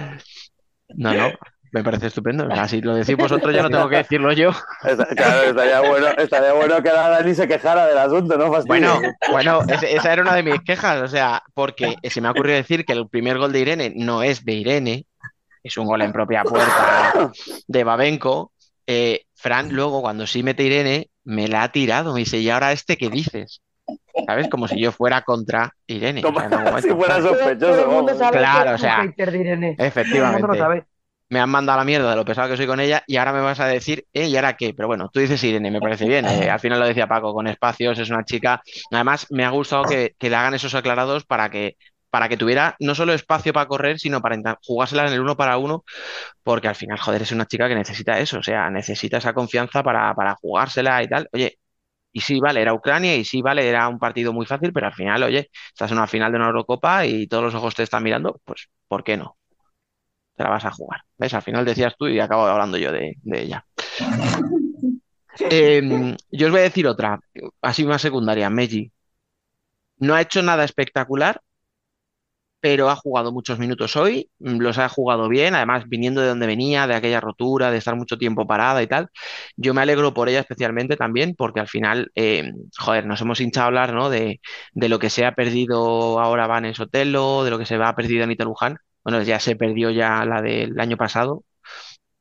No, 0.95 1.13
no, 1.13 1.31
me 1.75 1.83
parece 1.83 2.07
estupendo. 2.07 2.47
O 2.47 2.55
sea, 2.55 2.67
si 2.67 2.81
lo 2.81 2.95
decís 2.95 3.17
vosotros, 3.17 3.53
ya 3.53 3.61
no 3.61 3.69
tengo 3.69 3.89
que 3.89 3.97
decirlo 3.97 4.31
yo. 4.31 4.51
Está- 4.83 5.05
Claro, 5.07 5.49
estaría 5.49 5.81
bueno, 5.81 6.07
estaría 6.17 6.53
bueno 6.53 6.81
que 6.81 6.89
la 6.89 7.09
Dani 7.09 7.35
se 7.35 7.47
quejara 7.47 7.85
del 7.87 7.97
asunto, 7.97 8.37
¿no? 8.37 8.51
Fastidio. 8.51 8.95
Bueno, 9.29 9.61
bueno, 9.61 9.61
esa 9.83 10.13
era 10.13 10.21
una 10.21 10.35
de 10.35 10.43
mis 10.43 10.61
quejas, 10.61 11.01
o 11.01 11.07
sea, 11.07 11.43
porque 11.53 11.95
se 12.03 12.21
me 12.21 12.27
ha 12.27 12.31
ocurrido 12.31 12.55
decir 12.57 12.85
que 12.85 12.93
el 12.93 13.09
primer 13.09 13.37
gol 13.37 13.51
de 13.51 13.59
Irene 13.59 13.93
no 13.95 14.23
es 14.23 14.45
de 14.45 14.53
Irene, 14.53 15.05
es 15.63 15.77
un 15.77 15.85
gol 15.87 16.01
en 16.01 16.11
propia 16.13 16.43
puerta 16.43 17.31
de 17.67 17.83
Babenco. 17.83 18.51
Eh, 18.87 19.23
Fran, 19.35 19.69
luego, 19.73 20.01
cuando 20.01 20.25
sí 20.27 20.43
mete 20.43 20.63
Irene, 20.63 21.09
me 21.23 21.47
la 21.47 21.63
ha 21.63 21.71
tirado. 21.71 22.13
Me 22.13 22.19
dice, 22.19 22.37
¿y 22.37 22.49
ahora 22.49 22.71
este 22.71 22.97
qué 22.97 23.09
dices? 23.09 23.61
¿Sabes? 24.25 24.47
Como 24.47 24.67
si 24.67 24.79
yo 24.79 24.91
fuera 24.91 25.21
contra 25.23 25.71
Irene. 25.87 26.21
Como 26.21 26.39
o 26.39 26.41
sea, 26.49 26.81
si 26.81 26.89
fuera 26.89 27.21
sospechoso. 27.21 27.81
el 27.81 27.87
mundo 27.87 28.05
vamos. 28.13 28.17
sabe 28.19 28.37
Claro, 28.37 28.69
que 28.69 28.75
o 28.75 28.77
sea, 28.77 29.05
Irene. 29.35 29.75
Efectivamente. 29.77 30.85
Me 31.29 31.39
han 31.39 31.49
mandado 31.49 31.79
la 31.79 31.85
mierda 31.85 32.11
de 32.11 32.15
lo 32.15 32.23
pesado 32.23 32.49
que 32.49 32.57
soy 32.57 32.67
con 32.67 32.79
ella 32.79 33.03
y 33.07 33.17
ahora 33.17 33.33
me 33.33 33.41
vas 33.41 33.59
a 33.59 33.65
decir, 33.65 34.05
¿eh? 34.13 34.27
¿Y 34.27 34.35
ahora 34.35 34.55
qué? 34.55 34.73
Pero 34.75 34.87
bueno, 34.87 35.09
tú 35.11 35.19
dices 35.19 35.43
Irene, 35.43 35.71
me 35.71 35.81
parece 35.81 36.05
bien. 36.07 36.27
eh, 36.27 36.49
al 36.51 36.59
final 36.59 36.79
lo 36.79 36.85
decía 36.85 37.07
Paco, 37.07 37.33
con 37.33 37.47
espacios, 37.47 37.97
es 37.97 38.09
una 38.11 38.23
chica. 38.23 38.61
Además, 38.91 39.25
me 39.31 39.43
ha 39.43 39.49
gustado 39.49 39.87
que, 39.87 40.15
que 40.19 40.29
le 40.29 40.35
hagan 40.35 40.53
esos 40.53 40.75
aclarados 40.75 41.25
para 41.25 41.49
que, 41.49 41.77
para 42.11 42.29
que 42.29 42.37
tuviera 42.37 42.75
no 42.79 42.93
solo 42.93 43.11
espacio 43.13 43.53
para 43.53 43.67
correr, 43.67 43.99
sino 43.99 44.21
para 44.21 44.37
jugársela 44.63 45.07
en 45.07 45.13
el 45.13 45.19
uno 45.21 45.35
para 45.35 45.57
uno, 45.57 45.83
porque 46.43 46.67
al 46.69 46.75
final, 46.75 46.99
joder, 46.99 47.23
es 47.23 47.31
una 47.33 47.45
chica 47.47 47.67
que 47.69 47.75
necesita 47.75 48.19
eso, 48.19 48.39
o 48.39 48.43
sea, 48.43 48.69
necesita 48.71 49.17
esa 49.17 49.33
confianza 49.33 49.83
para, 49.83 50.13
para 50.15 50.35
jugársela 50.35 51.03
y 51.03 51.09
tal. 51.09 51.29
Oye, 51.33 51.59
y 52.13 52.21
sí, 52.21 52.39
vale, 52.41 52.61
era 52.61 52.73
Ucrania 52.73 53.15
y 53.15 53.25
sí, 53.25 53.41
vale, 53.41 53.67
era 53.69 53.87
un 53.89 53.99
partido 53.99 54.33
muy 54.33 54.45
fácil, 54.47 54.73
pero 54.73 54.87
al 54.87 54.93
final, 54.93 55.23
oye, 55.23 55.49
estás 55.69 55.91
en 55.91 55.97
una 55.99 56.07
final 56.07 56.31
de 56.31 56.37
una 56.37 56.47
Eurocopa 56.47 57.05
y 57.05 57.27
todos 57.27 57.43
los 57.45 57.55
ojos 57.55 57.75
te 57.75 57.83
están 57.83 58.03
mirando, 58.03 58.41
pues, 58.45 58.69
¿por 58.87 59.03
qué 59.03 59.17
no? 59.17 59.37
Te 60.35 60.43
la 60.43 60.49
vas 60.49 60.65
a 60.65 60.71
jugar. 60.71 61.01
¿Ves? 61.17 61.33
Al 61.33 61.41
final 61.41 61.65
decías 61.65 61.95
tú 61.97 62.07
y 62.07 62.19
acabo 62.19 62.45
hablando 62.45 62.77
yo 62.77 62.91
de, 62.91 63.15
de 63.21 63.41
ella. 63.41 63.65
Eh, 65.49 66.15
yo 66.31 66.47
os 66.47 66.51
voy 66.51 66.61
a 66.61 66.63
decir 66.63 66.87
otra, 66.87 67.19
así 67.61 67.83
más 67.85 68.01
secundaria, 68.01 68.49
Meji. 68.49 68.91
No 69.97 70.13
ha 70.15 70.21
hecho 70.21 70.41
nada 70.41 70.63
espectacular, 70.63 71.41
pero 72.59 72.89
ha 72.89 72.95
jugado 72.95 73.31
muchos 73.31 73.59
minutos 73.59 73.95
hoy, 73.95 74.29
mm, 74.39 74.57
los 74.59 74.79
ha 74.79 74.89
jugado 74.89 75.29
bien, 75.29 75.53
además 75.53 75.83
viniendo 75.87 76.21
de 76.21 76.29
donde 76.29 76.47
venía, 76.47 76.87
de 76.87 76.95
aquella 76.95 77.21
rotura, 77.21 77.69
de 77.69 77.77
estar 77.77 77.95
mucho 77.95 78.17
tiempo 78.17 78.47
parada 78.47 78.81
y 78.81 78.87
tal. 78.87 79.09
Yo 79.55 79.73
me 79.75 79.81
alegro 79.81 80.13
por 80.15 80.29
ella 80.29 80.39
especialmente 80.39 80.95
también, 80.97 81.35
porque 81.37 81.59
al 81.59 81.67
final, 81.67 82.11
eh, 82.15 82.51
joder, 82.77 83.05
nos 83.05 83.21
hemos 83.21 83.39
hinchado 83.39 83.65
a 83.65 83.67
hablar, 83.67 83.93
¿no? 83.93 84.09
De, 84.09 84.41
de 84.73 84.89
lo 84.89 84.97
que 84.99 85.11
se 85.11 85.25
ha 85.25 85.33
perdido 85.35 86.19
ahora 86.19 86.47
Van 86.47 86.65
en 86.65 86.73
Sotelo, 86.73 87.43
de 87.43 87.51
lo 87.51 87.59
que 87.59 87.67
se 87.67 87.77
va 87.77 87.89
a 87.89 87.95
perdido 87.95 88.23
Anita 88.23 88.45
Luján. 88.45 88.77
Bueno, 89.05 89.23
ya 89.23 89.39
se 89.41 89.57
perdió 89.57 89.91
ya 89.91 90.25
la 90.25 90.41
del 90.43 90.79
año 90.81 90.97
pasado, 90.97 91.45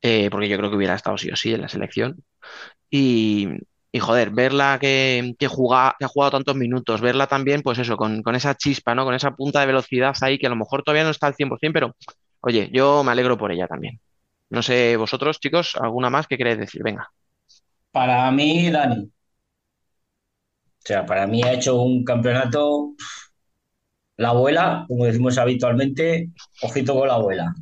eh, 0.02 0.30
porque 0.30 0.48
yo 0.48 0.58
creo 0.58 0.70
que 0.70 0.76
hubiera 0.76 0.94
estado 0.94 1.18
sí 1.18 1.30
o 1.30 1.36
sí 1.36 1.54
en 1.54 1.62
la 1.62 1.68
selección. 1.68 2.24
Y, 2.90 3.48
joder, 4.00 4.30
verla 4.30 4.78
que, 4.80 5.34
que, 5.38 5.46
que 5.48 6.04
ha 6.04 6.08
jugado 6.08 6.30
tantos 6.32 6.56
minutos, 6.56 7.00
verla 7.00 7.26
también, 7.26 7.62
pues 7.62 7.78
eso, 7.78 7.96
con, 7.96 8.22
con 8.22 8.34
esa 8.36 8.54
chispa, 8.56 8.94
¿no? 8.94 9.04
Con 9.04 9.14
esa 9.14 9.32
punta 9.32 9.60
de 9.60 9.66
velocidad 9.66 10.14
ahí 10.22 10.38
que 10.38 10.46
a 10.46 10.50
lo 10.50 10.56
mejor 10.56 10.82
todavía 10.82 11.04
no 11.04 11.10
está 11.10 11.26
al 11.28 11.34
100%, 11.34 11.74
pero 11.74 11.96
oye, 12.40 12.70
yo 12.72 13.04
me 13.04 13.12
alegro 13.12 13.38
por 13.38 13.52
ella 13.52 13.66
también. 13.68 14.00
No 14.50 14.62
sé, 14.62 14.96
vosotros, 14.96 15.40
chicos, 15.40 15.76
¿alguna 15.80 16.10
más 16.10 16.26
que 16.28 16.38
queréis 16.38 16.58
decir? 16.58 16.82
Venga. 16.84 17.10
Para 17.92 18.30
mí, 18.30 18.70
Dani. 18.70 19.00
O 19.04 19.10
sea, 20.86 21.04
para 21.06 21.26
mí 21.26 21.42
ha 21.42 21.52
hecho 21.54 21.80
un 21.80 22.04
campeonato. 22.04 22.94
La 24.16 24.28
abuela, 24.28 24.84
como 24.88 25.04
decimos 25.06 25.36
habitualmente, 25.38 26.28
ojito 26.62 26.94
con 26.94 27.08
la 27.08 27.14
abuela. 27.14 27.54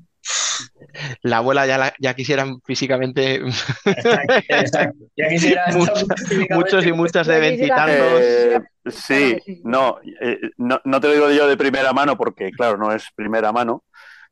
La 1.23 1.39
abuela 1.39 1.67
ya, 1.67 1.79
la- 1.79 1.95
ya 1.99 2.15
quisieran 2.15 2.61
físicamente 2.65 3.37
Exacto, 3.85 4.35
exacto. 4.49 5.05
Ya 5.17 5.27
muchos, 5.77 6.05
físicamente- 6.17 6.55
muchos 6.55 6.87
y 6.87 6.93
muchas 6.93 7.27
de 7.27 7.35
Ya 7.41 7.51
quisiera- 7.51 7.87
veintitantos. 7.87 8.21
Eh, 8.23 8.61
sí. 8.87 9.61
no, 9.65 9.99
eh, 10.21 10.39
no, 10.59 10.81
no 10.85 11.01
te 11.01 11.09
lo 11.09 11.15
digo 11.15 11.31
yo 11.31 11.49
de 11.49 11.57
primera 11.57 11.93
mano 11.93 12.17
porque, 12.17 12.51
claro, 12.53 12.77
no 12.77 12.93
es 12.93 13.05
primera 13.15 13.51
mano, 13.53 13.85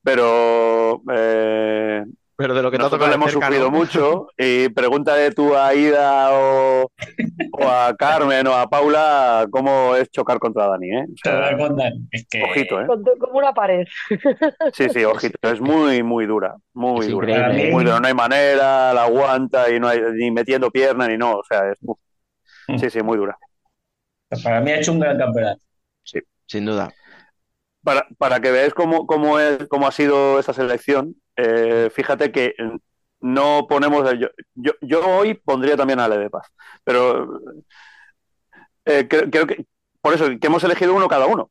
pero 0.02 1.02
eh, 1.12 2.04
Pero 2.40 2.54
de 2.54 2.62
lo 2.62 2.70
que 2.70 2.78
nosotros 2.78 3.06
de 3.06 3.14
hemos 3.16 3.30
cerca, 3.30 3.46
sufrido 3.48 3.70
¿no? 3.70 3.76
mucho 3.76 4.28
y 4.38 4.70
pregúntale 4.70 5.30
tú 5.32 5.54
a 5.54 5.74
Ida 5.74 6.30
o, 6.32 6.90
o 7.52 7.68
a 7.68 7.94
Carmen 7.98 8.46
o 8.46 8.54
a 8.54 8.66
Paula 8.66 9.46
cómo 9.50 9.94
es 9.94 10.10
chocar 10.10 10.38
contra 10.38 10.66
Dani, 10.68 10.90
¿eh? 10.90 11.04
O 11.04 11.16
sea. 11.22 11.50
Es 12.10 12.26
que 12.30 12.42
ojito, 12.42 12.80
¿eh? 12.80 12.86
Como 12.86 13.38
una 13.38 13.52
pared. 13.52 13.86
Sí, 14.72 14.88
sí, 14.88 15.04
ojito, 15.04 15.36
es 15.50 15.60
muy, 15.60 16.02
muy 16.02 16.24
dura, 16.24 16.56
muy 16.72 17.06
Es 17.06 17.12
dura. 17.12 17.30
increíble, 17.30 17.68
¿eh? 17.68 17.72
Muy 17.72 17.84
dura, 17.84 18.00
no 18.00 18.06
hay 18.08 18.14
manera, 18.14 18.94
la 18.94 19.04
aguanta 19.04 19.70
y 19.70 19.78
no 19.78 19.88
hay 19.88 20.00
ni 20.14 20.30
metiendo 20.30 20.70
pierna 20.70 21.06
ni 21.08 21.18
no, 21.18 21.32
o 21.36 21.44
sea, 21.46 21.70
es, 21.70 21.78
uf. 21.82 21.98
sí, 22.78 22.88
sí, 22.88 23.02
muy 23.02 23.18
dura. 23.18 23.36
para 24.42 24.62
mí 24.62 24.70
ha 24.70 24.76
hecho 24.78 24.92
un 24.92 25.00
gran 25.00 25.18
campeonato. 25.18 25.60
Sin 26.46 26.64
duda. 26.64 26.90
Para, 27.84 28.06
para 28.18 28.40
que 28.40 28.50
veáis 28.50 28.74
cómo, 28.74 29.06
cómo, 29.06 29.38
es, 29.38 29.66
cómo 29.68 29.86
ha 29.86 29.92
sido 29.92 30.38
esta 30.38 30.52
selección, 30.52 31.14
eh, 31.42 31.90
fíjate 31.90 32.32
que 32.32 32.54
no 33.20 33.66
ponemos. 33.68 34.10
Yo, 34.18 34.28
yo, 34.54 34.72
yo 34.82 35.06
hoy 35.06 35.34
pondría 35.34 35.76
también 35.76 36.00
a 36.00 36.04
Ale 36.06 36.18
de 36.18 36.30
Paz, 36.30 36.48
pero 36.84 37.40
eh, 38.84 39.06
creo, 39.08 39.30
creo 39.30 39.46
que 39.46 39.66
por 40.00 40.14
eso 40.14 40.26
que 40.40 40.46
hemos 40.46 40.64
elegido 40.64 40.94
uno 40.94 41.08
cada 41.08 41.26
uno. 41.26 41.50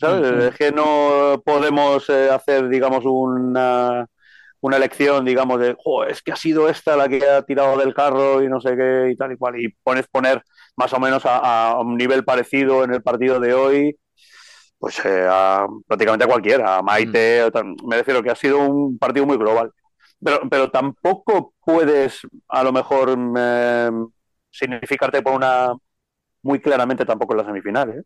¿sabes? 0.00 0.30
Es 0.54 0.56
que 0.58 0.72
no 0.72 1.42
podemos 1.46 2.08
eh, 2.10 2.30
hacer, 2.30 2.68
digamos, 2.68 3.04
una, 3.06 4.06
una 4.60 4.76
elección, 4.78 5.24
digamos, 5.24 5.60
de 5.60 5.76
"Jo, 5.78 6.04
es 6.04 6.22
que 6.22 6.32
ha 6.32 6.36
sido 6.36 6.68
esta 6.70 6.96
la 6.96 7.08
que 7.08 7.26
ha 7.28 7.42
tirado 7.44 7.78
del 7.78 7.94
carro 7.94 8.42
y 8.42 8.48
no 8.48 8.60
sé 8.60 8.76
qué 8.76 9.10
y 9.12 9.16
tal 9.16 9.32
y 9.32 9.36
cual. 9.38 9.60
Y 9.60 9.70
pones 9.84 10.08
poner 10.08 10.42
más 10.76 10.92
o 10.94 11.00
menos 11.00 11.26
a, 11.26 11.70
a 11.72 11.80
un 11.80 11.96
nivel 11.96 12.24
parecido 12.24 12.84
en 12.84 12.94
el 12.94 13.02
partido 13.02 13.40
de 13.40 13.54
hoy 13.54 13.98
pues 14.78 15.04
eh, 15.04 15.26
a, 15.28 15.66
prácticamente 15.86 16.24
a 16.24 16.28
cualquiera, 16.28 16.76
a 16.78 16.82
Maite, 16.82 17.50
tal. 17.50 17.74
me 17.86 17.96
refiero 17.96 18.22
que 18.22 18.30
ha 18.30 18.34
sido 18.34 18.60
un 18.60 18.98
partido 18.98 19.26
muy 19.26 19.36
global. 19.36 19.72
Pero, 20.22 20.40
pero 20.48 20.70
tampoco 20.70 21.54
puedes, 21.64 22.20
a 22.48 22.62
lo 22.64 22.72
mejor, 22.72 23.16
eh, 23.38 23.90
significarte 24.50 25.22
por 25.22 25.34
una 25.34 25.72
muy 26.42 26.60
claramente 26.60 27.04
tampoco 27.04 27.32
en 27.34 27.38
las 27.38 27.46
semifinales. 27.46 27.96
¿eh? 27.98 28.02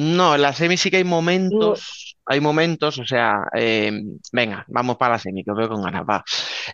No, 0.00 0.34
en 0.34 0.40
la 0.40 0.54
semi 0.54 0.78
sí 0.78 0.90
que 0.90 0.96
hay 0.96 1.04
momentos, 1.04 2.16
hay 2.24 2.40
momentos, 2.40 2.98
o 2.98 3.04
sea, 3.04 3.42
eh, 3.54 3.92
venga, 4.32 4.64
vamos 4.68 4.96
para 4.96 5.14
la 5.14 5.18
semi, 5.18 5.44
que 5.44 5.50
os 5.50 5.58
veo 5.58 5.68
con 5.68 5.82
ganas, 5.82 6.04
va. 6.08 6.24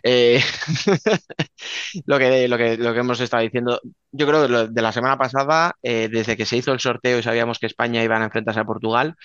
Eh, 0.01 0.39
lo 2.05 2.17
que, 2.17 2.47
lo 2.47 2.57
que, 2.57 2.77
lo 2.77 2.93
que 2.93 2.99
hemos 2.99 3.19
estado 3.19 3.43
diciendo, 3.43 3.81
yo 4.13 4.27
creo 4.27 4.43
que 4.43 4.47
lo 4.49 4.67
de 4.69 4.81
la 4.81 4.93
semana 4.93 5.17
pasada, 5.17 5.75
eh, 5.83 6.07
desde 6.09 6.37
que 6.37 6.45
se 6.45 6.55
hizo 6.55 6.71
el 6.71 6.79
sorteo 6.79 7.19
y 7.19 7.23
sabíamos 7.23 7.59
que 7.59 7.65
España 7.65 8.01
iban 8.01 8.21
a 8.21 8.25
enfrentarse 8.25 8.61
a 8.61 8.65
Portugal, 8.65 9.15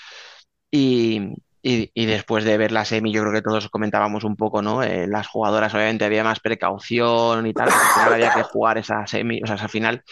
y, 0.68 1.20
y, 1.62 1.90
y 1.94 2.06
después 2.06 2.44
de 2.44 2.58
ver 2.58 2.72
la 2.72 2.84
semi, 2.84 3.12
yo 3.12 3.22
creo 3.22 3.32
que 3.34 3.42
todos 3.42 3.68
comentábamos 3.68 4.24
un 4.24 4.34
poco, 4.34 4.62
¿no? 4.62 4.82
Eh, 4.82 5.06
las 5.06 5.28
jugadoras, 5.28 5.74
obviamente, 5.74 6.04
había 6.04 6.24
más 6.24 6.40
precaución 6.40 7.46
y 7.46 7.54
tal, 7.54 7.68
porque 7.68 7.84
al 7.86 7.94
final 7.94 8.12
había 8.14 8.34
que 8.34 8.42
jugar 8.42 8.78
esa 8.78 9.06
semi, 9.06 9.40
o 9.44 9.46
sea, 9.46 9.54
esa 9.56 9.68
final. 9.68 10.02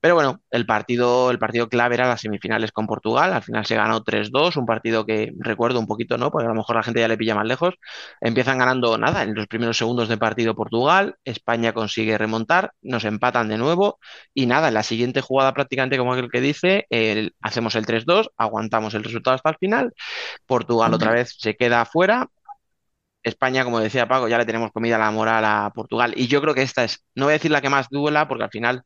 Pero 0.00 0.14
bueno, 0.14 0.40
el 0.50 0.64
partido, 0.66 1.30
el 1.30 1.38
partido 1.38 1.68
clave 1.68 1.94
era 1.96 2.08
las 2.08 2.22
semifinales 2.22 2.72
con 2.72 2.86
Portugal. 2.86 3.32
Al 3.34 3.42
final 3.42 3.66
se 3.66 3.76
ganó 3.76 4.02
3-2, 4.02 4.56
un 4.56 4.64
partido 4.66 5.04
que 5.04 5.32
recuerdo 5.38 5.78
un 5.78 5.86
poquito, 5.86 6.16
¿no? 6.16 6.30
Porque 6.30 6.46
a 6.46 6.48
lo 6.48 6.54
mejor 6.54 6.76
la 6.76 6.82
gente 6.82 7.00
ya 7.00 7.08
le 7.08 7.18
pilla 7.18 7.34
más 7.34 7.46
lejos. 7.46 7.74
Empiezan 8.20 8.58
ganando 8.58 8.96
nada 8.98 9.22
en 9.22 9.34
los 9.34 9.46
primeros 9.46 9.76
segundos 9.76 10.08
de 10.08 10.16
partido 10.16 10.54
Portugal. 10.54 11.16
España 11.24 11.72
consigue 11.74 12.16
remontar, 12.16 12.72
nos 12.82 13.04
empatan 13.04 13.48
de 13.48 13.58
nuevo. 13.58 13.98
Y 14.32 14.46
nada, 14.46 14.68
en 14.68 14.74
la 14.74 14.82
siguiente 14.82 15.20
jugada, 15.20 15.52
prácticamente 15.52 15.98
como 15.98 16.14
aquel 16.14 16.30
que 16.30 16.40
dice, 16.40 16.86
el- 16.90 17.34
hacemos 17.42 17.74
el 17.74 17.84
3-2, 17.86 18.30
aguantamos 18.38 18.94
el 18.94 19.04
resultado 19.04 19.36
hasta 19.36 19.50
el 19.50 19.56
final. 19.58 19.92
Portugal 20.46 20.94
otra 20.94 21.12
vez 21.12 21.36
se 21.38 21.56
queda 21.56 21.82
afuera. 21.82 22.28
España, 23.22 23.64
como 23.64 23.80
decía 23.80 24.08
Paco, 24.08 24.28
ya 24.28 24.38
le 24.38 24.46
tenemos 24.46 24.72
comida 24.72 24.96
la 24.98 25.10
moral 25.10 25.44
a 25.44 25.70
Portugal. 25.74 26.14
Y 26.16 26.26
yo 26.26 26.40
creo 26.40 26.54
que 26.54 26.62
esta 26.62 26.84
es, 26.84 27.04
no 27.14 27.26
voy 27.26 27.32
a 27.32 27.34
decir 27.36 27.50
la 27.50 27.60
que 27.60 27.68
más 27.68 27.88
duela, 27.90 28.26
porque 28.28 28.44
al 28.44 28.50
final 28.50 28.82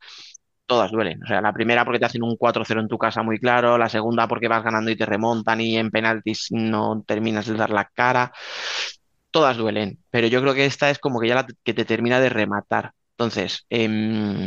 todas 0.67 0.91
duelen. 0.91 1.23
O 1.23 1.27
sea, 1.27 1.41
la 1.41 1.53
primera 1.53 1.85
porque 1.85 1.99
te 1.99 2.07
hacen 2.07 2.23
un 2.23 2.37
4-0 2.37 2.81
en 2.81 2.89
tu 2.89 2.99
casa 2.99 3.23
muy 3.23 3.39
claro, 3.39 3.79
la 3.79 3.89
segunda 3.89 4.29
porque 4.29 4.49
vas 4.49 4.65
ganando 4.65 4.91
y 4.91 4.97
te 4.97 5.07
remontan 5.07 5.61
y 5.61 5.77
en 5.77 5.91
penaltis 5.91 6.49
no 6.51 7.03
terminas 7.07 7.47
de 7.47 7.55
dar 7.55 7.71
la 7.71 7.85
cara. 7.95 8.33
Todas 9.31 9.57
duelen, 9.57 9.99
pero 10.11 10.29
yo 10.29 10.41
creo 10.41 10.55
que 10.55 10.65
esta 10.65 10.91
es 10.91 10.99
como 11.01 11.19
que 11.21 11.27
ya 11.29 11.35
la 11.35 11.47
que 11.65 11.75
te 11.75 11.85
termina 11.85 12.21
de 12.21 12.29
rematar. 12.29 12.93
Entonces, 13.13 13.67
em, 13.69 14.45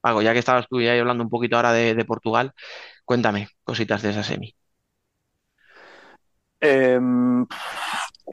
Paco, 0.00 0.22
ya 0.22 0.32
que 0.32 0.38
estabas 0.38 0.66
tú 0.68 0.80
ya 0.80 0.98
hablando 0.98 1.22
un 1.24 1.30
poquito 1.30 1.56
ahora 1.56 1.72
de, 1.72 1.94
de 1.94 2.04
Portugal, 2.06 2.52
cuéntame 3.04 3.48
cositas 3.64 4.02
de 4.02 4.10
esa 4.10 4.22
semi. 4.22 4.54
Eh, 6.60 6.98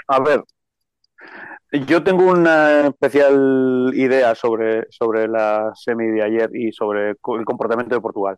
a 0.08 0.20
ver, 0.20 0.44
yo 1.72 2.04
tengo 2.04 2.26
una 2.32 2.88
especial 2.88 3.92
idea 3.94 4.36
sobre, 4.36 4.88
sobre 4.90 5.28
la 5.28 5.72
semi 5.76 6.08
de 6.08 6.24
ayer 6.24 6.50
y 6.56 6.72
sobre 6.72 7.10
el 7.12 7.18
comportamiento 7.46 7.96
de 7.96 8.02
Portugal. 8.02 8.38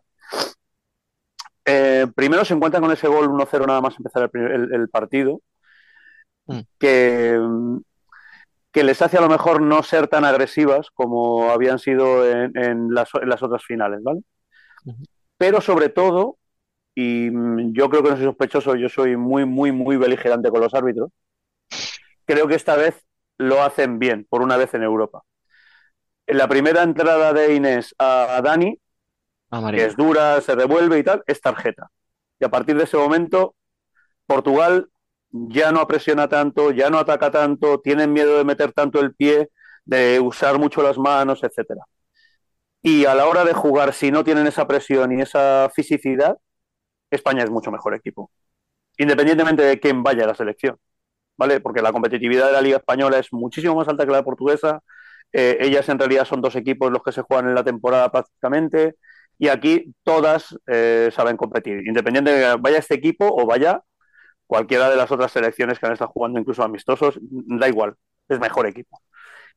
Eh, 1.64 2.06
primero 2.14 2.44
se 2.44 2.54
encuentran 2.54 2.82
con 2.82 2.92
ese 2.92 3.06
gol 3.08 3.28
1-0 3.28 3.66
nada 3.66 3.80
más 3.80 3.94
empezar 3.96 4.22
el, 4.24 4.30
primer- 4.30 4.52
el- 4.52 4.74
el 4.74 4.88
partido, 4.88 5.40
Mm. 6.46 6.60
que, 6.80 7.38
que 8.72 8.82
les 8.82 9.00
hace 9.02 9.18
a 9.18 9.20
lo 9.20 9.28
mejor 9.28 9.60
no 9.62 9.82
ser 9.84 10.08
tan 10.08 10.24
agresivas 10.24 10.90
como 10.92 11.50
habían 11.50 11.78
sido 11.78 12.28
en, 12.28 12.56
en 12.56 12.92
las, 12.94 13.10
en 13.14 13.28
las 13.28 13.42
otras 13.42 13.62
finales, 13.64 14.02
¿vale? 14.02 14.20
Pero 15.36 15.60
sobre 15.60 15.90
todo, 15.90 16.38
y 16.94 17.30
yo 17.72 17.88
creo 17.88 18.02
que 18.02 18.10
no 18.10 18.16
soy 18.16 18.24
sospechoso, 18.24 18.74
yo 18.74 18.88
soy 18.88 19.16
muy, 19.16 19.44
muy, 19.44 19.70
muy 19.70 19.96
beligerante 19.96 20.50
con 20.50 20.60
los 20.60 20.74
árbitros, 20.74 21.10
creo 22.24 22.48
que 22.48 22.54
esta 22.56 22.74
vez 22.74 23.04
lo 23.40 23.62
hacen 23.62 23.98
bien, 23.98 24.26
por 24.28 24.42
una 24.42 24.56
vez 24.56 24.74
en 24.74 24.82
Europa. 24.82 25.22
En 26.26 26.36
la 26.38 26.46
primera 26.46 26.82
entrada 26.82 27.32
de 27.32 27.54
Inés 27.54 27.94
a, 27.98 28.40
Dani, 28.44 28.78
que 29.72 29.84
es 29.84 29.96
dura, 29.96 30.40
se 30.40 30.54
revuelve 30.54 30.98
y 30.98 31.02
tal, 31.02 31.24
es 31.26 31.40
tarjeta. 31.40 31.90
Y 32.38 32.44
a 32.44 32.50
partir 32.50 32.76
de 32.76 32.84
ese 32.84 32.96
momento, 32.96 33.54
Portugal 34.26 34.88
ya 35.30 35.72
no 35.72 35.86
presiona 35.86 36.28
tanto, 36.28 36.70
ya 36.70 36.90
no 36.90 36.98
ataca 36.98 37.30
tanto, 37.30 37.80
tienen 37.80 38.12
miedo 38.12 38.36
de 38.36 38.44
meter 38.44 38.72
tanto 38.72 39.00
el 39.00 39.14
pie, 39.14 39.50
de 39.84 40.20
usar 40.20 40.58
mucho 40.58 40.82
las 40.82 40.98
manos, 40.98 41.42
etcétera. 41.42 41.82
Y 42.82 43.06
a 43.06 43.14
la 43.14 43.26
hora 43.26 43.44
de 43.44 43.54
jugar, 43.54 43.92
si 43.94 44.10
no 44.10 44.22
tienen 44.22 44.46
esa 44.46 44.66
presión 44.66 45.18
y 45.18 45.22
esa 45.22 45.70
fisicidad, 45.74 46.36
España 47.10 47.42
es 47.44 47.50
mucho 47.50 47.70
mejor 47.70 47.94
equipo. 47.94 48.30
Independientemente 48.98 49.62
de 49.62 49.80
quién 49.80 50.02
vaya 50.02 50.24
a 50.24 50.28
la 50.28 50.34
selección. 50.34 50.78
¿Vale? 51.40 51.60
Porque 51.60 51.80
la 51.80 51.90
competitividad 51.90 52.48
de 52.48 52.52
la 52.52 52.60
Liga 52.60 52.76
Española 52.76 53.18
es 53.18 53.32
muchísimo 53.32 53.74
más 53.74 53.88
alta 53.88 54.04
que 54.04 54.12
la 54.12 54.22
portuguesa. 54.22 54.82
Eh, 55.32 55.56
ellas 55.60 55.88
en 55.88 55.98
realidad 55.98 56.26
son 56.26 56.42
dos 56.42 56.54
equipos 56.54 56.92
los 56.92 57.02
que 57.02 57.12
se 57.12 57.22
juegan 57.22 57.48
en 57.48 57.54
la 57.54 57.64
temporada 57.64 58.12
prácticamente. 58.12 58.96
Y 59.38 59.48
aquí 59.48 59.94
todas 60.02 60.54
eh, 60.66 61.10
saben 61.14 61.38
competir. 61.38 61.86
Independiente 61.86 62.30
de 62.32 62.40
que 62.40 62.60
vaya 62.60 62.76
este 62.78 62.94
equipo 62.94 63.26
o 63.26 63.46
vaya 63.46 63.82
cualquiera 64.46 64.90
de 64.90 64.96
las 64.96 65.10
otras 65.10 65.32
selecciones 65.32 65.78
que 65.78 65.86
han 65.86 65.92
estado 65.94 66.10
jugando, 66.10 66.38
incluso 66.40 66.62
amistosos, 66.62 67.18
da 67.22 67.68
igual, 67.68 67.96
es 68.28 68.38
mejor 68.40 68.66
equipo. 68.66 69.00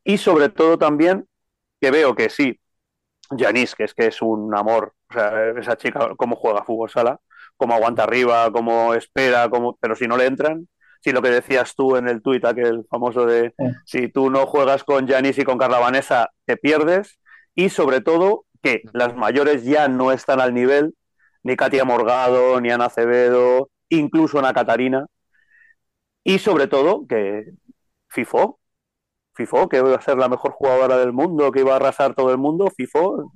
Y 0.06 0.18
sobre 0.20 0.50
todo 0.50 0.78
también 0.78 1.28
que 1.82 1.92
veo 1.92 2.16
que 2.16 2.30
sí, 2.30 2.60
Yanis, 3.32 3.76
que 3.76 3.86
es 3.86 3.94
que 3.94 4.08
es 4.08 4.22
un 4.22 4.56
amor, 4.56 4.94
o 5.10 5.14
sea, 5.14 5.50
esa 5.60 5.78
chica, 5.78 6.12
cómo 6.18 6.36
juega 6.38 6.64
fútbol 6.64 6.90
sala, 6.90 7.20
cómo 7.58 7.74
aguanta 7.74 8.04
arriba, 8.04 8.52
cómo 8.52 8.94
espera, 8.94 9.50
cómo... 9.50 9.78
pero 9.82 9.96
si 9.96 10.08
no 10.08 10.18
le 10.18 10.28
entran, 10.28 10.68
si 11.04 11.12
lo 11.12 11.22
que 11.22 11.30
decías 11.30 11.76
tú 11.76 11.96
en 11.98 12.08
el 12.08 12.22
tuit, 12.22 12.46
aquel 12.46 12.86
famoso 12.90 13.26
de 13.26 13.54
Sí. 13.58 13.66
si 13.86 14.08
tú 14.08 14.30
no 14.30 14.46
juegas 14.46 14.84
con 14.84 15.06
Yanis 15.08 15.38
y 15.38 15.44
con 15.44 15.58
Carla 15.58 15.80
Vanessa, 15.80 16.30
te 16.46 16.56
pierdes, 16.58 17.20
y 17.56 17.70
sobre 17.70 18.02
todo 18.02 18.46
que 18.62 18.82
las 18.94 19.16
mayores 19.16 19.66
ya 19.66 19.88
no 19.90 20.12
están 20.14 20.40
al 20.40 20.54
nivel, 20.54 20.94
ni 21.44 21.56
Katia 21.58 21.84
Morgado, 21.84 22.62
ni 22.62 22.72
Ana 22.72 22.86
Acevedo, 22.86 23.70
incluso 23.90 24.40
Ana 24.40 24.54
Catarina, 24.54 25.06
y 26.24 26.40
sobre 26.40 26.68
todo 26.68 27.06
que 27.08 27.52
FIFO, 28.08 28.60
FIFO, 29.34 29.68
que 29.68 29.78
iba 29.80 29.94
a 29.96 30.02
ser 30.02 30.18
la 30.18 30.30
mejor 30.30 30.52
jugadora 30.54 30.98
del 30.98 31.12
mundo, 31.12 31.52
que 31.52 31.60
iba 31.60 31.74
a 31.74 31.76
arrasar 31.76 32.16
todo 32.16 32.32
el 32.32 32.38
mundo, 32.38 32.72
FIFO 32.76 33.32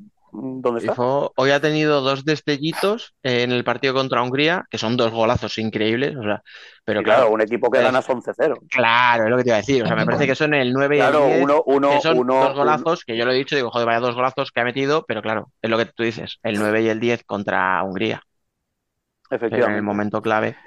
¿Dónde 0.62 0.80
está? 0.80 1.00
Tifo 1.00 1.34
hoy 1.36 1.50
ha 1.52 1.60
tenido 1.60 2.02
dos 2.02 2.24
destellitos 2.24 3.16
en 3.24 3.52
el 3.52 3.64
partido 3.64 3.94
contra 3.96 4.22
Hungría, 4.22 4.66
que 4.70 4.78
son 4.78 4.96
dos 4.96 5.12
golazos 5.12 5.58
increíbles, 5.58 6.16
o 6.16 6.22
sea, 6.24 6.44
pero 6.86 7.02
claro, 7.04 7.26
claro, 7.26 7.30
un 7.32 7.42
equipo 7.42 7.70
que 7.72 7.82
es- 7.82 7.82
ganas 7.82 8.10
11-0. 8.10 8.64
claro, 8.70 9.26
es 9.26 9.30
lo 9.32 9.38
que 9.38 9.44
te 9.44 9.50
iba 9.50 9.56
a 9.58 9.60
decir, 9.60 9.84
o 9.84 9.88
sea, 9.88 9.96
me 9.96 10.06
parece 10.06 10.28
que 10.28 10.36
son 10.36 10.54
el 10.54 10.74
9 10.74 11.00
y 11.00 11.02
el 11.02 11.12
Claro, 11.12 11.22
10, 11.22 11.50
uno, 11.50 11.64
uno, 11.66 11.90
que 11.90 12.00
son 12.02 12.22
uno, 12.22 12.36
dos 12.40 12.56
golazos, 12.56 13.04
que 13.06 13.18
yo 13.18 13.26
lo 13.26 13.32
he 13.32 13.36
dicho, 13.36 13.56
digo, 13.56 13.72
joder, 13.72 13.88
vaya 13.88 14.00
dos 14.00 14.16
golazos 14.16 14.52
que 14.52 14.62
ha 14.62 14.64
metido, 14.66 15.06
pero 15.08 15.22
claro, 15.22 15.52
es 15.62 15.70
lo 15.72 15.78
que 15.78 15.86
tú 15.88 16.04
dices, 16.04 16.38
el 16.44 16.60
9 16.60 16.84
y 16.84 16.90
el 16.90 17.00
10 17.00 17.24
contra 17.26 17.84
Hungría, 17.84 18.22
pero 19.50 19.68
en 19.68 19.76
el 19.76 19.82
efectivamente. 19.82 19.84
momento 19.84 20.22
clave. 20.22 20.58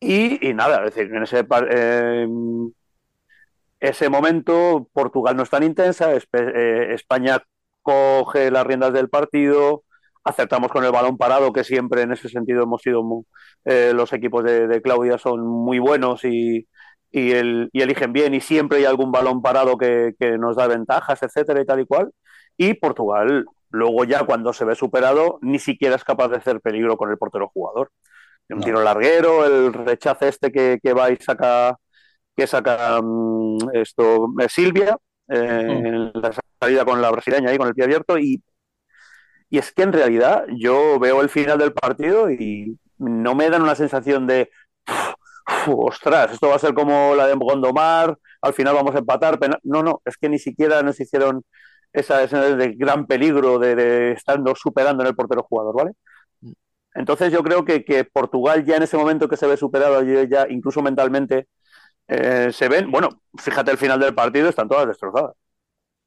Y, 0.00 0.46
y 0.48 0.54
nada, 0.54 0.84
es 0.86 0.94
decir, 0.94 1.14
en 1.14 1.22
ese, 1.22 1.44
eh, 1.70 2.26
ese 3.80 4.08
momento 4.08 4.88
Portugal 4.92 5.36
no 5.36 5.42
es 5.42 5.50
tan 5.50 5.62
intensa, 5.62 6.14
Espe- 6.14 6.52
eh, 6.54 6.94
España 6.94 7.42
coge 7.86 8.50
las 8.50 8.66
riendas 8.66 8.92
del 8.92 9.08
partido, 9.10 9.84
acertamos 10.24 10.70
con 10.72 10.84
el 10.84 10.92
balón 10.92 11.16
parado, 11.18 11.52
que 11.52 11.64
siempre 11.64 12.02
en 12.02 12.12
ese 12.12 12.28
sentido 12.28 12.64
hemos 12.64 12.82
sido 12.82 13.02
eh, 13.64 13.92
los 13.94 14.12
equipos 14.12 14.44
de, 14.44 14.66
de 14.68 14.82
Claudia 14.82 15.18
son 15.18 15.40
muy 15.46 15.78
buenos 15.78 16.24
y, 16.24 16.68
y, 17.10 17.32
el- 17.32 17.68
y 17.72 17.82
eligen 17.82 18.12
bien 18.12 18.34
y 18.34 18.40
siempre 18.40 18.78
hay 18.78 18.84
algún 18.86 19.12
balón 19.12 19.42
parado 19.42 19.76
que, 19.78 20.14
que 20.18 20.38
nos 20.38 20.56
da 20.56 20.66
ventajas, 20.68 21.22
etcétera 21.22 21.60
y 21.62 21.66
tal 21.66 21.80
y 21.80 21.86
cual. 21.86 22.10
Y 22.56 22.74
Portugal, 22.74 23.46
luego 23.70 24.04
ya 24.04 24.24
cuando 24.24 24.52
se 24.52 24.64
ve 24.64 24.74
superado, 24.74 25.38
ni 25.42 25.58
siquiera 25.58 25.96
es 25.96 26.04
capaz 26.04 26.28
de 26.28 26.36
hacer 26.38 26.60
peligro 26.60 26.96
con 26.96 27.10
el 27.10 27.18
portero 27.18 27.48
jugador. 27.52 27.90
Un 28.50 28.60
No. 28.60 28.64
tiro 28.64 28.82
larguero, 28.82 29.44
el 29.46 29.72
rechace 29.72 30.28
este 30.28 30.52
que, 30.52 30.78
que 30.82 30.92
va 30.94 31.10
y 31.10 31.16
saca, 31.18 31.76
que 32.36 32.46
saca 32.46 33.00
mm, 33.02 33.58
esto 33.74 34.28
eh, 34.40 34.48
Silvia, 34.48 34.96
eh, 35.28 35.82
en 35.84 36.12
la 36.14 36.32
salida 36.60 36.84
con 36.84 37.00
la 37.02 37.10
brasileña 37.10 37.50
ahí 37.50 37.58
con 37.58 37.68
el 37.68 37.74
pie 37.74 37.84
abierto 37.84 38.18
y, 38.18 38.42
y 39.50 39.58
es 39.58 39.72
que 39.72 39.82
en 39.82 39.92
realidad 39.92 40.44
yo 40.58 40.98
veo 40.98 41.20
el 41.22 41.28
final 41.28 41.58
del 41.58 41.72
partido 41.72 42.30
y 42.30 42.78
no 42.98 43.34
me 43.34 43.48
dan 43.50 43.62
una 43.62 43.74
sensación 43.74 44.26
de 44.26 44.50
"Uf, 44.88 45.14
uf, 45.68 45.74
ostras, 45.88 46.32
esto 46.32 46.48
va 46.48 46.56
a 46.56 46.58
ser 46.58 46.74
como 46.74 47.14
la 47.14 47.26
de 47.26 47.34
Gondomar, 47.34 48.16
al 48.42 48.54
final 48.54 48.74
vamos 48.74 48.94
a 48.94 48.98
empatar. 48.98 49.38
pena-". 49.38 49.58
No, 49.62 49.82
no, 49.82 50.00
es 50.04 50.16
que 50.16 50.28
ni 50.28 50.38
siquiera 50.38 50.82
nos 50.82 51.00
hicieron 51.00 51.44
esa 51.92 52.22
escena 52.22 52.44
de 52.44 52.72
gran 52.74 53.06
peligro 53.06 53.58
de, 53.58 53.74
de 53.74 54.12
estando 54.12 54.54
superando 54.54 55.02
en 55.02 55.08
el 55.08 55.16
portero 55.16 55.42
jugador, 55.44 55.76
¿vale? 55.76 55.92
Entonces 56.94 57.32
yo 57.32 57.42
creo 57.42 57.64
que, 57.64 57.84
que 57.84 58.04
Portugal 58.04 58.64
ya 58.64 58.76
en 58.76 58.82
ese 58.84 58.96
momento 58.96 59.28
que 59.28 59.36
se 59.36 59.46
ve 59.46 59.56
superado, 59.56 60.02
ya 60.02 60.46
incluso 60.48 60.82
mentalmente, 60.82 61.46
eh, 62.08 62.48
se 62.52 62.68
ven, 62.68 62.90
bueno, 62.90 63.08
fíjate 63.36 63.70
el 63.70 63.78
final 63.78 63.98
del 64.00 64.14
partido, 64.14 64.48
están 64.48 64.68
todas 64.68 64.86
destrozadas. 64.86 65.34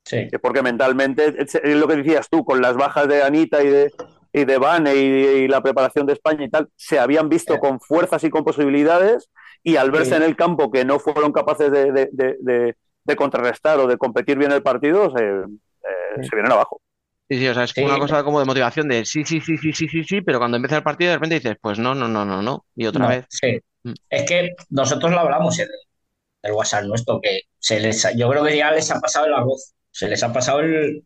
Sí. 0.05 0.27
Que 0.31 0.39
Porque 0.39 0.61
mentalmente, 0.63 1.35
es 1.37 1.59
lo 1.63 1.87
que 1.87 1.97
decías 1.97 2.29
tú, 2.29 2.43
con 2.45 2.61
las 2.61 2.75
bajas 2.75 3.07
de 3.07 3.21
Anita 3.21 3.61
y 3.63 3.67
de, 3.67 3.93
y 4.33 4.45
de 4.45 4.57
Vane 4.57 4.95
y, 4.95 4.99
y 4.99 5.47
la 5.47 5.61
preparación 5.61 6.05
de 6.05 6.13
España 6.13 6.45
y 6.45 6.49
tal, 6.49 6.69
se 6.75 6.99
habían 6.99 7.29
visto 7.29 7.53
Sí. 7.55 7.59
con 7.59 7.79
fuerzas 7.79 8.23
y 8.23 8.29
con 8.29 8.43
posibilidades 8.43 9.29
y 9.63 9.75
al 9.75 9.91
verse 9.91 10.11
Sí. 10.11 10.15
en 10.15 10.23
el 10.23 10.35
campo 10.35 10.71
que 10.71 10.85
no 10.85 10.99
fueron 10.99 11.31
capaces 11.31 11.71
de, 11.71 11.91
de- 11.91 12.09
de- 12.11 12.37
de- 12.39 12.75
de 13.03 13.15
contrarrestar 13.15 13.79
o 13.79 13.87
de 13.87 13.97
competir 13.97 14.37
bien 14.37 14.51
el 14.51 14.61
partido, 14.63 15.11
se, 15.15 15.23
eh, 15.23 16.23
se 16.23 16.35
vienen 16.35 16.51
abajo. 16.51 16.79
Sí, 17.29 17.37
sí, 17.39 17.47
o 17.47 17.53
sea, 17.53 17.63
es 17.65 17.71
Sí. 17.71 17.83
una 17.83 17.99
cosa 17.99 18.23
como 18.23 18.39
de 18.39 18.45
motivación 18.45 18.87
de 18.87 19.05
sí, 19.05 19.23
sí, 19.25 19.39
sí, 19.41 19.57
sí, 19.57 19.73
sí, 19.73 19.87
sí, 19.87 20.03
sí, 20.03 20.21
pero 20.21 20.39
cuando 20.39 20.57
empieza 20.57 20.77
el 20.77 20.83
partido 20.83 21.11
de 21.11 21.17
repente 21.17 21.35
dices, 21.35 21.57
pues 21.61 21.77
no, 21.77 21.93
no, 21.93 22.07
no, 22.07 22.25
no, 22.25 22.41
no, 22.41 22.65
y 22.75 22.85
otra 22.87 23.03
No, 23.03 23.09
vez. 23.09 23.25
sí. 23.29 23.59
Mm. 23.83 23.93
Es 24.09 24.23
que 24.27 24.49
nosotros 24.69 25.11
lo 25.11 25.19
hablamos 25.19 25.57
el, 26.43 26.51
WhatsApp 26.53 26.85
nuestro, 26.85 27.19
que 27.21 27.41
se 27.59 27.79
les, 27.79 28.05
ha- 28.05 28.11
yo 28.13 28.29
creo 28.29 28.43
que 28.45 28.57
ya 28.57 28.71
les 28.71 28.89
ha 28.91 28.99
pasado 28.99 29.27
el 29.27 29.33
arroz, 29.33 29.73
se 29.91 30.07
les 30.09 30.23
ha 30.23 30.33
pasado 30.33 30.59
el, 30.61 31.05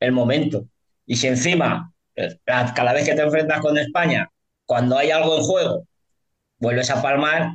el 0.00 0.12
momento. 0.12 0.66
Y 1.06 1.16
si 1.16 1.28
encima, 1.28 1.92
eh, 2.16 2.38
cada 2.46 2.92
vez 2.92 3.06
que 3.06 3.14
te 3.14 3.22
enfrentas 3.22 3.60
con 3.60 3.78
España, 3.78 4.28
cuando 4.66 4.98
hay 4.98 5.10
algo 5.10 5.36
en 5.38 5.42
juego, 5.44 5.84
vuelves 6.58 6.90
a 6.90 7.02
palmar, 7.02 7.52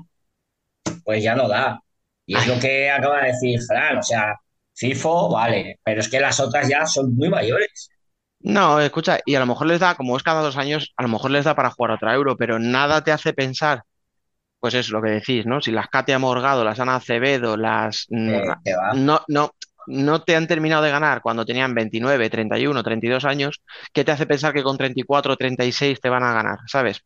pues 1.04 1.24
ya 1.24 1.36
no 1.36 1.48
da. 1.48 1.80
Y 2.26 2.36
es 2.38 2.48
lo 2.48 2.60
que 2.60 2.90
acaba 2.90 3.22
de 3.22 3.28
decir 3.28 3.62
Fran, 3.62 3.98
o 4.00 4.04
sea, 4.04 4.36
FIFO, 4.74 5.30
vale, 5.32 5.80
pero 5.84 6.02
es 6.02 6.10
que 6.10 6.20
las 6.20 6.40
otras 6.40 6.68
ya 6.70 6.86
son 6.86 7.16
muy 7.16 7.30
mayores. 7.30 7.90
No, 8.40 8.80
escucha, 8.80 9.20
y 9.26 9.36
a 9.36 9.40
lo 9.40 9.46
mejor 9.48 9.68
les 9.68 9.80
da, 9.80 9.96
como 9.96 10.16
es 10.16 10.24
cada 10.24 10.42
dos 10.42 10.58
años, 10.58 10.94
a 10.98 11.04
lo 11.04 11.10
mejor 11.10 11.32
les 11.32 11.46
da 11.46 11.56
para 11.56 11.72
jugar 11.72 11.92
otra 11.92 12.14
Euro, 12.14 12.38
pero 12.38 12.60
nada 12.60 13.04
te 13.04 13.12
hace 13.12 13.34
pensar, 13.34 13.84
pues 14.66 14.74
es 14.76 14.90
lo 14.90 15.02
que 15.02 15.12
decís, 15.12 15.46
¿no? 15.46 15.62
Si 15.62 15.72
las 15.72 15.88
Katia 15.90 16.20
Morgado, 16.20 16.64
las 16.64 16.80
Ana 16.80 16.96
Acevedo, 16.98 17.56
las... 17.58 18.06
mm, 18.10 18.30
Eh, 18.30 18.76
va. 18.76 18.94
no, 18.96 19.22
no, 19.28 19.52
no 19.88 20.22
te 20.24 20.36
han 20.36 20.48
terminado 20.48 20.84
de 20.84 20.92
ganar 20.92 21.22
cuando 21.22 21.46
tenían 21.46 21.74
29, 21.76 22.30
31, 22.30 22.84
32 22.84 23.26
años, 23.26 23.62
¿qué 23.94 24.04
te 24.04 24.12
hace 24.12 24.26
pensar 24.26 24.54
que 24.54 24.64
con 24.64 24.78
34, 24.78 25.36
36 25.38 26.00
te 26.02 26.10
van 26.10 26.24
a 26.24 26.34
ganar? 26.34 26.58
¿Sabes? 26.68 27.02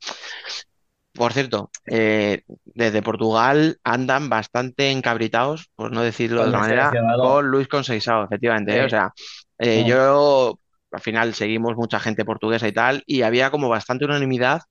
Por 1.13 1.33
cierto, 1.33 1.69
eh, 1.85 2.43
desde 2.65 3.01
Portugal 3.01 3.77
andan 3.83 4.29
bastante 4.29 4.91
encabritados, 4.91 5.69
por 5.75 5.91
no 5.91 6.01
decirlo 6.01 6.43
de 6.43 6.47
otra 6.49 6.59
manera, 6.59 6.91
con 7.19 7.47
Luis 7.47 7.67
Conceição, 7.67 8.23
efectivamente, 8.23 8.77
¿eh? 8.77 8.85
O 8.85 8.89
sea, 8.89 9.11
eh, 9.57 9.83
Mm. 9.83 9.87
yo 9.87 10.59
al 10.91 11.01
final 11.01 11.33
seguimos 11.33 11.75
mucha 11.75 11.99
gente 11.99 12.25
portuguesa 12.25 12.67
y 12.67 12.71
tal, 12.73 13.03
y 13.05 13.21
había 13.23 13.51
como 13.51 13.69
bastante 13.69 14.05
unanimidad 14.05 14.61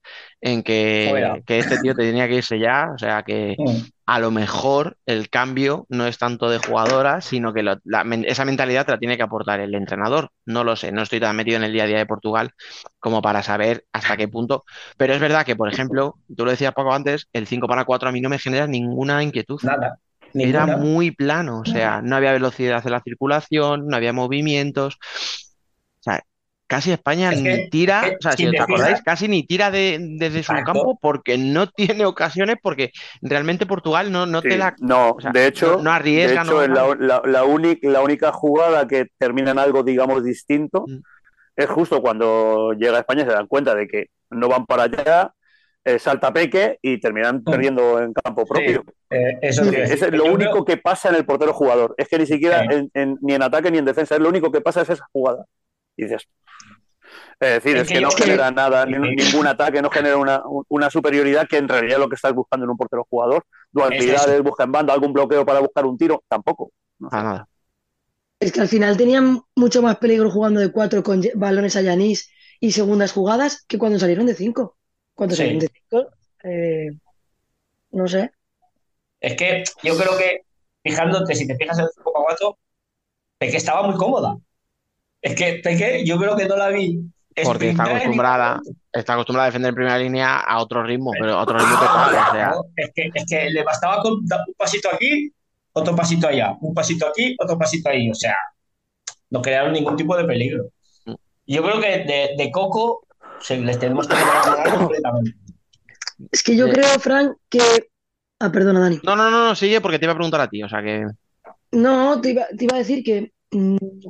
en 0.41 0.63
que, 0.63 1.43
que 1.47 1.59
este 1.61 1.79
tío 1.79 1.95
tenía 1.95 2.29
que 2.29 2.37
irse 2.37 2.59
ya, 2.59 2.91
o 2.95 2.99
sea 2.99 3.23
que 3.23 3.59
a 4.07 4.19
lo 4.21 4.31
mejor 4.31 4.97
el 5.07 5.29
cambio 5.29 5.85
no 5.91 6.07
es 6.07 6.17
tanto 6.19 6.49
de 6.49 6.59
jugadora, 6.59 7.21
sino 7.21 7.53
que 7.53 7.63
lo- 7.63 7.77
la 7.85 8.05
men- 8.05 8.25
esa 8.27 8.45
mentalidad 8.47 8.87
te 8.87 8.93
la 8.93 8.99
tiene 8.99 9.17
que 9.19 9.23
aportar 9.23 9.61
el 9.61 9.75
entrenador. 9.75 10.31
No 10.47 10.65
lo 10.65 10.77
sé, 10.77 10.93
no 10.93 11.03
estoy 11.03 11.21
tan 11.21 11.37
metido 11.37 11.59
en 11.59 11.65
el 11.65 11.73
día 11.75 11.85
a 11.85 11.87
día 11.87 11.99
de 11.99 12.07
Portugal 12.07 12.51
como 12.99 13.21
para 13.23 13.43
saber 13.43 13.85
hasta 13.93 14.17
qué 14.17 14.27
punto. 14.29 14.65
Pero 14.97 15.13
es 15.15 15.21
verdad 15.21 15.45
que, 15.45 15.57
por 15.57 15.69
ejemplo, 15.69 16.19
tú 16.35 16.45
lo 16.47 16.51
decías 16.51 16.73
poco 16.75 16.93
antes, 16.95 17.29
el 17.35 17.47
5 17.47 17.69
para 17.69 17.85
4 17.85 18.09
a 18.09 18.13
mí 18.13 18.21
no 18.23 18.31
me 18.31 18.39
genera 18.39 18.67
ninguna 18.67 19.23
inquietud. 19.23 19.61
Nada. 19.63 19.99
Era 20.41 20.67
muy 20.67 21.11
plano, 21.11 21.61
o 21.61 21.65
sea, 21.65 22.01
no 22.03 22.15
había 22.17 22.33
velocidad 22.33 22.83
en 22.87 22.93
la 22.93 23.01
circulación, 23.03 23.87
no 23.89 23.97
había 23.97 24.13
movimientos. 24.13 24.99
O 25.99 26.03
sea, 26.03 26.23
casi 26.67 26.93
España 26.93 27.33
Es 27.33 27.41
que- 27.43 27.57
ni 27.57 27.71
tira, 27.71 28.03
es 28.07 28.11
que 28.11 28.17
o 28.17 28.21
sea, 28.23 28.33
si 28.33 28.39
si 28.39 28.47
os 28.47 28.53
te 28.53 28.59
acordáis, 28.61 28.89
fijas- 28.99 29.03
casi 29.05 29.29
ni 29.29 29.43
tira 29.47 29.71
de, 29.71 29.99
desde 30.19 30.43
su 30.43 30.53
Exacto. 30.53 30.73
campo 30.73 30.99
porque 31.01 31.39
no 31.39 31.67
tiene 32.03 32.05
ocasiones, 32.05 32.57
porque 32.63 32.93
realmente 33.23 33.65
Portugal 33.67 34.13
no, 34.13 34.27
no 34.27 34.41
Sí, 34.43 34.49
te 34.51 34.59
la... 34.59 34.75
no, 34.81 35.11
o 35.13 35.21
sea, 35.21 35.31
de 35.33 35.47
hecho, 35.47 35.77
no- 35.79 35.83
no 35.85 35.93
arriesga, 35.93 36.43
de 36.45 36.49
hecho 36.51 36.69
no- 36.69 36.95
la, 36.97 36.97
la- 36.99 37.23
la 37.25 37.45
única, 37.45 37.89
la 37.89 38.03
única 38.03 38.33
jugada 38.33 38.87
que 38.87 39.07
termina 39.19 39.53
en 39.53 39.59
algo, 39.59 39.83
digamos, 39.83 40.23
distinto 40.25 40.85
Mm. 40.87 40.99
es 41.57 41.67
justo 41.71 42.01
cuando 42.03 42.73
llega 42.75 42.97
a 42.99 43.01
España 43.01 43.25
se 43.25 43.31
dan 43.33 43.47
cuenta 43.47 43.75
de 43.75 43.89
que 43.89 44.07
no 44.31 44.49
van 44.49 44.67
para 44.67 44.83
allá, 44.85 45.33
eh, 45.85 45.99
salta 45.99 46.31
Peque 46.35 46.79
y 46.83 47.01
terminan 47.01 47.43
perdiendo 47.43 47.99
en 48.03 48.13
campo 48.13 48.45
propio. 48.45 48.85
Eh, 49.09 49.39
eso 49.41 49.63
te 49.71 49.85
es 49.85 50.01
lo 50.13 50.27
Yo 50.27 50.33
único 50.35 50.51
creo- 50.51 50.65
que 50.67 50.77
pasa 50.77 51.09
en 51.09 51.15
el 51.15 51.25
portero 51.25 51.55
jugador. 51.55 51.95
Es 51.97 52.09
que 52.09 52.19
ni 52.19 52.27
siquiera 52.27 52.61
Sí. 52.61 52.67
en- 52.73 52.91
en- 52.93 53.19
ni 53.23 53.33
en 53.33 53.43
ataque 53.43 53.71
ni 53.71 53.79
en 53.79 53.87
defensa, 53.87 54.17
es 54.17 54.21
lo 54.21 54.29
único 54.29 54.53
que 54.53 54.61
pasa 54.61 54.83
es 54.83 54.91
esa 54.91 55.07
jugada. 55.13 55.47
Y 55.99 56.05
dices. 56.05 56.27
Es 57.41 57.55
decir, 57.55 57.77
Es 57.77 57.83
es, 57.83 57.89
que 57.89 57.95
que, 57.95 58.01
no 58.01 58.11
genera 58.11 58.51
nada, 58.51 58.87
ningún 58.87 59.47
ataque, 59.47 59.83
no 59.83 59.91
genera 59.91 60.17
una, 60.17 60.43
una 60.69 60.91
superioridad 60.91 61.47
que 61.47 61.59
en 61.59 61.69
realidad 61.69 61.95
es 61.95 62.01
lo 62.01 62.09
que 62.09 62.17
estás 62.17 62.33
buscando 62.33 62.65
en 62.65 62.71
un 62.71 62.77
portero 62.77 63.07
jugador. 63.09 63.45
Dualidades, 63.71 64.43
busca 64.43 64.65
en 64.65 64.73
banda, 64.73 64.95
algún 64.95 65.13
bloqueo 65.13 65.45
para 65.45 65.61
buscar 65.61 65.85
un 65.87 65.97
tiro, 65.99 66.23
tampoco. 66.29 66.73
No 66.99 67.09
nada. 67.11 67.49
Es 68.41 68.53
que 68.53 68.61
al 68.61 68.69
final 68.69 68.97
tenían 68.97 69.41
mucho 69.57 69.83
más 69.83 69.99
peligro 69.99 70.31
jugando 70.31 70.61
de 70.61 70.71
cuatro 70.73 71.03
con 71.03 71.23
balones 71.35 71.77
a 71.77 71.83
Yanis 71.83 72.31
y 72.61 72.73
segundas 72.73 73.13
jugadas 73.13 73.65
que 73.67 73.79
cuando 73.79 73.99
salieron 73.99 74.27
de 74.27 74.35
cinco. 74.35 74.77
Cuando 75.15 75.35
Sí. 75.35 75.39
salieron 75.43 75.61
de 75.61 75.71
cinco, 75.73 76.09
eh, 76.45 76.91
no 77.91 78.07
sé. 78.09 78.31
Es 79.21 79.37
que 79.37 79.65
yo 79.83 79.97
creo 79.97 80.17
que, 80.17 80.43
fijándote, 80.83 81.35
si 81.35 81.47
te 81.47 81.57
fijas 81.57 81.79
en 81.79 81.85
el 81.85 81.91
5 81.95 82.13
4, 82.13 82.59
Peque 83.39 83.57
estaba 83.57 83.83
muy 83.87 83.97
cómoda. 83.97 84.37
Es 85.23 85.35
que 85.35 85.61
Peque, 85.63 86.05
yo 86.07 86.19
creo 86.19 86.37
que 86.37 86.47
no 86.47 86.57
la 86.57 86.69
vi. 86.69 87.01
Porque 87.45 87.71
está 87.71 87.85
acostumbrada, 87.85 88.61
está 88.93 89.13
acostumbrada 89.13 89.47
a 89.47 89.51
defender 89.51 89.69
en 89.69 89.75
primera 89.77 89.99
línea 89.99 90.39
a 90.39 90.61
otro 90.61 90.83
ritmo, 90.83 91.13
pero 91.19 91.35
a 91.35 91.43
otro 91.43 91.57
ritmo 91.57 91.75
total, 91.79 92.09
o 92.09 92.33
sea, 92.33 92.51
No, 92.51 92.65
es 92.75 92.91
que, 92.93 93.11
es 93.15 93.25
que 93.29 93.51
le 93.51 93.63
bastaba 93.63 94.03
con 94.03 94.27
dar 94.27 94.41
un 94.47 94.55
pasito 94.55 94.89
aquí, 94.93 95.31
otro 95.73 95.95
pasito 95.95 96.27
allá, 96.27 96.57
un 96.61 96.75
pasito 96.75 97.07
aquí, 97.07 97.37
otro 97.39 97.57
pasito 97.57 97.91
ahí. 97.91 98.11
O 98.11 98.15
sea, 98.15 98.35
no 99.31 99.41
crearon 99.41 99.73
ningún 99.73 99.95
tipo 99.97 100.17
de 100.17 100.25
peligro. 100.25 100.65
Mm. 101.07 101.15
Yo 101.47 101.63
creo 101.63 101.81
que 101.81 101.87
de, 101.99 102.35
de 102.37 102.51
Coco 102.51 103.07
se, 103.41 103.57
les 103.59 103.79
tenemos 103.79 104.09
que 104.09 104.17
completamente. 104.77 105.33
Es 106.33 106.43
que 106.43 106.57
yo 106.57 106.67
Eh. 106.67 106.73
creo, 106.73 106.99
Frank, 106.99 107.37
que. 107.49 107.61
Ah, 108.41 108.51
perdona, 108.51 108.81
Dani. 108.81 108.99
No, 109.05 109.15
no, 109.15 109.31
no, 109.31 109.45
no, 109.47 109.55
sigue 109.55 109.81
porque 109.81 110.01
te 110.01 110.07
iba 110.07 110.13
a 110.13 110.17
preguntar 110.17 110.41
a 110.41 110.49
ti, 110.49 110.63
o 110.63 110.69
sea 110.69 110.83
que... 110.83 111.07
No, 111.73 112.21
te 112.21 112.31
iba, 112.31 112.47
te 112.57 112.65
iba 112.65 112.75
a 112.77 112.79
decir 112.79 113.03
que 113.05 113.33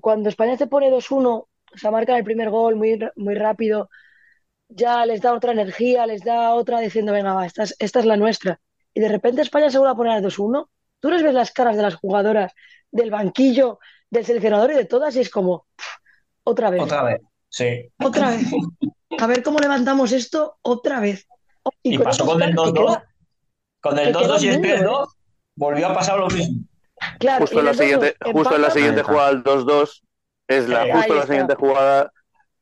cuando 0.01 0.29
España 0.29 0.57
se 0.57 0.67
pone 0.67 0.91
2-1, 0.91 1.49
o 1.75 1.79
sea, 1.79 1.91
marcan 1.91 2.17
el 2.17 2.25
primer 2.25 2.51
gol 2.51 2.77
muy, 2.77 2.99
muy 3.17 3.35
rápido, 3.35 3.89
ya 4.69 5.05
les 5.07 5.21
da 5.21 5.33
otra 5.35 5.53
energía, 5.53 6.07
les 6.07 6.23
da 6.23 6.55
otra 6.55 6.81
diciendo, 6.81 7.13
venga, 7.13 7.35
va, 7.35 7.47
esta 7.47 7.63
es, 7.63 7.75
esta 7.79 8.01
es 8.01 8.05
la 8.07 8.17
nuestra. 8.17 8.61
Y 8.95 9.01
de 9.01 9.09
repente 9.09 9.43
España 9.43 9.71
se 9.71 9.79
vuelve 9.79 9.93
a 9.93 9.97
poner 9.97 10.13
al 10.15 10.23
2-1. 10.23 10.69
Tú 11.01 11.11
les 11.11 11.23
ves 11.23 11.35
las 11.35 11.53
caras 11.53 11.77
de 11.77 11.83
las 11.83 11.95
jugadoras, 11.95 12.53
del 12.91 13.11
banquillo, 13.11 13.79
del 14.11 14.25
seleccionador 14.25 14.73
y 14.73 14.75
de 14.75 14.85
todas, 14.87 15.15
y 15.17 15.21
es 15.21 15.31
como, 15.31 15.67
"Pff, 15.77 15.87
otra 16.45 16.71
vez. 16.71 16.83
Otra 16.83 17.03
vez, 17.05 17.21
sí. 17.49 17.89
Otra 18.03 18.31
vez. 18.31 18.47
A 19.19 19.27
ver 19.27 19.43
cómo 19.43 19.59
levantamos 19.59 20.13
esto 20.13 20.59
otra 20.63 21.01
vez. 21.01 21.27
Y 21.83 21.97
con 21.97 22.05
pasó 22.05 22.25
con 22.27 22.43
el 22.43 22.55
caras 22.55 22.73
que 22.73 22.81
2-2. 22.81 22.87
queda- 22.97 23.05
Con 23.81 23.99
el 23.99 24.07
que 24.07 24.13
queda 24.13 24.21
2-2 24.21 24.43
y 24.43 24.49
el 24.49 24.57
un 24.57 24.61
mundo, 24.63 24.75
3-2 24.77 25.09
volvió 25.55 25.87
a 25.89 25.95
pasar 25.95 26.19
lo 26.19 26.29
mismo. 26.29 26.65
Claro, 27.19 27.41
Justo 27.43 27.59
en 27.61 27.65
la 27.65 27.71
el 27.73 27.77
2-2 27.77 27.81
siguiente, 27.81 28.17
justo 28.33 28.57
en 28.57 28.63
la 28.63 28.71
siguiente 28.71 29.01
Ahí 29.01 29.07
jugada, 29.07 29.31
el 29.31 29.45
2-2, 29.45 30.03
es 30.49 30.69
la, 30.69 30.81
Ahí 30.83 30.93
justo 30.93 31.13
en 31.13 31.19
la 31.19 31.27
siguiente 31.27 31.55
jugada, 31.55 32.13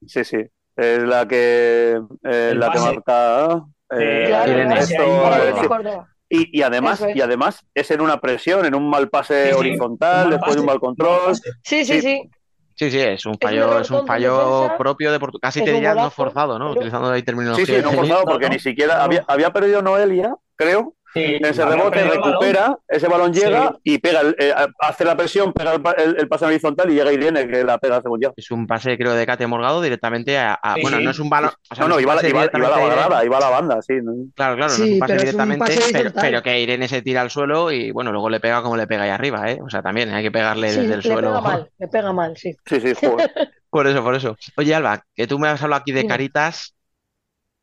sí, 0.07 0.25
sí, 0.25 0.39
es 0.77 1.03
la 1.03 1.27
que, 1.29 2.01
eh, 2.25 2.53
la 2.57 2.71
que 2.73 2.79
marca 2.79 3.63
eh, 3.91 4.25
Claro, 4.27 4.75
esto, 4.75 6.07
y, 6.29 6.59
y 6.59 6.63
además, 6.63 7.01
es. 7.03 7.15
y 7.17 7.21
además 7.21 7.61
es 7.75 7.91
en 7.93 8.01
una 8.01 8.21
presión, 8.21 8.65
en 8.67 8.75
un 8.75 8.91
mal 8.91 9.09
pase 9.09 9.45
Sí, 9.45 9.49
sí, 9.53 9.55
horizontal, 9.59 10.25
un 10.25 10.31
mal 10.31 10.39
después 10.39 10.55
de 10.57 10.61
un 10.61 10.67
mal 10.67 10.81
control. 10.81 11.35
Sí, 11.63 11.85
sí, 11.85 11.85
Sí. 11.85 12.01
sí. 12.01 12.31
Sí, 12.79 12.91
sí, 12.91 13.01
es 13.01 13.25
un 13.25 13.39
fallo, 13.41 13.79
es 13.81 13.91
un 13.91 14.07
fallo 14.07 14.37
defensa, 14.61 14.77
propio 14.77 15.11
de 15.11 15.19
Portugal. 15.19 15.41
Casi 15.49 15.65
te 15.65 15.73
diría 15.73 15.95
no 15.95 16.11
forzado, 16.11 16.59
¿no? 16.59 16.67
pero- 16.67 16.81
Utilizando 16.81 17.11
la 17.11 17.23
terminología. 17.23 17.65
Sí, 17.65 17.75
sí, 17.77 17.81
no 17.83 17.91
forzado, 17.93 18.25
porque 18.25 18.49
no. 18.49 18.53
ni 18.53 18.59
siquiera 18.59 18.97
No. 18.99 19.03
había, 19.05 19.25
había 19.29 19.51
perdido 19.51 19.81
Noelia, 19.81 20.35
creo, 20.57 20.95
Sí, 21.17 21.35
en 21.37 21.45
ese 21.45 21.65
rebote 21.65 22.03
balón. 22.05 22.23
recupera, 22.25 22.79
ese 22.89 23.09
balón 23.09 23.35
Sí. 23.35 23.41
llega 23.41 23.75
y 23.83 23.99
pega, 23.99 24.21
el- 24.21 24.37
eh, 24.39 24.55
hace 24.81 25.05
la 25.05 25.17
presión, 25.17 25.53
pega 25.53 25.75
el, 25.75 25.83
el- 25.97 26.17
el 26.21 26.29
pase 26.29 26.45
horizontal 26.47 26.91
y 26.91 26.95
llega 26.95 27.13
Irene, 27.13 27.49
que 27.49 27.65
la 27.65 27.79
pega 27.79 28.01
según 28.03 28.21
ya. 28.21 28.33
Es 28.37 28.51
un 28.51 28.67
pase, 28.67 28.97
creo, 28.99 29.15
de 29.15 29.27
Kate 29.27 29.47
Morgado 29.47 29.81
directamente 29.83 30.39
a. 30.39 30.55
a- 30.63 30.75
Sí, 30.75 30.83
bueno, 30.83 30.99
sí. 30.99 31.05
no 31.05 31.11
es 31.11 31.19
un 31.19 31.31
balón. 31.31 31.51
o 31.71 31.75
sea, 31.75 31.85
No, 31.85 31.89
no, 31.89 31.95
un 31.97 32.03
iba, 32.03 32.15
iba, 32.29 32.29
iba 32.45 32.69
la 32.69 32.77
a 32.77 32.81
Irene. 32.81 32.95
grada, 32.95 33.25
iba 33.25 33.37
a 33.37 33.41
la 33.41 33.49
banda, 33.51 33.83
sí. 33.83 33.95
¿no? 34.03 34.13
Claro, 34.35 34.57
claro, 34.57 34.73
no 34.79 34.85
es 34.85 34.91
un 34.93 34.99
pase 34.99 35.13
un 35.15 35.19
directamente, 35.19 35.65
pase 35.65 36.13
pero, 36.21 36.43
que 36.43 36.61
Irene 36.61 36.89
se 36.89 37.03
tira 37.03 37.23
al 37.23 37.31
suelo 37.31 37.73
y 37.73 37.91
bueno, 37.91 38.13
luego 38.13 38.29
le 38.31 38.41
pega 38.41 38.63
como 38.63 38.77
le 38.77 38.87
pega 38.87 39.05
ahí 39.05 39.11
arriba, 39.11 39.51
¿eh? 39.51 39.59
O 39.65 39.71
sea, 39.71 39.83
también 39.83 40.13
hay 40.13 40.23
que 40.23 40.31
pegarle 40.31 40.71
Sí, 40.71 40.81
desde 40.81 40.95
el 40.95 41.01
le 41.01 41.03
suelo. 41.03 41.29
pega 41.29 41.41
mal, 41.41 41.71
le 41.79 41.89
pega 41.89 42.13
mal, 42.13 42.37
sí. 42.37 42.55
Sí, 42.67 42.81
sí, 42.81 42.93
joder. 43.01 43.31
Por 43.71 43.87
eso, 43.87 44.03
por 44.03 44.15
eso. 44.15 44.37
Oye, 44.57 44.75
Alba, 44.75 45.03
que 45.15 45.27
tú 45.27 45.39
me 45.39 45.49
has 45.49 45.63
hablado 45.63 45.81
aquí 45.83 45.93
de. 45.93 46.07
Caritas, 46.07 46.75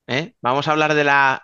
¿eh? 0.08 0.34
Vamos 0.42 0.68
a 0.68 0.72
hablar 0.72 0.94
de 0.94 1.04
la. 1.04 1.44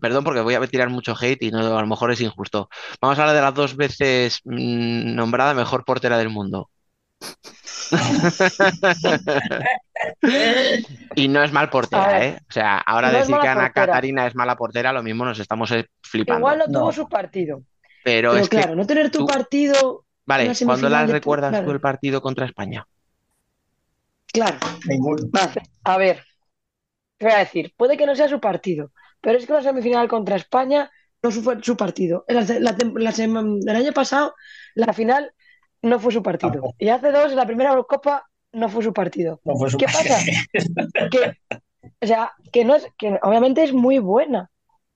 Perdón, 0.00 0.24
porque 0.24 0.40
voy 0.40 0.54
a 0.54 0.66
tirar 0.66 0.88
mucho 0.90 1.14
hate 1.20 1.42
y 1.44 1.50
no, 1.50 1.58
a 1.76 1.80
lo 1.80 1.86
mejor 1.86 2.10
es 2.12 2.20
injusto. 2.20 2.68
Vamos 3.00 3.18
a 3.18 3.22
hablar 3.22 3.36
de 3.36 3.42
las 3.42 3.54
dos 3.54 3.76
veces 3.76 4.40
mm, 4.44 5.14
nombrada 5.14 5.54
mejor 5.54 5.84
portera 5.84 6.18
del 6.18 6.30
mundo. 6.30 6.70
Y 11.16 11.28
no 11.28 11.42
es 11.42 11.52
mal 11.52 11.70
portera, 11.70 12.24
¿eh? 12.24 12.38
O 12.48 12.52
sea, 12.52 12.78
ahora 12.78 13.10
no 13.10 13.18
decir 13.18 13.36
que 13.40 13.48
Ana 13.48 13.64
portera. 13.64 13.86
Catarina 13.86 14.26
es 14.26 14.34
mala 14.34 14.56
portera, 14.56 14.92
lo 14.92 15.02
mismo 15.02 15.24
nos 15.24 15.38
estamos 15.38 15.70
eh, 15.72 15.86
flipando. 16.02 16.38
Igual 16.40 16.58
no 16.58 16.64
tuvo 16.66 16.86
No. 16.86 16.92
su 16.92 17.08
partido. 17.08 17.62
Pero 18.04 18.30
Pero 18.32 18.36
es 18.42 18.48
que, 18.48 18.56
claro, 18.58 18.76
no 18.76 18.86
tener 18.86 19.10
tu 19.10 19.20
tú- 19.20 19.26
partido, 19.26 20.04
vale, 20.24 20.44
una 20.44 20.54
¿cuándo 20.54 20.88
la 20.88 20.98
semifinal 20.98 21.06
de 21.06 21.12
pu- 21.12 21.14
recuerdas 21.14 21.64
tú 21.64 21.70
el 21.72 21.80
partido 21.80 22.22
contra 22.22 22.46
España? 22.46 22.86
claro. 24.32 24.58
Vale, 25.32 25.62
a 25.84 25.96
ver, 25.98 26.24
te 27.16 27.26
voy 27.26 27.34
a 27.34 27.38
decir, 27.38 27.74
puede 27.76 27.96
que 27.96 28.06
no 28.06 28.14
sea 28.14 28.28
su 28.28 28.38
partido, 28.40 28.92
pero 29.20 29.38
es 29.38 29.46
que 29.46 29.52
la 29.52 29.62
semifinal 29.62 30.08
contra 30.08 30.36
España 30.36 30.90
no 31.22 31.30
fue 31.30 31.62
su 31.62 31.76
partido. 31.76 32.24
La, 32.28 32.40
la 32.42 32.76
tem- 32.76 32.98
la 32.98 33.12
sema- 33.12 33.40
el 33.66 33.76
año 33.76 33.92
pasado, 33.92 34.34
la 34.74 34.92
final 34.92 35.32
no 35.82 35.98
fue 35.98 36.12
su 36.12 36.22
partido. 36.22 36.52
Tampoco. 36.52 36.74
Y 36.78 36.88
hace 36.88 37.10
dos, 37.10 37.32
la 37.34 37.46
primera 37.46 37.70
Eurocopa 37.70 38.24
no 38.52 38.68
fue 38.68 38.82
su 38.84 38.92
partido. 38.92 39.40
No 39.44 39.56
fue 39.56 39.70
su 39.70 39.78
¿Qué 39.78 39.86
pasa? 39.86 40.18
Que, 41.10 41.32
o 42.00 42.06
sea, 42.06 42.32
que 42.52 42.64
no 42.64 42.74
es, 42.74 42.86
que 42.98 43.18
obviamente 43.22 43.62
es 43.64 43.72
muy 43.72 43.98
buena, 43.98 44.50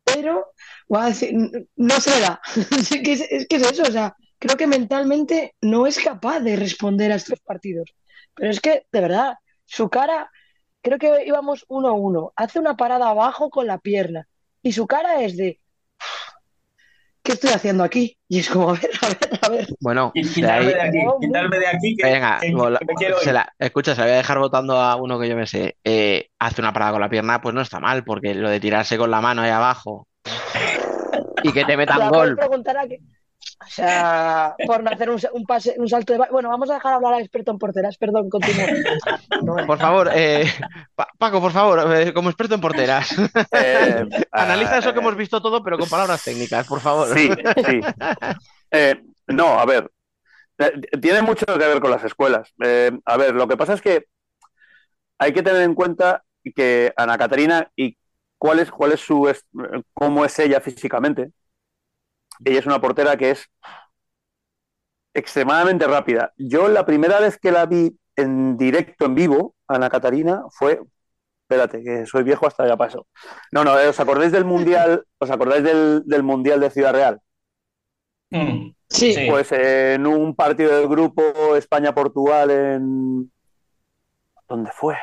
pero 0.05 0.47
a 0.91 1.07
decir, 1.09 1.35
no 1.77 2.01
se 2.01 2.11
le 2.11 2.21
da. 2.21 2.41
Es 2.71 2.89
que 2.91 3.13
es, 3.13 3.21
es 3.31 3.47
que 3.49 3.57
es 3.57 3.63
eso, 3.73 3.83
o 3.83 3.93
sea, 3.93 4.15
creo 4.39 4.57
que 4.57 4.67
mentalmente 4.67 5.55
no 5.61 5.87
es 5.87 5.99
capaz 5.99 6.41
de 6.41 6.57
responder 6.57 7.13
a 7.13 7.17
estos 7.17 7.41
partidos. 7.41 7.91
Pero 8.35 8.51
es 8.51 8.61
que, 8.61 8.87
de 8.93 9.01
verdad, 9.01 9.35
su 9.65 9.89
cara, 9.89 10.31
creo 10.83 10.99
que 10.99 11.25
íbamos 11.27 11.65
1-1, 11.69 12.33
hace 12.37 12.59
una 12.59 12.77
parada 12.77 13.09
abajo 13.11 13.51
con 13.51 13.67
la 13.67 13.79
pierna 13.79 14.29
y 14.63 14.73
su 14.73 14.87
cara 14.87 15.23
es 15.23 15.37
de, 15.37 15.61
¿qué 17.23 17.33
estoy 17.33 17.51
haciendo 17.51 17.85
aquí? 17.85 18.19
Y 18.29 18.41
es 18.41 18.51
como, 18.51 18.71
a 18.71 18.73
ver, 18.75 18.91
a 19.01 19.09
ver, 19.09 19.39
a 19.43 19.49
ver. 19.49 19.67
Bueno, 19.81 20.11
Y 20.15 20.23
de 20.23 20.29
quitarme 20.35 20.67
ahí, 20.67 20.75
de 20.75 20.81
aquí, 20.83 20.99
quitarme 21.21 21.59
de 21.59 21.67
aquí 21.67 21.97
que, 21.97 22.03
venga, 22.05 22.39
que- 22.41 22.53
bola- 22.55 22.79
que 22.79 22.85
me 22.87 22.95
quiero 22.95 23.19
se 23.19 23.33
la- 23.33 23.53
escucha, 23.59 23.95
se 23.95 24.01
la 24.01 24.07
voy 24.07 24.15
a 24.15 24.17
dejar 24.19 24.39
votando 24.39 24.77
a 24.77 24.97
uno 24.97 25.19
que 25.19 25.29
yo 25.29 25.37
me 25.37 25.47
sé. 25.47 25.77
Eh, 25.85 26.29
hace 26.39 26.61
una 26.61 26.73
parada 26.73 26.93
con 26.93 27.01
la 27.01 27.09
pierna, 27.11 27.41
pues 27.41 27.55
no 27.55 27.61
está 27.61 27.81
mal, 27.81 28.05
porque 28.05 28.35
lo 28.35 28.51
de 28.51 28.61
tirarse 28.61 28.99
con 28.99 29.11
la 29.11 29.21
mano 29.21 29.43
ahí 29.43 29.51
abajo 29.51 30.09
y 31.43 31.53
que 31.53 31.65
te 31.65 31.77
metan 31.77 31.99
puedes 32.09 32.13
gol. 32.13 32.37
preguntar 32.37 32.77
a 32.79 32.87
que, 32.89 32.99
o 33.65 33.71
sea, 33.71 34.55
por 34.67 34.83
no 34.83 34.91
hacer 34.91 35.09
un, 35.11 35.21
un 35.33 35.45
pase, 35.45 35.75
un 35.79 35.89
salto 35.89 36.13
de... 36.13 36.19
Bueno, 36.31 36.49
vamos 36.49 36.71
a 36.71 36.75
dejar 36.75 36.95
hablar 36.95 37.15
al 37.15 37.21
experto 37.23 37.51
en 37.53 37.59
porteras, 37.59 37.97
perdón, 37.97 38.29
continúo. 38.29 38.67
No, 39.43 39.67
Por 39.67 39.79
favor, 39.79 40.11
eh, 40.13 40.53
Pa- 40.95 41.09
Paco, 41.17 41.41
por 41.41 41.53
favor, 41.53 41.95
eh, 41.97 42.13
como 42.13 42.29
experto 42.29 42.55
en 42.55 42.61
porteras, 42.61 43.09
Eh, 43.53 44.05
analiza 44.33 44.79
eso 44.79 44.93
que 44.93 44.99
eh, 44.99 45.03
hemos 45.03 45.17
visto 45.17 45.41
todo, 45.41 45.63
pero 45.63 45.79
con 45.79 45.89
palabras 45.89 46.23
técnicas, 46.25 46.67
por 46.67 46.81
favor. 46.81 47.17
Sí, 47.17 47.31
sí. 47.67 47.81
Eh, 48.75 49.03
no, 49.27 49.61
a 49.61 49.67
ver, 49.67 49.91
tiene 51.01 51.21
mucho 51.21 51.45
que 51.45 51.59
ver 51.59 51.79
con 51.81 51.91
las 51.91 52.03
escuelas. 52.05 52.51
Eh, 52.65 52.91
a 53.05 53.17
ver, 53.19 53.35
lo 53.35 53.47
que 53.47 53.57
pasa 53.59 53.75
es 53.75 53.83
que 53.83 54.07
hay 55.19 55.33
que 55.33 55.43
tener 55.43 55.63
en 55.63 55.75
cuenta 55.75 56.25
que 56.55 56.93
Ana 56.97 57.19
Catarina 57.19 57.71
y 57.77 57.97
cuál 58.39 58.61
es, 58.61 58.71
cuál 58.71 58.93
es 58.93 59.01
su, 59.01 59.29
es- 59.29 59.45
cómo 59.93 60.25
es 60.25 60.39
ella 60.39 60.61
físicamente. 60.61 61.33
Ella 62.45 62.59
es 62.59 62.67
una 62.67 62.81
portera 62.81 63.17
que 63.17 63.31
es 63.31 63.49
extremadamente 65.15 65.87
rápida. 65.87 66.33
Yo 66.37 66.69
la 66.69 66.87
primera 66.87 67.21
vez 67.21 67.39
que 67.39 67.53
la 67.53 67.67
vi 67.67 67.97
en 68.17 68.57
directo, 68.57 69.07
en 69.07 69.15
vivo, 69.15 69.55
Ana 69.69 69.89
Catarina, 69.91 70.43
fue 70.51 70.81
Espérate, 71.53 71.83
que 71.83 72.07
soy 72.07 72.23
viejo 72.23 72.47
hasta 72.47 72.67
ya 72.67 72.79
pasó. 72.79 73.07
No, 73.51 73.63
no, 73.63 73.79
eh, 73.79 73.89
¿os 73.89 74.01
acordáis 74.01 74.33
del 74.33 74.47
Mundial? 74.47 75.05
¿Os 75.19 75.31
acordáis 75.31 75.63
del, 75.63 76.03
del 76.07 76.23
Mundial 76.23 76.61
de 76.61 76.71
Ciudad 76.71 76.95
Real? 76.95 77.21
Mm, 78.31 78.71
Sí, 78.89 79.13
Sí. 79.13 79.27
Pues 79.29 79.53
eh, 79.53 79.95
en 79.95 80.07
un 80.07 80.35
partido 80.35 80.75
del 80.75 80.89
grupo 80.89 81.57
España-Portugal 81.57 82.51
en... 82.51 83.33
¿Dónde 84.49 84.71
fue? 84.73 84.97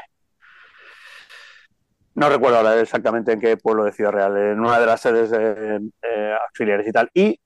No 2.20 2.28
recuerdo 2.28 2.58
ahora 2.58 2.78
exactamente 2.82 3.32
en 3.32 3.40
qué 3.40 3.56
pueblo 3.56 3.86
de 3.86 3.94
Ciudad 3.94 4.12
Real, 4.12 4.36
en 4.36 4.60
una 4.60 4.78
de 4.78 4.86
las 4.86 5.00
sedes 5.00 5.32
eh, 5.32 5.80
eh, 6.02 6.36
auxiliares 6.48 6.86
y 6.86 6.92
tal. 6.92 7.10
Y 7.14 7.40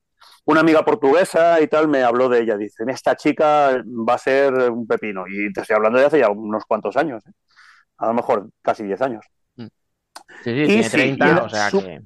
una 0.45 0.61
amiga 0.61 0.83
portuguesa 0.83 1.61
y 1.61 1.67
tal 1.67 1.87
me 1.87 2.01
habló 2.01 2.27
de 2.27 2.41
ella. 2.41 2.57
Dice, 2.57 2.83
esta 2.87 3.15
chica 3.15 3.83
va 3.85 4.15
a 4.15 4.17
ser 4.17 4.51
un 4.71 4.87
pepino. 4.87 5.25
Y 5.27 5.53
te 5.53 5.61
estoy 5.61 5.75
hablando 5.75 5.99
de 5.99 6.05
hace 6.05 6.17
ya 6.17 6.29
unos 6.31 6.65
cuantos 6.65 6.97
años. 6.97 7.23
¿eh? 7.27 7.31
A 7.97 8.07
lo 8.07 8.15
mejor 8.15 8.49
casi 8.63 8.83
10 8.83 8.99
años. 9.03 9.23
Sí, 9.57 9.69
sí, 10.43 10.65
Y 10.65 10.65
tiene 10.65 10.89
sí, 10.89 10.89
30, 10.89 11.27
y 11.27 11.31
o 11.33 11.49
sea 11.49 11.71
que. 11.71 12.01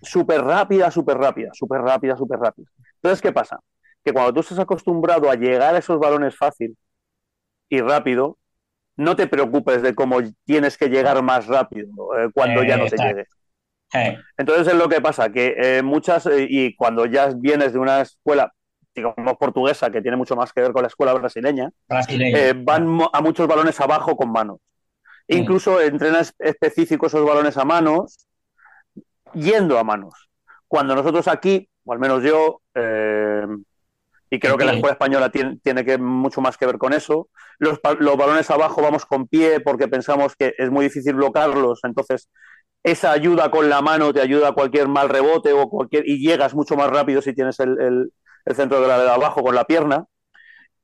súper 0.00 0.42
rápida, 0.42 0.90
súper 0.90 1.18
rápida, 1.18 1.50
súper 1.52 1.82
rápida, 1.82 2.16
súper 2.16 2.38
rápida. 2.38 2.70
Entonces, 2.94 3.20
¿qué 3.20 3.32
pasa? 3.32 3.60
Que 4.02 4.14
cuando 4.14 4.32
tú 4.32 4.40
estás 4.40 4.58
acostumbrado 4.58 5.30
a 5.30 5.34
llegar 5.34 5.74
a 5.74 5.78
esos 5.78 5.98
balones 5.98 6.34
fácil 6.34 6.78
y 7.68 7.80
rápido, 7.82 8.38
no 8.96 9.16
te 9.16 9.26
preocupes 9.26 9.82
de 9.82 9.94
cómo 9.94 10.18
tienes 10.44 10.76
que 10.76 10.88
llegar 10.88 11.22
más 11.22 11.46
rápido 11.46 11.88
eh, 12.18 12.30
cuando 12.32 12.62
ya 12.64 12.76
no 12.76 12.86
te. 12.86 13.26
Eh, 13.94 14.18
Entonces 14.36 14.68
es 14.68 14.74
lo 14.74 14.88
que 14.88 15.00
pasa, 15.00 15.30
que 15.30 15.54
eh, 15.56 15.82
muchas, 15.82 16.26
eh, 16.26 16.46
y 16.48 16.74
cuando 16.74 17.06
ya 17.06 17.30
vienes 17.36 17.72
de 17.72 17.78
una 17.78 18.00
escuela, 18.00 18.52
digamos, 18.94 19.36
portuguesa, 19.38 19.90
que 19.90 20.02
tiene 20.02 20.16
mucho 20.16 20.36
más 20.36 20.52
que 20.52 20.62
ver 20.62 20.72
con 20.72 20.82
la 20.82 20.88
escuela 20.88 21.12
brasileña, 21.12 21.70
van 22.56 22.98
a 23.12 23.20
muchos 23.20 23.46
balones 23.46 23.80
abajo 23.80 24.16
con 24.16 24.32
manos. 24.32 24.58
Mm. 25.28 25.34
Incluso 25.36 25.80
entrenas 25.80 26.34
específicos 26.38 27.12
esos 27.12 27.26
balones 27.26 27.56
a 27.56 27.64
manos, 27.64 28.26
yendo 29.34 29.78
a 29.78 29.84
manos. 29.84 30.28
Cuando 30.68 30.94
nosotros 30.94 31.28
aquí, 31.28 31.68
o 31.84 31.92
al 31.92 31.98
menos 31.98 32.22
yo, 32.22 32.60
eh, 32.74 33.46
y 34.36 34.40
creo 34.40 34.58
que 34.58 34.64
la 34.64 34.72
escuela 34.72 34.92
española 34.94 35.30
tiene, 35.30 35.58
tiene 35.62 35.84
que, 35.84 35.98
mucho 35.98 36.40
más 36.40 36.56
que 36.58 36.66
ver 36.66 36.78
con 36.78 36.92
eso, 36.92 37.28
los, 37.58 37.80
los 38.00 38.16
balones 38.16 38.50
abajo 38.50 38.82
vamos 38.82 39.06
con 39.06 39.28
pie 39.28 39.60
porque 39.60 39.88
pensamos 39.88 40.36
que 40.36 40.54
es 40.58 40.70
muy 40.70 40.86
difícil 40.86 41.14
bloquearlos, 41.14 41.80
entonces 41.84 42.28
esa 42.84 43.12
ayuda 43.12 43.50
con 43.50 43.68
la 43.68 43.82
mano 43.82 44.12
te 44.12 44.20
ayuda 44.20 44.48
a 44.48 44.52
cualquier 44.52 44.88
mal 44.88 45.08
rebote 45.08 45.52
o 45.52 45.68
cualquier 45.68 46.08
y 46.08 46.18
llegas 46.26 46.54
mucho 46.54 46.76
más 46.76 46.90
rápido 46.90 47.22
si 47.22 47.34
tienes 47.34 47.60
el, 47.60 47.80
el- 47.80 48.12
el 48.46 48.54
centro 48.56 48.80
de 48.80 48.86
de 48.88 49.10
abajo 49.10 49.42
con 49.42 49.54
la 49.56 49.64
pierna 49.64 50.06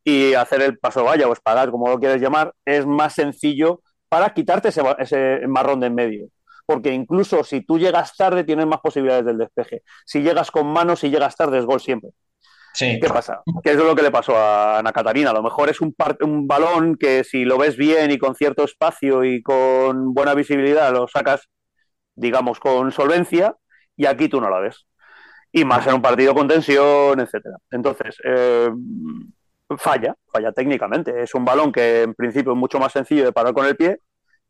y 0.05 0.35
hacer 0.35 0.63
el 0.63 0.79
paso 0.79 1.05
valla 1.05 1.29
o 1.29 1.33
espagat, 1.33 1.71
como 1.71 1.89
lo 1.89 1.99
quieres 2.01 2.21
llamar, 2.21 2.55
es 2.65 2.87
más 2.87 3.15
sencillo 3.15 3.83
para 4.09 4.35
quitarte 4.35 4.69
ese, 4.69 4.83
ese 4.99 5.41
marrón 5.49 5.81
de 5.81 5.87
en 5.89 5.95
medio. 5.95 6.29
Porque 6.67 6.93
incluso 6.93 7.45
si 7.45 7.63
tú 7.63 7.79
llegas 7.79 8.17
tarde, 8.17 8.45
tienes 8.45 8.67
más 8.67 8.81
posibilidades 8.81 9.25
del 9.27 9.39
despeje. 9.39 9.83
Si 10.07 10.23
llegas 10.23 10.51
con 10.51 10.67
manos, 10.67 11.01
si 11.01 11.11
llegas 11.11 11.37
tarde, 11.37 11.59
es 11.59 11.65
gol 11.67 11.81
siempre. 11.81 12.11
¿Qué 13.01 13.09
pasa? 13.09 13.43
Que 13.63 13.71
es 13.73 13.77
lo 13.77 13.95
que 13.95 14.03
le 14.03 14.11
pasó 14.11 14.37
a 14.37 14.79
Ana 14.79 14.93
Catarina. 14.93 15.31
A 15.31 15.35
lo 15.35 15.43
mejor 15.43 15.69
es 15.69 15.81
un, 15.81 15.93
par- 15.93 16.17
un 16.23 16.47
balón 16.47 16.97
que 16.97 17.25
si 17.25 17.45
lo 17.45 17.59
ves 17.59 17.77
bien 17.77 18.11
y 18.11 18.19
con 18.19 18.35
cierto 18.35 18.65
espacio 18.65 19.25
y 19.25 19.43
con 19.43 20.15
buena 20.15 20.35
visibilidad 20.35 20.93
lo 20.93 21.07
sacas, 21.09 21.49
digamos, 22.15 22.61
con 22.61 22.93
solvencia 22.93 23.57
y 23.97 24.07
aquí 24.07 24.29
tú 24.29 24.41
no 24.41 24.51
la 24.51 24.61
ves. 24.61 24.87
Y 25.53 25.65
más 25.65 25.87
en 25.87 25.95
un 25.95 26.03
partido 26.03 26.35
con 26.35 26.49
tensión, 26.49 27.21
etcétera. 27.21 27.57
Entonces, 27.71 28.17
eh, 28.25 28.71
falla, 29.79 30.15
falla 30.33 30.53
técnicamente. 30.53 31.23
Es 31.23 31.35
un 31.35 31.45
balón 31.45 31.73
que 31.73 32.03
en 32.03 32.15
principio 32.15 32.53
es 32.53 32.59
mucho 32.59 32.79
más 32.79 32.93
sencillo 32.93 33.25
de 33.25 33.33
parar 33.33 33.53
con 33.55 33.67
el 33.67 33.77
pie 33.77 33.99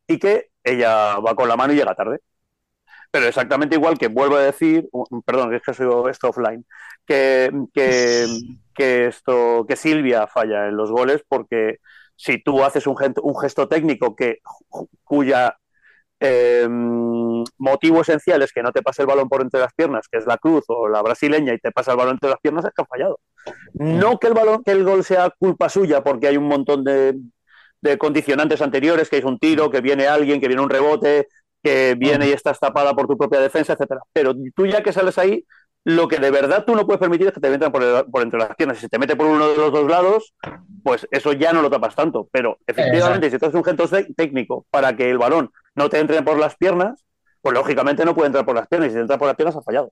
y 0.07 0.19
que 0.19 0.49
ella 0.63 1.17
va 1.19 1.35
con 1.35 1.47
la 1.49 1.55
mano 1.57 1.73
y 1.73 1.77
llega 1.77 1.95
tarde. 1.95 2.19
Pero 3.13 3.27
exactamente 3.27 3.75
igual 3.75 3.99
que 3.99 4.07
vuelvo 4.07 4.37
a 4.37 4.41
decir, 4.41 4.89
perdón, 5.23 5.53
es 5.53 5.61
que 5.61 5.75
soy 5.75 5.87
esto 6.09 6.29
offline, 6.29 6.65
que, 7.05 7.51
que, 7.71 8.25
que 8.73 9.05
esto, 9.05 9.67
que 9.67 9.75
Silvia 9.75 10.25
falla 10.25 10.67
en 10.67 10.75
los 10.75 10.89
goles 10.89 11.23
porque 11.29 11.77
si 12.15 12.41
tú 12.41 12.63
haces 12.63 12.87
un, 12.87 12.95
un 13.21 13.39
gesto 13.39 13.67
técnico 13.67 14.15
que, 14.15 14.39
cuya 15.03 15.55
eh, 16.19 16.67
motivo 17.59 18.01
esencial 18.01 18.41
es 18.41 18.51
que 18.51 18.63
no 18.63 18.71
te 18.71 18.81
pase 18.81 19.03
el 19.03 19.07
balón 19.07 19.29
por 19.29 19.43
entre 19.43 19.59
las 19.59 19.75
piernas, 19.75 20.07
que 20.11 20.17
es 20.17 20.25
la 20.25 20.39
cruz 20.39 20.63
o 20.69 20.87
la 20.87 21.03
brasileña, 21.03 21.53
y 21.53 21.59
te 21.59 21.71
pasa 21.71 21.91
el 21.91 21.97
balón 21.97 22.13
entre 22.13 22.31
las 22.31 22.39
piernas, 22.39 22.65
es 22.65 22.71
que 22.75 22.81
ha 22.81 22.85
fallado. 22.85 23.19
No 23.75 24.17
que 24.17 24.25
el 24.25 24.33
balón, 24.33 24.63
que 24.63 24.71
el 24.71 24.83
gol 24.83 25.03
sea 25.03 25.29
culpa 25.37 25.69
suya, 25.69 26.03
porque 26.03 26.29
hay 26.29 26.37
un 26.37 26.47
montón 26.47 26.83
de, 26.83 27.15
de 27.79 27.97
condicionantes 27.99 28.61
anteriores, 28.63 29.07
que 29.07 29.17
es 29.17 29.23
un 29.23 29.37
tiro, 29.37 29.69
que 29.69 29.81
viene 29.81 30.07
alguien, 30.07 30.41
que 30.41 30.47
viene 30.47 30.63
un 30.63 30.69
rebote, 30.69 31.27
que 31.63 31.95
viene 31.97 32.27
y 32.27 32.31
estás 32.33 32.59
tapada 32.59 32.93
por 32.93 33.07
tu 33.07 33.17
propia 33.17 33.39
defensa, 33.39 33.73
etcétera. 33.73 34.01
Pero 34.11 34.33
tú 34.55 34.65
ya 34.67 34.83
que 34.83 34.91
sales 34.93 35.17
ahí, 35.17 35.45
lo 35.85 36.07
que 36.07 36.17
de 36.17 36.31
verdad 36.31 36.63
tú 36.65 36.75
no 36.75 36.85
puedes 36.85 36.99
permitir 36.99 37.27
es 37.27 37.33
que 37.33 37.39
te 37.41 37.49
metan 37.49 37.71
por, 37.71 37.83
el- 37.83 38.05
por 38.05 38.21
entre 38.21 38.39
las 38.39 38.55
piernas. 38.55 38.77
Si 38.79 38.87
te 38.87 38.99
mete 38.99 39.15
por 39.15 39.25
uno 39.27 39.47
de 39.49 39.57
los 39.57 39.71
dos 39.71 39.89
lados, 39.89 40.33
pues 40.83 41.07
eso 41.11 41.33
ya 41.33 41.51
no 41.53 41.61
lo 41.61 41.69
tapas 41.69 41.95
tanto. 41.95 42.27
Pero 42.31 42.57
efectivamente, 42.67 43.29
si 43.31 43.37
tú 43.37 43.45
haces 43.45 43.55
un 43.55 43.63
gesto 43.63 43.85
técnico 44.15 44.65
para 44.69 44.95
que 44.95 45.09
el 45.09 45.17
balón 45.17 45.51
no 45.75 45.89
te 45.89 45.99
entre 45.99 46.21
por 46.21 46.37
las 46.37 46.55
piernas, 46.55 47.03
pues 47.41 47.53
lógicamente 47.53 48.05
no 48.05 48.13
puede 48.15 48.27
entrar 48.27 48.45
por 48.45 48.55
las 48.55 48.67
piernas. 48.67 48.87
Y 48.87 48.91
si 48.91 48.95
te 48.95 49.01
entra 49.01 49.17
por 49.17 49.27
las 49.27 49.35
piernas, 49.35 49.55
ha 49.55 49.61
fallado. 49.61 49.91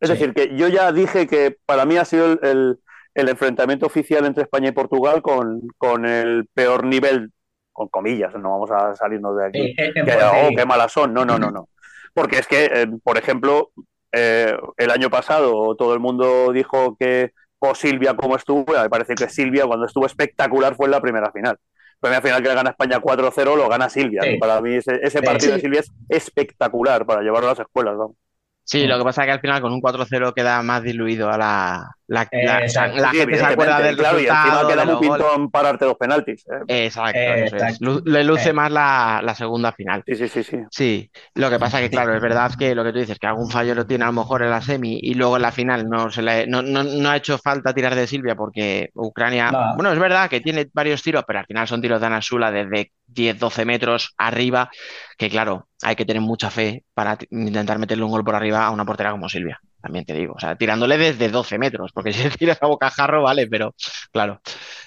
Es 0.00 0.08
Sí. 0.08 0.14
decir, 0.14 0.34
que 0.34 0.56
yo 0.56 0.66
ya 0.68 0.90
dije 0.92 1.26
que 1.28 1.56
para 1.64 1.84
mí 1.84 1.96
ha 1.96 2.04
sido 2.04 2.26
el, 2.32 2.38
el- 2.42 2.78
el 3.14 3.28
enfrentamiento 3.28 3.84
oficial 3.86 4.24
entre 4.24 4.44
España 4.44 4.70
y 4.70 4.72
Portugal 4.72 5.20
con, 5.22 5.60
con 5.76 6.06
el 6.06 6.46
peor 6.54 6.84
nivel, 6.86 7.30
con 7.72 7.88
comillas, 7.88 8.32
no 8.34 8.50
vamos 8.50 8.70
a 8.70 8.94
salirnos 8.94 9.36
de 9.36 9.46
aquí 9.46 9.58
Eh, 9.60 9.74
eh, 9.78 9.92
que, 9.94 10.18
oh, 10.22 10.50
qué 10.56 10.64
malas 10.66 10.92
son. 10.92 11.12
No, 11.14 11.24
no, 11.24 11.38
no, 11.38 11.50
no. 11.50 11.68
Porque 12.14 12.38
es 12.38 12.46
que, 12.46 12.64
eh, 12.66 12.86
por 13.02 13.16
ejemplo, 13.18 13.70
eh, 14.12 14.54
el 14.76 14.90
año 14.90 15.08
pasado 15.10 15.74
todo 15.76 15.94
el 15.94 16.00
mundo 16.00 16.52
dijo 16.52 16.96
que 16.98 17.32
o 17.64 17.74
Silvia 17.74 18.14
como 18.14 18.36
estuvo, 18.36 18.64
me 18.72 18.90
parece 18.90 19.14
que 19.14 19.28
Silvia 19.28 19.66
cuando 19.66 19.86
estuvo 19.86 20.04
espectacular 20.04 20.74
fue 20.74 20.86
en 20.86 20.90
la 20.92 21.00
primera 21.00 21.30
final. 21.32 21.56
Primera 22.00 22.20
final 22.20 22.42
que 22.42 22.48
le 22.48 22.54
gana 22.56 22.70
España 22.70 23.00
4-0 23.00 23.56
lo 23.56 23.68
gana 23.68 23.88
Silvia. 23.88 24.22
Sí. 24.22 24.36
Para 24.36 24.60
mí 24.60 24.74
ese, 24.74 24.98
ese 25.00 25.20
Sí. 25.20 25.24
partido 25.24 25.54
de. 25.54 25.60
Silvia 25.60 25.80
es 25.80 25.92
espectacular 26.08 27.06
para 27.06 27.22
llevarlo 27.22 27.46
a 27.48 27.52
las 27.52 27.60
escuelas. 27.60 27.94
¿no? 27.96 28.16
Sí, 28.64 28.86
lo 28.86 28.98
que 28.98 29.04
pasa 29.04 29.22
es 29.22 29.26
que 29.26 29.32
al 29.32 29.40
final 29.40 29.60
con 29.62 29.72
un 29.72 29.80
4-0 29.80 30.34
queda 30.34 30.60
más 30.62 30.82
diluido 30.82 31.30
a 31.30 31.38
la, 31.38 31.96
la, 32.12 32.22
Eh, 32.30 32.68
gente 33.12 33.38
se 33.38 33.44
acuerda 33.44 33.80
del 33.80 33.96
claro, 33.96 34.18
y 34.18 34.22
encima 34.26 34.42
resultado, 34.42 34.68
queda 34.68 34.80
de 34.80 34.84
muy 34.84 34.92
los 34.92 35.00
goles. 35.08 35.26
pintón 35.26 35.50
pararte 35.50 35.84
los 35.86 35.96
penaltis. 35.96 36.44
¿eh? 36.46 36.84
Exacto, 36.86 37.18
Eh, 37.18 37.44
eso 37.46 37.56
es. 37.56 37.62
exacto. 37.62 37.84
Lu- 37.84 38.02
Le 38.04 38.24
luce 38.24 38.50
Eh. 38.50 38.52
más 38.52 38.70
la, 38.70 39.20
la 39.24 39.34
segunda 39.34 39.72
final. 39.72 40.02
Sí, 40.06 40.14
sí, 40.16 40.28
sí, 40.28 40.42
sí. 40.42 40.56
Sí, 40.70 41.10
lo 41.34 41.48
que 41.48 41.58
pasa 41.58 41.80
que, 41.80 41.88
claro, 41.88 42.14
es 42.14 42.20
verdad 42.20 42.50
que 42.58 42.74
lo 42.74 42.84
que 42.84 42.92
tú 42.92 42.98
dices, 42.98 43.18
que 43.18 43.26
algún 43.26 43.50
fallo 43.50 43.74
lo 43.74 43.86
tiene 43.86 44.04
a 44.04 44.08
lo 44.08 44.12
mejor 44.12 44.42
en 44.42 44.50
la 44.50 44.60
semi 44.60 44.98
y 45.02 45.14
luego 45.14 45.36
en 45.36 45.42
la 45.42 45.52
final 45.52 45.88
no, 45.88 46.10
se 46.10 46.20
le, 46.22 46.46
no, 46.46 46.60
no, 46.62 46.82
no 46.84 47.08
ha 47.10 47.16
hecho 47.16 47.38
falta 47.38 47.72
tirar 47.72 47.94
de 47.94 48.06
Silvia 48.06 48.34
porque 48.36 48.90
Ucrania, 48.94 49.50
Nada. 49.50 49.74
bueno, 49.74 49.90
es 49.92 49.98
verdad 49.98 50.28
que 50.28 50.40
tiene 50.40 50.68
varios 50.74 51.02
tiros, 51.02 51.24
pero 51.26 51.38
al 51.38 51.46
final 51.46 51.66
son 51.66 51.80
tiros 51.80 52.00
de 52.00 52.06
Ana 52.06 52.20
Sula 52.20 52.50
desde 52.50 52.92
10, 53.06 53.38
12 53.38 53.64
metros 53.64 54.14
arriba, 54.18 54.70
que 55.18 55.28
claro, 55.30 55.68
hay 55.82 55.96
que 55.96 56.04
tener 56.04 56.22
mucha 56.22 56.50
fe 56.50 56.84
para 56.94 57.16
intentar 57.30 57.78
meterle 57.78 58.04
un 58.04 58.10
gol 58.10 58.24
por 58.24 58.34
arriba 58.34 58.64
a 58.66 58.70
una 58.70 58.84
portera 58.84 59.10
como 59.12 59.28
Silvia, 59.28 59.58
también 59.82 60.04
te 60.04 60.14
digo, 60.14 60.34
o 60.36 60.40
sea, 60.40 60.56
tirándole 60.56 60.96
desde 60.96 61.28
12 61.28 61.58
metros, 61.58 61.90
porque 61.92 62.12
si 62.12 62.22
le 62.24 62.30
tiras 62.36 62.58
a 62.62 62.66
bocajarro, 62.66 63.22
vale, 63.22 63.46
pero 63.48 63.74
claro, 64.12 64.40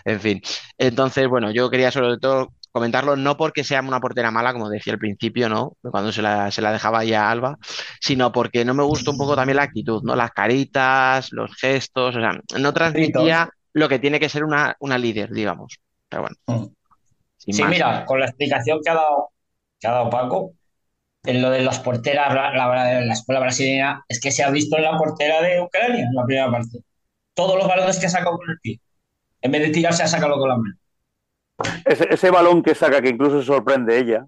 en 0.05 0.19
fin. 0.19 0.41
Entonces, 0.77 1.27
bueno, 1.27 1.51
yo 1.51 1.69
quería 1.69 1.91
sobre 1.91 2.17
todo 2.17 2.53
comentarlo, 2.72 3.15
no 3.15 3.38
porque 3.38 3.63
sea 3.63 3.81
una 3.81 4.01
portera 4.01 4.31
mala, 4.31 4.51
como 4.51 4.69
decía 4.69 4.93
al 4.93 4.99
principio, 4.99 5.47
¿no? 5.47 5.77
Cuando 5.81 6.11
se 6.11 6.22
la, 6.22 6.51
se 6.51 6.61
la 6.61 6.73
dejaba 6.73 6.99
ahí 6.99 7.13
a 7.13 7.30
Alba, 7.30 7.57
sino 8.01 8.31
porque 8.31 8.65
no 8.65 8.73
me 8.73 8.84
gustó 8.84 9.11
un 9.11 9.17
poco 9.17 9.35
también 9.35 9.57
la 9.57 9.63
actitud, 9.63 10.01
¿no? 10.03 10.15
Las 10.15 10.31
caritas, 10.31 11.31
los 11.31 11.55
gestos, 11.55 12.15
o 12.15 12.19
sea, 12.19 12.31
no 12.59 12.73
transmitía 12.73 13.49
lo 13.73 13.88
que 13.88 13.99
tiene 13.99 14.19
que 14.19 14.30
ser 14.30 14.43
una, 14.43 14.76
una 14.80 14.97
líder, 14.97 15.31
digamos. 15.31 15.77
Pero 16.09 16.23
bueno, 16.23 16.35
Mm. 16.47 16.73
Sí, 17.38 17.61
más. 17.61 17.69
mira, 17.69 18.05
con 18.05 18.19
la 18.19 18.26
explicación 18.26 18.80
que 18.84 18.89
ha 18.89 18.95
dado, 18.95 19.30
que 19.80 19.88
ha 19.88 19.91
dado 19.91 20.09
Paco, 20.09 20.53
en 21.26 21.41
lo 21.41 21.49
de 21.49 21.61
las 21.61 21.80
porteras, 21.80 22.34
la, 22.34 22.52
la- 22.53 23.02
la 23.02 23.14
escuela 23.14 23.39
brasileña, 23.41 24.03
es 24.07 24.19
que 24.19 24.31
se 24.31 24.43
ha 24.43 24.49
visto 24.52 24.77
en 24.77 24.84
la 24.84 24.97
portera 24.97 25.41
de 25.41 25.61
Ucrania, 25.61 26.06
en 26.06 26.14
la 26.15 26.26
primera 26.26 26.52
parte. 26.52 26.80
Todos 27.34 27.57
los 27.57 27.68
balones 27.68 27.97
que 27.99 28.06
ha 28.06 28.10
sacado 28.10 28.38
con 28.38 28.49
el 28.49 28.60
pie. 28.60 28.80
En 29.41 29.52
vez 29.52 29.61
de 29.61 29.69
tirarse, 29.69 30.03
ha 30.03 30.07
sacado 30.07 30.38
con 30.39 30.49
la 30.49 30.56
mano. 30.57 30.76
Ese, 31.85 32.07
ese 32.10 32.30
balón 32.31 32.61
que 32.64 32.76
saca, 32.76 33.02
que 33.02 33.10
incluso 33.10 33.39
se 33.41 33.45
sorprende 33.47 33.97
ella, 33.97 34.26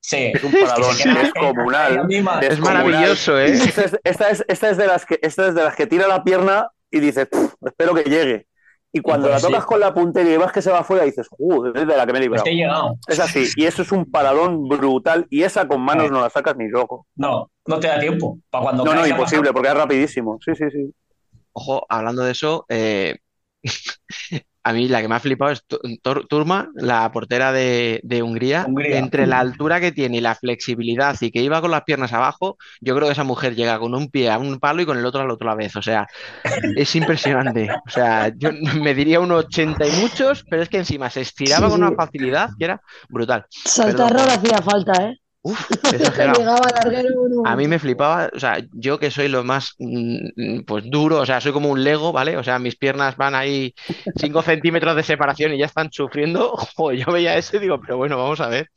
Sí. 0.00 0.30
es 0.34 0.44
un 0.44 0.52
paradón 0.52 0.96
queda- 0.96 1.22
descomunal. 1.22 2.06
Es 2.42 2.58
maravilloso, 2.60 3.38
¿eh? 3.38 3.50
Esta 3.52 3.84
es, 3.84 3.98
esta, 4.04 4.30
es, 4.30 4.44
esta 4.48 4.70
es 4.70 4.76
de 4.76 4.86
las 4.86 5.04
que, 5.06 5.18
esta 5.22 5.48
es 5.48 5.54
de 5.54 5.64
las 5.64 5.74
que 5.76 5.86
tira 5.86 6.06
la 6.06 6.22
pierna 6.22 6.68
y 6.90 7.00
dices, 7.00 7.26
"Puf, 7.30 7.54
espero 7.66 7.94
que 7.94 8.04
llegue. 8.04 8.46
Y 8.92 9.00
cuando 9.00 9.28
pues 9.28 9.42
la 9.42 9.48
tocas 9.48 9.64
sí. 9.64 9.68
con 9.68 9.80
la 9.80 9.92
puntería 9.92 10.34
y 10.34 10.36
vas 10.38 10.52
que 10.52 10.62
se 10.62 10.70
va 10.70 10.78
afuera, 10.78 11.04
dices, 11.04 11.28
joder, 11.28 11.76
es 11.76 11.86
de 11.86 11.96
la 11.96 12.06
que 12.06 12.12
me 12.12 12.18
he 12.18 12.22
librado. 12.22 12.44
que 12.44 12.50
he 12.50 12.54
llegado. 12.54 12.96
Es 13.06 13.20
así, 13.20 13.46
y 13.56 13.66
eso 13.66 13.82
es 13.82 13.92
un 13.92 14.10
paradón 14.10 14.66
brutal, 14.66 15.26
y 15.28 15.42
esa 15.42 15.68
con 15.68 15.82
manos 15.82 16.10
no 16.10 16.20
la 16.20 16.30
sacas 16.30 16.56
ni 16.56 16.68
loco. 16.68 17.06
No, 17.16 17.50
no 17.66 17.80
te 17.80 17.88
da 17.88 18.00
tiempo. 18.00 18.38
Para 18.48 18.64
cuando 18.64 18.84
No, 18.84 18.94
no, 18.94 19.06
imposible, 19.06 19.52
porque 19.52 19.68
es 19.68 19.74
rapidísimo. 19.74 20.38
Sí, 20.42 20.54
sí, 20.54 20.70
sí. 20.70 20.94
Ojo, 21.52 21.84
hablando 21.88 22.22
de 22.22 22.32
eso, 22.32 22.64
eh, 22.68 23.16
a 24.68 24.72
mí 24.74 24.86
la 24.86 25.00
que 25.00 25.08
me 25.08 25.14
ha 25.14 25.20
flipado 25.20 25.52
es 25.52 25.64
Turma, 26.28 26.68
la 26.74 27.10
portera 27.10 27.52
de, 27.52 28.00
de 28.02 28.22
Hungría. 28.22 28.66
Hungría. 28.66 28.98
Entre 28.98 29.26
la 29.26 29.38
altura 29.40 29.80
que 29.80 29.92
tiene 29.92 30.18
y 30.18 30.20
la 30.20 30.34
flexibilidad 30.34 31.16
y 31.20 31.30
que 31.30 31.40
iba 31.42 31.60
con 31.60 31.70
las 31.70 31.84
piernas 31.84 32.12
abajo, 32.12 32.58
yo 32.80 32.94
creo 32.94 33.06
que 33.08 33.12
esa 33.12 33.24
mujer 33.24 33.54
llega 33.54 33.78
con 33.78 33.94
un 33.94 34.10
pie 34.10 34.30
a 34.30 34.38
un 34.38 34.58
palo 34.60 34.82
y 34.82 34.86
con 34.86 34.98
el 34.98 35.06
otro 35.06 35.22
al 35.22 35.30
otro 35.30 35.48
a 35.48 35.52
la 35.52 35.56
vez. 35.56 35.74
O 35.76 35.82
sea, 35.82 36.06
es 36.74 36.94
impresionante. 36.96 37.78
O 37.86 37.90
sea, 37.90 38.28
yo 38.36 38.50
me 38.82 38.94
diría 38.94 39.20
un 39.20 39.32
80 39.32 39.86
y 39.86 39.92
muchos, 39.92 40.44
pero 40.50 40.62
es 40.62 40.68
que 40.68 40.78
encima 40.78 41.08
se 41.10 41.22
estiraba 41.22 41.68
Sí, 41.68 41.70
con 41.70 41.82
una 41.82 41.92
facilidad 41.92 42.50
que 42.58 42.66
era 42.66 42.82
brutal. 43.08 43.46
Saltar 43.64 44.12
Perdón. 44.12 44.12
no 44.14 44.26
le 44.26 44.32
hacía 44.32 44.58
falta, 44.62 44.92
¿eh? 45.08 45.18
Uf. 45.48 45.70
A 47.44 47.56
mí 47.56 47.68
me 47.68 47.78
flipaba, 47.78 48.30
o 48.34 48.38
sea, 48.38 48.58
yo 48.72 48.98
que 48.98 49.10
soy 49.10 49.28
lo 49.28 49.44
más, 49.44 49.74
mm, 49.78 50.60
pues 50.66 50.84
duro, 50.90 51.20
o 51.20 51.26
sea, 51.26 51.40
soy 51.40 51.52
como 51.52 51.70
un 51.70 51.82
Lego, 51.82 52.12
¿vale? 52.12 52.36
O 52.36 52.44
sea, 52.44 52.58
mis 52.58 52.76
piernas 52.76 53.16
van 53.16 53.34
ahí 53.34 53.74
5 54.16 54.42
centímetros 54.42 54.94
de 54.94 55.02
separación 55.02 55.54
y 55.54 55.58
ya 55.58 55.66
están 55.66 55.90
sufriendo. 55.90 56.50
Joder, 56.76 56.98
yo 56.98 57.12
veía 57.12 57.36
eso 57.36 57.56
y 57.56 57.60
digo, 57.60 57.80
pero 57.80 57.96
bueno, 57.96 58.18
vamos 58.18 58.40
a 58.40 58.48
ver. 58.48 58.70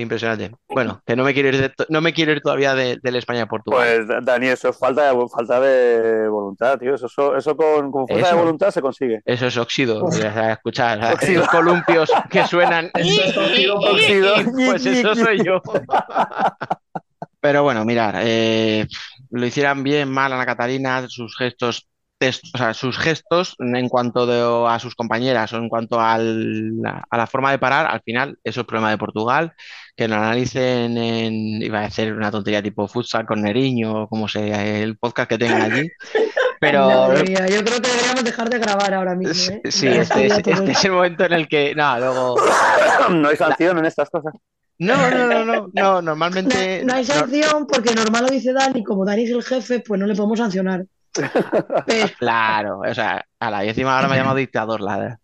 Impresionante. 0.00 0.52
Bueno, 0.68 1.02
que 1.04 1.16
no 1.16 1.24
me 1.24 1.34
quiero 1.34 1.48
ir, 1.48 1.58
de 1.60 1.72
no 1.88 2.00
me 2.00 2.12
quiero 2.12 2.30
ir 2.32 2.40
todavía 2.40 2.72
de- 2.74 2.98
del 3.02 3.16
España-Portugal. 3.16 4.04
Pues, 4.06 4.24
Dani, 4.24 4.46
eso 4.46 4.68
es 4.68 4.78
falta 4.78 5.12
de, 5.12 5.26
falta 5.28 5.58
de 5.60 6.28
voluntad, 6.28 6.78
tío. 6.78 6.94
Eso, 6.94 7.06
eso, 7.06 7.36
eso 7.36 7.56
con, 7.56 7.90
con 7.90 8.06
fuerza 8.06 8.28
Eso. 8.28 8.36
de 8.36 8.42
voluntad 8.42 8.70
se 8.70 8.80
consigue. 8.80 9.20
Eso 9.24 9.46
es 9.48 9.56
óxido, 9.56 10.04
o 10.04 10.12
sea, 10.12 10.52
escuchar, 10.52 11.02
Óxido. 11.14 11.44
columpios 11.50 12.10
que 12.30 12.46
suenan. 12.46 12.90
Eso 12.94 13.22
es 13.24 13.36
óxido, 13.36 13.74
óxido. 13.80 14.34
Pues 14.54 14.86
eso 14.86 15.14
soy 15.16 15.44
yo. 15.44 15.60
Pero 17.40 17.62
bueno, 17.62 17.84
mirar, 17.84 18.16
eh, 18.20 18.86
lo 19.30 19.46
hicieran 19.46 19.82
bien, 19.82 20.10
mal 20.10 20.32
Ana 20.32 20.44
Catarina, 20.46 21.04
sus 21.08 21.36
gestos, 21.36 21.88
o 22.20 22.58
sea, 22.58 22.74
sus 22.74 22.98
gestos 22.98 23.54
en 23.60 23.88
cuanto 23.88 24.26
de- 24.26 24.68
a 24.68 24.78
sus 24.80 24.96
compañeras 24.96 25.52
o 25.52 25.56
en 25.58 25.68
cuanto 25.68 26.00
al- 26.00 26.72
a 27.10 27.16
la 27.16 27.26
forma 27.28 27.52
de 27.52 27.58
parar, 27.60 27.86
al 27.86 28.00
final 28.02 28.36
eso 28.42 28.62
es 28.62 28.66
problema 28.66 28.90
de 28.90 28.98
Portugal, 28.98 29.52
que 29.98 30.06
lo 30.06 30.14
analicen 30.14 30.96
en, 30.96 31.60
iba 31.60 31.80
a 31.80 31.82
decir 31.82 32.12
una 32.12 32.30
tontería 32.30 32.62
tipo 32.62 32.86
futsal 32.86 33.26
con 33.26 33.42
Neriño, 33.42 34.04
o 34.04 34.08
como 34.08 34.28
sea, 34.28 34.64
el 34.64 34.96
podcast 34.96 35.28
que 35.28 35.38
tengan 35.38 35.72
allí. 35.72 35.90
Pero 36.60 36.86
Madre 36.88 37.24
mía, 37.24 37.46
yo 37.48 37.64
creo 37.64 37.80
que 37.80 37.88
deberíamos 37.88 38.22
dejar 38.24 38.48
de 38.48 38.58
grabar 38.60 38.94
ahora 38.94 39.14
mismo, 39.16 39.54
¿eh? 39.56 39.60
sí, 39.70 39.86
Ya 39.86 40.02
este 40.02 40.26
este 40.26 40.70
es 40.70 40.84
el 40.84 40.92
momento 40.92 41.24
en 41.24 41.32
el 41.32 41.48
que, 41.48 41.74
no, 41.74 41.98
luego, 41.98 42.36
No 43.10 43.28
hay 43.28 43.36
sanción 43.36 43.78
en 43.78 43.86
estas 43.86 44.08
cosas. 44.08 44.34
no, 44.78 44.96
no, 45.10 45.26
no, 45.26 45.44
no, 45.44 45.44
no, 45.44 45.68
No, 45.74 46.02
normalmente 46.02 46.82
no 46.84 46.94
hay 46.94 47.04
no- 47.04 47.14
sanción 47.14 47.66
porque 47.66 47.92
normal 47.94 48.22
lo 48.24 48.30
dice 48.30 48.52
Dani, 48.52 48.84
como 48.84 49.04
Dani 49.04 49.24
es 49.24 49.30
el 49.30 49.42
jefe, 49.42 49.80
pues 49.80 49.98
no 50.00 50.06
le 50.06 50.14
podemos 50.14 50.38
sancionar. 50.38 50.84
Claro, 52.18 52.80
o 52.80 52.94
sea, 52.94 53.24
a 53.40 53.50
la 53.50 53.64
y 53.64 53.68
encima 53.68 53.94
ahora 53.96 54.08
me 54.08 54.14
ha 54.14 54.18
llamado 54.18 54.36
dictador 54.36 54.80
la 54.80 55.18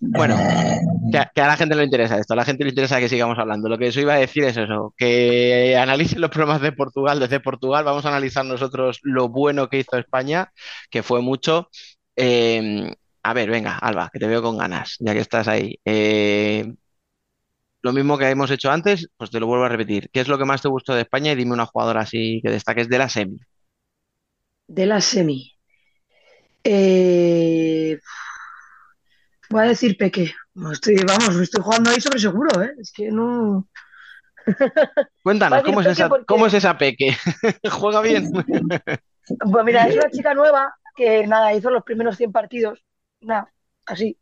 Bueno, 0.00 0.44
que, 1.10 1.18
a- 1.18 1.30
la 1.48 1.56
gente 1.56 1.74
le 1.76 1.84
interesa 1.84 2.18
esto, 2.18 2.34
a 2.34 2.36
la 2.36 2.44
gente 2.44 2.64
le 2.64 2.70
interesa 2.70 3.00
que 3.00 3.08
sigamos 3.08 3.38
hablando. 3.38 3.68
Lo 3.68 3.78
que 3.78 3.90
yo 3.90 4.00
iba 4.02 4.14
a 4.14 4.18
decir 4.18 4.44
es 4.44 4.56
eso, 4.56 4.94
que 4.96 5.76
analicen 5.78 6.20
los 6.20 6.30
problemas 6.30 6.60
de 6.62 6.72
Portugal 6.72 7.20
desde 7.20 7.40
Portugal, 7.40 7.84
vamos 7.84 8.04
a 8.06 8.08
analizar 8.10 8.44
nosotros 8.44 9.00
lo 9.02 9.28
bueno 9.28 9.68
que 9.68 9.78
hizo 9.80 9.96
España, 9.98 10.52
que 10.90 11.02
fue 11.02 11.22
mucho. 11.22 11.68
Eh, 12.16 12.94
a 13.22 13.34
ver, 13.34 13.50
venga, 13.50 13.78
Alba, 13.78 14.10
que 14.12 14.18
te 14.20 14.26
veo 14.28 14.42
con 14.42 14.58
ganas, 14.58 14.96
ya 15.00 15.14
que 15.14 15.20
estás 15.20 15.48
ahí. 15.48 15.76
Eh, 15.84 16.72
lo 17.82 17.92
mismo 17.92 18.18
que 18.18 18.28
hemos 18.28 18.50
hecho 18.50 18.70
antes, 18.70 19.08
pues 19.16 19.30
te 19.30 19.40
lo 19.40 19.46
vuelvo 19.46 19.64
a 19.64 19.68
repetir. 19.68 20.10
¿Qué 20.12 20.20
es 20.20 20.28
lo 20.28 20.38
que 20.38 20.44
más 20.44 20.60
te 20.62 20.68
gustó 20.68 20.94
de 20.94 21.02
España? 21.02 21.32
Y 21.32 21.36
dime 21.36 21.52
una 21.52 21.66
jugadora 21.66 22.00
así 22.02 22.40
que 22.42 22.50
destaques 22.50 22.88
de 22.88 22.98
la 22.98 23.08
semi. 23.08 23.38
De 24.68 24.86
la 24.86 25.00
semi. 25.00 25.52
Eh, 26.64 27.98
Voy 29.48 29.60
a 29.62 29.68
decir 29.68 29.96
Peque. 29.96 30.34
Estoy, 30.72 30.96
vamos, 31.06 31.36
estoy 31.36 31.62
jugando 31.62 31.90
ahí 31.90 32.00
sobre 32.00 32.18
seguro, 32.18 32.62
¿eh? 32.62 32.72
Es 32.80 32.90
que 32.92 33.10
no. 33.10 33.68
Cuéntanos, 35.22 35.62
¿cómo 35.62 35.80
es 35.80 35.86
esa, 35.86 36.08
porque- 36.08 36.24
cómo 36.26 36.46
es 36.46 36.54
esa 36.54 36.76
Peque? 36.76 37.16
¿Juega 37.70 38.00
bien? 38.00 38.30
Pues 39.50 39.64
mira, 39.64 39.88
es 39.88 39.96
una 39.96 40.08
chica 40.08 40.34
nueva 40.34 40.72
que 40.94 41.26
nada, 41.26 41.52
hizo 41.52 41.68
los 41.68 41.82
primeros 41.82 42.16
100 42.16 42.30
partidos. 42.30 42.84
Nada, 43.20 43.52
así. 43.84 44.16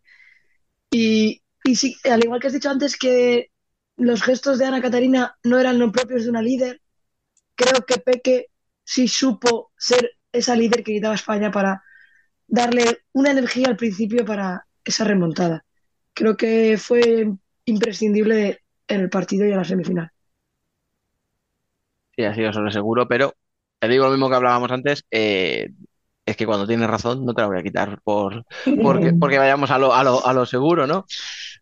Y, 0.90 1.42
y 1.62 1.76
sí, 1.76 1.94
al 2.10 2.24
igual 2.24 2.40
que 2.40 2.46
has 2.46 2.54
dicho 2.54 2.70
antes 2.70 2.96
que 2.96 3.50
los 3.98 4.22
gestos 4.22 4.58
de 4.58 4.64
Ana 4.64 4.80
Catarina 4.80 5.36
no 5.42 5.58
eran 5.58 5.78
los 5.78 5.92
propios 5.92 6.24
de 6.24 6.30
una 6.30 6.40
líder, 6.40 6.80
creo 7.54 7.84
que 7.86 7.98
Peque 7.98 8.46
sí 8.82 9.08
supo 9.08 9.72
ser 9.76 10.10
esa 10.34 10.56
líder 10.56 10.82
que 10.82 10.94
quitaba 10.94 11.14
España 11.14 11.50
para 11.50 11.82
darle 12.46 12.98
una 13.12 13.30
energía 13.30 13.68
al 13.68 13.76
principio 13.76 14.24
para 14.24 14.66
esa 14.84 15.04
remontada. 15.04 15.64
Creo 16.12 16.36
que 16.36 16.76
fue 16.78 17.32
imprescindible 17.64 18.60
en 18.88 19.00
el 19.00 19.10
partido 19.10 19.46
y 19.46 19.50
en 19.50 19.56
la 19.56 19.64
semifinal. 19.64 20.10
Sí, 22.16 22.24
ha 22.24 22.34
sido 22.34 22.52
sobre 22.52 22.70
seguro, 22.70 23.08
pero 23.08 23.34
te 23.78 23.88
digo 23.88 24.04
lo 24.04 24.10
mismo 24.12 24.28
que 24.28 24.36
hablábamos 24.36 24.70
antes, 24.70 25.04
eh, 25.10 25.70
es 26.26 26.36
que 26.36 26.46
cuando 26.46 26.66
tienes 26.66 26.88
razón 26.88 27.24
no 27.24 27.34
te 27.34 27.42
la 27.42 27.48
voy 27.48 27.58
a 27.58 27.62
quitar 27.62 28.00
por, 28.02 28.44
porque, 28.82 29.12
porque 29.20 29.38
vayamos 29.38 29.70
a 29.70 29.78
lo, 29.78 29.92
a 29.92 30.04
lo, 30.04 30.24
a 30.24 30.32
lo 30.32 30.46
seguro, 30.46 30.86
¿no? 30.86 31.06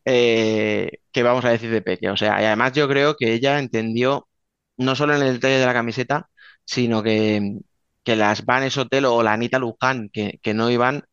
Eh, 0.05 0.91
¿qué 1.11 1.23
vamos 1.23 1.45
a 1.45 1.51
decir 1.51 1.71
de 1.71 1.83
Peque? 1.83 2.11
O 2.11 2.17
sea, 2.17 2.41
y 2.43 2.45
además 2.45 2.73
yo 2.73 2.89
creo 2.89 3.17
que 3.17 3.33
ella 3.33 3.59
entendió, 3.59 4.29
no 4.77 4.95
solo 4.95 5.15
en 5.15 5.23
el 5.23 5.35
detalle 5.35 5.59
de 5.59 5.67
la 5.67 5.73
camiseta, 5.73 6.29
sino 6.65 7.03
que, 7.03 7.59
que 8.05 8.17
las 8.17 8.45
Van 8.45 8.71
Sotelo 8.71 9.15
o 9.15 9.23
la 9.23 9.33
Anita 9.35 9.59
Luján, 9.59 10.11
que, 10.13 10.39
que 10.43 10.55
no 10.55 10.71
iban, 10.71 11.05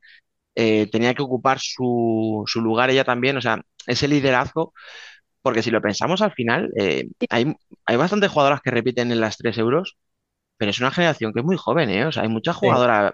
eh, 0.55 0.87
tenía 0.91 1.13
que 1.15 1.23
ocupar 1.23 1.59
su, 1.61 2.43
su 2.47 2.61
lugar 2.61 2.89
ella 2.89 3.03
también, 3.05 3.37
o 3.37 3.41
sea, 3.41 3.61
ese 3.87 4.07
liderazgo, 4.07 4.73
porque 5.41 5.63
si 5.63 5.71
lo 5.71 5.81
pensamos 5.81 6.21
al 6.21 6.33
final, 6.33 6.71
eh, 6.77 7.09
hay, 7.29 7.53
hay 7.85 7.97
bastantes 7.97 8.31
jugadoras 8.31 8.61
que 8.61 8.71
repiten 8.71 9.11
en 9.11 9.21
las 9.21 9.37
3 9.37 9.57
euros, 9.57 9.97
pero 10.57 10.71
es 10.71 10.79
una 10.79 10.91
generación 10.91 11.33
que 11.33 11.39
es 11.41 11.45
muy 11.45 11.57
joven, 11.57 11.89
¿eh? 11.89 12.05
O 12.07 12.11
sea, 12.11 12.23
hay 12.23 12.29
muchas 12.29 12.55
jugadoras 12.55 13.13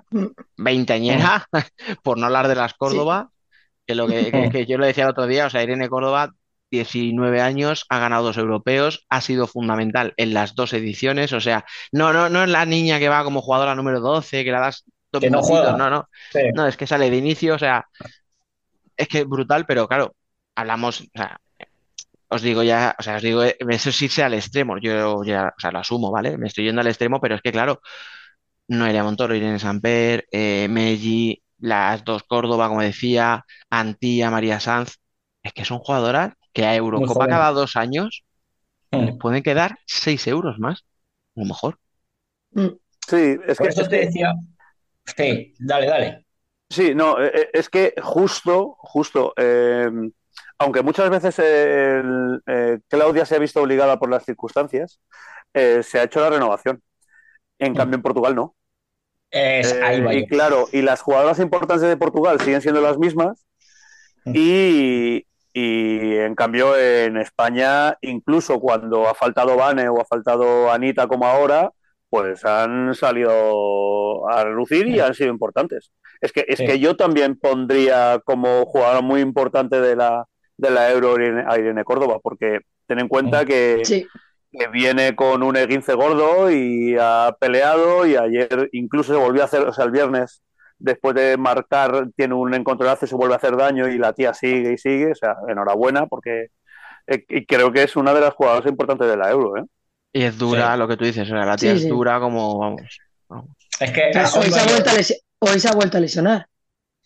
veinteañeras, 0.57 1.43
por 2.03 2.18
no 2.18 2.26
hablar 2.27 2.47
de 2.47 2.56
las 2.56 2.73
Córdoba, 2.76 3.30
que 3.88 3.95
lo 3.95 4.07
que, 4.07 4.34
que- 4.34 4.49
que 4.49 4.65
yo 4.65 4.77
le 4.77 4.88
decía 4.88 5.06
el 5.06 5.11
otro 5.11 5.27
día, 5.27 5.47
o 5.47 5.49
sea, 5.49 5.64
Irene 5.64 5.89
Córdoba, 5.89 6.34
19 6.72 7.42
años, 7.42 7.86
ha 7.90 8.00
ganado 8.00 8.24
dos 8.26 8.38
europeos, 8.38 9.06
ha 9.10 9.22
sido 9.22 9.48
fundamental 9.48 10.14
en 10.18 10.34
las 10.34 10.56
dos 10.56 10.74
ediciones, 10.74 11.32
o 11.34 11.40
sea, 11.42 11.66
no, 11.92 12.12
no, 12.14 12.30
no 12.30 12.44
es 12.44 12.50
la 12.50 12.66
niña 12.66 13.00
que 13.00 13.10
va 13.10 13.24
como 13.24 13.42
jugadora 13.42 13.76
número 13.76 14.00
12, 14.02 14.44
que 14.44 14.52
la 14.52 14.60
das 14.62 14.84
dos 15.12 15.22
Que 15.22 15.30
no 15.30 15.42
juega. 15.42 15.74
no, 15.78 15.90
no, 15.90 16.10
Sí. 16.32 16.40
no, 16.54 16.68
es 16.68 16.76
que 16.78 16.88
sale 16.88 17.10
de 17.10 17.18
inicio, 17.18 17.56
o 17.56 17.60
sea, 17.60 17.86
es 18.98 19.08
que 19.08 19.20
es 19.20 19.28
brutal, 19.28 19.66
pero 19.66 19.88
claro, 19.88 20.16
hablamos, 20.56 21.02
o 21.02 21.06
sea, 21.14 21.38
os 22.30 22.42
digo 22.42 22.64
ya, 22.64 22.96
o 23.00 23.04
sea, 23.04 23.18
os 23.18 23.22
digo, 23.24 23.44
eso 23.44 23.92
sí 23.92 24.10
sea 24.10 24.28
al 24.28 24.34
extremo, 24.36 24.78
yo 24.80 25.24
ya, 25.24 25.54
o 25.58 25.60
sea, 25.60 25.72
lo 25.72 25.80
asumo, 25.80 26.12
¿vale? 26.12 26.38
Me 26.38 26.48
estoy 26.48 26.66
yendo 26.66 26.82
al 26.82 26.88
extremo, 26.88 27.22
pero 27.22 27.36
es 27.36 27.42
que 27.42 27.52
claro, 27.52 27.82
Noelia 28.68 29.04
Montoro, 29.04 29.36
Irene 29.36 29.60
Samper, 29.60 30.28
eh, 30.32 30.68
las 31.60 32.04
dos 32.04 32.24
Córdoba, 32.24 32.68
como 32.68 32.82
decía, 32.82 33.46
Antía, 33.70 34.32
María 34.32 34.60
Sanz, 34.60 34.98
es 35.44 35.54
que 35.54 35.66
son 35.66 35.80
jugadoras 35.80 36.34
que 36.56 36.65
a 36.65 36.73
Eurocopa 36.76 37.27
cada 37.27 37.52
dos 37.52 37.76
años 37.76 38.23
les 38.91 39.14
Mm. 39.14 39.18
pueden 39.18 39.44
quedar 39.44 39.77
6 39.86 40.26
euros 40.26 40.57
más, 40.57 40.86
a 41.36 41.41
lo 41.41 41.45
mejor. 41.45 41.77
Mm. 42.52 42.68
Sí, 43.07 43.38
es 43.45 43.57
Por 43.57 43.68
que, 43.68 43.73
eso 43.73 43.82
es 43.82 43.90
te 43.90 43.99
que- 43.99 44.06
decía. 44.06 44.34
Sí, 45.06 45.53
dale, 45.60 45.86
dale. 45.88 46.26
sí, 46.69 46.95
no, 46.95 47.22
eh, 47.22 47.32
eh, 47.36 47.49
es 47.53 47.69
que 47.69 47.94
justo, 48.02 48.76
justo, 48.80 49.34
eh, 49.38 49.91
aunque 50.57 50.82
muchas 50.82 51.10
veces 51.10 51.38
eh, 51.40 51.99
el- 51.99 52.41
eh, 52.48 52.80
Claudia 52.88 53.26
se 53.26 53.36
ha 53.36 53.40
visto 53.40 53.61
obligada 53.61 53.99
por 53.99 54.10
las 54.10 54.23
circunstancias, 54.26 54.99
eh, 55.53 55.84
se 55.84 55.99
ha 55.99 56.03
hecho 56.03 56.22
la 56.22 56.30
renovación. 56.30 56.82
En 57.60 57.73
Mm. 57.73 57.76
cambio, 57.76 57.95
en 57.98 58.02
Portugal 58.02 58.34
no. 58.34 58.56
Es, 59.30 59.73
Eh, 59.73 59.82
ahí 59.84 60.19
y 60.19 60.27
claro, 60.27 60.68
y 60.72 60.82
las 60.82 61.02
jugadoras 61.02 61.40
importantes 61.40 61.82
de 61.88 61.98
Portugal 61.98 62.40
siguen 62.40 62.61
siendo 62.61 62.80
las 62.82 62.98
mismas. 62.98 63.45
Mm. 64.23 64.32
Y, 65.57 66.18
en 66.18 66.36
cambio, 66.36 66.77
en 66.77 67.15
España, 67.15 67.98
incluso 68.02 68.60
cuando 68.60 69.07
ha 69.07 69.15
faltado 69.15 69.56
Vane 69.56 69.88
o 69.88 70.02
ha 70.02 70.06
faltado 70.06 70.69
Anita 70.69 71.07
como 71.07 71.26
ahora, 71.26 71.72
pues 72.10 72.44
han 72.44 72.94
salido 72.94 74.27
a 74.30 74.44
relucir 74.44 74.86
y 74.88 74.99
han 74.99 75.14
sido 75.14 75.30
importantes. 75.30 75.91
Es 76.19 76.34
que, 76.34 76.44
es 76.49 76.57
Sí. 76.60 76.65
que 76.65 76.77
yo 76.80 76.98
también 76.98 77.40
pondría 77.40 78.19
como 78.26 78.65
jugadora 78.65 78.99
muy 78.99 79.22
importante 79.22 79.80
de 79.80 79.95
la, 79.95 80.26
de 80.57 80.72
la 80.72 80.91
Euro 80.91 81.15
a 81.48 81.57
Irene, 81.57 81.86
Córdoba, 81.86 82.19
porque 82.22 82.60
ten 82.86 82.99
en 82.99 83.07
cuenta 83.07 83.45
que, 83.45 83.80
Sí, 83.86 84.06
que 84.52 84.68
viene 84.68 85.15
con 85.15 85.41
un 85.41 85.56
esguince 85.56 85.94
gordo 85.94 86.52
y 86.52 86.98
ha 86.99 87.34
peleado 87.40 88.06
y 88.06 88.18
ayer 88.18 88.68
incluso 88.73 89.14
se 89.14 89.19
volvió 89.19 89.41
a 89.41 89.45
hacer, 89.45 89.61
o 89.61 89.72
sea, 89.72 89.86
el 89.86 89.91
viernes 89.91 90.41
después 90.77 91.15
de 91.15 91.38
marcar 91.38 92.07
tiene 92.15 92.34
un 92.34 92.53
encontronazo 92.53 93.06
y 93.06 93.07
se 93.10 93.15
vuelve 93.15 93.34
a 93.35 93.38
hacer 93.38 93.56
daño 93.56 93.88
y 93.88 93.97
la 93.97 94.14
tía 94.14 94.34
sigue 94.34 94.73
y 94.73 94.77
sigue, 94.77 95.11
o 95.11 95.15
sea, 95.15 95.35
enhorabuena 95.47 96.07
porque 96.07 96.47
eh, 97.07 97.23
y 97.30 97.45
creo 97.45 97.72
que 97.72 97.84
es 97.84 97.95
una 97.95 98.14
de 98.14 98.22
las 98.22 98.34
jugadoras 98.34 98.68
importantes 98.69 99.07
de 99.07 99.18
la 99.18 99.30
Euro, 99.30 99.57
¿eh? 99.57 99.65
Y 100.14 100.23
es 100.23 100.38
dura 100.38 100.73
Sí. 100.73 100.80
lo 100.80 100.88
que 100.88 100.97
tú 100.97 101.06
dices, 101.06 101.23
o 101.23 101.31
sea, 101.31 101.45
la 101.45 101.56
tía 101.57 101.72
Sí, 101.72 101.77
es 101.77 101.84
sí. 101.84 101.89
dura 101.89 102.19
como, 102.19 102.57
vamos, 102.57 102.81
vamos. 103.27 103.49
Es 103.80 103.91
que 103.91 104.10
eso 104.10 104.39
hoy, 104.39 104.49
se 104.49 104.60
ha 104.60 104.65
vuelto 104.65 104.89
a 104.89 104.93
lesi- 104.93 105.19
hoy 105.39 105.60
se 105.60 105.68
ha 105.68 105.72
vuelto 105.73 105.97
a 105.97 105.99
lesionar 105.99 106.47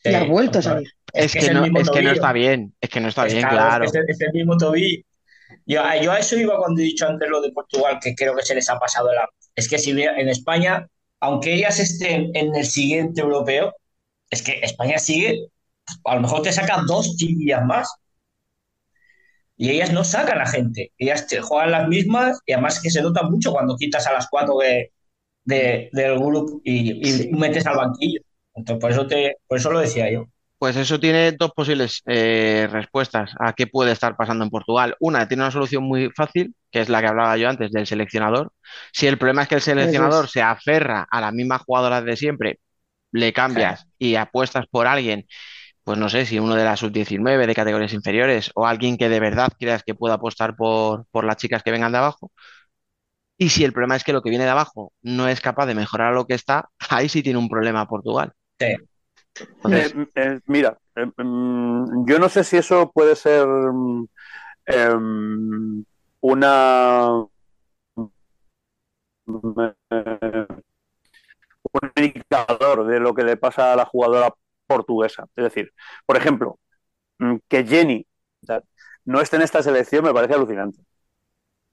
y 0.04 0.14
ha 0.14 0.24
vuelto 0.24 0.60
a 0.60 0.62
salir. 0.62 0.90
Es 1.12 1.34
que 1.34 1.52
no, 1.52 1.66
es 1.66 1.90
que 1.90 2.02
no 2.04 2.12
está 2.12 2.32
bien, 2.34 2.74
es 2.80 2.90
que 2.90 3.00
no 3.02 3.08
está 3.08 3.26
bien, 3.26 3.48
claro. 3.48 3.86
Es 3.86 3.96
el, 3.96 4.06
es 4.08 4.22
el 4.22 4.32
mismo 4.34 4.56
tobillo. 4.58 5.04
Yo, 5.66 5.84
a- 5.84 5.98
yo 5.98 6.12
a 6.12 6.20
eso 6.20 6.38
iba 6.38 6.58
cuando 6.58 6.82
he 6.82 6.86
dicho 6.86 7.08
antes 7.08 7.28
lo 7.28 7.42
de 7.42 7.52
Portugal, 7.52 8.00
que 8.02 8.14
creo 8.16 8.36
que 8.36 8.44
se 8.44 8.54
les 8.56 8.70
ha 8.70 8.78
pasado 8.80 9.12
la. 9.14 9.28
Es 9.56 9.68
que 9.68 9.80
si 9.80 9.90
en 9.92 10.30
España, 10.30 10.88
aunque 11.22 11.54
ellas 11.56 11.80
estén 11.80 12.32
en 12.36 12.56
el 12.56 12.66
siguiente 12.66 13.22
europeo, 13.22 13.74
es 14.32 14.42
que 14.44 14.60
España 14.62 15.00
sigue, 15.00 15.48
a 16.06 16.16
lo 16.16 16.22
mejor 16.22 16.42
te 16.44 16.52
sacan 16.54 16.86
dos 16.88 17.16
chiquillas 17.18 17.66
más. 17.66 17.90
Y 19.58 19.70
ellas 19.72 19.92
no 19.92 20.04
sacan 20.04 20.40
a 20.40 20.46
gente. 20.48 20.94
Ellas 20.98 21.28
te 21.28 21.42
juegan 21.42 21.72
las 21.72 21.88
mismas 21.88 22.40
y 22.46 22.54
además 22.54 22.82
que 22.82 22.90
se 22.90 23.02
nota 23.02 23.24
mucho 23.24 23.52
cuando 23.52 23.76
quitas 23.76 24.08
a 24.08 24.14
las 24.14 24.28
cuatro 24.30 24.58
de, 24.58 24.92
de- 25.46 25.90
del 25.94 26.20
grupo 26.20 26.62
y, 26.64 27.08
y 27.08 27.12
Sí. 27.12 27.30
metes 27.32 27.66
al 27.68 27.78
banquillo. 27.78 28.22
Entonces, 28.56 28.82
por 28.82 28.92
eso, 28.92 29.08
te, 29.08 29.38
por 29.48 29.58
eso 29.58 29.72
lo 29.72 29.80
decía 29.82 30.12
yo. 30.12 30.26
Pues 30.60 30.76
eso 30.76 31.00
tiene 31.00 31.32
dos 31.34 31.52
posibles 31.54 32.02
eh, 32.06 32.68
respuestas 32.70 33.32
a 33.40 33.54
qué 33.54 33.68
puede 33.68 33.94
estar 33.94 34.18
pasando 34.18 34.44
en 34.44 34.50
Portugal. 34.52 34.96
Una, 35.00 35.28
tiene 35.28 35.44
una 35.44 35.52
solución 35.52 35.84
muy 35.84 36.12
fácil, 36.16 36.54
que 36.72 36.82
es 36.82 36.90
la 36.90 37.02
que 37.02 37.08
hablaba 37.08 37.38
yo 37.38 37.50
antes 37.50 37.72
del 37.72 37.88
seleccionador. 37.88 38.52
Si 38.92 39.08
el 39.08 39.18
problema 39.18 39.44
es 39.44 39.48
que 39.48 39.56
el 39.56 39.62
seleccionador 39.62 40.26
es. 40.26 40.32
se 40.32 40.42
aferra 40.42 41.08
a 41.10 41.22
las 41.22 41.34
mismas 41.34 41.62
jugadoras 41.64 42.04
de 42.04 42.18
siempre, 42.18 42.60
le 43.12 43.34
cambias 43.34 43.88
y 43.98 44.16
apuestas 44.16 44.66
por 44.70 44.88
alguien, 44.88 45.26
pues 45.84 45.98
no 46.00 46.10
sé, 46.10 46.26
si 46.26 46.40
uno 46.40 46.56
de 46.56 46.66
las 46.66 46.80
sub-19 46.82 47.48
de 47.48 47.56
categorías 47.56 47.94
inferiores 47.94 48.52
o 48.56 48.68
alguien 48.68 48.98
que 48.98 49.10
de 49.10 49.20
verdad 49.22 49.50
creas 49.60 49.84
que 49.84 49.96
pueda 49.96 50.16
apostar 50.16 50.56
por, 50.56 51.06
por 51.12 51.26
las 51.26 51.38
chicas 51.38 51.64
que 51.64 51.72
vengan 51.72 51.92
de 51.94 52.00
abajo. 52.00 52.32
Y 53.38 53.50
si 53.50 53.64
el 53.64 53.74
problema 53.74 53.96
es 53.96 54.04
que 54.04 54.14
lo 54.14 54.22
que 54.22 54.30
viene 54.30 54.46
de 54.46 54.52
abajo 54.52 54.94
no 55.02 55.28
es 55.28 55.42
capaz 55.42 55.66
de 55.66 55.74
mejorar 55.76 56.14
lo 56.14 56.28
que 56.28 56.36
está, 56.36 56.70
ahí 56.90 57.10
sí 57.10 57.24
tiene 57.24 57.40
un 57.40 57.50
problema 57.50 57.88
Portugal. 57.88 58.34
Sí. 58.60 58.89
Eh, 59.72 60.08
eh, 60.16 60.40
mira, 60.48 60.78
eh, 60.96 61.06
mm, 61.18 62.06
yo 62.08 62.20
no 62.20 62.30
sé 62.30 62.44
si 62.44 62.58
eso 62.58 62.92
puede 62.92 63.16
ser 63.16 63.48
mm, 63.48 64.08
em, 64.66 65.86
una 66.22 67.26
eh, 69.28 70.48
un 71.72 71.92
indicador 71.96 72.88
de 72.88 73.00
lo 73.00 73.14
que 73.14 73.24
le 73.24 73.38
pasa 73.38 73.74
a 73.74 73.76
la 73.76 73.86
jugadora 73.86 74.34
portuguesa. 74.68 75.28
Es 75.36 75.44
decir, 75.44 75.72
por 76.06 76.18
ejemplo, 76.18 76.60
mm, 77.20 77.38
que 77.48 77.66
Jenny 77.66 78.06
no 79.06 79.22
esté 79.22 79.38
en 79.38 79.44
esta 79.44 79.64
selección 79.64 80.04
me 80.04 80.14
parece 80.14 80.34
alucinante, 80.34 80.80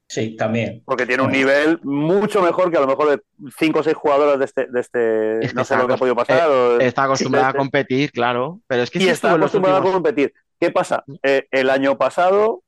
Sí, 0.08 0.36
también. 0.36 0.82
porque 0.84 1.04
tiene 1.04 1.24
un 1.24 1.32
nivel 1.32 1.80
mucho 1.82 2.40
mejor 2.40 2.70
que 2.70 2.76
a 2.76 2.80
lo 2.80 2.86
mejor 2.86 3.10
de 3.10 3.22
cinco 3.58 3.80
o 3.80 3.82
seis 3.82 3.96
jugadoras 3.96 4.38
de 4.38 4.44
este, 4.44 4.66
de 4.70 4.80
este 4.80 5.44
Es 5.44 5.48
que 5.50 5.54
no 5.54 5.64
sé 5.64 5.74
está 5.74 5.78
lo 5.78 5.88
que 5.88 5.94
ha 5.94 5.96
podido 5.96 6.14
pasar. 6.16 6.48
o- 6.48 6.80
está 6.80 7.04
acostumbrada 7.04 7.48
a 7.48 7.54
competir, 7.54 8.12
claro, 8.12 8.60
pero 8.68 8.82
es 8.82 8.90
que 8.90 8.98
y 8.98 9.02
sí 9.02 9.08
está 9.08 9.28
estuvo 9.28 9.34
en 9.34 9.40
los 9.40 9.46
acostumbrada 9.50 9.78
últimos- 9.78 9.92
a 9.92 9.96
competir. 9.96 10.32
¿Qué 10.60 10.70
pasa? 10.70 11.04
Eh, 11.22 11.46
el 11.50 11.68
año 11.70 11.98
pasado 11.98 12.62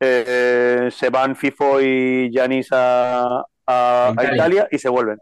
eh, 0.00 0.88
se 0.90 1.10
van 1.10 1.36
FIFO 1.36 1.80
y 1.80 2.30
Yanis 2.32 2.68
a, 2.72 3.44
a-. 3.66 4.14
Italia 4.34 4.66
y 4.70 4.78
se 4.78 4.88
vuelven. 4.88 5.18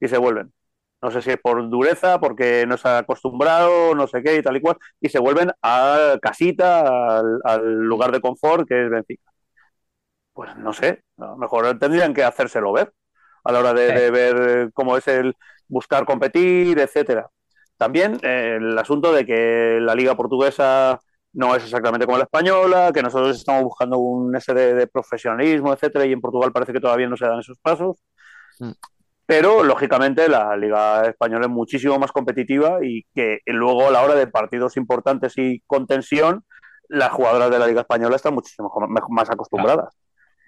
Y 0.00 0.08
se 0.08 0.18
vuelven. 0.18 0.52
No 1.00 1.10
sé 1.10 1.22
si 1.22 1.30
es 1.30 1.38
por 1.38 1.68
dureza, 1.70 2.20
porque 2.20 2.66
no 2.66 2.76
se 2.76 2.88
ha 2.88 2.98
acostumbrado, 2.98 3.94
no 3.94 4.06
sé 4.06 4.22
qué 4.22 4.36
y 4.36 4.42
tal 4.42 4.56
y 4.56 4.60
cual, 4.60 4.76
y 5.00 5.08
se 5.08 5.18
vuelven 5.18 5.50
a 5.62 6.18
casita, 6.20 7.18
al, 7.20 7.40
al 7.44 7.64
lugar 7.84 8.12
de 8.12 8.20
confort 8.20 8.68
que 8.68 8.84
es 8.84 8.90
Benfica. 8.90 9.22
Pues 10.38 10.56
no 10.56 10.72
sé, 10.72 11.02
a 11.16 11.26
lo 11.26 11.36
mejor 11.36 11.76
tendrían 11.80 12.14
que 12.14 12.22
hacérselo 12.22 12.72
ver 12.72 12.92
a 13.42 13.50
la 13.50 13.58
hora 13.58 13.74
de, 13.74 13.88
Sí. 13.88 13.94
de 13.94 14.10
ver 14.12 14.70
cómo 14.72 14.96
es 14.96 15.08
el 15.08 15.34
buscar 15.66 16.04
competir, 16.04 16.78
etcétera. 16.78 17.28
También 17.76 18.20
eh, 18.22 18.54
el 18.60 18.78
asunto 18.78 19.12
de 19.12 19.26
que 19.26 19.80
la 19.80 19.96
liga 19.96 20.14
portuguesa 20.14 21.00
no 21.32 21.56
es 21.56 21.64
exactamente 21.64 22.06
como 22.06 22.18
la 22.18 22.24
española, 22.24 22.92
que 22.94 23.02
nosotros 23.02 23.36
estamos 23.36 23.64
buscando 23.64 23.98
un 23.98 24.36
ese 24.36 24.54
de, 24.54 24.74
de 24.74 24.86
profesionalismo, 24.86 25.72
etcétera, 25.72 26.06
y 26.06 26.12
en 26.12 26.20
Portugal 26.20 26.52
parece 26.52 26.72
que 26.72 26.78
todavía 26.78 27.08
no 27.08 27.16
se 27.16 27.26
dan 27.26 27.40
esos 27.40 27.58
pasos. 27.58 27.96
Mm. 28.60 28.70
Pero, 29.26 29.64
lógicamente, 29.64 30.28
la 30.28 30.56
Liga 30.56 31.04
Española 31.04 31.46
es 31.46 31.50
muchísimo 31.50 31.98
más 31.98 32.12
competitiva 32.12 32.78
y 32.80 33.02
que 33.12 33.40
luego, 33.46 33.88
a 33.88 33.90
la 33.90 34.04
hora 34.04 34.14
de 34.14 34.28
partidos 34.28 34.76
importantes 34.76 35.36
y 35.36 35.64
con 35.66 35.88
tensión, 35.88 36.44
las 36.86 37.10
jugadoras 37.10 37.50
de 37.50 37.58
la 37.58 37.66
Liga 37.66 37.80
Española 37.80 38.14
están 38.14 38.34
muchísimo 38.34 38.72
más 39.08 39.30
acostumbradas. 39.30 39.98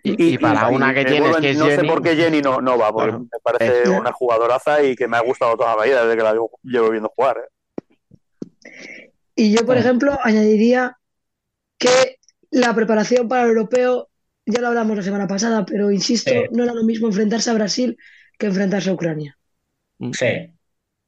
Y, 0.03 0.35
y 0.35 0.39
para 0.39 0.69
una 0.69 0.95
que 0.95 1.05
tienes 1.05 1.37
que 1.37 1.51
es 1.51 1.59
no 1.59 1.67
sé 1.67 1.85
por 1.85 2.03
qué 2.03 2.17
Jenny 2.17 2.41
no, 2.41 2.61
no 2.61 2.79
va, 2.79 2.91
porque 2.93 3.11
Claro. 3.11 3.21
me 3.25 3.39
parece 3.43 3.83
Es- 3.83 3.89
una 3.89 4.13
jugadoraza 4.13 4.83
y 4.83 4.97
que 4.97 5.07
me 5.09 5.17
ha 5.17 5.21
gustado 5.21 5.57
toda 5.57 5.77
la 5.77 5.85
vida 5.85 6.03
desde 6.05 6.17
que 6.17 6.23
la 6.23 6.33
llevo, 6.33 6.59
llevo 6.63 6.91
viendo 6.91 7.13
jugar. 7.15 7.37
¿eh? 7.39 9.11
Y 9.37 9.53
yo, 9.55 9.65
por 9.65 9.77
Mm. 9.77 9.81
ejemplo, 9.81 10.19
añadiría 10.23 10.97
que 11.79 12.17
la 12.51 12.75
preparación 12.75 13.29
para 13.29 13.43
el 13.43 13.49
europeo, 13.51 14.09
ya 14.47 14.61
lo 14.61 14.69
hablamos 14.69 14.97
la 14.97 15.03
semana 15.03 15.27
pasada, 15.29 15.65
pero 15.65 15.91
insisto, 15.91 16.31
Sí. 16.31 16.43
no 16.53 16.65
era 16.65 16.75
lo 16.75 16.83
mismo 16.85 17.07
enfrentarse 17.09 17.51
a 17.51 17.55
Brasil 17.55 17.97
que 18.39 18.47
enfrentarse 18.47 18.91
a 18.91 18.95
Ucrania. 18.95 19.37
Sí. 20.13 20.51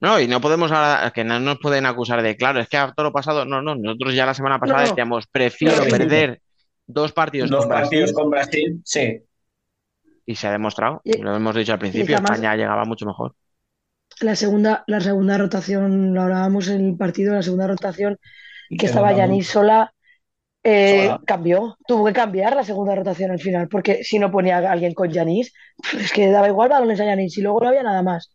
No, 0.00 0.20
y 0.20 0.26
no 0.28 0.40
podemos 0.40 0.70
ahora, 0.72 1.10
que 1.14 1.24
no 1.24 1.38
nos 1.40 1.58
pueden 1.60 1.86
acusar 1.86 2.22
de, 2.22 2.36
claro, 2.36 2.60
es 2.60 2.68
que 2.68 2.76
a 2.76 2.92
todo 2.92 3.04
lo 3.04 3.12
pasado, 3.12 3.44
no, 3.44 3.62
no, 3.62 3.74
nosotros 3.76 4.14
ya 4.14 4.26
la 4.26 4.34
semana 4.34 4.58
pasada 4.58 4.82
No. 4.82 4.88
decíamos, 4.88 5.26
prefiero 5.28 5.76
No, 5.76 5.84
sí. 5.84 5.90
perder 5.90 6.41
dos 6.86 7.12
partidos 7.12 7.50
Dos 7.50 7.60
con 7.60 7.68
Brasil, 7.68 7.84
partidos 7.88 8.12
con 8.12 8.30
Brasil, 8.30 8.82
sí. 8.84 9.22
y 10.26 10.34
se 10.34 10.46
ha 10.46 10.52
demostrado, 10.52 11.00
Y- 11.04 11.18
lo 11.18 11.34
hemos 11.34 11.54
dicho 11.54 11.72
al 11.72 11.78
principio, 11.78 12.16
además- 12.16 12.32
España 12.38 12.56
llegaba 12.56 12.84
mucho 12.84 13.06
mejor. 13.06 13.34
La 14.20 14.36
segunda, 14.36 14.84
la 14.86 15.00
segunda 15.00 15.38
rotación, 15.38 16.12
lo 16.14 16.22
hablábamos 16.22 16.68
en 16.68 16.86
el 16.90 16.96
partido, 16.96 17.34
la 17.34 17.42
segunda 17.42 17.66
rotación 17.66 18.18
que 18.78 18.86
estaba 18.86 19.12
Yanis 19.12 19.48
sola, 19.48 19.92
eh, 20.62 21.06
Sola. 21.06 21.20
cambió. 21.26 21.76
Tuvo 21.86 22.04
que 22.06 22.12
cambiar 22.12 22.54
la 22.54 22.62
segunda 22.62 22.94
rotación 22.94 23.30
al 23.32 23.40
final, 23.40 23.68
porque 23.68 24.04
si 24.04 24.18
no 24.18 24.30
ponía 24.30 24.58
a 24.58 24.70
alguien 24.72 24.94
con 24.94 25.10
Yanis, 25.10 25.52
es 25.98 26.12
que 26.12 26.28
daba 26.30 26.46
igual 26.48 26.68
balones 26.68 27.00
a 27.00 27.04
Yanis 27.06 27.36
y 27.38 27.42
luego 27.42 27.60
no 27.60 27.68
había 27.68 27.82
nada 27.82 28.02
más. 28.02 28.34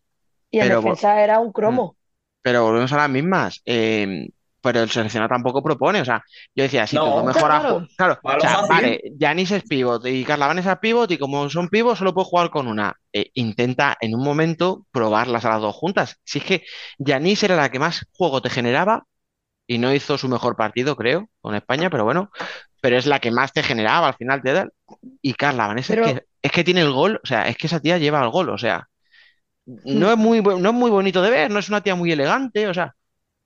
Y 0.50 0.58
en 0.58 0.66
Pero- 0.68 0.80
defensa 0.82 1.22
era 1.22 1.38
un 1.40 1.52
cromo. 1.52 1.96
Pero 2.42 2.64
volvemos 2.64 2.92
a 2.92 2.96
las 2.96 3.10
mismas. 3.10 3.62
eh, 3.64 4.28
pero 4.60 4.80
el 4.82 4.90
seleccionado 4.90 5.28
tampoco 5.30 5.62
propone. 5.62 6.00
O 6.00 6.04
sea, 6.04 6.22
yo 6.54 6.62
decía, 6.64 6.86
si 6.86 6.96
No, 6.96 7.04
todo 7.04 7.24
mejora. 7.24 7.60
claro. 7.60 7.86
Claro, 7.96 8.18
o 8.38 8.40
sea, 8.40 8.62
vale, 8.68 9.00
Yanis 9.18 9.50
es 9.52 9.62
pivot 9.64 10.06
y 10.06 10.24
Carla 10.24 10.46
Vanessa 10.48 10.72
es 10.72 10.78
pivot, 10.78 11.10
y 11.10 11.18
como 11.18 11.48
son 11.50 11.68
pivot, 11.68 11.96
solo 11.96 12.14
puede 12.14 12.26
jugar 12.26 12.50
con 12.50 12.68
una. 12.68 12.94
Eh, 13.12 13.30
intenta 13.34 13.96
en 14.00 14.14
un 14.14 14.22
momento 14.24 14.86
probarlas 14.92 15.44
a 15.44 15.50
las 15.50 15.60
dos 15.62 15.74
juntas. 15.74 16.16
Si 16.24 16.38
es 16.38 16.44
que 16.44 16.62
Yanis 16.98 17.42
era 17.42 17.56
la 17.56 17.70
que 17.70 17.78
más 17.78 18.06
juego 18.12 18.42
te 18.42 18.50
generaba 18.50 19.04
y 19.66 19.78
no 19.78 19.92
hizo 19.94 20.18
su 20.18 20.28
mejor 20.28 20.56
partido, 20.56 20.96
creo, 20.96 21.28
con 21.40 21.54
España, 21.54 21.90
pero 21.90 22.04
bueno, 22.04 22.30
pero 22.80 22.96
es 22.98 23.06
la 23.06 23.20
que 23.20 23.30
más 23.30 23.52
te 23.52 23.62
generaba 23.62 24.08
al 24.08 24.14
final 24.14 24.42
te 24.42 24.52
da. 24.52 24.68
Y 25.22 25.34
Carla 25.34 25.66
Vanessa 25.68 25.94
es 25.94 26.00
que, 26.00 26.22
es 26.42 26.52
que 26.52 26.64
tiene 26.64 26.82
el 26.82 26.92
gol, 26.92 27.20
o 27.22 27.26
sea, 27.26 27.42
es 27.48 27.56
que 27.56 27.66
esa 27.66 27.80
tía 27.80 27.98
lleva 27.98 28.22
el 28.22 28.30
gol, 28.30 28.50
o 28.50 28.58
sea, 28.58 28.88
no 29.66 30.06
Mm. 30.08 30.10
es 30.12 30.16
muy, 30.16 30.42
no 30.42 30.68
es 30.70 30.74
muy 30.74 30.90
bonito 30.90 31.22
de 31.22 31.30
ver, 31.30 31.50
no 31.50 31.58
es 31.58 31.68
una 31.68 31.82
tía 31.82 31.94
muy 31.94 32.10
elegante, 32.12 32.68
o 32.68 32.74
sea, 32.74 32.94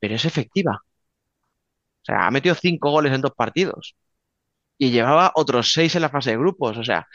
pero 0.01 0.15
es 0.17 0.25
efectiva. 0.25 0.81
O 2.03 2.05
sea, 2.07 2.27
ha 2.27 2.31
metido 2.31 2.55
cinco 2.55 2.91
goles 2.91 3.13
en 3.13 3.21
dos 3.23 3.33
partidos 3.37 3.95
y 4.79 4.91
llevaba 4.91 5.33
otros 5.35 5.73
seis 5.73 5.95
en 5.97 6.03
la 6.03 6.09
fase 6.11 6.31
de 6.31 6.39
grupos, 6.39 6.77
o 6.79 6.85
sea, 6.85 7.07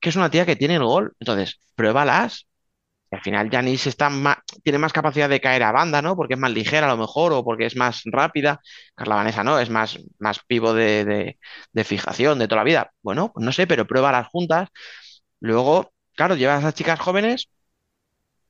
que 0.00 0.10
es 0.10 0.16
una 0.16 0.30
tía 0.30 0.46
que 0.46 0.56
tiene 0.56 0.76
el 0.76 0.84
gol. 0.84 1.14
Entonces, 1.20 1.60
pruébalas. 1.76 2.46
Y 3.12 3.16
al 3.16 3.22
final 3.22 3.50
Yanis 3.50 3.86
está 3.88 4.10
tiene 4.64 4.78
más 4.78 4.92
capacidad 4.92 5.28
de 5.28 5.40
caer 5.40 5.62
a 5.64 5.72
banda, 5.72 6.02
¿no? 6.02 6.16
Porque 6.16 6.34
es 6.34 6.40
más 6.40 6.52
ligera 6.52 6.86
a 6.88 6.90
lo 6.90 6.98
mejor 6.98 7.32
o 7.32 7.44
porque 7.44 7.66
es 7.66 7.76
más 7.76 8.02
rápida. 8.06 8.60
Carla 8.96 9.16
Vanessa 9.16 9.44
no, 9.44 9.58
es 9.60 9.70
más, 9.70 9.98
más 10.18 10.40
pivo 10.46 10.74
de, 10.74 11.04
de- 11.04 11.38
de 11.72 11.84
fijación 11.84 12.38
de 12.38 12.48
toda 12.48 12.58
la 12.62 12.64
vida. 12.64 12.92
Bueno, 13.02 13.32
pues 13.32 13.44
no 13.44 13.52
sé, 13.52 13.66
pero 13.66 13.86
pruébalas 13.86 14.28
juntas. 14.28 14.68
Luego, 15.40 15.92
claro, 16.14 16.36
llevas 16.36 16.56
a 16.58 16.60
esas 16.60 16.74
chicas 16.74 17.00
jóvenes 17.00 17.48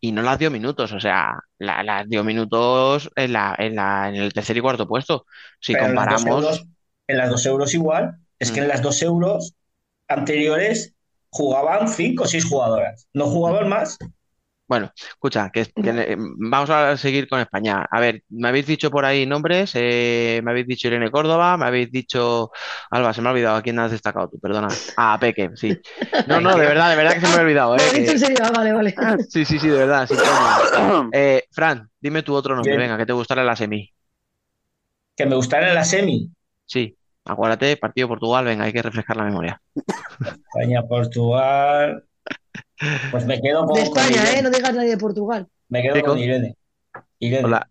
y 0.01 0.13
no 0.13 0.23
las 0.23 0.39
dio 0.39 0.51
minutos, 0.51 0.93
o 0.93 1.01
sea, 1.01 1.39
la- 1.59 1.83
las 1.83 2.09
dio 2.09 2.25
minutos 2.25 3.11
en 3.17 3.33
la, 3.33 3.55
en 3.59 3.77
la, 3.77 4.09
en 4.09 4.17
el 4.17 4.33
tercer 4.33 4.57
y 4.57 4.61
cuarto 4.61 4.89
puesto. 4.89 5.27
Si 5.61 5.77
Pero 5.77 5.87
en 5.87 5.95
las 5.95 6.09
dos 6.09 6.25
comparamos, 6.25 6.27
euros, 6.27 6.67
en 7.07 7.17
las 7.19 7.31
dos 7.31 7.47
euros 7.47 7.75
igual, 7.75 8.17
es 8.39 8.53
que 8.53 8.61
Mm. 8.61 8.65
en 8.65 8.69
las 8.69 8.83
dos 8.83 9.03
euros 9.03 9.55
anteriores 10.09 10.95
jugaban 11.31 11.89
cinco 11.89 12.25
o 12.25 12.27
seis 12.27 12.45
jugadoras. 12.45 13.09
No 13.15 13.27
jugaban 13.27 13.69
más. 13.69 13.99
Bueno, 14.71 14.93
escucha, 14.95 15.51
que, 15.53 15.65
que, 15.67 15.91
eh, 15.91 16.17
vamos 16.39 16.71
a 16.71 16.97
seguir 16.97 17.29
con 17.29 17.41
España. 17.41 17.85
A 17.91 17.99
ver, 17.99 18.23
me 18.29 18.49
habéis 18.49 18.67
dicho 18.69 18.89
por 18.89 19.05
ahí 19.05 19.27
nombres, 19.27 19.73
eh, 19.75 20.41
me 20.45 20.53
habéis 20.53 20.69
dicho 20.69 20.87
Irene 20.87 21.11
Córdoba, 21.11 21.57
me 21.57 21.67
habéis 21.67 21.91
dicho, 21.91 22.53
Alba, 22.89 23.13
se 23.13 23.21
me 23.21 23.29
ha 23.29 23.33
olvidado, 23.33 23.57
¿a 23.57 23.63
quién 23.63 23.81
has 23.81 23.91
destacado 23.91 24.29
tú? 24.29 24.39
Perdona. 24.39 24.69
Ah, 24.97 25.19
Peque, 25.21 25.51
sí. 25.57 25.77
No, 26.29 26.41
no, 26.41 26.57
de 26.57 26.67
verdad, 26.69 26.89
de 26.89 26.95
verdad 26.97 27.15
que 27.15 27.21
se 27.21 27.27
me 27.27 27.35
ha 27.35 27.41
olvidado, 27.41 27.77
Lo 27.79 27.83
eh, 27.83 27.91
dicho 27.99 28.13
que- 28.13 28.19
serio, 28.19 28.39
ah, 28.45 28.53
vale, 28.55 28.73
vale. 28.73 28.95
Sí, 29.29 29.45
sí, 29.45 29.59
sí, 29.59 29.67
de 29.69 29.77
verdad, 29.79 30.07
sin 30.07 30.19
coña. 30.19 31.11
Eh, 31.13 31.43
Fran, 31.51 31.91
dime 32.01 32.23
tu 32.23 32.33
otro 32.33 32.55
nombre, 32.55 32.77
Bien. 32.77 32.83
venga, 32.83 32.97
que 32.97 33.07
te 33.07 33.13
gustará 33.13 33.43
la 33.43 33.57
semi. 33.57 33.91
Que 35.17 35.27
me 35.27 35.35
gustaran 35.35 35.71
en 35.71 35.75
la 35.75 35.85
semi. 35.85 36.31
Sí, 36.65 36.97
acuérdate, 37.25 37.77
partido 37.77 38.07
Portugal, 38.07 38.45
venga, 38.45 38.65
hay 38.67 38.73
que 38.73 38.83
refrescar 38.83 39.17
la 39.17 39.25
memoria. 39.25 39.61
España, 40.55 40.83
Portugal. 40.87 42.05
Pues 43.11 43.27
me 43.27 43.41
quedo 43.41 43.67
con, 43.67 43.77
De 43.77 43.83
España. 43.83 44.39
¿eh? 44.39 44.43
No 44.43 44.51
digas 44.51 44.75
nadie 44.75 44.91
de 44.91 44.99
Portugal. 44.99 45.47
Me 45.69 45.83
quedo 45.83 45.95
¿Qué 45.95 46.01
con 46.03 46.11
con? 46.11 46.19
Irene. 46.19 46.55
Irene. 47.19 47.45
Hola. 47.45 47.69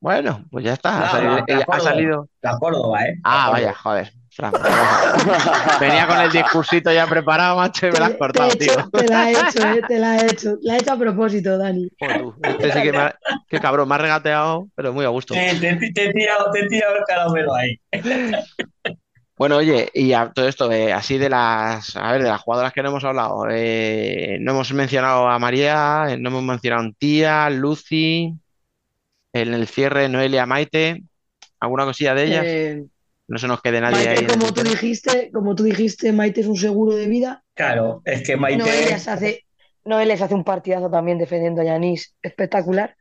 Bueno, 0.00 0.44
pues 0.50 0.64
ya 0.64 0.72
está, 0.72 0.96
ha 0.96 1.00
No, 1.06 1.10
salido, 1.12 1.30
la- 1.36 1.44
la 1.56 1.62
ha 1.62 1.66
Córdoba. 1.66 1.90
salido. 1.90 2.28
La 2.40 2.58
Córdoba, 2.58 3.04
¿eh? 3.04 3.14
La 3.16 3.20
Ah, 3.22 3.32
Córdoba. 3.46 3.50
vaya, 3.50 3.74
joder. 3.74 4.12
Fran, 4.30 4.52
venía 5.80 6.08
con 6.08 6.20
el 6.20 6.32
discursito 6.32 6.90
ya 6.92 7.06
preparado, 7.06 7.56
macho, 7.56 7.86
y 7.86 7.92
me 7.92 7.98
lo 8.00 8.04
has 8.06 8.14
cortado, 8.14 8.48
te 8.50 8.64
he 8.64 8.66
hecho, 8.66 8.74
tío. 8.82 8.90
te 8.90 9.06
la 9.08 9.30
he 9.30 9.32
hecho, 9.40 9.58
¿eh? 9.60 9.82
Te 9.86 9.98
la 10.00 10.16
he 10.16 10.26
hecho. 10.26 10.56
La 10.62 10.74
he 10.74 10.78
hecho 10.78 10.92
a 10.92 10.98
propósito, 10.98 11.56
Dani. 11.56 11.88
Tú, 11.98 12.34
este 12.42 12.72
sí 12.72 12.82
que 12.82 12.92
me 12.92 12.98
ha- 12.98 13.14
Qué 13.48 13.60
cabrón, 13.60 13.88
me 13.88 13.94
ha 13.94 13.98
regateado, 13.98 14.66
pero 14.74 14.92
muy 14.92 15.04
a 15.04 15.08
gusto. 15.10 15.34
Te, 15.34 15.54
te, 15.60 15.92
te 15.92 16.04
he 16.08 16.12
tirado, 16.12 16.50
te 16.50 16.60
he 16.60 16.68
tirado 16.68 16.96
el 16.96 17.04
caramelo 17.06 17.54
ahí. 17.54 17.78
Bueno, 19.36 19.56
oye, 19.56 19.90
y 19.92 20.12
a 20.12 20.30
todo 20.32 20.46
esto, 20.46 20.70
eh, 20.70 20.92
así 20.92 21.18
de 21.18 21.28
las, 21.28 21.96
a 21.96 22.12
ver, 22.12 22.22
de 22.22 22.28
las 22.28 22.40
jugadoras 22.40 22.72
que 22.72 22.82
no 22.82 22.90
hemos 22.90 23.02
hablado, 23.04 23.46
eh, 23.50 24.38
no 24.40 24.52
hemos 24.52 24.72
mencionado 24.72 25.28
a 25.28 25.38
María, 25.40 26.04
eh, 26.08 26.18
no 26.18 26.28
hemos 26.28 26.44
mencionado 26.44 26.88
a 26.88 26.92
Tía, 26.96 27.50
Lucy, 27.50 28.32
en 29.32 29.54
el 29.54 29.66
cierre 29.66 30.08
Noelia, 30.08 30.46
Maite, 30.46 31.02
alguna 31.58 31.84
cosilla 31.84 32.14
de 32.14 32.24
ellas, 32.24 32.44
Eh, 32.46 32.84
no 33.26 33.38
se 33.38 33.48
nos 33.48 33.60
quede 33.60 33.80
nadie 33.80 33.96
ahí. 33.96 34.06
Maite, 34.06 34.20
en 34.20 34.24
el 34.26 34.30
como 34.30 34.46
tú 34.46 34.54
tintero. 34.54 34.70
dijiste, 34.70 35.30
como 35.32 35.54
tú 35.56 35.62
dijiste, 35.64 36.12
Maite 36.12 36.40
es 36.42 36.46
un 36.46 36.56
seguro 36.56 36.94
de 36.94 37.06
vida. 37.08 37.42
Claro, 37.54 38.02
es 38.04 38.22
que 38.22 38.36
Maite. 38.36 38.58
Noelia 38.62 38.98
se 39.00 39.10
hace, 39.10 39.46
Noelia 39.84 40.16
se 40.16 40.24
hace 40.24 40.34
un 40.34 40.44
partidazo 40.44 40.88
también 40.90 41.18
defendiendo 41.18 41.60
a 41.60 41.64
Yanis, 41.64 42.14
espectacular. 42.22 42.94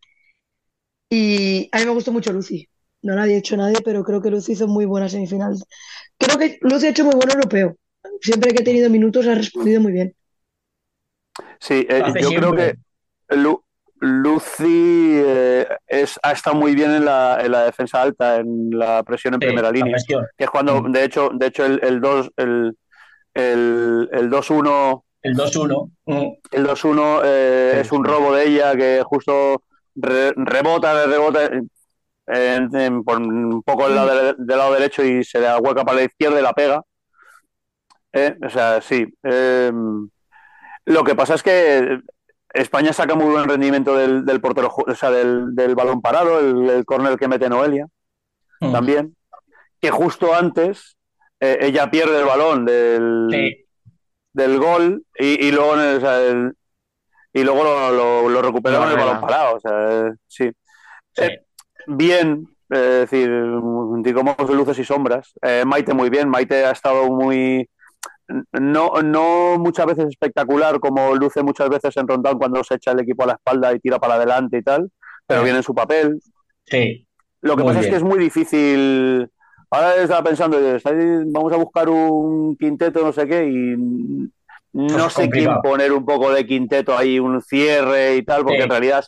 Y 1.11 1.69
a 1.71 1.77
mí 1.77 1.85
me 1.85 1.91
gustó 1.91 2.11
mucho 2.11 2.33
Lucy. 2.33 2.67
No 3.03 3.15
la 3.15 3.23
había 3.23 3.37
hecho 3.37 3.55
nadie, 3.57 3.77
pero 3.83 4.03
creo 4.03 4.21
que 4.21 4.31
Lucy 4.31 4.53
hizo 4.53 4.67
muy 4.67 4.85
buena 4.85 5.07
semifinal. 5.09 5.55
Creo 6.17 6.37
que 6.37 6.57
Lucy 6.61 6.87
ha 6.87 6.89
hecho 6.89 7.05
muy 7.05 7.15
buen 7.15 7.29
europeo. 7.29 7.75
Siempre 8.21 8.53
que 8.53 8.61
ha 8.61 8.65
tenido 8.65 8.89
minutos 8.89 9.27
ha 9.27 9.35
respondido 9.35 9.79
muy 9.81 9.91
bien. 9.91 10.15
Sí, 11.59 11.85
eh, 11.89 12.03
yo 12.19 12.29
creo 12.29 12.29
siempre. 12.29 12.75
que 13.29 13.35
Lu- 13.35 13.63
Lucy 13.99 15.13
eh, 15.15 15.67
es, 15.87 16.19
ha 16.23 16.31
estado 16.33 16.55
muy 16.55 16.75
bien 16.75 16.91
en 16.91 17.05
la, 17.05 17.39
en 17.43 17.51
la 17.51 17.63
defensa 17.65 18.01
alta, 18.01 18.37
en 18.37 18.69
la 18.71 19.01
presión 19.03 19.33
en 19.33 19.39
Sí, 19.41 19.47
primera 19.47 19.71
línea, 19.71 19.93
presión. 19.93 20.25
que 20.37 20.43
es 20.43 20.49
cuando, 20.49 20.81
Mm. 20.81 20.91
de 20.91 21.03
hecho, 21.05 21.29
de 21.33 21.45
hecho 21.47 21.65
el, 21.65 21.79
el 21.83 22.01
2, 22.01 22.29
el, 22.37 22.77
el, 23.33 24.09
el 24.11 24.29
2-1 24.29 25.03
El 25.21 25.35
2-1. 25.35 25.89
Mm. 26.05 26.33
El 26.51 26.63
2-1 26.67 27.21
eh, 27.23 27.71
Sí, 27.75 27.79
es 27.81 27.91
un 27.93 28.03
robo 28.03 28.33
de 28.35 28.47
ella 28.47 28.75
que 28.75 29.01
justo 29.05 29.63
re- 29.95 30.33
rebota, 30.35 31.05
rebota 31.05 31.49
en- 32.27 32.75
en- 32.75 33.03
por 33.03 33.17
un 33.19 33.61
poco 33.63 33.85
del 33.85 33.95
lado, 33.95 34.15
de- 34.15 34.35
del 34.37 34.57
lado 34.57 34.73
derecho 34.73 35.03
y 35.03 35.23
se 35.23 35.39
da 35.39 35.57
hueca 35.59 35.83
para 35.83 35.97
la 35.97 36.03
izquierda 36.03 36.39
y 36.39 36.43
la 36.43 36.53
pega. 36.53 36.81
Eh, 38.13 38.35
o 38.45 38.49
sea, 38.49 38.81
sí. 38.81 39.05
Eh, 39.23 39.71
lo 40.85 41.03
que 41.03 41.15
pasa 41.15 41.33
es 41.35 41.43
que 41.43 41.99
España 42.53 42.93
saca 42.93 43.15
muy 43.15 43.31
buen 43.31 43.49
rendimiento 43.49 43.95
del, 43.97 44.25
del 44.25 44.39
portero, 44.41 44.71
o 44.75 44.95
sea, 44.95 45.09
del, 45.09 45.55
del 45.55 45.73
balón 45.75 46.01
parado, 46.01 46.39
el, 46.39 46.69
el 46.69 46.85
córner 46.85 47.17
que 47.17 47.27
mete 47.27 47.49
Noelia 47.49 47.87
Mm. 48.61 48.71
también, 48.71 49.15
que 49.81 49.89
justo 49.91 50.33
antes 50.33 50.95
eh, 51.39 51.57
ella 51.61 51.89
pierde 51.91 52.19
el 52.19 52.25
balón 52.25 52.63
del, 52.65 53.27
Sí, 53.31 53.65
del 54.31 54.57
gol 54.59 55.03
y, 55.19 55.47
y 55.47 55.51
luego, 55.51 55.73
el- 55.75 55.97
o 55.97 55.99
sea, 55.99 56.21
el- 56.21 56.53
y 57.33 57.43
luego 57.43 57.63
lo, 57.63 57.91
lo, 57.91 58.29
lo 58.29 58.41
recupera 58.43 58.77
Lo 58.77 58.83
con 58.83 58.91
el 58.91 58.97
balón 58.97 59.19
parado. 59.21 59.55
O 59.55 59.59
sea, 59.59 59.71
eh, 60.07 60.11
sí. 60.27 60.51
sí. 61.11 61.23
Bien, 61.87 62.47
eh, 62.69 63.01
es 63.03 63.11
decir, 63.11 63.29
digamos 63.99 64.35
luces 64.49 64.79
y 64.79 64.83
sombras. 64.83 65.33
Eh, 65.41 65.63
Maite 65.65 65.93
muy 65.93 66.09
bien, 66.09 66.29
Maite 66.29 66.65
ha 66.65 66.71
estado 66.71 67.09
muy... 67.09 67.69
No, 68.53 68.93
no 69.03 69.57
muchas 69.59 69.85
veces 69.85 70.05
espectacular 70.07 70.79
como 70.79 71.13
luce 71.15 71.43
muchas 71.43 71.69
veces 71.69 71.95
en 71.97 72.07
Rondán 72.07 72.37
cuando 72.37 72.63
se 72.63 72.75
echa 72.75 72.91
el 72.91 73.01
equipo 73.01 73.23
a 73.23 73.27
la 73.27 73.33
espalda 73.33 73.73
y 73.73 73.79
tira 73.79 73.99
para 73.99 74.15
adelante 74.15 74.57
y 74.57 74.63
tal, 74.63 74.89
pero 75.27 75.41
Sí. 75.41 75.43
bien 75.45 75.57
en 75.57 75.63
su 75.63 75.73
papel. 75.75 76.19
sí. 76.65 77.05
Lo 77.41 77.57
que 77.57 77.63
Muy 77.63 77.73
pasa 77.73 77.81
es 77.85 77.89
que 77.89 77.97
es 77.97 78.03
muy 78.03 78.17
difícil 78.19 79.29
Ahora 79.69 79.95
estaba 79.95 80.23
pensando, 80.23 80.57
vamos 81.31 81.51
a 81.51 81.57
buscar 81.57 81.89
un 81.89 82.55
quinteto, 82.55 83.03
no 83.03 83.11
sé 83.11 83.27
qué, 83.27 83.43
y 83.47 83.75
no 83.75 84.29
Pues 84.71 85.13
sé 85.13 85.29
quién 85.29 85.45
complicado. 85.47 85.61
poner 85.63 85.91
un 85.91 86.05
poco 86.05 86.31
de 86.31 86.45
quinteto 86.45 86.95
ahí, 86.95 87.19
un 87.19 87.41
cierre 87.41 88.15
y 88.15 88.23
tal, 88.23 88.43
porque 88.43 88.57
Sí. 88.59 88.63
en 88.63 88.69
realidad 88.69 88.99
es 88.99 89.07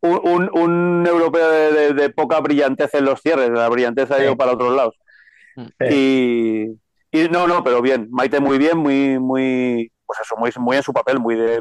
un, 0.00 0.20
un- 0.22 0.50
un 0.52 1.06
europeo 1.06 1.50
de, 1.50 1.72
de- 1.72 1.92
de 1.94 2.10
poca 2.10 2.40
brillantez 2.40 2.94
en 2.94 3.04
los 3.04 3.20
cierres, 3.20 3.50
la 3.50 3.68
brillantez 3.68 4.10
ha 4.10 4.16
Sí. 4.16 4.22
ido 4.22 4.36
para 4.36 4.52
otros 4.52 4.74
lados. 4.74 4.96
Y, 5.90 6.66
y 7.10 7.28
no, 7.30 7.46
no, 7.48 7.64
pero 7.64 7.82
bien, 7.82 8.08
Maite 8.10 8.40
muy 8.40 8.58
bien, 8.58 8.78
muy, 8.78 9.18
muy, 9.18 9.90
pues 10.06 10.20
eso, 10.20 10.36
muy, 10.36 10.50
muy 10.58 10.76
en 10.76 10.82
su 10.82 10.92
papel, 10.92 11.18
muy 11.18 11.34
de 11.34 11.60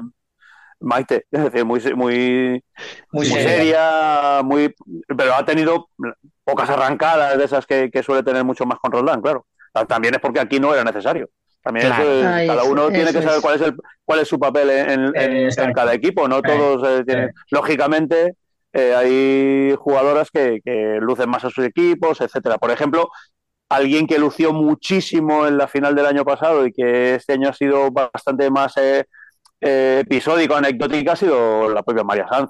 Maite, 0.79 1.25
es 1.31 1.43
decir, 1.45 1.65
muy, 1.65 1.79
muy, 1.95 1.95
Muy 1.95 2.61
muy 3.11 3.25
seria. 3.25 3.49
seria, 3.49 4.41
muy, 4.43 4.73
pero 5.17 5.33
ha 5.33 5.43
tenido 5.45 5.89
pocas 6.43 6.69
arrancadas 6.69 7.37
de 7.37 7.43
esas 7.45 7.65
que, 7.65 7.89
que 7.91 8.03
suele 8.03 8.23
tener 8.23 8.43
mucho 8.43 8.65
más 8.65 8.79
con 8.79 8.91
Roldán, 8.91 9.21
claro. 9.21 9.45
También 9.87 10.15
es 10.15 10.19
porque 10.21 10.39
aquí 10.39 10.59
no 10.59 10.73
era 10.73 10.83
necesario. 10.83 11.29
También 11.67 11.87
Claro. 11.87 12.03
eso 12.03 12.35
es- 12.37 12.47
cada 12.47 12.63
uno 12.63 12.81
eso 12.83 12.91
tiene 12.91 13.11
que 13.13 13.21
saber 13.21 13.41
cuál 13.41 13.55
es 13.55 13.61
el, 13.61 13.75
cuál 14.05 14.19
es 14.19 14.27
su 14.29 14.39
papel 14.39 14.69
en, 14.69 14.89
en- 14.89 15.15
en 15.17 15.37
Exacto. 15.47 15.73
cada 15.73 15.93
equipo, 15.93 16.27
no 16.27 16.37
Sí. 16.37 16.41
todos 16.45 16.89
eh, 16.89 17.03
tienen. 17.05 17.31
Lógicamente, 17.51 18.35
eh, 18.73 18.95
hay 18.95 19.75
jugadoras 19.77 20.31
que, 20.31 20.61
que 20.63 20.97
lucen 21.01 21.29
más 21.29 21.43
a 21.43 21.49
sus 21.49 21.65
equipos, 21.65 22.21
etcétera. 22.21 22.57
Por 22.57 22.71
ejemplo, 22.71 23.09
alguien 23.69 24.07
que 24.07 24.17
lució 24.17 24.53
muchísimo 24.53 25.45
en 25.45 25.57
la 25.57 25.67
final 25.67 25.93
del 25.93 26.05
año 26.05 26.23
pasado 26.23 26.65
y 26.65 26.71
que 26.71 27.15
este 27.15 27.33
año 27.33 27.49
ha 27.49 27.53
sido 27.53 27.91
bastante 27.91 28.49
más 28.49 28.77
eh, 28.77 29.03
eh, 29.59 30.03
episódico, 30.05 30.55
anecdótica, 30.55 31.11
ha 31.13 31.15
sido 31.17 31.69
la 31.69 31.83
propia 31.83 32.03
María 32.05 32.27
Sanz. 32.29 32.49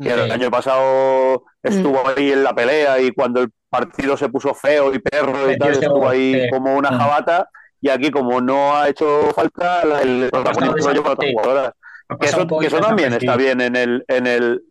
Que 0.00 0.12
el 0.12 0.30
año 0.30 0.48
pasado 0.48 1.42
estuvo 1.60 2.00
ahí 2.06 2.30
en 2.30 2.44
la 2.44 2.54
pelea 2.54 3.00
y 3.00 3.10
cuando 3.10 3.40
el 3.40 3.48
partido 3.68 4.16
se 4.16 4.28
puso 4.28 4.54
feo 4.54 4.94
y 4.94 5.00
perro 5.00 5.50
y 5.50 5.58
tal, 5.58 5.72
estuvo 5.72 6.08
ahí 6.08 6.48
como 6.52 6.76
una 6.76 6.92
Mm. 6.92 6.98
jabata 6.98 7.48
y 7.80 7.88
aquí 7.90 8.10
como 8.10 8.40
no 8.40 8.76
ha 8.76 8.88
hecho 8.88 9.30
falta, 9.34 9.82
el 10.02 10.28
protagonismo 10.30 10.76
lo 10.88 10.92
lleva 10.94 11.08
a 11.08 11.12
otras 11.12 11.30
jugadoras. 11.32 11.72
Que 12.20 12.26
eso, 12.26 12.46
que 12.60 12.70
también 12.88 13.12
está 13.12 13.36
bien 13.36 13.60
en 13.60 13.76
el, 13.76 14.04
en 14.08 14.26
el, 14.26 14.62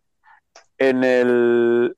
en 0.78 1.04
el, 1.04 1.96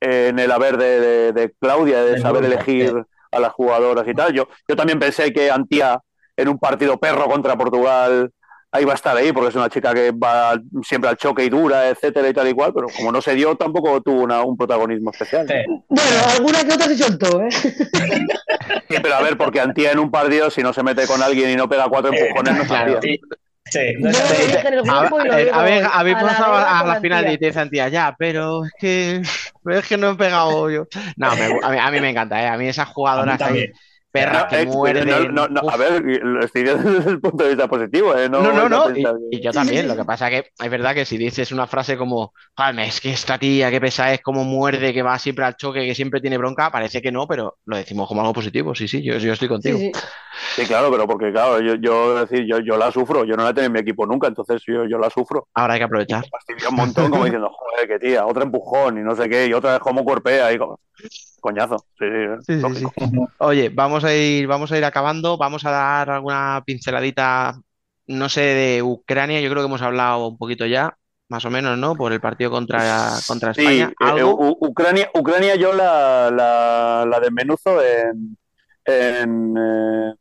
en 0.00 0.38
el 0.38 0.50
haber 0.52 0.76
de, 0.78 1.00
de- 1.00 1.32
de 1.32 1.52
Claudia, 1.60 2.02
de 2.04 2.20
saber 2.20 2.44
elegir 2.44 3.04
a 3.32 3.40
las 3.40 3.52
jugadoras 3.52 4.06
y 4.08 4.14
tal. 4.14 4.32
Yo, 4.32 4.48
yo 4.68 4.76
también 4.76 4.98
pensé 4.98 5.32
que 5.32 5.50
Antía 5.50 6.00
en 6.36 6.48
un 6.48 6.58
partido 6.58 6.98
perro 6.98 7.26
contra 7.26 7.56
Portugal 7.56 8.30
ahí 8.72 8.84
va 8.84 8.92
a 8.92 8.94
estar 8.96 9.16
ahí, 9.16 9.32
porque 9.32 9.48
es 9.48 9.54
una 9.56 9.68
chica 9.68 9.92
que 9.92 10.12
va 10.12 10.60
siempre 10.82 11.10
al 11.10 11.16
choque 11.16 11.44
y 11.44 11.48
dura, 11.50 11.88
etcétera 11.88 12.28
y 12.28 12.32
tal 12.34 12.48
y 12.48 12.52
cual, 12.54 12.72
pero 12.74 12.86
como 12.96 13.10
no 13.10 13.20
se 13.20 13.34
dio, 13.34 13.56
tampoco 13.56 14.00
tuvo 14.00 14.22
una- 14.22 14.42
un 14.42 14.56
protagonismo 14.56 15.10
especial. 15.10 15.46
Sí. 15.48 15.54
Bueno, 15.88 16.10
alguna 16.36 16.64
que 16.64 16.72
otra 16.74 16.86
se 16.86 16.98
soltó, 16.98 17.42
¿eh? 17.42 17.48
Sí, 17.50 18.96
pero 19.02 19.14
a 19.16 19.22
ver, 19.22 19.36
porque 19.36 19.60
Antía 19.60 19.92
en 19.92 19.98
un 19.98 20.10
partido, 20.10 20.50
si 20.50 20.62
no 20.62 20.72
se 20.72 20.82
mete 20.82 21.06
con 21.06 21.22
alguien 21.22 21.50
y 21.50 21.56
no 21.56 21.68
pega 21.68 21.88
cuatro 21.88 22.12
empujones, 22.12 22.54
no 22.56 22.62
es 22.62 22.68
claro. 22.68 23.00
Sí, 23.02 23.80
no 24.00 24.08
el 24.08 24.88
A, 24.88 24.92
a- 24.92 25.60
a 25.60 25.62
ver, 25.62 25.84
habéis 25.92 26.16
A 26.16 26.22
la 26.22 26.28
pasado 26.28 26.54
a 26.56 26.78
con 26.80 26.88
la 26.88 27.00
final 27.00 27.32
y 27.32 27.38
te 27.38 27.46
dice 27.46 27.60
Antía, 27.60 27.88
ya, 27.88 28.16
pero 28.18 28.64
es 28.64 28.72
que, 28.78 29.22
pero 29.62 29.78
es 29.78 29.86
que 29.86 29.96
no 29.96 30.10
he 30.10 30.14
pegado 30.16 30.68
yo. 30.70 30.86
No, 31.16 31.34
me- 31.36 31.58
a, 31.62 31.70
mí, 31.70 31.78
a 31.78 31.90
mí 31.90 32.00
me 32.00 32.10
encanta, 32.10 32.42
¿eh? 32.42 32.48
A 32.48 32.56
mí 32.56 32.66
esas 32.68 32.88
A 32.88 33.24
mí 33.50 33.64
ahí, 34.14 34.24
también. 34.24 34.32
perras 34.32 34.42
No, 34.42 34.48
que 34.48 34.56
eh, 34.62 34.66
muerden. 34.66 35.08
no, 35.08 35.48
no, 35.48 35.48
no, 35.48 35.70
a 35.70 35.76
ver, 35.76 36.02
lo 36.02 36.44
estoy 36.44 36.62
viendo 36.64 36.90
desde 36.90 37.10
el 37.10 37.20
punto 37.20 37.44
de 37.44 37.50
vista 37.50 37.68
positivo, 37.68 38.16
¿eh? 38.16 38.28
No, 38.28 38.42
no, 38.42 38.68
no, 38.68 38.90
y, 38.90 39.02
que- 39.02 39.12
y 39.30 39.40
yo 39.40 39.52
también. 39.52 39.86
Lo 39.88 39.96
que 39.96 40.04
pasa 40.04 40.30
que 40.30 40.50
es 40.58 40.70
verdad 40.70 40.94
que 40.94 41.04
si 41.04 41.16
dices 41.18 41.52
una 41.52 41.66
frase 41.66 41.96
como, 41.96 42.32
"Joder, 42.56 42.78
es 42.80 43.00
que 43.00 43.10
esta 43.12 43.38
tía, 43.38 43.70
qué 43.70 43.80
pesa 43.80 44.12
es, 44.12 44.20
cómo 44.22 44.44
muerde, 44.44 44.92
que 44.92 45.02
va 45.02 45.18
siempre 45.18 45.44
al 45.44 45.56
choque, 45.56 45.86
que 45.86 45.94
siempre 45.94 46.20
tiene 46.20 46.38
bronca, 46.38 46.70
parece 46.70 47.02
que 47.02 47.12
no, 47.12 47.26
pero 47.26 47.58
lo 47.64 47.76
decimos 47.76 48.08
como 48.08 48.20
algo 48.20 48.32
positivo. 48.32 48.74
Sí, 48.74 48.88
sí, 48.88 49.02
yo, 49.02 49.16
yo 49.18 49.32
estoy 49.32 49.48
contigo. 49.48 49.78
sí. 49.78 49.92
Sí, 50.56 50.64
claro, 50.66 50.90
pero 50.90 51.06
porque, 51.06 51.30
claro, 51.32 51.60
yo, 51.60 51.74
yo, 51.74 52.14
decir, 52.24 52.46
yo, 52.48 52.60
yo 52.60 52.76
la 52.76 52.90
sufro, 52.90 53.24
yo 53.24 53.36
no 53.36 53.44
la 53.44 53.50
he 53.50 53.54
tenido 53.54 53.66
en 53.66 53.72
mi 53.72 53.80
equipo 53.80 54.06
nunca, 54.06 54.26
entonces 54.28 54.62
yo, 54.66 54.84
yo 54.86 54.98
la 54.98 55.10
sufro. 55.10 55.48
Ahora 55.54 55.74
hay 55.74 55.80
que 55.80 55.84
aprovechar. 55.84 56.22
Me 56.22 56.28
fastidia 56.28 56.68
un 56.70 56.76
montón, 56.76 57.10
como 57.10 57.24
diciendo, 57.26 57.50
joder, 57.52 57.88
qué 57.88 57.98
tía, 57.98 58.24
otro 58.26 58.42
empujón 58.42 58.98
y 58.98 59.02
no 59.02 59.14
sé 59.14 59.28
qué, 59.28 59.46
y 59.46 59.52
otra 59.52 59.72
vez 59.72 59.80
como 59.80 60.04
cuerpea 60.04 60.52
y 60.52 60.58
como... 60.58 60.78
Coñazo, 61.40 61.76
sí, 61.98 62.04
sí, 62.06 62.44
Sí, 62.46 62.52
sí, 62.54 62.60
lógico. 62.60 62.92
sí. 62.98 63.06
Oye, 63.38 63.68
vamos 63.70 64.04
a 64.04 64.14
ir, 64.14 64.46
vamos 64.46 64.70
a 64.72 64.78
ir 64.78 64.84
acabando, 64.84 65.36
vamos 65.36 65.64
a 65.64 65.70
dar 65.70 66.10
alguna 66.10 66.62
pinceladita, 66.64 67.60
no 68.06 68.28
sé, 68.28 68.40
de 68.42 68.82
Ucrania, 68.82 69.40
yo 69.40 69.50
creo 69.50 69.62
que 69.62 69.66
hemos 69.68 69.82
hablado 69.82 70.26
un 70.28 70.38
poquito 70.38 70.66
ya, 70.66 70.96
más 71.28 71.44
o 71.44 71.50
menos, 71.50 71.78
¿no? 71.78 71.94
Por 71.96 72.12
el 72.12 72.20
partido 72.20 72.50
contra, 72.50 73.10
contra 73.26 73.54
Sí, 73.54 73.60
España. 73.62 73.90
eh, 74.00 74.04
¿Algo? 74.10 74.34
U- 74.36 74.58
Ucrania, 74.60 75.10
Ucrania 75.14 75.54
yo 75.56 75.72
la, 75.72 76.30
la, 76.30 77.06
la 77.08 77.20
desmenuzo 77.20 77.82
en... 77.82 78.36
en 78.84 79.54
eh, 79.56 80.14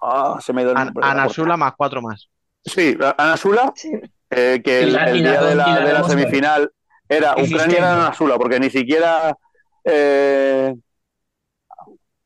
ah, 0.00 0.38
se 0.40 0.52
me 0.52 0.60
ha 0.60 0.64
ido 0.64 0.72
el 0.72 0.78
An- 0.78 0.94
Anasula 1.02 1.56
más 1.56 1.74
cuatro 1.76 2.00
más. 2.02 2.28
Sí, 2.64 2.96
Anasula, 3.18 3.72
Sí. 3.76 3.92
eh, 4.30 4.60
que 4.64 4.80
el, 4.82 4.96
el 4.96 5.22
día 5.22 5.42
de 5.42 5.54
la, 5.54 5.80
de 5.80 5.92
la 5.92 6.04
semifinal 6.04 6.70
era 7.08 7.32
Ucrania 7.32 7.76
era 7.78 7.92
Anasula, 7.92 8.36
porque 8.38 8.58
ni 8.58 8.70
siquiera 8.70 9.36
eh, 9.84 10.74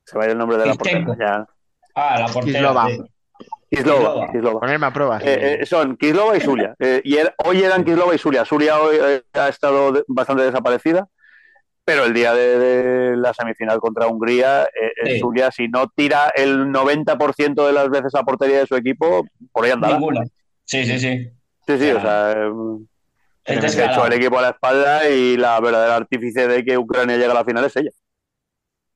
se 0.04 0.16
va 0.18 0.24
a 0.24 0.26
ir 0.26 0.32
el 0.32 0.38
nombre 0.38 0.56
de 0.56 0.66
la 0.66 0.74
portera. 0.74 1.46
Ah, 1.94 2.18
la 2.20 2.26
portera. 2.26 2.58
Kislova. 2.58 2.88
sí. 2.88 3.02
Kislova, 3.70 4.00
Kislova. 4.10 4.32
Kislova. 4.32 4.60
Ponerme 4.60 4.86
a 4.86 4.92
prueba. 4.92 5.20
sí. 5.20 5.26
Eh, 5.28 5.58
eh, 5.60 5.66
son 5.66 5.96
Kislova 5.96 6.36
y 6.36 6.40
Zulia. 6.40 6.74
Eh, 6.78 7.02
y 7.04 7.16
era- 7.16 7.34
hoy 7.44 7.62
eran 7.62 7.84
Kislova 7.84 8.14
y 8.14 8.18
Zulia. 8.18 8.44
Zulia 8.44 8.80
hoy 8.80 8.96
eh, 9.00 9.22
ha 9.34 9.48
estado 9.48 9.92
de- 9.92 10.04
bastante 10.08 10.44
desaparecida, 10.44 11.06
pero 11.84 12.04
el 12.04 12.14
día 12.14 12.32
de, 12.32 12.58
de 12.58 13.16
la 13.16 13.34
semifinal 13.34 13.78
contra 13.80 14.06
Hungría, 14.06 14.66
Sí. 15.04 15.20
Zulia, 15.20 15.50
si 15.50 15.68
no 15.68 15.88
tira 15.94 16.30
el 16.34 16.66
90% 16.72 17.66
de 17.66 17.72
las 17.72 17.88
veces 17.90 18.14
a 18.14 18.22
portería 18.22 18.58
de 18.60 18.66
su 18.66 18.74
equipo, 18.76 19.26
por 19.52 19.64
ahí 19.64 19.70
andará. 19.72 19.94
Ninguna. 19.94 20.22
Sí, 20.64 20.84
sí, 20.84 20.98
sí. 20.98 21.30
Sí, 21.66 21.78
sí, 21.78 21.90
o 21.90 22.00
sea, 22.00 22.34
Es 23.48 23.72
se 23.72 23.84
echó 23.84 24.06
el 24.06 24.12
equipo 24.12 24.38
a 24.38 24.42
la 24.42 24.48
espalda 24.50 25.08
y 25.08 25.36
la 25.36 25.58
verdadera 25.60 25.96
artífice 25.96 26.46
de 26.48 26.64
que 26.64 26.76
Ucrania 26.78 27.16
llegue 27.16 27.30
a 27.30 27.34
la 27.34 27.44
final 27.44 27.64
es 27.64 27.76
ella. 27.76 27.90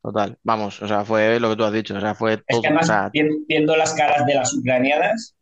Total, 0.03 0.37
vamos, 0.43 0.83
o 0.83 0.89
sea, 0.89 1.05
fue 1.05 1.39
lo 1.39 1.51
que 1.51 1.57
tú 1.57 1.65
has 1.65 1.73
dicho, 1.73 1.95
o 1.97 2.01
sea, 2.01 2.15
fue 2.15 2.43
Es 2.47 2.61
que 2.61 2.67
además, 2.67 2.85
o 2.85 2.87
sea, 2.87 3.11
vi- 3.13 3.45
viendo 3.49 3.77
las 3.77 3.95
caras 3.95 4.27
de 4.27 4.35
las 4.35 4.53
ucranianas, 4.53 5.37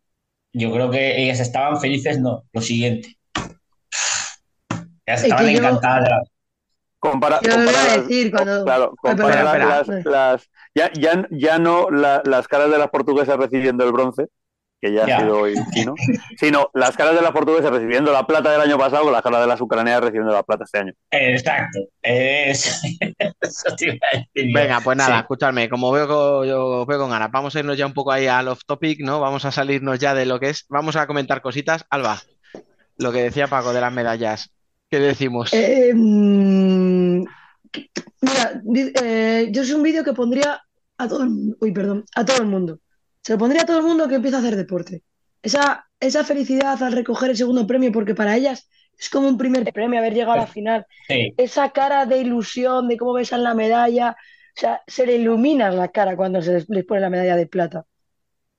yo 0.53 0.71
creo 0.73 0.91
que 0.91 1.23
ellas 1.23 1.41
estaban 1.41 1.81
felices, 1.81 2.21
no, 2.21 2.45
lo 2.53 2.61
siguiente. 2.61 3.17
Ellas 5.07 5.21
Es 5.21 5.23
estaban 5.25 5.47
que 5.47 5.57
encantadas. 5.57 6.29
Compara, 6.99 7.41
Yo 7.43 7.49
lo 7.49 7.55
compara 7.57 7.73
iba 7.73 7.81
a 7.81 7.97
las- 7.97 8.07
decir 8.09 8.31
cuando- 8.31 8.65
claro, 8.65 8.95
compara 9.01 9.43
las, 9.43 9.55
espera. 9.55 9.67
las- 9.67 10.05
las- 10.05 10.51
ya, 10.75 10.93
ya, 10.93 11.27
ya 11.31 11.59
no 11.59 11.91
la- 11.91 12.23
las 12.27 12.47
caras 12.47 12.71
de 12.71 12.77
las 12.79 12.89
portuguesas 12.89 13.39
recibiendo 13.39 13.85
el 13.85 13.93
bronce, 13.93 14.27
que 14.81 14.93
ya, 14.93 15.07
Ya. 15.07 15.17
ha 15.17 15.21
sido 15.21 15.41
hoy 15.41 15.55
chino, 15.73 15.95
sino 16.39 16.71
las 16.75 16.97
caras 16.97 17.15
de 17.15 17.21
las 17.23 17.33
portuguesas 17.33 17.71
recibiendo 17.71 18.13
la 18.13 18.27
plata 18.27 18.51
del 18.51 18.61
año 18.63 18.79
pasado 18.79 19.05
con 19.05 19.13
las 19.13 19.23
caras 19.23 19.43
de 19.43 19.47
las 19.47 19.61
ucranianas 19.61 20.01
recibiendo 20.03 20.33
la 20.33 20.43
plata 20.43 20.65
este 20.65 20.79
año. 20.79 20.93
Exacto. 21.11 21.81
Es- 22.03 22.81
Eso 23.41 23.75
te 23.77 23.87
iba 23.87 23.95
a 24.13 24.17
decir. 24.19 24.55
Venga, 24.55 24.81
pues 24.81 24.97
nada, 24.97 25.17
Sí. 25.17 25.21
escuchadme, 25.21 25.69
como 25.69 25.91
veo, 25.93 26.09
co- 26.09 26.45
yo 26.45 26.87
veo 26.87 26.99
con 26.99 27.11
ganas, 27.11 27.31
vamos 27.31 27.55
a 27.55 27.59
irnos 27.59 27.77
ya 27.77 27.87
un 27.87 27.93
poco 27.95 28.13
ahí 28.13 28.27
al 28.27 28.49
off 28.49 28.61
topic, 28.67 29.01
¿no? 29.01 29.21
Vamos 29.21 29.45
a 29.45 29.53
salirnos 29.53 29.99
ya 29.99 30.15
de 30.15 30.25
lo 30.27 30.41
que 30.41 30.51
es, 30.51 30.65
vamos 30.69 30.97
a 30.97 31.07
comentar 31.07 31.43
cositas. 31.43 31.85
Alba, 31.91 32.21
lo 32.97 33.13
que 33.13 33.23
decía 33.23 33.49
Paco 33.49 33.73
de 33.73 33.81
las 33.81 33.93
medallas, 33.93 34.51
¿qué 34.91 34.99
decimos? 34.99 35.53
Eh, 35.53 35.93
mm, 35.95 37.25
mira, 38.21 38.63
eh, 39.03 39.49
yo 39.51 39.63
es 39.63 39.73
un 39.73 39.83
vídeo 39.83 40.05
que 40.05 40.13
pondría 40.13 40.61
a 40.99 41.09
todo 41.09 41.23
el 41.23 41.31
mundo, 41.31 41.57
uy, 41.61 41.73
perdón, 41.73 42.05
a 42.15 42.25
todo 42.25 42.39
el 42.39 42.47
mundo. 42.47 42.79
Se 43.23 43.33
lo 43.33 43.39
pondría 43.39 43.63
a 43.63 43.67
todo 43.67 43.79
el 43.79 43.85
mundo 43.85 44.09
que 44.09 44.17
empieza 44.17 44.39
a 44.39 44.41
hacer 44.41 44.57
deporte. 44.57 45.03
Esa, 45.43 45.87
esa 46.01 46.25
felicidad 46.25 46.83
al 46.83 46.93
recoger 46.93 47.31
el 47.31 47.37
segundo 47.37 47.67
premio, 47.67 47.93
porque 47.93 48.15
para 48.15 48.37
ellas 48.37 48.69
es 48.99 49.09
como 49.11 49.29
un 49.29 49.39
primer 49.39 49.71
premio 49.73 49.99
haber 50.01 50.15
llegado 50.15 50.33
a 50.33 50.37
la 50.39 50.47
final. 50.47 50.87
Sí, 51.09 51.35
Esa 51.37 51.71
cara 51.71 52.07
de 52.07 52.19
ilusión, 52.19 52.89
de 52.89 52.97
cómo 52.97 53.15
besan 53.15 53.43
la 53.43 53.55
medalla, 53.55 54.17
o 54.57 54.61
sea, 54.61 54.83
se 54.87 55.07
le 55.07 55.17
ilumina 55.17 55.71
la 55.71 55.89
cara 55.89 56.17
cuando 56.17 56.43
se 56.43 56.53
les, 56.53 56.69
les 56.69 56.85
pone 56.85 57.01
la 57.01 57.11
medalla 57.11 57.37
de 57.37 57.47
plata. 57.47 57.81
O 57.81 57.87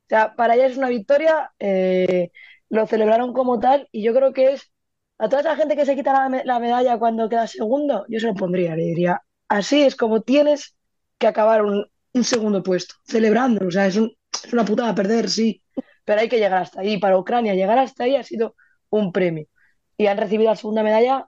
sea, 0.09 0.35
para 0.35 0.55
ellas 0.55 0.71
es 0.71 0.77
una 0.77 0.89
victoria, 0.89 1.51
eh, 1.59 2.31
lo 2.69 2.85
celebraron 2.87 3.33
como 3.33 3.59
tal, 3.59 3.87
y 3.91 4.03
yo 4.03 4.13
creo 4.13 4.33
que 4.33 4.53
es 4.53 4.71
a 5.17 5.29
toda 5.29 5.41
esa 5.41 5.55
gente 5.55 5.75
que 5.75 5.85
se 5.85 5.95
quita 5.95 6.13
la, 6.13 6.29
me- 6.29 6.43
la 6.45 6.59
medalla 6.59 6.97
cuando 6.99 7.29
queda 7.29 7.47
segundo, 7.47 8.05
yo 8.09 8.19
se 8.19 8.27
lo 8.27 8.33
pondría, 8.35 8.75
le 8.75 8.83
diría, 8.83 9.21
así 9.47 9.83
es 9.83 9.95
como 9.95 10.21
tienes 10.21 10.75
que 11.17 11.27
acabar 11.27 11.63
un, 11.63 11.85
un 12.13 12.23
segundo 12.23 12.63
puesto, 12.63 12.95
celebrándolo, 13.07 13.67
o 13.69 13.71
sea, 13.71 13.87
es, 13.87 13.95
un- 13.97 14.13
es 14.43 14.53
una 14.53 14.65
putada 14.65 14.93
perder, 14.95 15.29
sí, 15.29 15.61
pero 16.05 16.21
hay 16.21 16.29
que 16.29 16.37
llegar 16.37 16.61
hasta 16.63 16.81
ahí. 16.81 16.97
Para 16.97 17.17
Ucrania, 17.17 17.53
llegar 17.55 17.77
hasta 17.79 18.03
ahí 18.05 18.15
ha 18.15 18.23
sido 18.23 18.55
un 18.89 19.11
premio, 19.11 19.45
y 19.97 20.07
han 20.07 20.17
recibido 20.17 20.49
la 20.51 20.55
segunda 20.55 20.83
medalla 20.83 21.27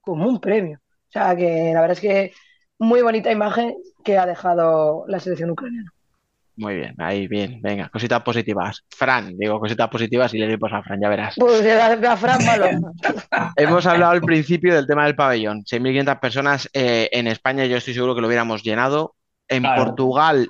como 0.00 0.28
un 0.28 0.40
premio. 0.40 0.78
O 1.08 1.12
sea, 1.12 1.36
que 1.36 1.72
la 1.74 1.80
verdad 1.80 1.96
es 1.96 2.00
que 2.00 2.32
muy 2.78 3.02
bonita 3.02 3.30
imagen 3.30 3.74
que 4.04 4.18
ha 4.18 4.26
dejado 4.26 5.04
la 5.08 5.20
selección 5.20 5.50
ucraniana. 5.50 5.90
Muy 6.54 6.76
bien, 6.76 6.94
ahí 6.98 7.28
bien, 7.28 7.60
venga, 7.62 7.88
cositas 7.88 8.22
positivas. 8.22 8.84
Fran, 8.90 9.36
digo 9.38 9.58
cositas 9.58 9.88
positivas 9.88 10.34
y 10.34 10.38
le 10.38 10.58
pues 10.58 10.72
a 10.72 10.82
Fran, 10.82 11.00
ya 11.00 11.08
verás. 11.08 11.34
Pues 11.38 11.64
a, 11.66 11.92
a 12.12 12.16
Fran 12.16 12.44
malo. 12.44 12.66
Hemos 13.56 13.86
hablado 13.86 14.12
al 14.12 14.20
principio 14.20 14.74
del 14.74 14.86
tema 14.86 15.06
del 15.06 15.16
pabellón. 15.16 15.64
6.500 15.64 16.20
personas 16.20 16.68
eh, 16.74 17.08
en 17.12 17.26
España, 17.26 17.64
yo 17.64 17.76
estoy 17.78 17.94
seguro 17.94 18.14
que 18.14 18.20
lo 18.20 18.26
hubiéramos 18.26 18.62
llenado. 18.62 19.14
En 19.48 19.62
Claro. 19.62 19.84
Portugal, 19.84 20.48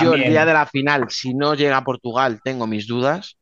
yo 0.00 0.14
el 0.14 0.24
día 0.30 0.44
de 0.44 0.52
la 0.52 0.66
final, 0.66 1.06
si 1.10 1.34
no 1.34 1.54
llega 1.54 1.76
a 1.78 1.84
Portugal, 1.84 2.40
tengo 2.42 2.66
mis 2.66 2.86
dudas. 2.86 3.36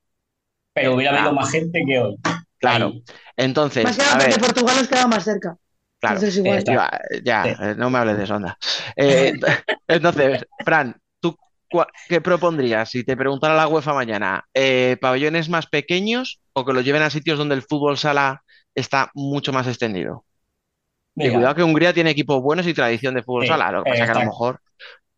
Pero 0.73 0.95
hubiera 0.95 1.17
habido 1.17 1.33
más 1.33 1.51
gente 1.51 1.83
que 1.87 1.99
hoy. 1.99 2.17
Claro. 2.59 2.87
Ahí. 2.87 3.05
Entonces, 3.37 3.85
Más 3.85 3.97
que 3.97 4.03
a 4.03 4.07
nada 4.07 4.19
ver, 4.19 4.31
porque 4.31 4.47
Portugal 4.47 4.77
nos 4.79 4.89
queda 4.89 5.07
más 5.07 5.25
cerca. 5.25 5.57
claro, 6.01 6.17
Entonces 6.17 6.39
igual. 6.39 6.59
Está. 6.59 6.73
iba- 6.73 7.01
ya, 7.25 7.45
Sí. 7.45 7.51
eh, 7.63 7.75
no 7.77 7.91
me 7.91 7.99
hables 7.99 8.19
de 8.19 8.27
sonda. 8.27 8.59
Eh, 8.97 9.33
entonces, 9.89 10.45
Fran, 10.65 10.97
¿tú 11.21 11.37
qué 12.09 12.21
propondrías 12.21 12.91
si 12.91 13.05
te 13.05 13.17
preguntara 13.17 13.55
la 13.55 13.69
UEFA 13.69 13.93
mañana? 13.95 14.45
Eh, 14.55 14.97
¿pabellones 15.01 15.49
más 15.49 15.67
pequeños 15.67 16.41
o 16.53 16.65
que 16.65 16.73
los 16.73 16.85
lleven 16.85 17.03
a 17.03 17.11
sitios 17.11 17.39
donde 17.39 17.55
el 17.55 17.63
fútbol 17.63 17.99
sala 17.99 18.43
está 18.75 19.11
mucho 19.15 19.53
más 19.53 19.67
extendido? 19.67 20.25
Y 21.15 21.31
cuidado 21.31 21.55
que 21.55 21.63
Hungría 21.63 21.95
tiene 21.95 22.11
equipos 22.11 22.43
buenos 22.43 22.67
y 22.67 22.75
tradición 22.75 23.15
de 23.15 23.23
fútbol 23.23 23.43
Sí, 23.43 23.49
sala, 23.49 23.73
lo 23.73 23.85
que 23.85 23.91
pasa 23.91 24.05
es 24.05 24.11
que 24.11 24.17
a 24.19 24.21
lo 24.21 24.27
mejor 24.27 24.61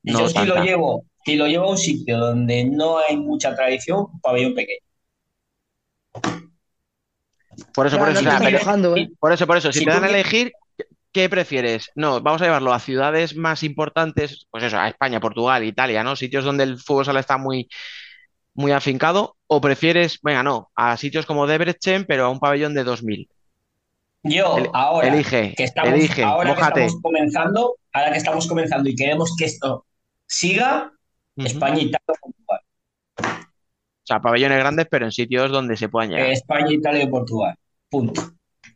y 0.04 0.12
no 0.12 0.20
yo 0.20 0.28
si 0.28 0.46
lo 0.46 0.62
llevo, 0.62 1.04
si 1.28 1.36
lo 1.36 1.46
llevo 1.46 1.66
a 1.66 1.70
un 1.72 1.76
sitio 1.76 2.16
donde 2.16 2.64
no 2.64 2.96
hay 2.98 3.14
mucha 3.18 3.54
tradición, 3.54 4.06
un 4.14 4.20
pabellón 4.22 4.54
pequeño. 4.54 4.80
Por 7.74 7.86
eso, 7.86 7.98
por 7.98 8.08
Claro, 8.08 8.20
eso, 8.20 8.78
no 8.78 8.96
¿eh? 8.96 9.08
por 9.20 9.32
eso, 9.32 9.46
por 9.46 9.56
eso, 9.58 9.70
si 9.72 9.80
Si 9.80 9.84
te 9.84 9.90
dan 9.90 10.04
a 10.04 10.08
elegir, 10.08 10.52
¿qué 11.12 11.28
prefieres? 11.28 11.90
No, 11.94 12.22
vamos 12.22 12.40
a 12.40 12.46
llevarlo 12.46 12.72
a 12.72 12.80
ciudades 12.80 13.36
más 13.36 13.62
importantes, 13.62 14.46
pues 14.50 14.64
eso, 14.64 14.78
a 14.78 14.88
España, 14.88 15.20
Portugal, 15.20 15.62
Italia, 15.64 16.02
¿no? 16.02 16.16
Sitios 16.16 16.46
donde 16.46 16.64
el 16.64 16.78
fútbol 16.78 17.04
sala 17.04 17.20
está 17.20 17.36
muy, 17.36 17.68
muy 18.54 18.72
afincado, 18.72 19.36
o 19.48 19.60
prefieres, 19.60 20.18
venga, 20.22 20.42
no, 20.42 20.70
a 20.74 20.96
sitios 20.96 21.26
como 21.26 21.46
Debrecen, 21.46 22.06
pero 22.06 22.24
a 22.24 22.30
un 22.30 22.40
pabellón 22.40 22.72
de 22.72 22.84
2000. 22.84 23.28
Yo 24.22 24.56
El- 24.56 24.70
ahora 24.72 25.08
elige, 25.08 25.54
que 25.56 25.64
estamos, 25.64 25.92
elige, 25.94 26.22
ahora 26.24 26.54
que 26.54 26.62
estamos 26.62 26.96
comenzando, 27.02 27.76
ahora 27.92 28.12
que 28.12 28.18
estamos 28.18 28.46
comenzando 28.46 28.88
y 28.88 28.94
queremos 28.96 29.34
que 29.36 29.44
esto 29.44 29.84
siga, 30.26 30.92
Ujú. 31.38 31.46
España, 31.46 31.80
Italia, 31.80 32.18
Portugal. 32.20 32.60
O 33.18 34.06
sea, 34.08 34.20
pabellones 34.20 34.58
grandes, 34.58 34.86
pero 34.90 35.04
en 35.06 35.12
sitios 35.12 35.50
donde 35.50 35.76
se 35.76 35.88
puedan 35.88 36.10
llegar. 36.10 36.30
España, 36.30 36.72
Italia 36.72 37.02
y 37.04 37.08
Portugal. 37.08 37.54
Punto. 37.90 38.22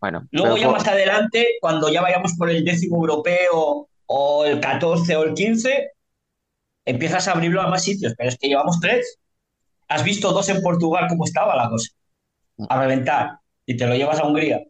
Bueno, 0.01 0.27
Luego 0.31 0.57
ya 0.57 0.67
por- 0.67 0.79
más 0.79 0.87
adelante, 0.89 1.47
cuando 1.61 1.89
ya 1.91 2.03
vayamos 2.03 2.35
por 2.37 2.51
el 2.51 2.65
décimo 2.65 2.97
europeo 2.97 3.89
o 4.07 4.45
el 4.45 4.61
14 4.61 5.17
o 5.17 5.23
el 5.25 5.35
15, 5.35 5.91
empiezas 6.85 7.29
a 7.29 7.33
abrirlo 7.33 7.63
a 7.63 7.69
más 7.69 7.83
sitios, 7.85 8.15
pero 8.17 8.29
es 8.29 8.37
que 8.39 8.49
llevamos 8.49 8.79
tres. 8.81 9.19
Has 9.89 10.05
visto 10.05 10.33
dos 10.33 10.49
en 10.49 10.61
Portugal 10.63 11.07
cómo 11.09 11.25
estaba 11.25 11.55
la 11.57 11.69
cosa. 11.69 11.91
A 12.69 12.81
reventar. 12.81 13.39
Y 13.67 13.77
te 13.77 13.87
lo 13.87 13.95
llevas 13.95 14.19
a 14.21 14.27
Hungría. 14.27 14.61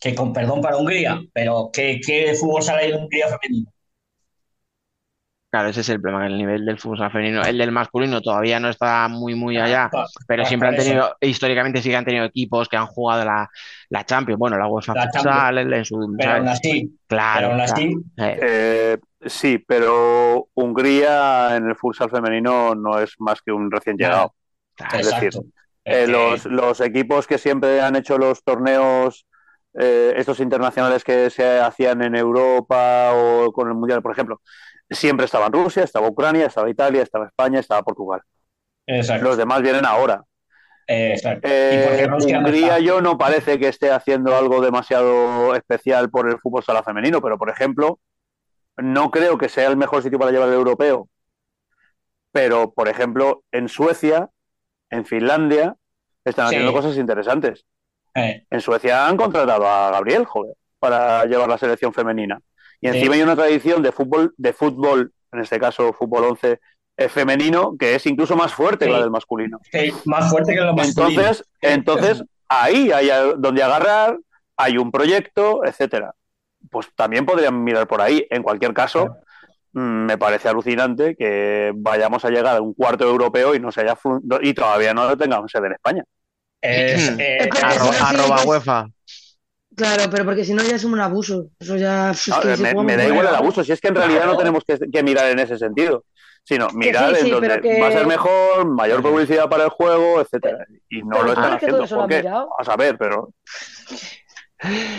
Que 0.00 0.14
con 0.14 0.32
perdón 0.32 0.60
para 0.60 0.76
Hungría, 0.76 1.20
pero 1.32 1.70
¿qué, 1.72 2.00
qué 2.04 2.34
fútbol 2.34 2.62
sale 2.62 2.88
en 2.88 2.96
Hungría 2.96 3.26
femenino? 3.28 3.70
Claro, 5.50 5.70
ese 5.70 5.80
es 5.80 5.88
el 5.88 6.00
problema, 6.00 6.26
el 6.26 6.36
nivel 6.36 6.66
del 6.66 6.78
fútbol 6.78 7.10
femenino. 7.10 7.42
El 7.42 7.56
del 7.56 7.72
masculino 7.72 8.20
todavía 8.20 8.60
no 8.60 8.68
está 8.68 9.08
muy, 9.08 9.34
muy 9.34 9.56
allá, 9.58 9.88
Ah, 9.94 10.04
pero 10.26 10.42
ah, 10.42 10.46
siempre 10.46 10.68
han 10.68 10.76
tenido, 10.76 11.16
históricamente 11.22 11.80
sí 11.80 11.88
que 11.88 11.96
han 11.96 12.04
tenido 12.04 12.26
equipos 12.26 12.68
que 12.68 12.76
han 12.76 12.86
jugado 12.86 13.24
la, 13.24 13.48
la 13.88 14.04
Champions, 14.04 14.38
bueno, 14.38 14.58
la 14.58 14.66
UEFA 14.68 14.94
La 14.94 15.02
Futsal, 15.10 15.58
en 15.72 15.84
su, 15.86 15.96
Pero 16.18 16.30
¿sabes? 16.30 16.40
aún 16.40 16.48
así, 16.48 16.98
Claro, 17.06 17.48
pero 17.48 17.50
aún 17.50 17.60
así, 17.60 17.94
claro. 18.14 18.32
Eh, 18.32 18.38
Eh, 18.42 18.98
sí, 19.26 19.58
pero 19.58 20.48
Hungría 20.54 21.56
en 21.56 21.68
el 21.68 21.76
futsal 21.76 22.10
femenino 22.10 22.74
no 22.74 22.98
es 22.98 23.14
más 23.18 23.40
que 23.42 23.50
un 23.52 23.70
recién 23.70 23.96
llegado. 23.96 24.34
claro. 24.74 24.98
Es 24.98 25.06
decir, 25.06 25.32
exacto. 25.32 25.48
Eh, 25.84 26.06
los 26.44 26.80
equipos 26.80 27.26
que 27.26 27.38
siempre 27.38 27.80
han 27.80 27.96
hecho 27.96 28.18
los 28.18 28.44
torneos, 28.44 29.26
eh, 29.78 30.12
estos 30.16 30.40
internacionales 30.40 31.04
que 31.04 31.30
se 31.30 31.60
hacían 31.60 32.02
en 32.02 32.14
Europa 32.16 33.12
o 33.14 33.52
con 33.52 33.68
el 33.68 33.74
Mundial, 33.74 34.02
por 34.02 34.12
ejemplo, 34.12 34.40
siempre 34.90 35.26
estaban 35.26 35.52
Rusia, 35.52 35.84
estaba 35.84 36.08
Ucrania, 36.08 36.46
estaba 36.46 36.70
Italia, 36.70 37.02
estaba 37.02 37.26
España, 37.26 37.60
estaba 37.60 37.82
Portugal. 37.82 38.22
exacto, 38.86 39.24
Los 39.24 39.36
demás 39.36 39.62
vienen 39.62 39.84
ahora. 39.86 40.24
exacto. 40.86 41.48
¿Y 41.48 41.52
Eh, 41.52 41.84
por 41.86 41.96
qué 41.96 42.06
Rusia 42.06 42.40
no 42.40 42.46
Hungría 42.48 42.78
yo 42.78 43.00
no 43.00 43.18
parece 43.18 43.58
que 43.58 43.68
esté 43.68 43.90
haciendo 43.90 44.36
algo 44.36 44.60
demasiado 44.60 45.54
especial 45.54 46.10
por 46.10 46.28
el 46.28 46.38
fútbol 46.40 46.62
sala 46.64 46.82
femenino, 46.82 47.20
pero 47.20 47.38
por 47.38 47.50
ejemplo, 47.50 48.00
no 48.76 49.10
creo 49.10 49.38
que 49.38 49.48
sea 49.48 49.68
el 49.68 49.76
mejor 49.76 50.02
sitio 50.02 50.18
para 50.18 50.30
llevar 50.32 50.48
el 50.48 50.54
europeo. 50.54 51.08
Pero, 52.32 52.72
por 52.72 52.88
ejemplo, 52.88 53.42
en 53.52 53.68
Suecia, 53.68 54.30
en 54.90 55.06
Finlandia, 55.06 55.76
están 56.24 56.48
Sí. 56.48 56.56
haciendo 56.56 56.72
cosas 56.72 56.96
interesantes. 56.96 57.64
Eh, 58.14 58.44
En 58.50 58.60
Suecia 58.60 59.06
han 59.06 59.16
contratado 59.16 59.66
a 59.68 59.90
Gabriel, 59.92 60.24
joder, 60.24 60.54
para 60.78 61.24
llevar 61.26 61.48
la 61.48 61.58
selección 61.58 61.92
femenina. 61.92 62.40
Y 62.80 62.88
Sí. 62.88 62.96
encima 62.96 63.14
hay 63.16 63.22
una 63.22 63.36
tradición 63.36 63.82
de 63.82 63.92
fútbol, 63.92 64.34
de 64.36 64.52
fútbol, 64.52 65.12
en 65.32 65.40
este 65.40 65.58
caso 65.58 65.92
fútbol 65.92 66.24
11 66.24 66.60
eh, 66.96 67.08
femenino, 67.08 67.76
que 67.78 67.94
es 67.94 68.06
incluso 68.06 68.34
más 68.36 68.52
fuerte 68.52 68.86
que 68.86 68.90
la 68.92 69.00
del 69.00 69.10
masculino. 69.10 69.60
sí, 69.70 69.92
más 70.04 70.30
fuerte 70.30 70.52
que 70.54 70.60
lo 70.60 70.74
masculino. 70.74 71.20
Entonces, 71.20 71.44
entonces 71.60 72.24
ahí 72.48 72.90
hay 72.90 73.10
a- 73.10 73.34
donde 73.36 73.62
agarrar, 73.62 74.18
hay 74.56 74.78
un 74.78 74.90
proyecto, 74.90 75.64
etcétera. 75.64 76.12
Pues 76.70 76.88
también 76.96 77.24
podrían 77.24 77.62
mirar 77.62 77.86
por 77.86 78.00
ahí. 78.00 78.26
En 78.30 78.42
cualquier 78.42 78.74
caso, 78.74 79.16
mm, 79.72 79.80
me 80.06 80.18
parece 80.18 80.48
alucinante 80.48 81.14
que 81.14 81.70
vayamos 81.76 82.24
a 82.24 82.30
llegar 82.30 82.56
a 82.56 82.60
un 82.60 82.74
cuarto 82.74 83.04
europeo 83.08 83.54
y 83.54 83.60
no 83.60 83.70
se 83.70 83.82
haya 83.82 83.96
y 84.42 84.54
todavía 84.54 84.92
no 84.92 85.04
lo 85.08 85.16
tengamos 85.16 85.52
sede 85.52 85.68
en 85.68 85.72
España. 85.74 86.02
Es, 86.60 87.12
Mm. 87.12 87.20
eh, 87.20 87.48
arroba 88.02 88.42
UEFA. 88.44 88.86
Claro, 89.78 90.10
pero 90.10 90.24
porque 90.24 90.44
si 90.44 90.52
no 90.52 90.62
ya 90.62 90.76
es 90.76 90.84
un 90.84 90.98
abuso. 91.00 91.50
Eso 91.58 91.76
ya. 91.76 92.10
es 92.10 92.28
No, 92.28 92.40
que 92.40 92.56
se 92.56 92.74
me, 92.74 92.96
da 92.96 93.06
igual 93.06 93.26
el 93.28 93.34
abuso, 93.34 93.64
si 93.64 93.72
es 93.72 93.80
que 93.80 93.88
en 93.88 93.94
realidad 93.94 94.26
no 94.26 94.36
tenemos 94.36 94.64
que, 94.64 94.76
que 94.76 95.02
mirar 95.02 95.30
en 95.30 95.38
ese 95.38 95.56
sentido, 95.56 96.04
sino 96.44 96.68
mirar 96.70 97.14
sí, 97.14 97.26
en 97.26 97.30
donde 97.30 97.60
que- 97.60 97.80
va 97.80 97.88
a 97.88 97.92
ser 97.92 98.06
mejor, 98.06 98.66
mayor 98.66 99.02
publicidad 99.02 99.48
para 99.48 99.64
el 99.64 99.70
juego, 99.70 100.20
etcétera. 100.20 100.66
Y 100.90 101.02
no 101.02 101.10
Pero 101.10 101.22
lo 101.24 101.32
están 101.32 101.52
haciendo. 101.54 101.84
A 102.58 102.64
saber, 102.64 102.98
pero 102.98 103.32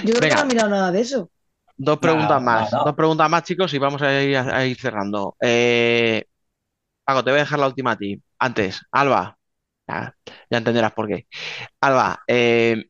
Yo 0.05 0.15
creo 0.15 0.29
que 0.29 0.35
no 0.35 0.41
han 0.41 0.47
mirado 0.47 0.69
nada 0.69 0.91
de 0.91 1.01
eso. 1.01 1.29
Dos 1.77 1.97
preguntas 1.99 2.39
No, 2.39 2.45
más, 2.45 2.71
no, 2.71 2.79
no. 2.79 2.83
dos 2.85 2.95
preguntas 2.95 3.29
más, 3.29 3.43
chicos, 3.43 3.73
y 3.73 3.77
vamos 3.77 4.01
a 4.01 4.21
ir, 4.21 4.35
a 4.37 4.65
ir 4.65 4.77
cerrando. 4.79 5.35
Eh, 5.41 6.25
Paco, 7.05 7.23
te 7.23 7.31
voy 7.31 7.39
a 7.39 7.43
dejar 7.43 7.59
la 7.59 7.67
última 7.67 7.91
a 7.91 7.97
ti. 7.97 8.21
Antes, 8.37 8.81
Alba, 8.91 9.37
ya, 9.87 10.15
ya 10.49 10.57
entenderás 10.57 10.93
por 10.93 11.07
qué. 11.07 11.27
Alba, 11.81 12.21
eh, 12.27 12.88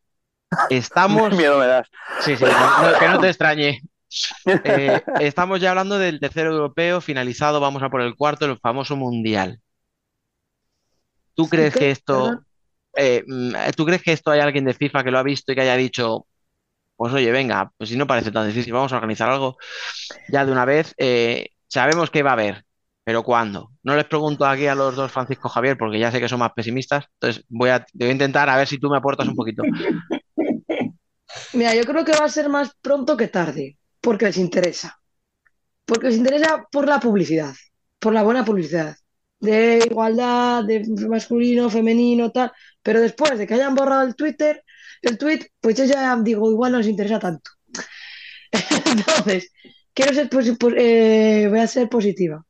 estamos. 0.69 1.31
miedo 1.37 1.59
me 1.59 1.67
das. 1.67 1.87
Sí, 2.21 2.35
sí, 2.35 2.43
no- 2.45 2.91
no- 2.91 2.99
que 2.99 3.07
no 3.07 3.19
te 3.19 3.27
extrañe. 3.29 3.81
Eh, 4.63 5.01
estamos 5.19 5.59
ya 5.61 5.69
hablando 5.69 5.97
del 5.99 6.19
tercero 6.19 6.51
europeo 6.51 6.99
finalizado, 7.01 7.59
vamos 7.59 7.83
a 7.83 7.89
por 7.89 8.01
el 8.01 8.15
cuarto, 8.15 8.45
el 8.45 8.57
famoso 8.59 8.95
mundial. 8.95 9.59
¿Tú 11.35 11.47
crees 11.47 11.75
que 11.75 11.91
esto, 11.91 12.41
eh, 12.95 13.23
mm, 13.25 13.53
¿tú 13.77 13.85
crees 13.85 14.01
que 14.03 14.11
esto 14.11 14.31
hay 14.31 14.39
alguien 14.41 14.65
de 14.65 14.73
FIFA 14.73 15.03
que 15.03 15.11
lo 15.11 15.19
ha 15.19 15.23
visto 15.23 15.51
y 15.51 15.55
que 15.55 15.61
haya 15.61 15.75
dicho, 15.75 16.25
pues 16.95 17.13
oye, 17.13 17.31
venga, 17.31 17.71
pues 17.77 17.89
si 17.89 17.97
no 17.97 18.07
parece 18.07 18.31
tan 18.31 18.47
difícil, 18.47 18.73
vamos 18.73 18.91
a 18.91 18.97
organizar 18.97 19.29
algo 19.29 19.57
ya 20.29 20.45
de 20.45 20.51
una 20.51 20.65
vez? 20.65 20.93
Eh, 20.97 21.49
sabemos 21.67 22.09
que 22.09 22.23
va 22.23 22.31
a 22.31 22.33
haber, 22.33 22.65
pero 23.03 23.23
¿cuándo? 23.23 23.71
No 23.83 23.95
les 23.95 24.05
pregunto 24.05 24.45
aquí 24.45 24.67
a 24.67 24.75
los 24.75 24.95
dos 24.95 25.11
Francisco 25.11 25.49
Javier 25.49 25.77
porque 25.77 25.99
ya 25.99 26.11
sé 26.11 26.19
que 26.19 26.27
son 26.29 26.39
más 26.39 26.51
pesimistas, 26.53 27.05
entonces 27.13 27.45
voy 27.49 27.69
a, 27.69 27.85
voy 27.93 28.09
a 28.09 28.11
intentar 28.11 28.49
a 28.49 28.57
ver 28.57 28.67
si 28.67 28.77
tú 28.79 28.89
me 28.89 28.97
aportas 28.97 29.27
un 29.27 29.35
poquito. 29.35 29.63
Mira, 31.53 31.75
yo 31.75 31.83
creo 31.85 32.05
que 32.05 32.11
va 32.13 32.25
a 32.25 32.29
ser 32.29 32.49
más 32.49 32.71
pronto 32.81 33.17
que 33.17 33.27
tarde, 33.27 33.77
porque 34.01 34.25
les 34.25 34.37
interesa. 34.37 34.99
Porque 35.85 36.07
les 36.09 36.17
interesa 36.17 36.65
por 36.71 36.87
la 36.87 36.99
publicidad, 36.99 37.55
por 37.99 38.13
la 38.13 38.23
buena 38.23 38.45
publicidad, 38.45 38.95
de 39.39 39.79
igualdad, 39.91 40.63
de 40.65 40.85
masculino, 41.09 41.69
femenino, 41.69 42.31
tal. 42.31 42.51
Pero 42.83 43.01
después 43.01 43.37
de 43.39 43.47
que 43.47 43.55
hayan 43.55 43.75
borrado 43.75 44.07
el 44.07 44.15
Twitter, 44.15 44.63
el 45.01 45.17
tweet, 45.17 45.47
pues 45.61 45.77
yo 45.77 45.85
ya 45.85 46.15
digo, 46.17 46.51
igual 46.51 46.73
no 46.73 46.79
les 46.79 46.87
interesa 46.87 47.19
tanto. 47.19 47.51
Entonces, 48.85 49.51
quiero 49.93 50.13
ser, 50.13 50.29
po- 50.29 50.69
eh, 50.75 51.47
voy 51.49 51.59
a 51.59 51.67
ser 51.67 51.89
positiva. 51.89 52.45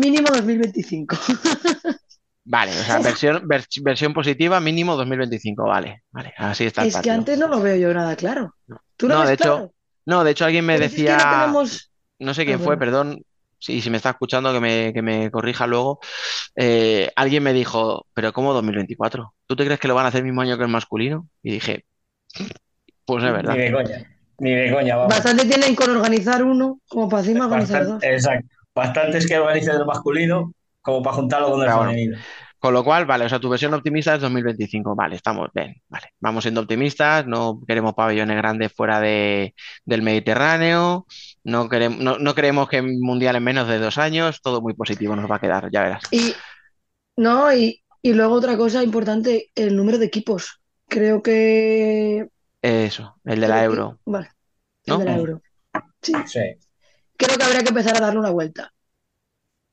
Mínimo 0.00 0.28
2025. 0.32 1.16
Vale, 2.48 2.70
o 2.72 2.84
sea, 2.84 2.98
versión, 3.02 3.42
vers- 3.48 3.82
versión 3.82 4.14
positiva 4.14 4.60
mínimo 4.60 4.96
2025, 4.96 5.64
vale, 5.64 6.02
vale, 6.12 6.32
así 6.36 6.64
está 6.64 6.82
el 6.82 6.88
Es 6.88 6.96
que 6.98 7.10
antes 7.10 7.38
no 7.38 7.48
lo 7.48 7.60
veo 7.60 7.76
yo 7.76 7.92
nada 7.92 8.14
claro. 8.16 8.54
¿Tú 8.96 9.08
lo 9.08 9.14
No, 9.14 9.20
ves 9.20 9.28
de 9.28 9.34
hecho, 9.34 9.54
claro? 9.54 9.72
No, 10.06 10.22
de 10.24 10.30
hecho 10.30 10.44
alguien 10.44 10.64
me 10.64 10.78
decía, 10.78 11.16
no 11.18 11.28
tenemos... 11.30 11.90
no 12.20 12.34
sé 12.34 12.42
Ah, 12.42 12.44
quién 12.44 12.60
fue, 12.60 12.76
bueno. 12.76 12.80
perdón, 12.80 13.22
si, 13.58 13.80
si 13.80 13.90
me 13.90 13.96
está 13.96 14.10
escuchando 14.10 14.52
que 14.52 14.60
me, 14.60 14.92
que 14.94 15.02
me 15.02 15.30
corrija 15.30 15.66
luego, 15.66 15.98
eh, 16.56 17.10
alguien 17.16 17.42
me 17.42 17.52
dijo, 17.52 18.06
pero 18.14 18.32
¿cómo 18.32 18.52
2024? 18.54 19.34
¿Tú 19.46 19.56
te 19.56 19.64
crees 19.64 19.80
que 19.80 19.88
lo 19.88 19.94
van 19.96 20.06
a 20.06 20.08
hacer 20.08 20.20
el 20.20 20.26
mismo 20.26 20.42
año 20.42 20.56
que 20.56 20.64
el 20.64 20.70
masculino? 20.70 21.28
Y 21.42 21.52
dije, 21.52 21.84
pues 23.04 23.24
es 23.24 23.32
verdad. 23.32 23.54
Ni 23.54 23.58
de 23.58 23.72
coña, 23.72 23.98
ni 24.38 24.54
de 24.54 24.72
coña, 24.72 24.96
vamos. 24.96 25.14
Bastante 25.14 25.44
tienen 25.46 25.74
con 25.74 25.90
organizar 25.96 26.42
uno, 26.44 26.80
como 26.88 27.08
para 27.08 27.22
encima 27.22 27.46
organizar 27.46 27.84
dos. 27.84 27.92
Bastante, 27.92 28.14
exacto. 28.14 28.48
Bastantes 28.74 29.26
que 29.26 29.38
organicen 29.38 29.76
el 29.76 29.86
masculino 29.86 30.52
como 30.86 31.02
para 31.02 31.16
juntarlo 31.16 31.50
con 31.50 31.60
el 31.62 31.66
bueno. 31.68 31.82
femenino. 31.90 32.18
Con 32.58 32.72
lo 32.72 32.82
cual, 32.82 33.04
vale, 33.04 33.26
o 33.26 33.28
sea, 33.28 33.38
tu 33.38 33.50
versión 33.50 33.74
optimista 33.74 34.14
es 34.14 34.20
2025. 34.22 34.94
Vale, 34.96 35.14
estamos 35.16 35.50
bien, 35.54 35.74
vale. 35.88 36.06
Vamos 36.20 36.42
siendo 36.42 36.62
optimistas, 36.62 37.26
no 37.26 37.60
queremos 37.66 37.92
pabellones 37.94 38.36
grandes 38.38 38.72
fuera 38.72 38.98
de, 38.98 39.54
del 39.84 40.02
Mediterráneo, 40.02 41.06
no 41.44 41.68
queremos, 41.68 41.98
no, 42.00 42.18
no 42.18 42.34
creemos 42.34 42.68
que 42.68 42.78
el 42.78 42.98
Mundial 42.98 43.36
en 43.36 43.44
menos 43.44 43.68
de 43.68 43.78
dos 43.78 43.98
años, 43.98 44.40
todo 44.40 44.62
muy 44.62 44.72
positivo 44.74 45.14
nos 45.14 45.30
va 45.30 45.36
a 45.36 45.40
quedar, 45.40 45.70
ya 45.70 45.82
verás. 45.82 46.02
Y, 46.10 46.32
no, 47.16 47.52
y, 47.52 47.82
y 48.02 48.14
luego 48.14 48.34
otra 48.34 48.56
cosa 48.56 48.82
importante, 48.82 49.50
el 49.54 49.76
número 49.76 49.98
de 49.98 50.06
equipos. 50.06 50.60
Creo 50.88 51.22
que. 51.22 52.26
Eso, 52.62 53.16
el 53.24 53.40
de 53.40 53.48
la 53.48 53.56
creo 53.58 53.70
que- 53.70 53.76
Euro. 53.76 53.98
Vale, 54.06 54.30
el 54.86 54.92
¿No? 54.94 54.98
de 54.98 55.04
la 55.04 55.16
Euro. 55.16 55.42
Sí, 56.00 56.12
Sí. 56.26 56.40
creo 57.16 57.36
que 57.36 57.44
habría 57.44 57.62
que 57.62 57.68
empezar 57.68 57.96
a 57.96 58.00
darle 58.00 58.18
una 58.20 58.30
vuelta. 58.30 58.72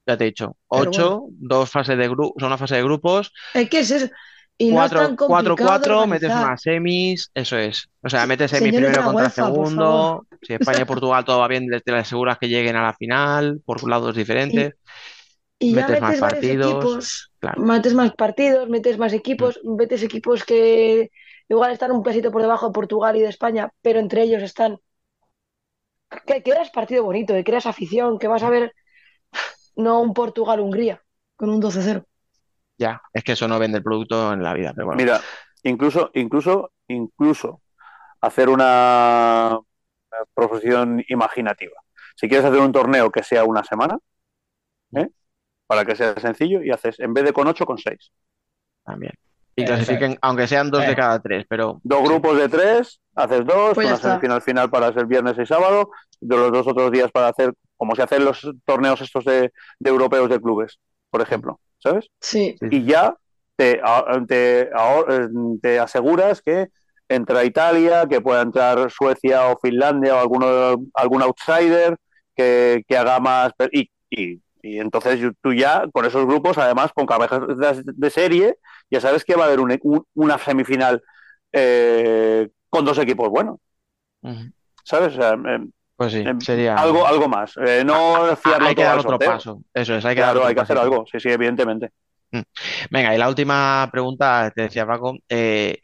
Ya 0.05 0.17
te 0.17 0.25
he 0.25 0.27
dicho, 0.27 0.57
Pero 0.69 0.89
ocho, 0.89 1.25
dos 1.29 1.69
fases 1.69 1.97
de 1.97 2.09
grupo, 2.09 2.33
son 2.37 2.47
una 2.47 2.57
fase 2.57 2.75
de 2.75 2.83
grupos, 2.83 3.31
Es 3.53 3.69
que 3.69 3.79
es 3.79 3.91
eso. 3.91 4.09
Y 4.57 4.71
no 4.71 4.83
es 4.83 4.91
cuatro, 4.91 5.07
tan 5.07 5.15
cuatro, 5.15 5.55
complicado 5.55 5.69
cuatro, 5.69 6.07
metes 6.07 6.29
unas 6.29 6.61
semis, 6.61 7.31
eso 7.33 7.57
es. 7.57 7.89
O 8.01 8.09
sea, 8.09 8.27
metes 8.27 8.51
semis 8.51 8.73
Señores 8.73 8.91
primero 8.91 9.03
contra 9.05 9.23
UEFA, 9.25 9.35
segundo. 9.35 10.27
Si 10.41 10.53
España 10.53 10.81
y 10.81 10.85
Portugal 10.85 11.25
todo 11.25 11.39
va 11.39 11.47
bien, 11.47 11.65
te 11.83 11.95
aseguras 11.95 12.37
que 12.37 12.49
lleguen 12.49 12.75
a 12.75 12.83
la 12.83 12.93
final 12.93 13.61
por 13.65 13.87
lados 13.89 14.15
diferentes. 14.15 14.75
Y 15.57 15.73
metes 15.73 16.01
más 16.01 16.09
metes 16.09 16.21
partidos, 16.21 16.71
equipos, 16.71 17.31
claro. 17.39 17.61
metes 17.63 17.93
más 17.93 18.11
partidos, 18.13 18.69
metes 18.69 18.97
más 18.97 19.13
equipos, 19.13 19.59
metes 19.63 20.03
equipos 20.03 20.43
que 20.43 21.09
igual 21.47 21.71
están 21.71 21.91
un 21.91 22.03
pesito 22.03 22.31
por 22.31 22.41
debajo 22.41 22.67
de 22.67 22.73
Portugal 22.73 23.15
y 23.15 23.21
de 23.21 23.29
España, 23.29 23.71
pero 23.81 23.99
entre 23.99 24.23
ellos 24.23 24.43
están. 24.43 24.77
Que 26.27 26.43
creas 26.43 26.69
partido 26.69 27.03
bonito, 27.03 27.33
que 27.33 27.43
creas 27.43 27.65
afición, 27.65 28.19
que 28.19 28.27
vas 28.27 28.43
a 28.43 28.49
ver 28.49 28.73
no 29.75 30.01
un 30.01 30.13
Portugal-Hungría 30.13 31.01
con 31.35 31.49
un 31.49 31.61
12-0. 31.61 32.03
Ya, 32.77 33.01
es 33.13 33.23
que 33.23 33.33
eso 33.33 33.47
no 33.47 33.59
vende 33.59 33.77
el 33.77 33.83
producto 33.83 34.33
en 34.33 34.41
la 34.43 34.53
vida, 34.53 34.73
pero 34.73 34.87
bueno. 34.87 35.01
Mira, 35.01 35.19
incluso, 35.63 36.09
incluso, 36.13 36.71
incluso 36.87 37.61
hacer 38.21 38.49
una 38.49 39.59
una 40.11 40.25
profesión 40.33 41.03
imaginativa. 41.07 41.73
Si 42.15 42.27
quieres 42.27 42.45
hacer 42.45 42.59
un 42.59 42.71
torneo 42.71 43.09
que 43.11 43.23
sea 43.23 43.43
una 43.45 43.63
semana, 43.63 43.97
¿eh? 44.95 45.09
para 45.65 45.85
que 45.85 45.95
sea 45.95 46.13
sencillo, 46.19 46.61
y 46.61 46.69
haces, 46.69 46.99
en 46.99 47.13
vez 47.15 47.23
de 47.23 47.33
con 47.33 47.47
ocho, 47.47 47.65
con 47.65 47.79
seis. 47.79 48.11
También. 48.83 49.13
Y 49.55 49.63
Eh, 49.63 49.65
clasifiquen, 49.65 50.17
aunque 50.21 50.47
sean 50.47 50.69
dos 50.69 50.81
de 50.85 50.91
Eh. 50.91 50.95
cada 50.95 51.19
tres, 51.19 51.45
pero 51.49 51.79
Dos 51.83 52.03
grupos 52.03 52.37
de 52.37 52.47
tres, 52.47 52.99
haces 53.15 53.43
dos, 53.45 53.73
Pues 53.73 53.87
una 53.87 53.97
semifinal 53.97 54.41
final 54.43 54.69
para 54.69 54.93
ser 54.93 55.07
viernes 55.07 55.35
y 55.39 55.45
sábado, 55.47 55.89
de 56.21 56.37
los 56.37 56.51
dos 56.51 56.67
otros 56.67 56.91
días 56.91 57.11
para 57.11 57.29
hacer, 57.29 57.53
como 57.83 57.97
se 57.97 58.03
hacen 58.03 58.23
los 58.23 58.49
torneos 58.63 59.01
estos 59.01 59.25
de, 59.25 59.51
de 59.77 59.89
europeos 59.89 60.29
de 60.29 60.39
clubes, 60.39 60.79
por 61.09 61.19
ejemplo, 61.19 61.59
¿sabes? 61.79 62.07
Sí, 62.21 62.55
y 62.61 62.85
ya 62.85 63.17
te, 63.57 63.81
aseguras 65.81 66.41
que 66.41 66.69
entra 67.09 67.43
Italia, 67.43 68.07
que 68.09 68.21
pueda 68.21 68.41
entrar 68.41 68.89
Suecia 68.89 69.47
o 69.47 69.59
Finlandia 69.61 70.15
o 70.15 70.19
alguno, 70.19 70.77
algún 70.93 71.23
outsider 71.23 71.97
que, 72.33 72.83
que 72.87 72.97
haga 72.97 73.19
más. 73.19 73.51
Y, 73.73 73.89
y, 74.09 74.39
y 74.61 74.79
entonces 74.79 75.19
tú 75.41 75.53
ya, 75.53 75.83
con 75.91 76.05
esos 76.05 76.25
grupos, 76.25 76.57
además 76.57 76.93
con 76.95 77.05
cabezas 77.05 77.41
de, 77.85 78.09
serie, 78.09 78.59
ya 78.89 79.01
sabes 79.01 79.25
que 79.25 79.35
va 79.35 79.43
a 79.43 79.47
haber 79.47 79.59
un- 79.59 79.77
un- 79.83 80.05
una 80.13 80.37
semifinal 80.37 81.03
eh, 81.51 82.47
con 82.69 82.85
dos 82.85 82.97
equipos 82.97 83.27
buenos. 83.27 83.57
¿sabes? 84.85 85.17
O 85.17 85.21
sea, 85.21 85.33
eh, 85.33 85.67
Pues 85.95 86.11
sí, 86.13 86.19
eh, 86.19 86.33
sería. 86.39 86.75
algo, 86.75 87.05
algo 87.05 87.27
más. 87.27 87.55
Eh, 87.57 87.83
no 87.85 87.95
Ah, 87.95 88.35
fiarlo 88.35 88.67
hay 88.67 88.75
que 88.75 88.83
dar 88.83 88.97
otro 88.99 89.11
sorteo. 89.11 89.31
paso. 89.31 89.61
Eso 89.73 89.95
es, 89.95 90.05
hay 90.05 90.15
que 90.15 90.21
dar 90.21 90.29
Claro, 90.29 90.39
otro 90.39 90.49
hay 90.49 90.55
que 90.55 90.61
hacer 90.61 90.75
pasito. 90.77 90.95
algo, 90.95 91.05
sí, 91.11 91.19
sí, 91.19 91.29
evidentemente. 91.29 91.89
Venga, 92.89 93.13
y 93.15 93.17
la 93.17 93.29
última 93.29 93.87
pregunta, 93.91 94.51
te 94.55 94.63
decía 94.63 94.85
Paco, 94.85 95.15
eh, 95.29 95.77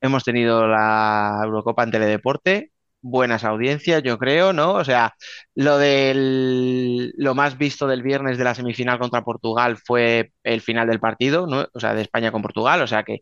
hemos 0.00 0.24
tenido 0.24 0.66
la 0.68 1.40
Eurocopa 1.44 1.84
en 1.84 1.90
Teledeporte, 1.92 2.72
buenas 3.10 3.44
audiencias, 3.44 4.02
yo 4.02 4.18
creo, 4.18 4.52
¿no? 4.52 4.74
O 4.74 4.84
sea, 4.84 5.14
lo 5.54 5.78
del 5.78 7.12
lo 7.16 7.34
más 7.34 7.56
visto 7.58 7.86
del 7.86 8.02
viernes 8.02 8.38
de 8.38 8.44
la 8.44 8.54
semifinal 8.54 8.98
contra 8.98 9.22
Portugal 9.22 9.76
fue 9.76 10.32
el 10.42 10.60
final 10.60 10.88
del 10.88 11.00
partido, 11.00 11.46
¿no? 11.46 11.66
O 11.72 11.80
sea, 11.80 11.94
de 11.94 12.02
España 12.02 12.32
con 12.32 12.42
Portugal, 12.42 12.82
o 12.82 12.86
sea 12.86 13.04
que 13.04 13.20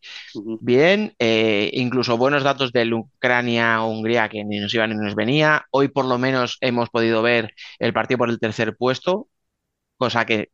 bien, 0.60 1.14
eh, 1.18 1.70
incluso 1.74 2.16
buenos 2.18 2.42
datos 2.42 2.72
del 2.72 2.94
Ucrania-Hungría 2.94 4.28
que 4.28 4.44
ni 4.44 4.58
nos 4.58 4.72
iba 4.74 4.86
ni 4.86 4.94
nos 4.94 5.14
venía. 5.14 5.66
Hoy 5.70 5.88
por 5.88 6.06
lo 6.06 6.18
menos 6.18 6.56
hemos 6.60 6.90
podido 6.90 7.22
ver 7.22 7.54
el 7.78 7.92
partido 7.92 8.18
por 8.18 8.30
el 8.30 8.40
tercer 8.40 8.76
puesto, 8.76 9.28
cosa 9.96 10.24
que 10.26 10.50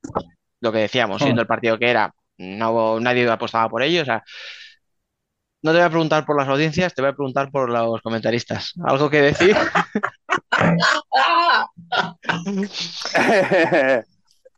lo 0.60 0.72
que 0.72 0.78
decíamos, 0.78 1.22
siendo 1.22 1.42
el 1.42 1.48
partido 1.48 1.78
que 1.78 1.90
era, 1.90 2.14
no 2.38 3.00
nadie 3.00 3.28
apostaba 3.30 3.68
por 3.68 3.82
ello. 3.82 4.02
O 4.02 4.04
sea, 4.04 4.22
no 5.62 5.72
te 5.72 5.78
voy 5.78 5.86
a 5.86 5.90
preguntar 5.90 6.24
por 6.24 6.38
las 6.38 6.48
audiencias, 6.48 6.94
te 6.94 7.02
voy 7.02 7.10
a 7.10 7.14
preguntar 7.14 7.50
por 7.50 7.68
los 7.70 8.00
comentaristas. 8.02 8.72
¿Algo 8.84 9.10
que 9.10 9.22
decir? 9.22 9.56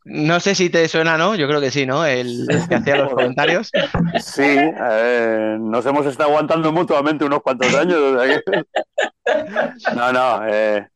No 0.04 0.40
sé 0.40 0.56
si 0.56 0.68
te 0.68 0.88
suena, 0.88 1.16
¿no? 1.16 1.36
Yo 1.36 1.46
creo 1.46 1.60
que 1.60 1.70
sí, 1.70 1.86
¿no? 1.86 2.04
El, 2.04 2.44
el 2.50 2.68
que 2.68 2.74
hacía 2.74 2.96
los 2.96 3.14
comentarios. 3.14 3.70
Sí, 4.20 4.42
eh, 4.44 5.56
nos 5.60 5.86
hemos 5.86 6.04
estado 6.06 6.30
aguantando 6.30 6.72
mutuamente 6.72 7.24
unos 7.24 7.40
cuantos 7.40 7.72
años. 7.72 7.98
o 7.98 8.18
sea 8.20 8.42
que- 8.44 8.64
No, 9.94 10.12
no, 10.12 10.44
eh, 10.48 10.88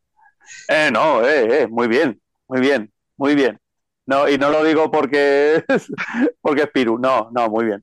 eh, 0.67 0.89
no, 0.91 1.25
eh, 1.25 1.61
eh, 1.61 1.67
muy 1.69 1.87
bien, 1.87 2.19
muy 2.49 2.59
bien, 2.59 2.91
muy 3.15 3.33
bien. 3.35 3.57
No, 4.05 4.27
y 4.27 4.37
no 4.37 4.49
lo 4.49 4.61
digo 4.65 4.91
porque 4.91 5.63
es, 5.69 5.87
porque 6.41 6.63
es 6.63 6.69
Piru, 6.71 6.99
no, 6.99 7.29
no, 7.33 7.47
muy 7.49 7.63
bien. 7.63 7.81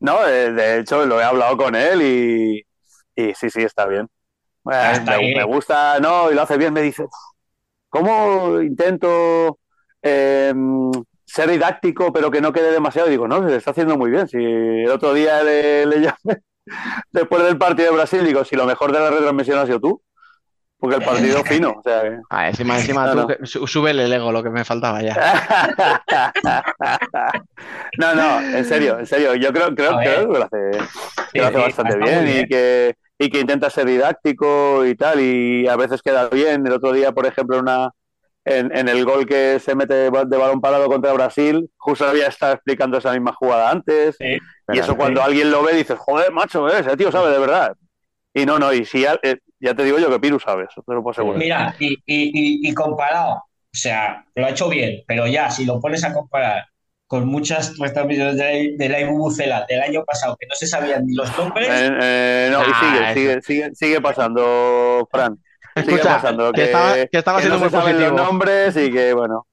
No, 0.00 0.26
eh, 0.26 0.52
de 0.52 0.80
hecho 0.80 1.06
lo 1.06 1.20
he 1.20 1.24
hablado 1.24 1.56
con 1.56 1.74
él 1.74 2.02
y, 2.02 2.66
y 3.14 3.34
sí, 3.34 3.50
sí, 3.50 3.62
está 3.62 3.86
bien. 3.86 4.08
Eh, 4.70 4.74
Hasta 4.74 5.18
me, 5.18 5.44
gusta, 5.44 5.98
no, 6.00 6.30
y 6.30 6.34
lo 6.34 6.42
hace 6.42 6.56
bien, 6.58 6.72
me 6.72 6.82
dice, 6.82 7.06
¿cómo 7.88 8.60
intento 8.60 9.58
eh, 10.02 10.54
ser 11.24 11.50
didáctico 11.50 12.12
pero 12.12 12.30
que 12.30 12.40
no 12.40 12.52
quede 12.52 12.72
demasiado? 12.72 13.08
Digo, 13.08 13.28
no, 13.28 13.42
se 13.44 13.50
le 13.50 13.56
está 13.56 13.70
haciendo 13.72 13.96
muy 13.96 14.10
bien. 14.10 14.28
Si 14.28 14.38
el 14.38 14.90
otro 14.90 15.14
día 15.14 15.42
le, 15.42 15.86
le 15.86 16.00
llamé 16.00 16.42
después 17.12 17.42
del 17.44 17.58
partido 17.58 17.90
de 17.90 17.96
Brasil, 17.96 18.24
digo, 18.24 18.44
si 18.44 18.56
lo 18.56 18.66
mejor 18.66 18.92
de 18.92 19.00
la 19.00 19.10
retransmisión 19.10 19.58
ha 19.58 19.66
sido 19.66 19.80
tú, 19.80 20.02
porque 20.78 20.96
el 20.96 21.02
partido 21.04 21.42
fino, 21.44 21.70
o 21.78 21.82
sea 21.82 22.02
que- 22.02 22.18
Ah, 22.30 22.48
encima, 22.48 22.76
encima 22.78 23.06
No, 23.14 23.26
tú, 23.26 23.34
no. 23.60 23.66
súbele 23.66 24.04
el 24.04 24.12
ego, 24.12 24.30
lo 24.32 24.42
que 24.42 24.50
me 24.50 24.64
faltaba 24.64 25.00
ya. 25.02 25.16
No, 27.98 28.14
no, 28.14 28.40
en 28.40 28.64
serio, 28.64 28.98
en 28.98 29.06
serio. 29.06 29.34
Yo 29.34 29.52
creo, 29.52 29.74
creo, 29.74 29.96
creo 29.98 30.32
que 30.32 30.38
lo 30.38 30.44
hace, 30.44 30.70
que 31.32 31.38
lo 31.40 31.46
hace 31.46 31.56
Sí, 31.56 31.62
bastante 31.62 31.96
bien, 31.96 32.28
y 32.28 32.46
que, 32.46 32.94
y 33.18 33.30
que 33.30 33.40
intenta 33.40 33.70
ser 33.70 33.86
didáctico 33.86 34.84
y 34.84 34.94
tal, 34.94 35.20
y 35.20 35.66
a 35.66 35.76
veces 35.76 36.02
queda 36.02 36.28
bien. 36.28 36.66
El 36.66 36.72
otro 36.74 36.92
día, 36.92 37.12
por 37.12 37.26
ejemplo, 37.26 37.58
una, 37.58 37.90
en, 38.44 38.76
en 38.76 38.88
el 38.88 39.04
gol 39.04 39.26
que 39.26 39.58
se 39.60 39.74
mete 39.74 39.94
de 39.94 40.10
balón 40.10 40.60
parado 40.60 40.86
contra 40.88 41.12
Brasil, 41.12 41.70
justo 41.76 42.06
había 42.06 42.26
estado 42.28 42.54
explicando 42.54 42.98
esa 42.98 43.12
misma 43.12 43.32
jugada 43.32 43.70
antes. 43.70 44.16
Sí. 44.18 44.36
Y 44.72 44.78
eso 44.78 44.96
cuando 44.96 45.22
alguien 45.22 45.50
lo 45.50 45.62
ve 45.62 45.74
dices, 45.74 45.98
joder, 45.98 46.32
macho, 46.32 46.68
eh, 46.68 46.80
ese 46.80 46.96
tío 46.96 47.10
sabe 47.10 47.30
de 47.30 47.38
verdad. 47.38 47.72
Y 48.36 48.44
no, 48.44 48.58
no, 48.58 48.72
y 48.72 48.84
si 48.84 49.00
ya, 49.00 49.18
eh, 49.22 49.36
ya 49.58 49.74
te 49.74 49.82
digo 49.82 49.98
yo 49.98 50.10
que 50.10 50.20
Piru 50.20 50.38
sabe 50.38 50.66
eso, 50.70 50.82
te 50.86 50.92
lo 50.92 51.02
puedo 51.02 51.12
asegurar. 51.12 51.38
Mira, 51.38 51.74
y, 51.78 51.94
y, 51.94 51.96
y, 52.66 52.68
y 52.68 52.74
comparado, 52.74 53.34
o 53.36 53.42
sea, 53.72 54.24
lo 54.34 54.44
ha 54.46 54.50
hecho 54.50 54.68
bien, 54.68 55.02
pero 55.06 55.26
ya, 55.26 55.50
si 55.50 55.64
lo 55.64 55.80
pones 55.80 56.04
a 56.04 56.12
comparar 56.12 56.66
con 57.06 57.26
muchas 57.26 57.78
retransmisiones 57.78 58.36
de 58.36 58.44
la, 58.44 58.84
de 58.84 58.88
la 58.90 59.00
Ibubucela 59.00 59.64
del 59.68 59.80
año 59.80 60.04
pasado 60.04 60.36
que 60.38 60.46
no 60.48 60.54
se 60.54 60.66
sabían 60.66 61.06
ni 61.06 61.14
los 61.14 61.34
nombres, 61.38 61.68
Eh, 61.70 61.90
eh, 62.02 62.48
no, 62.52 62.60
y 62.60 62.64
Ah, 62.74 63.14
sigue, 63.14 63.14
sigue, 63.14 63.42
sigue, 63.42 63.74
sigue 63.74 64.00
pasando, 64.02 65.08
Fran. 65.10 65.38
Sigue 65.74 65.92
Escucha, 65.92 66.16
pasando, 66.16 66.52
que 66.52 66.60
que, 66.60 66.64
estaba- 66.64 66.94
que 67.06 67.18
estaba 67.18 67.38
que 67.38 67.42
siendo 67.42 67.58
no 67.58 67.64
muy 67.64 67.70
se 67.70 67.76
saben 67.76 67.96
positivo. 67.96 68.16
los 68.18 68.26
nombres 68.26 68.76
y 68.76 68.92
que, 68.92 69.12
bueno. 69.14 69.46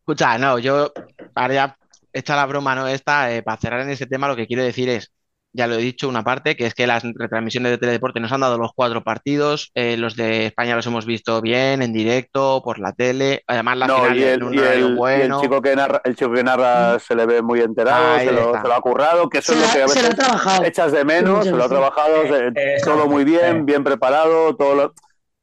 Escucha, 0.00 0.38
no, 0.38 0.58
yo, 0.58 0.92
para 1.32 1.54
ya 1.54 1.76
echar 2.12 2.36
la 2.36 2.46
broma, 2.46 2.74
¿no? 2.74 2.88
Esta, 2.88 3.32
eh, 3.34 3.42
para 3.42 3.56
cerrar 3.58 3.80
en 3.80 3.90
ese 3.90 4.06
tema, 4.06 4.28
lo 4.28 4.36
que 4.36 4.46
quiero 4.46 4.62
decir 4.62 4.88
es, 4.88 5.12
ya 5.52 5.66
lo 5.66 5.74
he 5.74 5.78
dicho, 5.78 6.08
una 6.08 6.24
parte, 6.24 6.56
que 6.56 6.66
es 6.66 6.74
que 6.74 6.86
las 6.86 7.02
retransmisiones 7.02 7.72
de 7.72 7.78
Teledeporte 7.78 8.20
nos 8.20 8.32
han 8.32 8.40
dado 8.40 8.56
los 8.58 8.72
cuatro 8.74 9.02
partidos, 9.04 9.70
eh, 9.74 9.96
los 9.96 10.16
de 10.16 10.46
España 10.46 10.74
los 10.76 10.86
hemos 10.86 11.04
visto 11.06 11.40
bien, 11.42 11.82
en 11.82 11.92
directo, 11.92 12.62
por 12.64 12.78
la 12.78 12.92
tele, 12.92 13.42
además 13.46 13.76
la 13.76 13.86
No, 13.86 13.96
final 13.96 14.16
y 14.18 14.22
en 14.22 14.28
el, 14.28 14.42
un 14.44 14.54
y 14.54 14.58
horario 14.58 14.86
el- 14.86 14.90
y 14.90 14.92
el 14.92 14.96
bueno. 14.96 15.40
chico 15.40 15.60
que 15.62 15.76
narra, 15.76 16.00
el 16.04 16.16
chico 16.16 16.32
que 16.32 16.42
narra 16.42 16.98
se 16.98 17.14
le 17.14 17.26
ve 17.26 17.42
muy 17.42 17.60
enterado, 17.60 18.18
se 18.18 18.32
lo, 18.32 18.52
se 18.54 18.68
lo 18.68 18.74
ha 18.74 18.80
currado, 18.80 19.28
que 19.28 19.38
eso 19.38 19.52
se 19.52 19.58
es 19.60 19.66
lo 19.66 19.72
que 19.72 19.82
a 19.82 19.86
la, 19.86 19.88
se 19.88 20.00
veces 20.00 20.16
trabajado. 20.16 20.64
echas 20.64 20.92
de 20.92 21.04
menos, 21.04 21.44
se 21.44 21.50
lo 21.50 21.56
ha 21.56 21.68
veces. 21.68 21.70
trabajado, 21.70 22.22
se- 22.28 22.46
Eh, 22.54 22.76
todo 22.84 23.06
muy 23.08 23.24
bien, 23.24 23.56
eh. 23.58 23.62
bien 23.64 23.84
preparado, 23.84 24.56
todo 24.56 24.74
lo- 24.74 24.94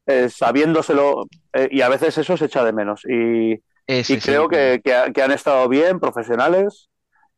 eh, 0.06 0.28
sabiéndoselo, 0.28 1.26
eh, 1.52 1.68
y 1.70 1.82
a 1.82 1.88
veces 1.88 2.18
eso 2.18 2.36
se 2.36 2.46
echa 2.46 2.64
de 2.64 2.72
menos. 2.72 3.02
Y, 3.08 3.60
Ese 3.86 4.14
y 4.14 4.16
es 4.16 4.24
creo 4.24 4.48
que 4.48 5.22
han 5.22 5.30
estado 5.30 5.68
bien, 5.68 6.00
profesionales, 6.00 6.88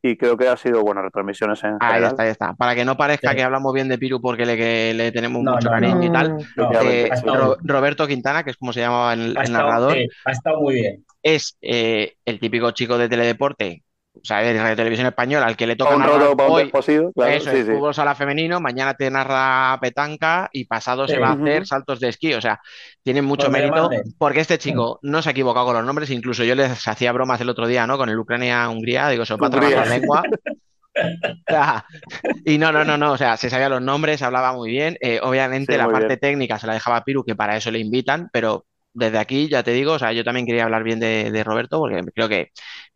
y 0.05 0.17
creo 0.17 0.35
que 0.35 0.49
ha 0.49 0.57
sido 0.57 0.81
buenas 0.81 1.05
retransmisiones 1.05 1.63
en 1.63 1.77
Ahí 1.79 1.93
general. 1.93 2.03
está, 2.11 2.23
ahí 2.23 2.29
está. 2.29 2.53
Para 2.55 2.75
que 2.75 2.83
no 2.83 2.97
parezca 2.97 3.29
Sí. 3.31 3.37
que 3.37 3.43
hablamos 3.43 3.73
bien 3.73 3.87
de 3.87 3.97
Piru 3.97 4.19
porque 4.19 4.45
le, 4.45 4.57
que 4.57 4.93
le 4.93 5.11
tenemos 5.13 5.41
No, 5.41 5.53
mucho 5.53 5.69
no, 5.69 5.71
cariño 5.71 6.03
y 6.03 6.11
tal. 6.11 6.37
Eh, 6.83 7.09
Ro- 7.23 7.55
Roberto 7.63 8.05
Quintana, 8.05 8.43
que 8.43 8.49
es 8.51 8.57
como 8.57 8.73
se 8.73 8.81
llamaba 8.81 9.13
el, 9.13 9.21
ha 9.37 9.41
el 9.41 9.47
estado- 9.47 9.63
narrador, 9.63 9.97
ha 10.25 10.31
estado 10.31 10.61
muy 10.61 10.73
bien. 10.75 11.05
es 11.23 11.57
eh, 11.61 12.15
el 12.25 12.39
típico 12.39 12.69
chico 12.71 12.97
de 12.97 13.07
Teledeporte 13.07 13.81
O 14.15 14.23
sea, 14.23 14.39
de 14.39 14.53
Radio 14.57 14.75
Televisión 14.75 15.07
Española, 15.07 15.47
al 15.47 15.57
que 15.57 15.65
le 15.65 15.75
toca 15.75 15.95
un 15.95 16.01
narrar 16.01 16.19
roto, 16.19 16.37
pa' 16.37 16.45
un 16.45 16.51
hoy, 16.51 16.63
desposido, 16.63 17.11
claro, 17.13 17.31
eso 17.31 17.49
sí, 17.49 17.57
es, 17.57 17.65
sí. 17.65 17.71
fútbol 17.71 17.95
sala 17.95 18.13
femenino, 18.13 18.59
mañana 18.61 18.93
te 18.93 19.09
narra 19.09 19.77
petanca 19.81 20.49
y 20.53 20.65
pasado 20.65 21.07
se 21.07 21.17
va 21.17 21.29
a 21.29 21.33
hacer 21.33 21.65
saltos 21.65 21.99
de 21.99 22.09
esquí. 22.09 22.33
O 22.33 22.41
sea, 22.41 22.59
tienen 23.01 23.25
mucho 23.25 23.47
le 23.47 23.53
mérito 23.53 23.89
porque 24.19 24.41
este 24.41 24.59
chico 24.59 24.99
no 25.01 25.21
se 25.21 25.29
ha 25.29 25.31
equivocado 25.31 25.65
con 25.65 25.75
los 25.75 25.85
nombres. 25.85 26.11
Incluso 26.11 26.43
yo 26.43 26.53
les 26.53 26.87
hacía 26.87 27.11
bromas 27.11 27.41
el 27.41 27.49
otro 27.49 27.65
día, 27.67 27.87
¿no? 27.87 27.97
Con 27.97 28.09
el 28.09 28.19
Ucrania-Hungría, 28.19 29.09
digo, 29.09 29.25
se 29.25 29.33
os 29.33 29.39
va 29.41 29.49
la 29.49 29.85
lengua. 29.85 30.23
O 30.95 31.51
sea, 31.51 31.85
y 32.45 32.59
no, 32.59 32.71
no, 32.71 32.85
no, 32.85 32.97
no, 32.99 33.13
o 33.13 33.17
sea, 33.17 33.35
se 33.35 33.49
sabía 33.49 33.67
los 33.69 33.81
nombres, 33.81 34.21
hablaba 34.21 34.53
muy 34.53 34.69
bien. 34.69 34.95
Eh, 35.01 35.19
obviamente 35.23 35.73
Sí, 35.73 35.77
la 35.77 35.85
muy 35.85 35.93
parte 35.93 36.07
bien. 36.07 36.19
técnica 36.19 36.59
se 36.59 36.67
la 36.67 36.73
dejaba 36.73 36.97
a 36.97 37.03
Piru, 37.03 37.23
que 37.25 37.35
para 37.35 37.57
eso 37.57 37.71
le 37.71 37.79
invitan, 37.79 38.29
pero 38.31 38.65
desde 38.93 39.17
aquí 39.17 39.49
ya 39.49 39.63
te 39.63 39.71
digo, 39.71 39.93
o 39.93 39.99
sea, 39.99 40.13
yo 40.13 40.23
también 40.23 40.45
quería 40.45 40.65
hablar 40.65 40.83
bien 40.83 40.99
de, 40.99 41.31
de 41.31 41.43
Roberto, 41.43 41.79
porque 41.79 42.03
creo 42.13 42.29
que, 42.29 42.51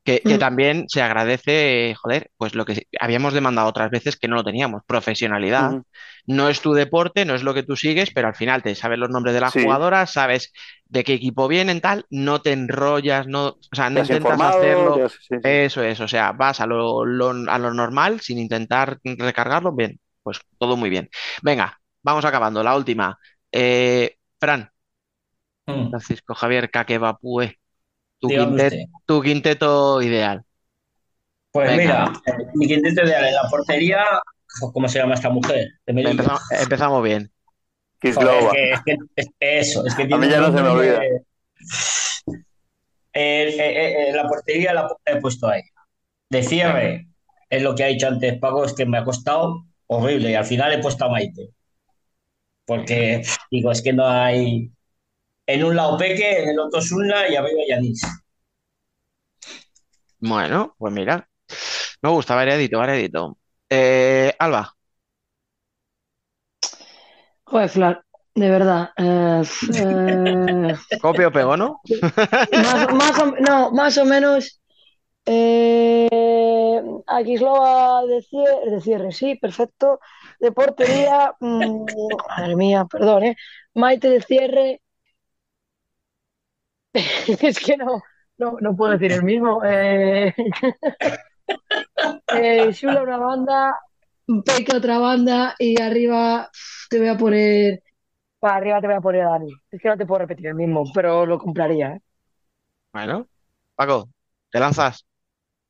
que, 0.07 0.21
que 0.25 0.37
también 0.37 0.85
se 0.87 1.01
agradece, 1.01 1.95
joder, 2.01 2.31
pues 2.37 2.55
lo 2.55 2.65
que 2.65 2.87
habíamos 2.99 3.33
demandado 3.33 3.67
otras 3.69 3.91
veces 3.91 4.15
que 4.17 4.27
no 4.29 4.35
lo 4.37 4.43
teníamos, 4.43 4.83
profesionalidad. 4.87 5.77
No 6.25 6.49
es 6.49 6.61
tu 6.61 6.73
deporte, 6.73 7.25
no 7.25 7.35
es 7.35 7.43
lo 7.43 7.53
que 7.53 7.63
tú 7.63 7.75
sigues, 7.75 8.11
pero 8.13 8.27
al 8.27 8.35
final 8.35 8.63
te 8.63 8.75
sabes 8.75 8.99
los 8.99 9.09
nombres 9.09 9.33
de 9.35 9.41
las 9.41 9.53
Sí. 9.53 9.59
jugadoras, 9.59 10.11
sabes 10.13 10.51
de 10.85 11.03
qué 11.03 11.13
equipo 11.13 11.47
vienen, 11.47 11.81
tal, 11.81 12.05
no 12.09 12.41
te 12.41 12.51
enrollas, 12.53 13.27
no, 13.27 13.47
o 13.49 13.57
sea, 13.75 13.89
no 13.89 13.99
intentas 13.99 14.41
hacerlo. 14.41 14.97
sí, 15.09 15.17
sí. 15.29 15.35
Eso 15.41 15.83
es, 15.83 15.99
o 15.99 16.07
sea, 16.07 16.31
vas 16.33 16.59
a 16.61 16.65
lo, 16.67 17.05
lo- 17.05 17.51
a 17.51 17.59
lo 17.59 17.73
normal 17.73 18.19
sin 18.21 18.39
intentar 18.39 18.99
recargarlo. 19.03 19.71
Bien, 19.73 19.99
pues 20.23 20.39
todo 20.57 20.75
muy 20.77 20.89
bien. 20.89 21.09
Venga, 21.43 21.79
vamos 22.03 22.25
acabando. 22.25 22.63
La 22.63 22.75
última. 22.75 23.17
Eh, 23.51 24.15
Fran, 24.39 24.69
Mm. 25.67 25.89
Francisco 25.89 26.33
Javier 26.35 26.69
Caquevapue, 26.71 27.57
tu, 28.19 28.27
quintet- 28.29 28.89
quinteto 29.23 30.01
ideal. 30.01 30.43
Pues 31.51 31.75
Venga. 31.75 32.11
mira, 32.11 32.49
mi 32.53 32.67
quinteto 32.67 33.03
ideal 33.03 33.25
en 33.25 33.33
la 33.33 33.43
portería, 33.49 34.05
¿cómo 34.73 34.87
se 34.87 34.99
llama 34.99 35.15
esta 35.15 35.29
mujer? 35.29 35.67
Empezamos, 35.85 36.41
empezamos 36.51 37.03
bien. 37.03 37.31
Joder, 38.13 38.43
es 38.43 38.51
que- 38.51 38.71
es 38.71 38.81
que- 38.85 38.97
es- 39.15 39.29
eso, 39.39 39.85
es 39.85 39.95
que 39.95 40.03
A 40.03 40.07
tiene 40.07 40.25
mí 40.27 40.31
ya 40.31 40.39
no 40.39 40.55
se 40.55 40.61
me 40.61 40.69
olvida. 40.69 41.03
Eh, 41.03 41.23
eh, 43.13 44.09
eh, 44.09 44.13
la 44.13 44.27
portería 44.27 44.73
la 44.73 44.87
he 45.05 45.15
puesto 45.19 45.47
ahí. 45.47 45.61
De 46.29 46.43
cierre, 46.43 47.07
es 47.49 47.61
lo 47.63 47.73
que 47.73 47.83
ha 47.83 47.87
dicho 47.87 48.07
antes 48.07 48.37
Paco, 48.37 48.65
es 48.65 48.73
que 48.73 48.85
me 48.85 48.97
ha 48.99 49.03
costado 49.03 49.65
horrible 49.87 50.29
y 50.31 50.35
al 50.35 50.45
final 50.45 50.71
he 50.73 50.79
puesto 50.79 51.05
a 51.05 51.09
Maite. 51.09 51.49
Porque, 52.65 53.23
digo, 53.49 53.71
es 53.71 53.81
que 53.81 53.93
no 53.93 54.07
hay. 54.07 54.69
En 55.47 55.63
un 55.63 55.75
lado 55.75 55.97
Peque, 55.97 56.43
en 56.43 56.49
el 56.49 56.59
otro 56.59 56.81
Sunla 56.81 57.29
y 57.29 57.35
arriba 57.35 57.61
Yanis. 57.69 58.01
Bueno, 60.19 60.75
pues 60.77 60.93
mira, 60.93 61.27
me 62.01 62.09
gusta, 62.09 62.35
variadito, 62.35 62.77
variadito. 62.79 63.37
Eh, 63.69 64.33
Alba, 64.39 64.73
Joder, 67.45 67.69
Flan, 67.69 67.99
de 68.35 68.49
verdad. 68.49 68.89
eh, 68.97 69.41
eh, 69.73 70.75
copio 71.01 71.29
o 71.29 71.31
pego, 71.31 71.55
¿no? 71.55 71.79
más, 72.51 72.93
más 72.93 73.19
o, 73.19 73.25
no, 73.39 73.71
más 73.71 73.97
o 73.97 74.05
menos. 74.05 74.61
Eh, 75.25 76.81
Akislova 77.07 78.05
de 78.05 78.21
cierre, 78.21 78.69
de 78.71 78.81
cierre, 78.81 79.11
sí, 79.11 79.35
perfecto. 79.35 79.99
De 80.39 80.51
portería, 80.51 81.33
mm, 81.39 81.85
madre 82.29 82.55
mía, 82.55 82.85
perdón, 82.89 83.23
¿eh? 83.23 83.35
Maite 83.73 84.09
de 84.09 84.21
cierre. 84.21 84.81
Es 87.41 87.59
que 87.59 87.77
no, 87.77 88.01
no, 88.37 88.57
no 88.61 88.75
puedo 88.75 88.93
decir 88.93 89.11
el 89.11 89.23
mismo. 89.23 89.61
Eh, 89.65 90.33
eh, 92.29 92.71
Shula 92.71 93.01
una 93.03 93.17
banda, 93.17 93.75
Peca 94.45 94.77
otra 94.77 94.99
banda 94.99 95.55
y 95.59 95.81
arriba 95.81 96.49
te 96.89 96.99
voy 96.99 97.07
a 97.09 97.17
poner. 97.17 97.83
Para 98.39 98.57
arriba 98.57 98.81
te 98.81 98.87
voy 98.87 98.95
a 98.97 99.01
poner 99.01 99.21
a 99.23 99.31
Dani. 99.31 99.53
Es 99.71 99.81
que 99.81 99.89
no 99.89 99.97
te 99.97 100.05
puedo 100.05 100.19
repetir 100.21 100.47
el 100.47 100.55
mismo, 100.55 100.85
pero 100.93 101.25
lo 101.25 101.39
compraría, 101.39 101.95
¿eh? 101.95 102.01
Bueno, 102.93 103.27
Paco, 103.75 104.09
¿te 104.49 104.59
lanzas? 104.59 105.05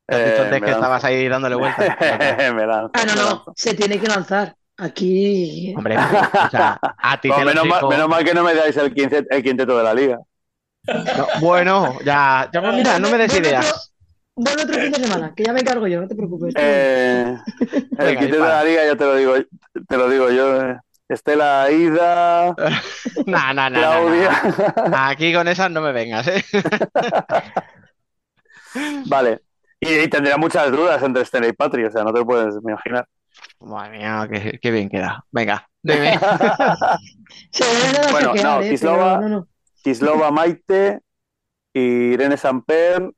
Te 0.07 0.17
has 0.17 0.23
dicho 0.23 0.41
Eh, 0.41 0.43
antes 0.43 0.63
que 0.63 0.71
lanzo. 0.71 0.71
estabas 0.71 1.03
ahí 1.05 1.27
dándole 1.29 1.55
vueltas. 1.55 1.95
me 2.55 2.67
lanzo, 2.67 2.93
Ah, 2.93 3.05
no, 3.05 3.15
me 3.15 3.15
no, 3.15 3.45
se 3.55 3.73
tiene 3.75 3.99
que 3.99 4.07
lanzar. 4.07 4.55
Aquí. 4.77 5.73
Hombre, 5.73 6.07
o 6.39 6.49
sea, 6.49 6.79
a 7.01 7.21
ti 7.21 7.29
Bueno, 7.29 7.33
te 7.33 7.45
lo 7.45 7.51
menos, 7.51 7.67
mal, 7.67 7.85
exijo. 7.85 7.87
menos 7.87 8.07
mal 8.09 8.23
que 8.25 8.33
no 8.33 8.43
me 8.43 8.53
dais 8.55 8.75
el, 8.77 8.93
quince- 8.93 9.25
el 9.29 9.43
quinteto 9.43 9.77
de 9.77 9.83
la 9.83 9.93
liga. 9.93 10.19
No, 10.87 11.27
bueno, 11.41 11.97
ya, 12.05 12.49
ya, 12.53 12.61
pues 12.61 12.73
mira, 12.75 12.99
no 12.99 13.09
me 13.09 13.17
des 13.17 13.35
ideas. 13.37 13.65
otro- 13.67 13.81
vuelve 14.35 14.63
otro 14.63 14.75
fin 14.81 14.91
de 14.91 14.99
semana, 14.99 15.33
que 15.35 15.43
ya 15.43 15.53
me 15.53 15.59
encargo 15.61 15.87
yo, 15.87 16.01
no 16.01 16.07
te 16.07 16.15
preocupes. 16.15 16.53
Eh, 16.57 17.35
el 17.99 18.17
quinteto 18.17 18.43
de 18.43 18.49
la 18.49 18.63
liga, 18.63 18.85
ya 18.85 18.95
te 18.95 19.05
lo 19.05 19.15
digo, 19.15 19.33
te 19.87 19.97
lo 19.97 20.09
digo 20.09 20.29
yo. 20.31 20.61
eh. 20.61 20.77
Estela 21.09 21.71
Ida, 21.71 22.47
No, 23.25 23.53
no, 23.53 23.55
no, 23.55 23.69
no, 23.69 23.79
Claudia. 23.79 24.41
no. 24.89 24.97
Aquí 24.97 25.33
con 25.33 25.47
esas 25.47 25.71
no 25.71 25.79
me 25.81 25.93
vengas, 25.93 26.27
¿eh? 26.27 26.43
Vale. 29.05 29.41
Y, 29.79 29.93
y 29.93 30.07
tendría 30.07 30.37
muchas 30.37 30.71
dudas 30.71 31.01
entre 31.03 31.21
Estela 31.21 31.47
y 31.47 31.53
Patri, 31.53 31.85
o 31.85 31.91
sea, 31.91 32.03
no 32.03 32.11
te 32.13 32.23
puedes 32.25 32.55
imaginar. 32.61 33.07
Madre 33.61 33.97
mía, 33.99 34.27
qué, 34.29 34.59
qué 34.61 34.71
bien 34.71 34.89
queda. 34.89 35.23
Venga, 35.31 35.67
dime. 35.81 36.19
Bueno, 38.11 38.33
no, 38.35 38.61
¿eh? 38.61 38.69
Kislova- 38.71 39.19
Pero 39.19 39.21
no, 39.21 39.29
no. 39.29 39.47
Kislova 39.83 40.31
Maite, 40.31 41.01
Irene 41.73 42.37
Samper, 42.37 43.11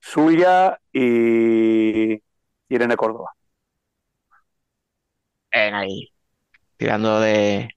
Suya 0.00 0.78
y 0.92 2.22
Irene 2.68 2.96
Córdoba. 2.96 3.32
Ven 5.52 5.74
ahí, 5.74 6.08
tirando 6.76 7.20
de, 7.20 7.70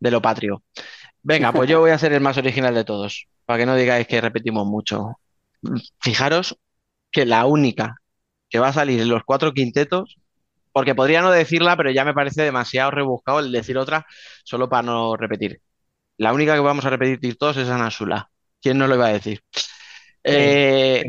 de 0.00 0.10
lo 0.10 0.22
patrio. 0.22 0.62
Venga, 1.22 1.52
pues 1.52 1.68
yo 1.70 1.80
voy 1.80 1.90
a 1.92 1.98
ser 1.98 2.12
el 2.12 2.20
más 2.20 2.38
original 2.38 2.74
de 2.74 2.84
todos, 2.84 3.26
para 3.46 3.58
que 3.60 3.66
no 3.66 3.76
digáis 3.76 4.06
que 4.06 4.20
repetimos 4.20 4.66
mucho. 4.66 5.18
Fijaros 6.00 6.58
que 7.10 7.26
la 7.26 7.46
única 7.46 7.96
que 8.48 8.58
va 8.58 8.68
a 8.68 8.72
salir 8.72 9.00
en 9.00 9.08
los 9.10 9.24
cuatro 9.24 9.52
quintetos, 9.52 10.18
porque 10.72 10.94
podría 10.94 11.22
no 11.22 11.30
decirla, 11.32 11.76
pero 11.76 11.90
ya 11.90 12.04
me 12.04 12.14
parece 12.14 12.42
demasiado 12.42 12.90
rebuscado 12.92 13.40
el 13.40 13.52
decir 13.52 13.78
otra, 13.78 14.06
solo 14.44 14.68
para 14.68 14.82
no 14.84 15.16
repetir. 15.16 15.60
La 16.20 16.34
única 16.34 16.52
que 16.52 16.60
vamos 16.60 16.84
a 16.84 16.90
repetir 16.90 17.38
todos 17.38 17.56
es 17.56 17.70
Ana 17.70 17.90
Sula. 17.90 18.28
¿Quién 18.60 18.76
nos 18.76 18.90
lo 18.90 18.96
iba 18.96 19.06
a 19.06 19.12
decir? 19.12 19.40
Eh, 20.22 21.02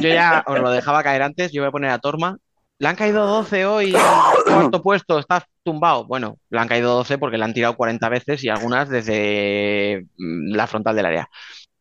yo 0.00 0.08
ya 0.08 0.44
os 0.46 0.60
lo 0.60 0.70
dejaba 0.70 1.02
caer 1.02 1.22
antes, 1.22 1.50
yo 1.50 1.62
voy 1.62 1.68
a 1.70 1.72
poner 1.72 1.90
a 1.90 1.98
Torma. 1.98 2.38
Le 2.78 2.86
han 2.86 2.94
caído 2.94 3.26
12 3.26 3.66
hoy, 3.66 3.92
cuarto 4.46 4.80
puesto, 4.80 5.18
está 5.18 5.44
tumbado. 5.64 6.06
Bueno, 6.06 6.38
le 6.50 6.60
han 6.60 6.68
caído 6.68 6.94
12 6.94 7.18
porque 7.18 7.36
le 7.36 7.42
han 7.42 7.52
tirado 7.52 7.76
40 7.76 8.08
veces 8.08 8.44
y 8.44 8.48
algunas 8.48 8.88
desde 8.88 10.06
mm, 10.16 10.54
la 10.54 10.68
frontal 10.68 10.94
del 10.94 11.06
área. 11.06 11.28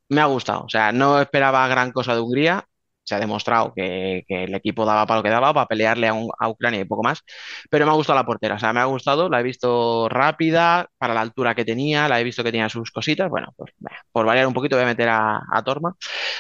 Me 0.10 0.22
ha 0.22 0.26
gustado, 0.26 0.64
o 0.64 0.70
sea, 0.70 0.92
no 0.92 1.22
esperaba 1.22 1.68
gran 1.68 1.92
cosa 1.92 2.16
de 2.16 2.22
Hungría. 2.22 2.66
Se 3.08 3.16
ha 3.16 3.20
demostrado 3.20 3.74
que, 3.74 4.26
el 4.28 4.54
equipo 4.54 4.86
daba 4.86 5.06
para 5.08 5.20
lo 5.20 5.24
que 5.24 5.30
daba, 5.30 5.54
para 5.54 5.66
pelearle 5.66 6.10
a, 6.10 6.50
Ucrania 6.50 6.82
y 6.82 6.86
poco 6.86 7.04
más. 7.04 7.24
Pero 7.70 7.86
me 7.86 7.92
ha 7.92 7.96
gustado 7.96 8.20
la 8.20 8.26
portera, 8.26 8.56
o 8.56 8.60
sea, 8.60 8.74
me 8.74 8.82
ha 8.82 8.86
gustado, 8.86 9.30
la 9.30 9.40
he 9.40 9.44
visto 9.44 10.10
rápida, 10.10 10.90
para 10.98 11.14
la 11.14 11.22
altura 11.22 11.56
que 11.56 11.64
tenía, 11.64 12.10
la 12.10 12.20
he 12.20 12.24
visto 12.26 12.44
que 12.44 12.52
tenía 12.52 12.68
sus 12.68 12.92
cositas. 12.92 13.30
Bueno, 13.30 13.54
pues 13.56 13.72
por 14.12 14.26
variar 14.26 14.46
un 14.48 14.54
poquito 14.54 14.76
voy 14.76 14.84
a 14.84 14.88
meter 14.88 15.08
a, 15.10 15.42
Torma. 15.66 15.96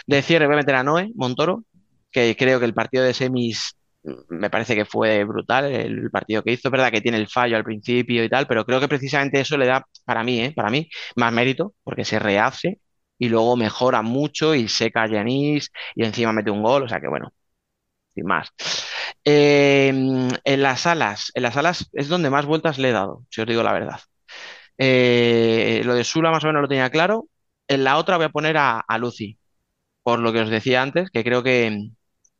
De 0.05 0.21
cierre 0.21 0.45
voy 0.45 0.55
a 0.55 0.57
meter 0.57 0.75
a 0.75 0.83
Noé 0.83 1.09
Montoro, 1.15 1.63
que 2.11 2.35
creo 2.37 2.59
que 2.59 2.65
el 2.65 2.73
partido 2.73 3.03
de 3.05 3.13
semis 3.13 3.77
mm, 4.03 4.11
me 4.29 4.49
parece 4.49 4.75
que 4.75 4.85
fue 4.85 5.23
brutal 5.23 5.65
el 5.71 6.11
partido 6.11 6.43
que 6.43 6.51
hizo. 6.51 6.69
Verdad 6.69 6.91
que 6.91 7.01
tiene 7.01 7.17
el 7.17 7.29
fallo 7.29 7.55
al 7.57 7.63
principio 7.63 8.23
y 8.23 8.29
tal, 8.29 8.47
pero 8.47 8.65
creo 8.65 8.79
que 8.81 8.87
precisamente 8.89 9.39
eso 9.39 9.57
le 9.57 9.67
da, 9.67 9.85
para 10.05 10.23
mí, 10.23 10.41
¿eh? 10.41 10.53
para 10.55 10.69
mí, 10.69 10.89
más 11.15 11.31
mérito, 11.33 11.73
porque 11.83 12.05
se 12.05 12.19
rehace 12.19 12.79
y 13.19 13.29
luego 13.29 13.55
mejora 13.57 14.01
mucho 14.01 14.55
y 14.55 14.67
seca 14.67 15.03
a 15.03 15.07
Yanis 15.09 15.71
y 15.95 16.05
encima 16.05 16.33
mete 16.33 16.51
un 16.51 16.63
gol, 16.63 16.83
o 16.83 16.89
sea 16.89 16.99
que 17.01 17.07
bueno, 17.07 17.31
sin 18.15 18.25
más. 18.25 18.49
Eh, 19.25 19.89
en 20.43 20.61
las 20.63 20.85
alas, 20.87 21.31
en 21.35 21.43
las 21.43 21.57
alas 21.57 21.89
es 21.93 22.07
donde 22.09 22.29
más 22.29 22.45
vueltas 22.45 22.77
le 22.77 22.89
he 22.89 22.91
dado, 22.91 23.25
si 23.29 23.41
os 23.41 23.47
digo 23.47 23.63
la 23.63 23.73
verdad. 23.73 23.99
Eh, 24.77 25.81
lo 25.85 25.95
de 25.95 26.03
Sula 26.03 26.31
más 26.31 26.43
o 26.43 26.47
menos 26.47 26.61
lo 26.63 26.67
tenía 26.67 26.89
claro. 26.89 27.27
En 27.67 27.83
la 27.83 27.97
otra 27.97 28.17
voy 28.17 28.25
a 28.27 28.29
poner 28.29 28.57
a, 28.57 28.79
a 28.79 28.97
Lucy, 28.97 29.39
por 30.03 30.19
lo 30.19 30.33
que 30.33 30.41
os 30.41 30.49
decía 30.49 30.81
antes, 30.83 31.09
que 31.11 31.23
creo 31.23 31.43
que, 31.43 31.89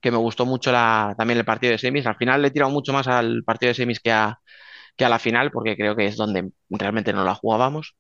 que 0.02 0.12
me 0.12 0.18
gustó 0.18 0.46
mucho 0.46 0.72
la, 0.72 1.16
también 1.18 1.40
el 1.40 1.46
partido 1.46 1.72
de 1.74 1.80
semis. 1.80 2.08
Al 2.08 2.18
final 2.18 2.42
le 2.42 2.50
he 2.50 2.52
tirado 2.52 2.72
mucho 2.72 2.94
más 2.94 3.08
al 3.08 3.44
partido 3.46 3.70
de 3.70 3.76
semis 3.76 4.00
que 4.02 4.12
a, 4.12 4.40
que 4.98 5.06
a 5.06 5.10
la 5.10 5.20
final, 5.20 5.52
porque 5.52 5.76
creo 5.78 5.96
que 5.96 6.08
es 6.08 6.18
donde 6.18 6.52
realmente 6.70 7.14
no 7.14 7.24
la 7.26 7.36
jugábamos. 7.36 7.96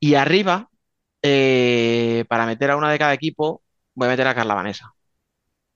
Y 0.00 0.14
arriba, 0.16 0.70
eh, 1.22 2.24
para 2.28 2.46
meter 2.46 2.70
a 2.70 2.76
una 2.76 2.90
de 2.90 2.98
cada 2.98 3.14
equipo, 3.14 3.62
voy 3.94 4.08
a 4.08 4.10
meter 4.10 4.26
a 4.26 4.34
Carla 4.34 4.54
Vanessa, 4.54 4.92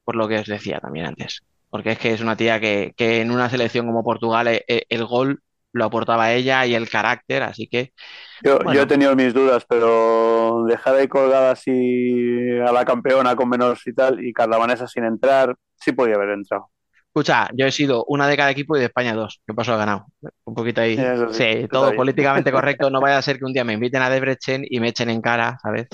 por 0.05 0.17
lo 0.17 0.29
que 0.29 0.39
os 0.39 0.47
decía 0.49 0.81
también 0.81 1.07
antes. 1.07 1.43
Porque 1.71 1.93
es 1.93 1.99
que 1.99 2.13
es 2.15 2.21
una 2.21 2.37
tía 2.37 2.61
que, 2.61 2.95
que 2.97 3.21
en 3.23 3.31
una 3.31 3.51
selección 3.51 3.87
como 3.87 4.05
Portugal 4.05 4.49
eh, 4.49 4.65
eh, 4.69 4.85
el 4.89 5.05
gol 5.07 5.43
lo 5.73 5.85
aportaba 5.87 6.33
ella 6.33 6.67
y 6.67 6.75
el 6.75 6.89
carácter, 6.91 7.43
así 7.43 7.69
que 7.69 7.93
Yo, 8.41 8.59
Bueno. 8.63 8.73
yo 8.73 8.83
he 8.83 8.87
tenido 8.87 9.17
mis 9.17 9.33
dudas, 9.33 9.65
pero 9.69 10.65
dejar 10.69 10.95
ahí 10.97 11.09
colgada 11.09 11.53
así 11.53 12.59
a 12.61 12.71
la 12.73 12.85
campeona 12.85 13.35
con 13.35 13.49
menos 13.49 13.87
y 13.87 13.95
tal, 13.95 14.23
y 14.25 14.33
Carla 14.33 14.59
Vanessa 14.59 14.87
sin 14.87 15.05
entrar, 15.05 15.57
sí 15.81 15.93
podía 15.93 16.17
haber 16.17 16.31
entrado. 16.31 16.71
Escucha, 17.17 17.49
yo 17.55 17.65
he 17.65 17.73
sido 17.73 18.05
una 18.09 18.29
de 18.29 18.37
cada 18.37 18.51
equipo 18.51 18.77
y 18.77 18.79
de 18.79 18.85
España 18.85 19.15
dos. 19.15 19.41
¿Qué 19.47 19.55
pasó? 19.55 19.73
He 19.73 19.79
ganado. 19.79 20.05
Un 20.45 20.55
poquito 20.55 20.83
ahí. 20.83 20.99
Eso 21.01 21.33
sí, 21.33 21.67
todo 21.73 21.87
bien. 21.87 21.97
políticamente 21.97 22.53
correcto. 22.53 22.91
No 22.91 23.01
vaya 23.01 23.17
a 23.17 23.23
ser 23.23 23.39
que 23.39 23.47
un 23.47 23.55
día 23.55 23.65
me 23.65 23.73
inviten 23.73 24.03
a 24.03 24.11
Debrecen 24.11 24.67
y 24.69 24.81
me 24.81 24.89
echen 24.89 25.09
en 25.09 25.23
cara, 25.23 25.59
¿sabes? 25.63 25.87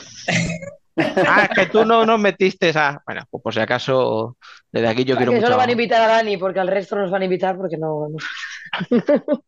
Ah, 0.96 1.48
es 1.48 1.56
que 1.56 1.66
tú 1.66 1.84
no 1.84 2.04
nos 2.04 2.18
metiste 2.18 2.70
esa. 2.70 3.00
Bueno, 3.06 3.22
pues 3.30 3.40
por 3.40 3.54
si 3.54 3.60
acaso, 3.60 4.36
desde 4.72 4.88
aquí 4.88 5.04
yo 5.04 5.16
quiero 5.16 5.30
que 5.30 5.36
mucho. 5.36 5.46
solo 5.46 5.58
van 5.58 5.68
a 5.68 5.72
invitar 5.72 6.02
a 6.02 6.12
Dani, 6.12 6.38
porque 6.38 6.58
al 6.58 6.66
resto 6.66 6.96
nos 6.96 7.12
van 7.12 7.22
a 7.22 7.26
invitar 7.26 7.56
porque 7.56 7.76
no. 7.78 8.08
no. 8.08 8.16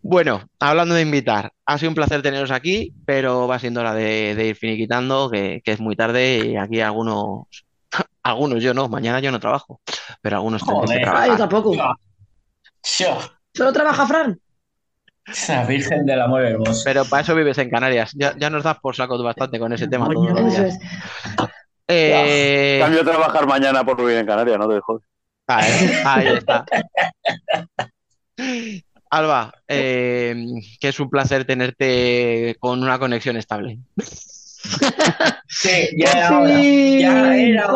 Bueno, 0.00 0.48
hablando 0.60 0.94
de 0.94 1.02
invitar, 1.02 1.50
ha 1.66 1.76
sido 1.76 1.90
un 1.90 1.96
placer 1.96 2.22
teneros 2.22 2.52
aquí, 2.52 2.94
pero 3.04 3.48
va 3.48 3.58
siendo 3.58 3.80
hora 3.80 3.94
de, 3.94 4.36
de 4.36 4.46
ir 4.46 4.54
finiquitando, 4.54 5.28
que, 5.28 5.60
que 5.64 5.72
es 5.72 5.80
muy 5.80 5.96
tarde 5.96 6.46
y 6.46 6.56
aquí 6.56 6.80
algunos, 6.80 7.48
algunos 8.22 8.62
yo 8.62 8.74
no, 8.74 8.88
mañana 8.88 9.20
yo 9.20 9.30
no 9.30 9.40
trabajo, 9.40 9.80
pero 10.20 10.36
algunos 10.36 10.64
tendréis 10.64 11.00
que 11.00 11.06
Joder. 11.06 11.22
Ah, 11.22 11.26
yo 11.28 11.36
tampoco. 11.36 11.74
Yo, 11.74 13.18
¿Solo 13.54 13.72
trabaja 13.72 14.06
Fran? 14.06 14.40
esa 15.26 15.64
Virgen 15.64 16.04
del 16.04 16.20
Amor 16.20 16.44
Hermoso. 16.44 16.82
Pero 16.84 17.04
para 17.04 17.22
eso 17.22 17.34
vives 17.34 17.58
en 17.58 17.70
Canarias, 17.70 18.12
ya, 18.14 18.36
ya 18.36 18.50
nos 18.50 18.64
das 18.64 18.78
por 18.80 18.96
saco 18.96 19.22
bastante 19.22 19.58
con 19.58 19.72
ese 19.72 19.88
tema 19.88 20.08
todos 20.08 20.30
los 20.30 20.52
días. 20.52 20.78
Eh, 21.88 22.78
Cambio 22.80 23.02
a 23.02 23.04
trabajar 23.04 23.46
mañana 23.46 23.84
por 23.84 23.96
vivir 23.98 24.16
en 24.16 24.26
Canarias, 24.26 24.58
no 24.58 24.68
te 24.68 24.80
jodes. 24.80 25.04
ahí, 25.46 25.90
ahí 26.04 26.26
está. 26.28 26.64
Alba, 29.10 29.52
eh, 29.68 30.34
que 30.80 30.88
es 30.88 30.98
un 30.98 31.10
placer 31.10 31.44
tenerte 31.44 32.56
con 32.58 32.82
una 32.82 32.98
conexión 32.98 33.36
estable. 33.36 33.78
Sí, 35.48 35.88
ya 35.96 36.10
era 36.12 36.38
hora. 36.38 36.60
Ya 36.62 37.36
era. 37.36 37.68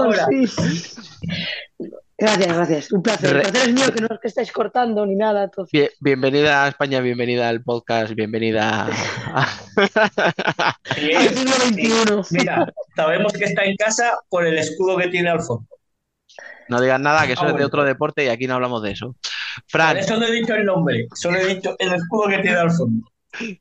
Gracias, 2.18 2.56
gracias. 2.56 2.92
Un 2.92 3.02
placer. 3.02 3.30
Re- 3.34 3.42
El 3.42 3.50
placer 3.50 3.68
es 3.68 3.74
mío, 3.74 3.92
que 3.92 4.00
no 4.00 4.06
es 4.10 4.20
que 4.20 4.28
estáis 4.28 4.50
cortando 4.52 5.04
ni 5.04 5.16
nada. 5.16 5.44
entonces. 5.44 5.70
Bien- 5.72 5.90
bienvenida 6.00 6.64
a 6.64 6.68
España, 6.68 7.00
bienvenida 7.00 7.48
al 7.48 7.62
podcast, 7.62 8.14
bienvenida 8.14 8.86
a... 9.34 9.46
Sí, 10.94 11.12
Al 11.12 11.28
siglo 11.28 11.52
XXI. 12.22 12.36
Mira, 12.38 12.72
sabemos 12.94 13.32
que 13.34 13.44
está 13.44 13.64
en 13.64 13.76
casa 13.76 14.18
por 14.30 14.46
el 14.46 14.56
escudo 14.58 14.96
que 14.96 15.08
tiene 15.08 15.28
al 15.28 15.42
fondo. 15.42 15.66
No 16.68 16.80
digas 16.80 16.98
nada, 17.00 17.26
que 17.26 17.34
eso 17.34 17.42
Ah, 17.44 17.50
es 17.50 17.56
de 17.56 17.64
otro 17.64 17.84
deporte 17.84 18.24
y 18.24 18.28
aquí 18.28 18.46
no 18.46 18.54
hablamos 18.54 18.82
de 18.82 18.92
eso. 18.92 19.08
Por 19.08 19.22
Fran, 19.68 19.96
eso 19.98 20.16
no 20.16 20.26
he 20.26 20.32
dicho 20.32 20.54
el 20.54 20.64
nombre, 20.64 21.06
solo 21.14 21.38
he 21.38 21.54
dicho 21.54 21.76
el 21.78 21.92
escudo 21.92 22.28
que 22.28 22.38
tiene 22.38 22.56
al 22.56 22.70
fondo. 22.72 23.06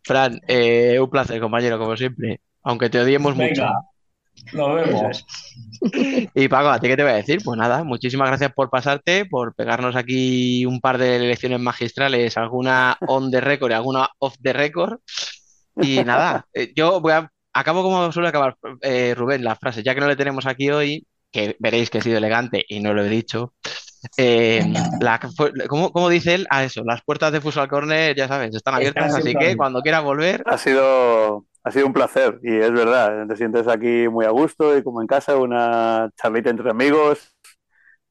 Fran, 0.04 0.40
eh, 0.48 0.98
un 1.00 1.10
placer, 1.10 1.40
compañero, 1.42 1.78
como 1.78 1.96
siempre, 1.98 2.40
aunque 2.66 2.90
te 2.90 3.00
odiemos 3.00 3.36
mucho. 3.36 3.62
Venga, 3.62 3.72
nos 4.54 4.76
vemos. 4.76 5.26
Y 6.34 6.48
Paco, 6.50 6.70
¿a 6.70 6.80
ti 6.80 6.88
qué 6.88 6.98
te 6.98 7.04
voy 7.04 7.14
a 7.14 7.16
decir? 7.16 7.40
Pues 7.44 7.58
nada, 7.58 7.84
muchísimas 7.84 8.28
gracias 8.28 8.52
por 8.54 8.70
pasarte, 8.70 9.26
por 9.26 9.56
pegarnos 9.56 9.96
aquí 9.96 10.66
un 10.66 10.82
par 10.82 10.98
de 10.98 11.20
lecciones 11.20 11.60
magistrales, 11.60 12.36
alguna 12.38 12.98
on 13.08 13.32
the 13.32 13.40
record 13.40 13.72
y 13.72 13.76
alguna 13.76 14.10
off 14.20 14.36
the 14.42 14.52
record. 14.54 15.00
Y 15.82 16.04
nada, 16.04 16.46
eh, 16.54 16.72
yo 16.76 17.00
voy 17.02 17.14
a, 17.14 17.30
acabo 17.54 17.84
como 17.84 18.12
suele 18.12 18.30
acabar 18.30 18.56
eh, 18.82 19.14
Rubén 19.16 19.44
las 19.44 19.60
frases, 19.60 19.84
ya 19.84 19.94
que 19.94 20.02
no 20.02 20.08
le 20.08 20.16
tenemos 20.16 20.46
aquí 20.46 20.70
hoy, 20.70 21.06
que 21.32 21.56
veréis 21.60 21.90
que 21.90 22.00
he 22.00 22.02
sido 22.02 22.18
elegante 22.18 22.64
y 22.68 22.80
no 22.80 22.94
lo 22.94 23.04
he 23.06 23.10
dicho. 23.10 23.54
eh, 24.18 24.64
la- 25.00 25.20
¿cómo, 25.68 25.92
cómo 25.92 26.10
dice 26.10 26.36
él? 26.36 26.48
A 26.50 26.64
eso, 26.64 26.84
las 26.86 27.02
puertas 27.04 27.32
de 27.32 27.42
Futsal 27.42 27.68
Corner, 27.68 28.16
ya 28.16 28.28
sabes, 28.28 28.54
están 28.56 28.76
abiertas, 28.76 29.14
así 29.16 29.34
que 29.40 29.58
cuando 29.58 29.82
quieras 29.82 30.04
volver, 30.04 30.44
Ha 30.46 30.58
sido, 30.58 31.46
ha 31.66 31.72
sido 31.72 31.88
un 31.88 31.94
placer 31.94 32.40
y 32.44 32.56
es 32.58 32.72
verdad, 32.72 33.26
te 33.28 33.36
sientes 33.36 33.68
aquí 33.68 34.08
muy 34.08 34.24
a 34.26 34.30
gusto 34.30 34.78
y 34.78 34.84
como 34.84 35.02
en 35.02 35.08
casa, 35.08 35.36
una 35.36 36.12
charlita 36.16 36.52
entre 36.52 36.70
amigos. 36.70 37.36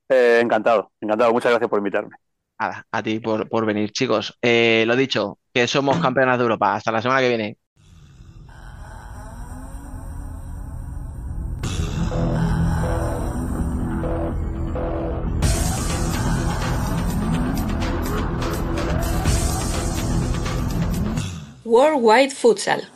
Eh, 0.08 0.40
encantado, 0.42 0.90
encantado. 1.00 1.32
Muchas 1.32 1.52
gracias 1.52 1.70
por 1.70 1.78
invitarme. 1.78 2.16
nada, 2.58 2.84
a 2.90 3.02
ti 3.02 3.20
por, 3.20 3.48
por 3.48 3.64
venir, 3.64 3.92
chicos. 3.92 4.36
Eh, 4.42 4.82
lo 4.88 4.96
dicho, 4.96 5.38
que 5.52 5.68
somos 5.68 5.98
campeonas 6.00 6.36
de 6.36 6.42
Europa. 6.42 6.74
Hasta 6.74 6.90
la 6.90 7.00
semana 7.00 7.20
que 7.20 7.28
viene. 7.28 7.58
Worldwide 21.64 22.30
Futsal. 22.30 22.93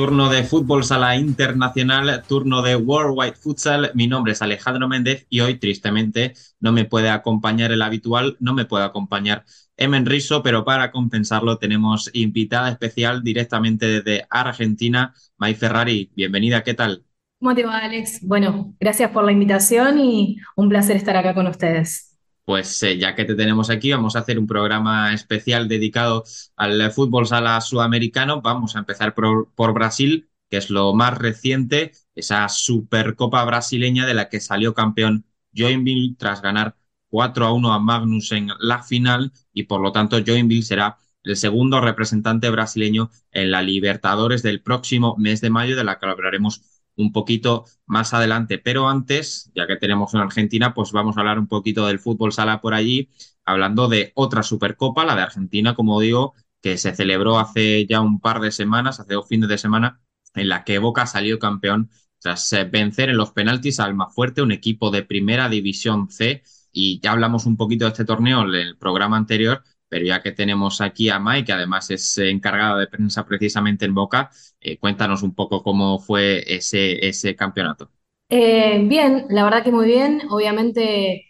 Turno 0.00 0.30
de 0.30 0.44
fútbol 0.44 0.82
sala 0.82 1.14
internacional, 1.16 2.22
turno 2.26 2.62
de 2.62 2.74
Worldwide 2.74 3.34
Futsal. 3.34 3.90
Mi 3.92 4.06
nombre 4.06 4.32
es 4.32 4.40
Alejandro 4.40 4.88
Méndez 4.88 5.26
y 5.28 5.40
hoy, 5.40 5.58
tristemente, 5.58 6.32
no 6.58 6.72
me 6.72 6.86
puede 6.86 7.10
acompañar 7.10 7.70
el 7.70 7.82
habitual, 7.82 8.38
no 8.40 8.54
me 8.54 8.64
puede 8.64 8.86
acompañar 8.86 9.44
Emen 9.76 10.06
Riso, 10.06 10.42
pero 10.42 10.64
para 10.64 10.90
compensarlo 10.90 11.58
tenemos 11.58 12.08
invitada 12.14 12.70
especial 12.70 13.22
directamente 13.22 14.00
desde 14.00 14.26
Argentina, 14.30 15.12
May 15.36 15.54
Ferrari. 15.54 16.10
Bienvenida, 16.16 16.62
¿qué 16.62 16.72
tal? 16.72 17.04
¿Cómo 17.38 17.54
te 17.54 17.66
va, 17.66 17.80
Alex? 17.80 18.20
Bueno, 18.22 18.74
gracias 18.80 19.10
por 19.10 19.24
la 19.24 19.32
invitación 19.32 19.98
y 19.98 20.38
un 20.56 20.70
placer 20.70 20.96
estar 20.96 21.14
acá 21.18 21.34
con 21.34 21.46
ustedes. 21.46 22.09
Pues 22.44 22.82
eh, 22.82 22.98
ya 22.98 23.14
que 23.14 23.24
te 23.24 23.34
tenemos 23.34 23.70
aquí, 23.70 23.92
vamos 23.92 24.16
a 24.16 24.20
hacer 24.20 24.38
un 24.38 24.46
programa 24.46 25.14
especial 25.14 25.68
dedicado 25.68 26.24
al 26.56 26.80
eh, 26.80 26.90
fútbol 26.90 27.26
sala 27.26 27.60
sudamericano. 27.60 28.42
Vamos 28.42 28.74
a 28.76 28.80
empezar 28.80 29.14
por, 29.14 29.52
por 29.54 29.72
Brasil, 29.72 30.28
que 30.48 30.56
es 30.56 30.70
lo 30.70 30.94
más 30.94 31.16
reciente, 31.18 31.92
esa 32.14 32.48
Supercopa 32.48 33.44
brasileña 33.44 34.06
de 34.06 34.14
la 34.14 34.28
que 34.28 34.40
salió 34.40 34.74
campeón 34.74 35.26
Joinville 35.54 36.16
tras 36.18 36.42
ganar 36.42 36.76
4 37.08 37.46
a 37.46 37.52
1 37.52 37.72
a 37.72 37.78
Magnus 37.78 38.32
en 38.32 38.50
la 38.58 38.82
final 38.82 39.32
y 39.52 39.64
por 39.64 39.80
lo 39.80 39.92
tanto 39.92 40.18
Joinville 40.24 40.62
será 40.62 40.98
el 41.22 41.36
segundo 41.36 41.80
representante 41.80 42.50
brasileño 42.50 43.10
en 43.30 43.50
la 43.50 43.62
Libertadores 43.62 44.42
del 44.42 44.62
próximo 44.62 45.16
mes 45.18 45.40
de 45.40 45.50
mayo, 45.50 45.76
de 45.76 45.84
la 45.84 45.98
que 45.98 46.06
hablaremos 46.06 46.62
un 47.02 47.12
poquito 47.12 47.64
más 47.86 48.14
adelante. 48.14 48.58
Pero 48.58 48.88
antes, 48.88 49.50
ya 49.54 49.66
que 49.66 49.76
tenemos 49.76 50.14
en 50.14 50.20
Argentina, 50.20 50.74
pues 50.74 50.92
vamos 50.92 51.16
a 51.16 51.20
hablar 51.20 51.38
un 51.38 51.48
poquito 51.48 51.86
del 51.86 51.98
fútbol 51.98 52.32
sala 52.32 52.60
por 52.60 52.74
allí, 52.74 53.10
hablando 53.44 53.88
de 53.88 54.12
otra 54.14 54.42
Supercopa, 54.42 55.04
la 55.04 55.16
de 55.16 55.22
Argentina, 55.22 55.74
como 55.74 56.00
digo, 56.00 56.34
que 56.62 56.78
se 56.78 56.94
celebró 56.94 57.38
hace 57.38 57.86
ya 57.86 58.00
un 58.00 58.20
par 58.20 58.40
de 58.40 58.50
semanas, 58.52 59.00
hace 59.00 59.14
dos 59.14 59.28
fines 59.28 59.48
de 59.48 59.58
semana, 59.58 60.00
en 60.34 60.48
la 60.48 60.64
que 60.64 60.78
Boca 60.78 61.06
salió 61.06 61.38
campeón 61.38 61.90
tras 62.20 62.52
eh, 62.52 62.64
vencer 62.64 63.08
en 63.08 63.16
los 63.16 63.32
penaltis 63.32 63.80
al 63.80 63.90
Almafuerte, 63.90 64.42
un 64.42 64.52
equipo 64.52 64.90
de 64.90 65.02
primera 65.02 65.48
división 65.48 66.10
C. 66.10 66.42
Y 66.72 67.00
ya 67.00 67.12
hablamos 67.12 67.46
un 67.46 67.56
poquito 67.56 67.86
de 67.86 67.90
este 67.90 68.04
torneo 68.04 68.42
en 68.42 68.54
el 68.54 68.76
programa 68.76 69.16
anterior, 69.16 69.64
pero 69.90 70.06
ya 70.06 70.22
que 70.22 70.32
tenemos 70.32 70.80
aquí 70.80 71.10
a 71.10 71.18
Mai, 71.20 71.44
que 71.44 71.52
además 71.52 71.90
es 71.90 72.16
eh, 72.18 72.30
encargada 72.30 72.78
de 72.78 72.88
prensa 72.88 73.26
precisamente 73.26 73.84
en 73.86 73.94
Boca, 73.94 74.30
eh, 74.60 74.78
cuéntanos 74.78 75.22
un 75.24 75.34
poco 75.34 75.62
cómo 75.62 75.98
fue 76.00 76.44
ese, 76.46 77.06
ese 77.08 77.36
campeonato. 77.36 77.92
Eh, 78.28 78.84
bien, 78.88 79.26
la 79.30 79.44
verdad 79.44 79.64
que 79.64 79.72
muy 79.72 79.86
bien. 79.86 80.22
Obviamente 80.30 81.26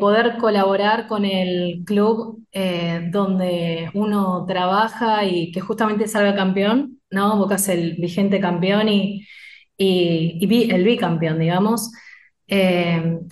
poder 0.00 0.36
colaborar 0.38 1.06
con 1.08 1.24
el 1.24 1.82
club 1.86 2.44
donde 3.10 3.90
uno 3.94 4.44
trabaja 4.46 5.24
y 5.24 5.50
que 5.52 5.60
justamente 5.62 6.08
salga 6.08 6.34
campeón, 6.34 7.00
¿no? 7.10 7.36
Boca 7.38 7.54
es 7.56 7.68
el 7.68 7.94
vigente 7.96 8.40
campeón 8.40 8.88
y, 8.88 9.26
y- 9.78 10.38
y 10.40 10.70
el 10.70 10.84
bicampeón, 10.84 11.38
digamos. 11.38 11.92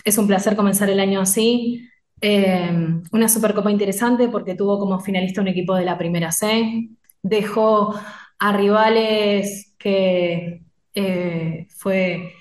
Es 0.05 0.19
un 0.19 0.27
placer 0.27 0.57
comenzar 0.57 0.89
el 0.91 1.01
año 1.01 1.20
así. 1.20 1.87
Eh, 2.21 2.71
una 3.13 3.29
Supercopa 3.29 3.71
interesante 3.71 4.29
porque 4.29 4.55
tuvo 4.55 4.79
como 4.79 5.01
finalista 5.01 5.41
un 5.41 5.49
equipo 5.49 5.75
de 5.75 5.85
la 5.85 5.99
Primera 5.99 6.33
C. 6.33 6.91
Dejó 7.23 7.95
a 8.39 8.53
rivales 8.57 9.75
que 9.79 10.63
eh, 10.95 11.67
fue 11.77 12.33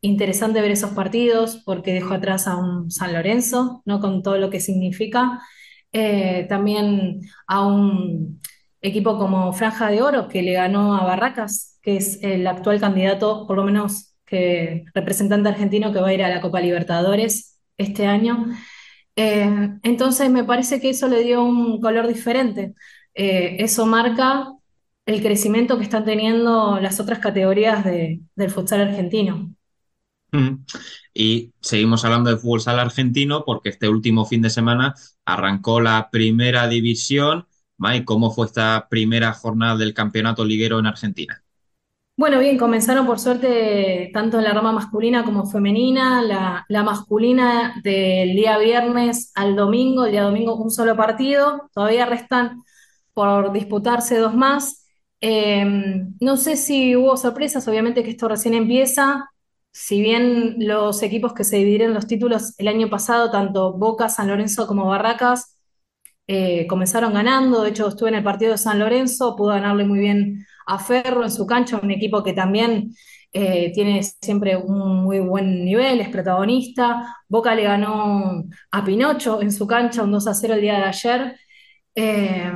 interesante 0.00 0.60
ver 0.60 0.72
esos 0.72 0.90
partidos 0.90 1.62
porque 1.64 1.94
dejó 1.94 2.14
atrás 2.14 2.46
a 2.48 2.56
un 2.56 2.90
San 2.90 3.12
Lorenzo, 3.12 3.82
¿no? 3.86 4.00
Con 4.00 4.22
todo 4.22 4.38
lo 4.38 4.50
que 4.50 4.60
significa. 4.60 5.40
Eh, 5.92 6.46
también 6.48 7.20
a 7.46 7.66
un 7.66 8.40
equipo 8.80 9.18
como 9.18 9.52
Franja 9.52 9.90
de 9.90 10.02
Oro 10.02 10.28
que 10.28 10.42
le 10.42 10.54
ganó 10.54 10.96
a 10.96 11.04
Barracas, 11.04 11.78
que 11.82 11.96
es 11.96 12.22
el 12.22 12.46
actual 12.46 12.80
candidato, 12.80 13.46
por 13.46 13.56
lo 13.56 13.64
menos 13.64 14.14
que 14.26 14.84
representante 14.94 15.48
argentino 15.48 15.92
que 15.92 16.00
va 16.00 16.08
a 16.08 16.14
ir 16.14 16.22
a 16.22 16.28
la 16.30 16.40
Copa 16.40 16.60
Libertadores 16.60 17.60
este 17.76 18.06
año. 18.06 18.46
Eh, 19.16 19.78
entonces 19.82 20.30
me 20.30 20.44
parece 20.44 20.80
que 20.80 20.90
eso 20.90 21.08
le 21.08 21.22
dio 21.22 21.42
un 21.44 21.80
color 21.80 22.06
diferente. 22.08 22.74
Eh, 23.14 23.56
eso 23.60 23.86
marca 23.86 24.52
el 25.06 25.22
crecimiento 25.22 25.76
que 25.78 25.84
están 25.84 26.04
teniendo 26.04 26.78
las 26.80 27.00
otras 27.00 27.18
categorías 27.18 27.84
de- 27.84 28.20
del 28.36 28.50
futsal 28.50 28.80
argentino. 28.82 29.54
Y 31.14 31.52
seguimos 31.60 32.04
hablando 32.04 32.30
de 32.30 32.36
fútbol 32.36 32.60
argentino 32.78 33.44
porque 33.44 33.70
este 33.70 33.88
último 33.88 34.24
fin 34.26 34.42
de 34.42 34.50
semana 34.50 34.94
arrancó 35.24 35.80
la 35.80 36.10
primera 36.10 36.68
división. 36.68 37.46
¿cómo 38.04 38.30
fue 38.30 38.46
esta 38.46 38.88
primera 38.88 39.32
jornada 39.32 39.76
del 39.76 39.94
campeonato 39.94 40.44
liguero 40.44 40.78
en 40.78 40.86
Argentina? 40.86 41.41
Bueno, 42.22 42.38
bien, 42.38 42.56
comenzaron 42.56 43.04
por 43.04 43.18
suerte 43.18 44.08
tanto 44.14 44.38
en 44.38 44.44
la 44.44 44.52
rama 44.54 44.70
masculina 44.70 45.24
como 45.24 45.44
femenina. 45.44 46.22
La, 46.68 46.82
masculina 46.84 47.74
del 47.82 48.36
día 48.36 48.58
viernes 48.58 49.32
al 49.34 49.56
domingo, 49.56 50.04
el 50.04 50.12
día 50.12 50.22
domingo 50.22 50.54
un 50.54 50.70
solo 50.70 50.96
partido. 50.96 51.68
Todavía 51.74 52.06
restan 52.06 52.62
por 53.12 53.52
disputarse 53.52 54.18
dos 54.18 54.36
más. 54.36 54.86
Eh, 55.20 55.64
no 56.20 56.36
sé 56.36 56.56
si 56.56 56.94
hubo 56.94 57.16
sorpresas, 57.16 57.66
obviamente 57.66 58.04
que 58.04 58.10
esto 58.10 58.28
recién 58.28 58.54
empieza. 58.54 59.28
Si 59.72 60.00
bien 60.00 60.54
los 60.60 61.02
equipos 61.02 61.32
que 61.32 61.42
se 61.42 61.56
dividieron 61.56 61.92
los 61.92 62.06
títulos 62.06 62.54
el 62.58 62.68
año 62.68 62.88
pasado, 62.88 63.32
tanto 63.32 63.72
Boca, 63.72 64.08
San 64.08 64.28
Lorenzo 64.28 64.68
como 64.68 64.86
Barracas, 64.86 65.58
eh, 66.28 66.68
comenzaron 66.68 67.14
ganando. 67.14 67.62
De 67.62 67.70
hecho, 67.70 67.88
estuve 67.88 68.10
en 68.10 68.14
el 68.16 68.24
partido 68.24 68.52
de 68.52 68.58
San 68.58 68.78
Lorenzo, 68.78 69.34
pudo 69.34 69.48
ganarle 69.48 69.84
muy 69.84 69.98
bien 69.98 70.46
a 70.66 70.78
Ferro 70.78 71.22
en 71.24 71.30
su 71.30 71.46
cancha, 71.46 71.80
un 71.82 71.90
equipo 71.90 72.22
que 72.22 72.32
también 72.32 72.94
eh, 73.32 73.72
tiene 73.74 74.02
siempre 74.02 74.56
un 74.56 75.04
muy 75.04 75.20
buen 75.20 75.64
nivel, 75.64 76.00
es 76.00 76.08
protagonista. 76.10 77.16
Boca 77.28 77.54
le 77.54 77.64
ganó 77.64 78.44
a 78.70 78.84
Pinocho 78.84 79.40
en 79.40 79.52
su 79.52 79.66
cancha 79.66 80.02
un 80.02 80.12
2 80.12 80.26
a 80.26 80.34
0 80.34 80.54
el 80.54 80.60
día 80.60 80.74
de 80.78 80.84
ayer. 80.84 81.36
Eh, 81.94 82.52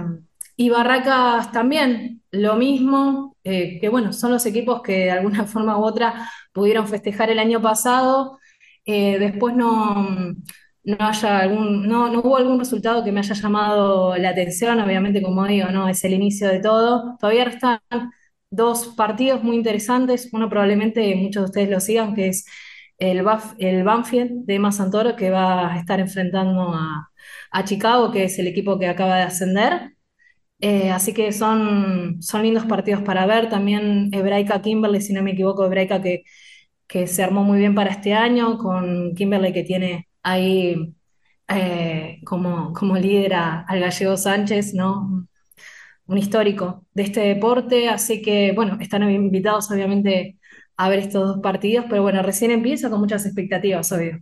y 0.57 0.71
Barracas 0.71 1.53
también, 1.53 2.23
lo 2.31 2.57
mismo, 2.57 3.37
eh, 3.45 3.79
que 3.81 3.89
bueno, 3.89 4.13
son 4.13 4.33
los 4.33 4.45
equipos 4.47 4.83
que 4.83 5.05
de 5.05 5.11
alguna 5.11 5.45
forma 5.47 5.79
u 5.79 5.85
otra 5.85 6.31
pudieron 6.53 6.87
festejar 6.89 7.31
el 7.31 7.39
año 7.39 7.61
pasado. 7.63 8.39
Después 8.85 9.57
no, 9.57 10.37
no 10.87 10.97
haya 11.01 11.41
algún, 11.41 11.89
no, 11.89 12.11
no 12.11 12.21
hubo 12.21 12.39
algún 12.39 12.59
resultado 12.61 13.05
que 13.05 13.13
me 13.13 13.21
haya 13.21 13.35
llamado 13.35 14.17
la 14.19 14.31
atención, 14.31 14.81
obviamente, 14.81 15.23
como 15.23 15.47
digo, 15.47 15.69
no, 15.71 15.89
es 15.89 16.05
el 16.05 16.15
inicio 16.15 16.49
de 16.49 16.61
todo. 16.61 17.17
Todavía 17.21 17.47
restan 17.47 17.81
dos 18.51 18.89
partidos 18.97 19.43
muy 19.43 19.57
interesantes, 19.57 20.31
uno 20.33 20.49
probablemente 20.49 21.15
muchos 21.17 21.43
de 21.43 21.47
ustedes 21.47 21.71
lo 21.71 21.81
sigan, 21.81 22.15
que 22.15 22.29
es 22.29 22.47
el, 22.99 23.25
el 23.59 23.85
Banfield 23.85 24.47
de 24.47 24.55
Emma 24.57 24.73
Santoro, 24.73 25.17
que 25.17 25.31
va 25.31 25.73
a 25.75 25.79
estar 25.79 26.01
enfrentando 26.01 26.73
a, 26.75 27.11
a 27.53 27.65
Chicago, 27.65 28.11
que 28.13 28.25
es 28.25 28.39
el 28.39 28.47
equipo 28.49 28.79
que 28.79 28.89
acaba 28.89 29.17
de 29.17 29.23
ascender. 29.25 29.93
Eh, 30.61 30.91
así 30.91 31.13
que 31.15 31.33
son, 31.33 32.23
son 32.23 32.43
lindos 32.43 32.65
partidos 32.67 33.03
para 33.03 33.27
ver. 33.27 33.49
También 33.51 34.11
Hebraica 34.13 34.63
Kimberley, 34.63 35.01
si 35.03 35.13
no 35.13 35.23
me 35.23 35.33
equivoco, 35.33 35.65
Hebraica 35.67 36.03
que, 36.03 36.25
que 36.87 37.07
se 37.07 37.23
armó 37.25 37.45
muy 37.45 37.59
bien 37.59 37.75
para 37.75 37.91
este 37.91 38.15
año, 38.15 38.59
con 38.59 39.15
Kimberley 39.15 39.53
que 39.53 39.65
tiene 39.65 40.09
ahí 40.27 40.93
eh, 41.49 42.21
como, 42.25 42.73
como 42.73 42.97
líder 42.97 43.35
al 43.35 43.81
gallego 43.81 44.17
Sánchez, 44.17 44.75
¿no? 44.75 45.29
Un 46.07 46.19
histórico 46.19 46.85
de 46.93 47.05
este 47.05 47.21
deporte. 47.21 47.89
Así 47.89 48.23
que, 48.23 48.53
bueno, 48.53 48.77
están 48.81 49.09
invitados 49.09 49.71
obviamente 49.71 50.39
a 50.77 50.89
ver 50.89 50.99
estos 50.99 51.29
dos 51.29 51.39
partidos, 51.43 51.87
pero 51.89 52.03
bueno, 52.03 52.23
recién 52.23 52.51
empieza 52.51 52.91
con 52.91 53.01
muchas 53.01 53.25
expectativas, 53.25 53.91
obvio. 53.93 54.21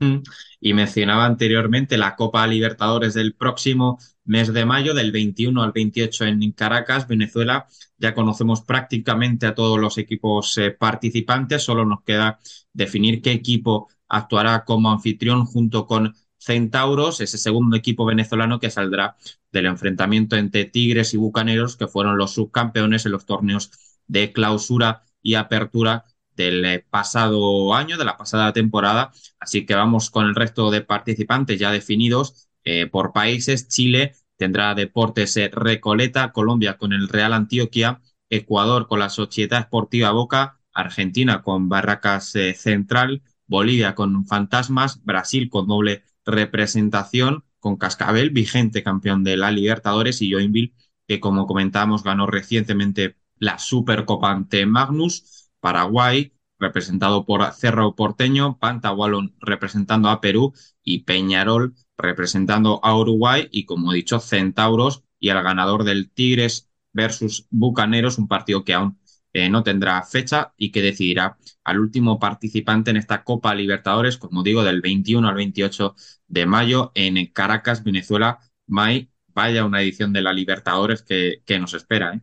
Mm. 0.00 0.18
Y 0.60 0.74
mencionaba 0.74 1.24
anteriormente 1.24 1.96
la 1.96 2.16
Copa 2.16 2.46
Libertadores 2.46 3.14
del 3.14 3.34
próximo 3.34 3.98
mes 4.24 4.52
de 4.52 4.64
mayo, 4.64 4.94
del 4.94 5.12
21 5.12 5.62
al 5.62 5.72
28 5.72 6.24
en 6.26 6.52
Caracas, 6.52 7.06
Venezuela. 7.06 7.66
Ya 7.96 8.14
conocemos 8.14 8.62
prácticamente 8.62 9.46
a 9.46 9.54
todos 9.54 9.78
los 9.78 9.98
equipos 9.98 10.58
eh, 10.58 10.72
participantes, 10.72 11.62
solo 11.62 11.84
nos 11.84 12.02
queda 12.02 12.38
definir 12.72 13.22
qué 13.22 13.32
equipo 13.32 13.88
actuará 14.08 14.64
como 14.64 14.90
anfitrión 14.90 15.44
junto 15.44 15.86
con 15.86 16.14
Centauros, 16.38 17.20
ese 17.20 17.36
segundo 17.36 17.76
equipo 17.76 18.04
venezolano 18.04 18.60
que 18.60 18.70
saldrá 18.70 19.16
del 19.52 19.66
enfrentamiento 19.66 20.36
entre 20.36 20.64
Tigres 20.64 21.12
y 21.12 21.16
Bucaneros, 21.16 21.76
que 21.76 21.88
fueron 21.88 22.16
los 22.16 22.32
subcampeones 22.32 23.06
en 23.06 23.12
los 23.12 23.26
torneos 23.26 23.70
de 24.06 24.32
clausura 24.32 25.02
y 25.20 25.34
apertura 25.34 26.04
del 26.36 26.64
eh, 26.64 26.86
pasado 26.88 27.74
año, 27.74 27.98
de 27.98 28.04
la 28.04 28.16
pasada 28.16 28.52
temporada. 28.52 29.12
Así 29.40 29.66
que 29.66 29.74
vamos 29.74 30.10
con 30.10 30.26
el 30.26 30.34
resto 30.34 30.70
de 30.70 30.80
participantes 30.80 31.58
ya 31.58 31.72
definidos 31.72 32.48
eh, 32.64 32.86
por 32.86 33.12
países. 33.12 33.68
Chile 33.68 34.14
tendrá 34.36 34.74
Deportes 34.74 35.36
eh, 35.36 35.50
Recoleta, 35.52 36.32
Colombia 36.32 36.78
con 36.78 36.92
el 36.92 37.08
Real 37.08 37.32
Antioquia, 37.32 38.00
Ecuador 38.30 38.86
con 38.86 39.00
la 39.00 39.10
Sociedad 39.10 39.60
Esportiva 39.60 40.12
Boca, 40.12 40.60
Argentina 40.72 41.42
con 41.42 41.68
Barracas 41.68 42.34
Central, 42.54 43.22
Bolivia 43.48 43.94
con 43.94 44.24
Fantasmas, 44.26 45.02
Brasil 45.04 45.48
con 45.50 45.66
doble 45.66 46.04
representación, 46.24 47.44
con 47.58 47.76
Cascabel, 47.76 48.30
vigente 48.30 48.84
campeón 48.84 49.24
de 49.24 49.36
la 49.36 49.50
Libertadores, 49.50 50.22
y 50.22 50.30
Joinville, 50.30 50.74
que 51.08 51.18
como 51.18 51.46
comentábamos 51.46 52.04
ganó 52.04 52.26
recientemente 52.26 53.16
la 53.38 53.58
Supercopa 53.58 54.30
ante 54.30 54.66
Magnus, 54.66 55.50
Paraguay, 55.60 56.32
representado 56.58 57.24
por 57.24 57.52
Cerro 57.52 57.94
Porteño, 57.94 58.58
Pantahualón 58.58 59.34
representando 59.40 60.08
a 60.08 60.20
Perú 60.20 60.52
y 60.82 61.00
Peñarol 61.00 61.74
representando 61.96 62.80
a 62.82 62.96
Uruguay 62.96 63.48
y 63.50 63.64
como 63.64 63.92
he 63.92 63.96
dicho 63.96 64.20
Centauros 64.20 65.04
y 65.18 65.30
el 65.30 65.42
ganador 65.42 65.84
del 65.84 66.10
Tigres 66.10 66.70
versus 66.92 67.46
Bucaneros, 67.50 68.18
un 68.18 68.28
partido 68.28 68.64
que 68.64 68.74
aún 68.74 68.98
eh, 69.38 69.48
no 69.50 69.62
tendrá 69.62 70.02
fecha 70.02 70.52
y 70.56 70.70
que 70.72 70.82
decidirá 70.82 71.36
al 71.64 71.80
último 71.80 72.18
participante 72.18 72.90
en 72.90 72.96
esta 72.96 73.22
Copa 73.22 73.54
Libertadores, 73.54 74.16
como 74.16 74.42
digo, 74.42 74.64
del 74.64 74.80
21 74.80 75.28
al 75.28 75.34
28 75.34 75.94
de 76.26 76.46
mayo 76.46 76.92
en 76.94 77.24
Caracas, 77.26 77.84
Venezuela. 77.84 78.38
May, 78.66 79.10
vaya 79.28 79.64
una 79.64 79.80
edición 79.80 80.12
de 80.12 80.22
la 80.22 80.32
Libertadores 80.32 81.02
que, 81.02 81.58
nos 81.58 81.74
espera. 81.74 82.14
¿eh? 82.14 82.20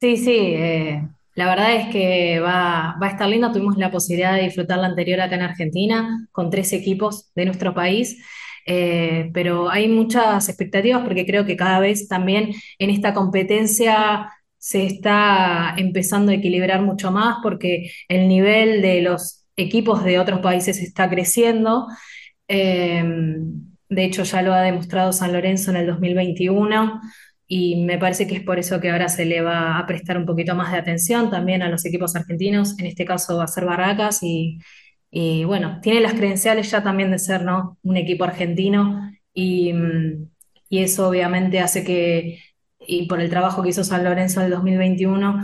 Sí, 0.00 0.16
sí, 0.16 0.36
eh, 0.38 1.08
la 1.34 1.46
verdad 1.46 1.74
es 1.74 1.88
que 1.88 2.40
va, 2.40 2.96
va 3.02 3.06
a 3.08 3.10
estar 3.10 3.28
lindo. 3.28 3.50
Tuvimos 3.50 3.76
la 3.76 3.90
posibilidad 3.90 4.34
de 4.34 4.44
disfrutar 4.44 4.78
la 4.78 4.86
anterior 4.86 5.20
acá 5.20 5.34
en 5.34 5.42
Argentina 5.42 6.28
con 6.30 6.50
tres 6.50 6.72
equipos 6.72 7.32
de 7.34 7.46
nuestro 7.46 7.74
país, 7.74 8.22
pero 8.64 9.68
hay 9.68 9.88
muchas 9.88 10.48
expectativas 10.48 11.02
porque 11.02 11.26
creo 11.26 11.44
que 11.44 11.56
cada 11.56 11.80
vez 11.80 12.06
también 12.06 12.52
en 12.78 12.90
esta 12.90 13.12
competencia 13.12 14.30
se 14.62 14.86
está 14.86 15.74
empezando 15.76 16.30
a 16.30 16.36
equilibrar 16.36 16.82
mucho 16.82 17.10
más 17.10 17.38
porque 17.42 17.90
el 18.06 18.28
nivel 18.28 18.80
de 18.80 19.02
los 19.02 19.44
equipos 19.56 20.04
de 20.04 20.20
otros 20.20 20.38
países 20.38 20.78
está 20.80 21.10
creciendo. 21.10 21.88
Eh, 22.46 23.02
de 23.88 24.04
hecho, 24.04 24.22
ya 24.22 24.40
lo 24.40 24.52
ha 24.54 24.60
demostrado 24.60 25.12
San 25.12 25.32
Lorenzo 25.32 25.72
en 25.72 25.78
el 25.78 25.88
2021 25.88 27.00
y 27.48 27.82
me 27.84 27.98
parece 27.98 28.28
que 28.28 28.36
es 28.36 28.42
por 28.44 28.60
eso 28.60 28.80
que 28.80 28.90
ahora 28.90 29.08
se 29.08 29.24
le 29.24 29.40
va 29.42 29.78
a 29.78 29.86
prestar 29.86 30.16
un 30.16 30.26
poquito 30.26 30.54
más 30.54 30.70
de 30.70 30.78
atención 30.78 31.28
también 31.28 31.62
a 31.62 31.68
los 31.68 31.84
equipos 31.84 32.14
argentinos, 32.14 32.78
en 32.78 32.86
este 32.86 33.04
caso 33.04 33.38
va 33.38 33.44
a 33.44 33.48
ser 33.48 33.64
Barracas 33.64 34.20
y, 34.22 34.60
bueno, 35.44 35.80
tiene 35.82 36.00
las 36.00 36.14
credenciales 36.14 36.70
ya 36.70 36.84
también 36.84 37.10
de 37.10 37.18
ser, 37.18 37.42
¿no? 37.42 37.78
un 37.82 37.96
equipo 37.96 38.22
argentino 38.22 39.10
y, 39.34 39.72
mm, 39.72 40.28
y 40.68 40.78
eso 40.78 41.08
obviamente 41.08 41.58
hace 41.58 41.82
que, 41.84 42.38
y 42.92 43.06
por 43.06 43.20
el 43.20 43.30
trabajo 43.30 43.62
que 43.62 43.70
hizo 43.70 43.84
San 43.84 44.04
Lorenzo 44.04 44.40
en 44.40 44.46
el 44.46 44.52
2021, 44.52 45.40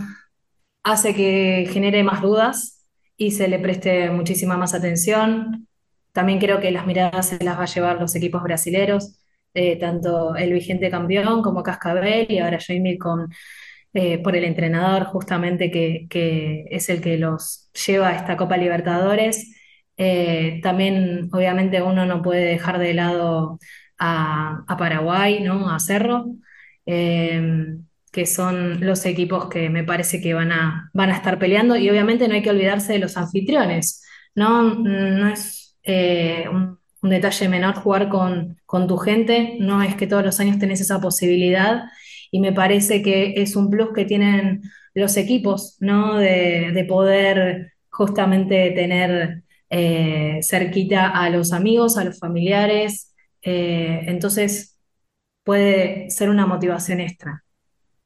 hace 0.83 1.15
que 1.15 1.69
genere 1.73 2.03
más 2.03 2.23
dudas 2.23 2.87
y 3.17 3.31
se 3.33 3.49
le 3.49 3.59
preste 3.59 4.11
muchísima 4.11 4.57
más 4.57 4.75
atención. 4.75 5.67
También 6.13 6.39
creo 6.41 6.61
que 6.61 6.71
las 6.71 6.87
miradas 6.87 7.29
se 7.29 7.43
las 7.45 7.59
va 7.59 7.63
a 7.65 7.67
llevar 7.67 8.01
los 8.01 8.15
equipos 8.15 8.43
brasileros, 8.43 9.19
eh, 9.55 9.77
tanto 9.79 10.37
el 10.37 10.53
vigente 10.53 10.91
campeón 10.91 11.43
como 11.43 11.63
Cascabel 11.63 12.27
y 12.29 12.39
ahora 12.39 12.59
Jamie 12.61 12.99
con, 12.99 13.29
eh, 13.95 14.19
por 14.19 14.37
el 14.37 14.45
entrenador 14.45 15.05
justamente 15.05 15.71
que, 15.71 16.07
que 16.11 16.67
es 16.71 16.89
el 16.91 17.01
que 17.01 17.19
los 17.19 17.71
lleva 17.87 18.09
a 18.09 18.17
esta 18.17 18.37
Copa 18.37 18.57
Libertadores. 18.57 19.55
Eh, 19.97 20.61
también 20.63 21.29
obviamente 21.33 21.83
uno 21.83 22.07
no 22.07 22.23
puede 22.23 22.45
dejar 22.45 22.79
de 22.79 22.95
lado 22.95 23.59
a, 23.99 24.65
a 24.69 24.77
Paraguay, 24.77 25.41
¿no? 25.43 25.71
A 25.71 25.81
Cerro. 25.81 26.27
Eh, 26.91 27.77
que 28.11 28.25
son 28.25 28.81
los 28.81 29.05
equipos 29.05 29.49
que 29.49 29.69
me 29.69 29.85
parece 29.85 30.21
que 30.23 30.33
van 30.33 30.53
a, 30.53 30.91
van 30.95 31.11
a 31.11 31.17
estar 31.17 31.39
peleando 31.39 31.77
y 31.77 31.91
obviamente 31.91 32.27
no 32.27 32.35
hay 32.35 32.43
que 32.43 32.51
olvidarse 32.51 32.95
de 32.95 32.99
los 32.99 33.17
anfitriones, 33.19 34.03
¿no? 34.35 34.75
No 34.75 35.29
es 35.29 35.79
eh, 35.83 36.47
un, 36.51 36.79
detalle 37.03 37.49
menor 37.49 37.75
jugar 37.75 38.09
con, 38.09 38.59
con 38.67 38.89
tu 38.89 38.97
gente, 38.97 39.57
no 39.61 39.83
es 39.83 39.95
que 39.97 40.07
todos 40.07 40.25
los 40.25 40.41
años 40.41 40.59
tenés 40.59 40.81
esa 40.81 41.01
posibilidad 41.01 41.85
y 42.31 42.41
me 42.41 42.53
parece 42.53 43.03
que 43.03 43.35
es 43.37 43.55
un 43.55 43.71
plus 43.71 43.91
que 43.95 44.05
tienen 44.05 44.63
los 44.95 45.17
equipos, 45.17 45.77
¿no? 45.81 46.17
De, 46.17 46.73
de 46.73 46.85
poder 46.85 47.75
justamente 47.91 48.71
tener 48.73 49.43
eh, 49.71 50.41
cerquita 50.43 51.11
a 51.11 51.29
los 51.31 51.53
amigos, 51.53 51.99
a 51.99 52.05
los 52.05 52.19
familiares, 52.19 53.15
eh, 53.43 54.01
entonces 54.07 54.78
puede 55.49 56.11
ser 56.11 56.29
una 56.31 56.47
motivación 56.47 57.01
extra. 57.01 57.43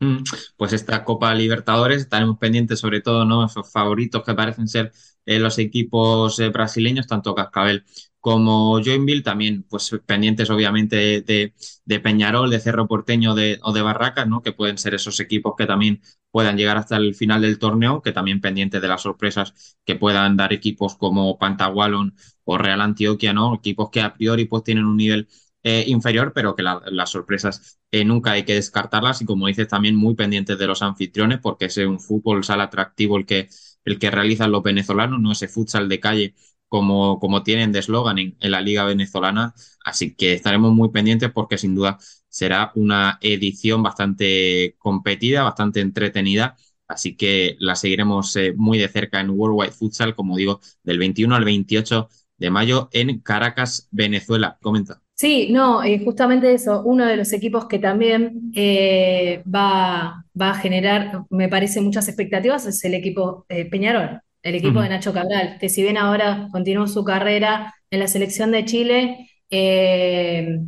Mm, 0.01 0.25
Pues 0.57 0.73
esta 0.73 1.05
Copa 1.05 1.33
Libertadores 1.35 1.99
estaremos 2.03 2.39
pendientes 2.39 2.81
sobre 2.81 3.01
todo, 3.01 3.25
¿no? 3.25 3.45
Esos 3.47 3.71
favoritos 3.71 4.25
que 4.25 4.35
parecen 4.35 4.67
ser 4.69 4.93
eh, 5.27 5.39
los 5.39 5.59
equipos 5.59 6.39
eh, 6.41 6.49
brasileños, 6.49 7.07
tanto 7.07 7.35
Cascabel 7.35 7.85
como 8.19 8.81
Joinville, 8.85 9.23
también 9.23 9.65
pues 9.69 9.91
pendientes 10.07 10.49
obviamente 10.51 11.23
de, 11.23 12.01
Peñarol, 12.01 12.51
de 12.51 12.61
Cerro 12.61 12.87
Porteño 12.89 13.35
de- 13.35 13.59
o 13.63 13.73
de 13.73 13.83
Barracas, 13.83 14.29
¿no? 14.29 14.43
Que 14.43 14.53
pueden 14.53 14.79
ser 14.79 14.95
esos 14.95 15.19
equipos 15.21 15.55
que 15.57 15.67
también 15.67 16.01
puedan 16.31 16.57
llegar 16.57 16.77
hasta 16.77 16.97
el 16.97 17.15
final 17.15 17.43
del 17.43 17.59
torneo, 17.59 18.01
que 18.03 18.13
también 18.13 18.41
pendientes 18.41 18.81
de 18.83 18.89
las 18.89 19.03
sorpresas 19.03 19.77
que 19.85 19.97
puedan 19.97 20.37
dar 20.37 20.53
equipos 20.53 20.97
como 20.97 21.37
Pantagualon 21.39 22.15
o 22.45 22.59
Real 22.59 22.81
Antioquia, 22.81 23.33
¿no? 23.33 23.55
Equipos 23.57 23.91
que 23.91 24.01
a 24.01 24.15
priori 24.15 24.45
pues 24.47 24.63
tienen 24.65 24.85
un 24.87 24.97
nivel 24.97 25.29
eh, 25.63 25.85
inferior, 25.87 26.33
pero 26.35 26.55
que 26.57 26.63
la- 26.63 26.83
las 26.87 27.11
sorpresas 27.11 27.79
eh, 27.91 28.05
nunca 28.05 28.33
hay 28.33 28.45
que 28.45 28.55
descartarlas 28.55 29.23
y 29.23 29.25
como 29.27 29.47
dices 29.47 29.69
también 29.69 29.97
muy 29.97 30.15
pendientes 30.15 30.59
de 30.59 30.67
los 30.67 30.83
anfitriones 30.83 31.39
porque 31.41 31.67
es 31.67 31.77
un 31.79 32.01
fútbol 32.01 32.45
sala 32.45 32.65
atractivo 32.65 33.17
el 33.19 33.27
que, 33.27 33.49
el 33.85 33.99
que 33.99 34.11
realizan 34.11 34.51
los 34.53 34.63
venezolanos, 34.63 35.21
no 35.21 35.33
ese 35.33 35.49
futsal 35.49 35.89
de 35.89 36.01
calle 36.01 36.35
como, 36.69 37.19
como 37.21 37.43
tienen 37.43 37.73
de 37.73 37.81
eslogan 37.81 38.19
en, 38.19 38.37
la 38.41 38.61
liga 38.61 38.85
venezolana, 38.85 39.55
así 39.85 40.15
que 40.15 40.33
estaremos 40.35 40.73
muy 40.73 40.91
pendientes 40.91 41.31
porque 41.33 41.59
sin 41.59 41.75
duda 41.75 41.99
será 42.29 42.73
una 42.75 43.19
edición 43.21 43.83
bastante 43.83 44.75
competida, 44.79 45.43
bastante 45.43 45.81
entretenida. 45.81 46.57
Así 46.89 47.17
que 47.17 47.57
la 47.61 47.75
seguiremos 47.77 48.35
eh, 48.37 48.53
muy 48.57 48.79
de 48.79 48.89
cerca 48.89 49.21
en 49.21 49.31
Worldwide 49.31 49.73
Futsal, 49.73 50.15
como 50.15 50.37
digo, 50.37 50.61
del 50.83 50.99
21 50.99 51.35
al 51.37 51.45
28 51.45 52.09
de 52.37 52.51
mayo 52.51 52.89
en 52.93 53.21
Caracas, 53.21 53.89
Venezuela. 53.91 54.59
Comenta. 54.61 55.03
Sí, 55.23 55.51
no, 55.53 55.85
eh, 55.85 56.01
justamente 56.05 56.53
eso, 56.53 56.83
uno 56.85 57.07
de 57.07 57.17
los 57.17 57.33
equipos 57.33 57.67
que 57.69 57.79
también 57.79 58.51
eh, 58.57 59.41
va, 59.47 60.25
va 60.41 60.51
a 60.51 60.55
generar, 60.55 61.23
me 61.31 61.49
parece, 61.49 61.81
muchas 61.81 62.09
expectativas 62.09 62.67
es 62.67 62.85
el 62.85 62.95
equipo 62.95 63.47
eh, 63.49 63.67
Peñarol, 63.71 64.21
el 64.43 64.55
equipo 64.57 64.83
de. 64.83 64.89
Nacho 64.89 65.13
Cabral, 65.13 65.59
que 65.61 65.69
si 65.69 65.83
bien 65.85 65.97
ahora 65.97 66.49
continuó 66.51 66.89
su 66.89 67.05
carrera 67.05 67.73
en 67.93 68.01
la 68.01 68.09
selección 68.09 68.51
de 68.51 68.65
Chile, 68.65 69.31
eh, 69.49 70.59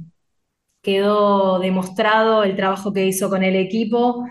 quedó 0.83 1.59
demostrado 1.59 2.45
el 2.45 2.55
trabajo 2.55 2.93
que 2.93 3.07
hizo 3.07 3.29
con 3.31 3.43
el 3.43 3.57
equipo 3.57 4.25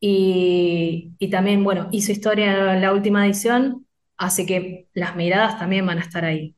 y, 0.00 1.12
y 1.20 1.30
también, 1.30 1.62
bueno, 1.62 1.88
hizo 1.92 2.10
historia 2.10 2.74
en 2.74 2.80
la 2.82 2.92
última 2.92 3.24
edición, 3.26 3.86
así 4.16 4.44
que 4.44 4.88
las 4.92 5.14
miradas 5.14 5.56
también 5.60 5.86
van 5.86 5.98
a 5.98 6.02
estar 6.02 6.24
ahí. 6.24 6.56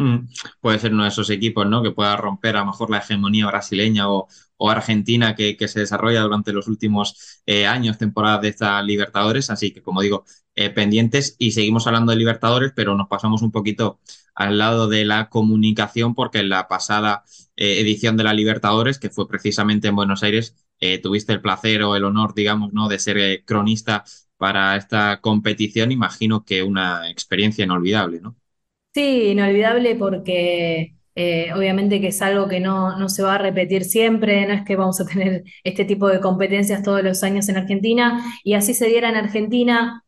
Mm, 0.00 0.28
Puede 0.60 0.78
ser 0.78 0.94
uno 0.94 1.02
de 1.02 1.10
esos 1.10 1.28
equipos, 1.28 1.66
¿no? 1.66 1.82
Que 1.82 1.90
pueda 1.90 2.16
romper 2.16 2.56
a 2.56 2.60
lo 2.60 2.66
mejor 2.66 2.88
la 2.90 2.98
hegemonía 2.98 3.46
brasileña 3.46 4.08
o, 4.08 4.28
argentina 4.70 5.34
que, 5.34 5.56
se 5.68 5.80
desarrolla 5.80 6.22
durante 6.22 6.52
los 6.54 6.68
últimos 6.68 7.42
eh, 7.46 7.66
años, 7.66 7.98
temporadas 7.98 8.40
de 8.42 8.48
esta 8.48 8.82
Libertadores. 8.82 9.50
Así 9.50 9.72
que, 9.72 9.82
como 9.82 10.00
digo, 10.00 10.24
eh, 10.54 10.70
pendientes 10.70 11.36
y 11.38 11.52
seguimos 11.52 11.86
hablando 11.86 12.12
de 12.12 12.18
Libertadores, 12.18 12.72
pero 12.74 12.96
nos 12.96 13.08
pasamos 13.08 13.42
un 13.42 13.52
poquito 13.52 14.00
al 14.34 14.56
lado 14.58 14.88
de 14.88 15.04
la 15.04 15.28
comunicación 15.28 16.14
porque 16.14 16.38
en 16.38 16.48
la 16.48 16.66
pasada 16.68 17.24
eh, 17.56 17.80
edición 17.80 18.16
de 18.16 18.24
la 18.24 18.32
Libertadores, 18.34 18.98
que 18.98 19.10
fue 19.10 19.28
precisamente 19.28 19.88
en 19.88 19.96
Buenos 19.96 20.22
Aires, 20.22 20.56
tuviste 21.02 21.34
el 21.34 21.42
placer 21.42 21.82
o 21.82 21.94
el 21.94 22.04
honor, 22.04 22.34
digamos, 22.34 22.72
¿no? 22.72 22.88
De 22.88 22.98
ser 22.98 23.44
cronista 23.44 24.04
para 24.38 24.76
esta 24.76 25.20
competición. 25.20 25.92
Imagino 25.92 26.44
que 26.44 26.62
una 26.62 27.10
experiencia 27.10 27.64
inolvidable, 27.64 28.20
¿no? 28.20 28.39
Sí, 28.92 29.28
inolvidable 29.30 29.94
porque 29.94 30.96
eh, 31.14 31.52
obviamente 31.54 32.00
que 32.00 32.08
es 32.08 32.20
algo 32.22 32.48
que 32.48 32.58
no, 32.58 32.98
no 32.98 33.08
se 33.08 33.22
va 33.22 33.36
a 33.36 33.38
repetir 33.38 33.84
siempre, 33.84 34.44
no 34.46 34.52
es 34.54 34.64
que 34.64 34.74
vamos 34.74 35.00
a 35.00 35.06
tener 35.06 35.44
este 35.64 35.84
tipo 35.84 36.08
de 36.08 36.20
competencias 36.20 36.82
todos 36.82 37.02
los 37.04 37.22
años 37.22 37.48
en 37.48 37.56
Argentina 37.56 38.20
y 38.42 38.54
así 38.54 38.74
se 38.74 38.86
diera 38.88 39.08
en 39.08 39.16
Argentina, 39.16 40.02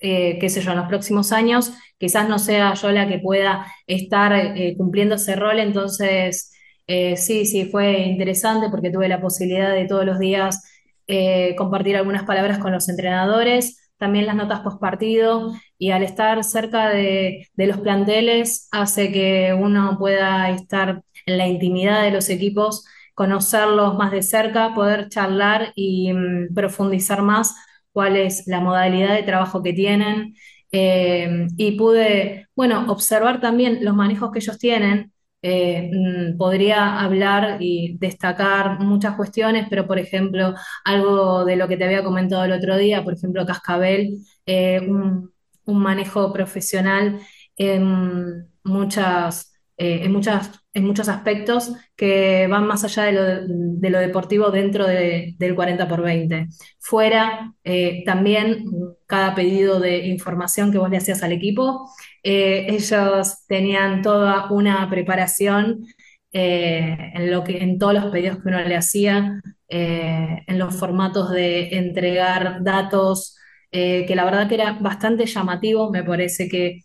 eh, 0.00 0.38
qué 0.40 0.48
sé 0.50 0.60
yo, 0.62 0.72
en 0.72 0.78
los 0.78 0.88
próximos 0.88 1.30
años, 1.32 1.72
quizás 1.98 2.28
no 2.28 2.38
sea 2.40 2.74
yo 2.74 2.90
la 2.90 3.08
que 3.08 3.18
pueda 3.20 3.66
estar 3.86 4.32
eh, 4.34 4.74
cumpliendo 4.76 5.14
ese 5.14 5.36
rol, 5.36 5.60
entonces 5.60 6.52
eh, 6.88 7.16
sí, 7.16 7.46
sí, 7.46 7.66
fue 7.66 8.00
interesante 8.00 8.68
porque 8.70 8.90
tuve 8.90 9.08
la 9.08 9.20
posibilidad 9.20 9.72
de 9.72 9.86
todos 9.86 10.04
los 10.04 10.18
días 10.18 10.60
eh, 11.06 11.54
compartir 11.56 11.96
algunas 11.96 12.24
palabras 12.24 12.58
con 12.58 12.72
los 12.72 12.88
entrenadores, 12.88 13.83
también 13.98 14.26
las 14.26 14.36
notas 14.36 14.60
post 14.60 14.80
partido 14.80 15.52
y 15.78 15.90
al 15.92 16.02
estar 16.02 16.42
cerca 16.44 16.88
de, 16.90 17.48
de 17.54 17.66
los 17.66 17.78
planteles 17.80 18.68
hace 18.72 19.12
que 19.12 19.54
uno 19.58 19.96
pueda 19.98 20.50
estar 20.50 21.02
en 21.26 21.38
la 21.38 21.46
intimidad 21.48 22.02
de 22.02 22.10
los 22.10 22.28
equipos, 22.28 22.86
conocerlos 23.14 23.96
más 23.96 24.12
de 24.12 24.22
cerca, 24.22 24.74
poder 24.74 25.08
charlar 25.08 25.72
y 25.76 26.12
mm, 26.12 26.54
profundizar 26.54 27.22
más 27.22 27.54
cuál 27.92 28.16
es 28.16 28.46
la 28.46 28.60
modalidad 28.60 29.14
de 29.14 29.22
trabajo 29.22 29.62
que 29.62 29.72
tienen. 29.72 30.34
Eh, 30.72 31.46
y 31.56 31.72
pude, 31.78 32.48
bueno, 32.56 32.86
observar 32.90 33.40
también 33.40 33.84
los 33.84 33.94
manejos 33.94 34.32
que 34.32 34.40
ellos 34.40 34.58
tienen. 34.58 35.12
Eh, 35.46 35.90
mm, 35.92 36.38
podría 36.38 37.00
hablar 37.00 37.58
y 37.60 37.98
destacar 37.98 38.80
muchas 38.80 39.14
cuestiones, 39.14 39.66
pero 39.68 39.86
por 39.86 39.98
ejemplo, 39.98 40.54
algo 40.84 41.44
de 41.44 41.56
lo 41.56 41.68
que 41.68 41.76
te 41.76 41.84
había 41.84 42.02
comentado 42.04 42.44
el 42.44 42.52
otro 42.52 42.76
día, 42.78 43.04
por 43.04 43.12
ejemplo, 43.14 43.44
Cascabel, 43.44 44.18
eh, 44.46 44.80
un, 44.88 45.30
un 45.66 45.78
manejo 45.82 46.32
profesional 46.32 47.20
en 47.56 48.48
muchas, 48.64 49.52
eh, 49.76 50.00
en 50.04 50.12
muchas, 50.12 50.50
en 50.72 50.84
muchos 50.86 51.08
aspectos 51.08 51.72
que 51.96 52.46
van 52.48 52.66
más 52.66 52.84
allá 52.84 53.04
de 53.04 53.12
lo, 53.12 53.22
de 53.46 53.90
lo 53.90 53.98
deportivo 53.98 54.50
dentro 54.50 54.86
de- 54.86 55.34
del 55.38 55.54
40 55.54 55.86
por 55.88 56.02
20. 56.02 56.48
Fuera, 56.78 57.52
eh, 57.64 58.02
también 58.06 58.64
cada 59.06 59.34
pedido 59.34 59.78
de 59.80 60.06
información 60.06 60.72
que 60.72 60.78
vos 60.78 60.90
le 60.90 60.96
hacías 60.98 61.22
al 61.22 61.32
equipo, 61.32 61.88
eh, 62.24 62.66
ellos 62.70 63.44
tenían 63.46 64.00
toda 64.02 64.50
una 64.50 64.88
preparación 64.88 65.84
eh, 66.32 67.12
en 67.14 67.30
lo 67.30 67.44
que, 67.44 67.58
en 67.62 67.78
todos 67.78 67.94
los 67.94 68.06
pedidos 68.06 68.38
que 68.38 68.48
uno 68.48 68.60
le 68.62 68.76
hacía, 68.76 69.40
eh, 69.68 70.42
en 70.46 70.58
los 70.58 70.74
formatos 70.74 71.30
de 71.30 71.76
entregar 71.76 72.62
datos 72.64 73.36
que 73.70 74.14
la 74.14 74.24
verdad 74.24 74.48
que 74.48 74.54
era 74.54 74.74
bastante 74.74 75.26
llamativo, 75.26 75.90
me 75.90 76.04
parece 76.04 76.48
que 76.48 76.82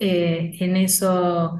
en 0.00 0.76
eso 0.76 1.56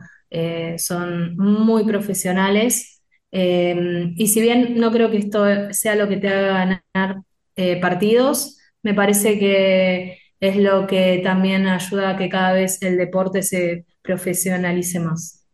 son 0.78 1.36
muy 1.36 1.84
profesionales. 1.84 3.00
Y 3.30 4.26
si 4.26 4.40
bien 4.40 4.74
no 4.80 4.90
creo 4.90 5.08
que 5.10 5.18
esto 5.18 5.44
sea 5.72 5.94
lo 5.94 6.08
que 6.08 6.16
te 6.16 6.28
haga 6.28 6.82
ganar 6.92 7.22
partidos, 7.80 8.58
me 8.82 8.92
parece 8.94 9.38
que 9.38 10.21
es 10.42 10.58
lo 10.58 10.86
que 10.86 11.22
también 11.24 11.66
ayuda 11.68 12.10
a 12.10 12.18
que 12.18 12.28
cada 12.28 12.52
vez 12.54 12.82
el 12.82 12.98
deporte 12.98 13.42
se 13.42 13.86
profesionalice 14.02 15.00
más. 15.00 15.46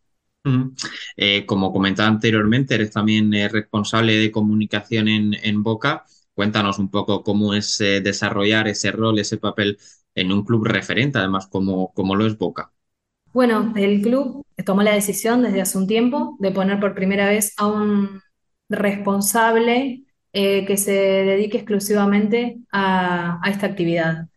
Eh, 1.17 1.45
como 1.45 1.71
comentaba 1.71 2.09
anteriormente, 2.09 2.75
eres 2.75 2.91
también 2.91 3.33
eh, 3.33 3.47
responsable 3.49 4.13
de 4.15 4.31
comunicación 4.31 5.07
en, 5.07 5.33
en 5.43 5.63
Boca. 5.63 6.05
Cuéntanos 6.33 6.79
un 6.79 6.89
poco 6.89 7.23
cómo 7.23 7.53
es 7.53 7.79
eh, 7.81 8.01
desarrollar 8.01 8.67
ese 8.67 8.91
rol, 8.91 9.19
ese 9.19 9.37
papel 9.37 9.77
en 10.15 10.31
un 10.31 10.43
club 10.45 10.65
referente, 10.65 11.17
además, 11.19 11.47
como, 11.47 11.93
como 11.93 12.15
lo 12.15 12.25
es 12.25 12.37
Boca. 12.37 12.71
Bueno, 13.31 13.73
el 13.75 14.01
club 14.01 14.45
tomó 14.65 14.81
la 14.83 14.93
decisión 14.93 15.43
desde 15.43 15.61
hace 15.61 15.77
un 15.77 15.87
tiempo 15.87 16.35
de 16.39 16.51
poner 16.51 16.79
por 16.79 16.95
primera 16.95 17.27
vez 17.29 17.53
a 17.57 17.67
un 17.67 18.21
responsable 18.69 20.03
que 20.31 20.77
se 20.77 20.91
dedique 20.93 21.57
exclusivamente 21.57 22.59
a, 22.71 23.39
a 23.43 23.49
esta 23.49 23.67
actividad. 23.67 24.27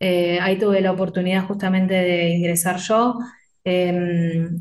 Eh, 0.00 0.40
ahí 0.40 0.58
tuve 0.58 0.80
la 0.80 0.92
oportunidad 0.92 1.46
justamente 1.46 1.94
de 1.94 2.30
ingresar 2.30 2.78
yo. 2.78 3.18
Eh, 3.64 3.92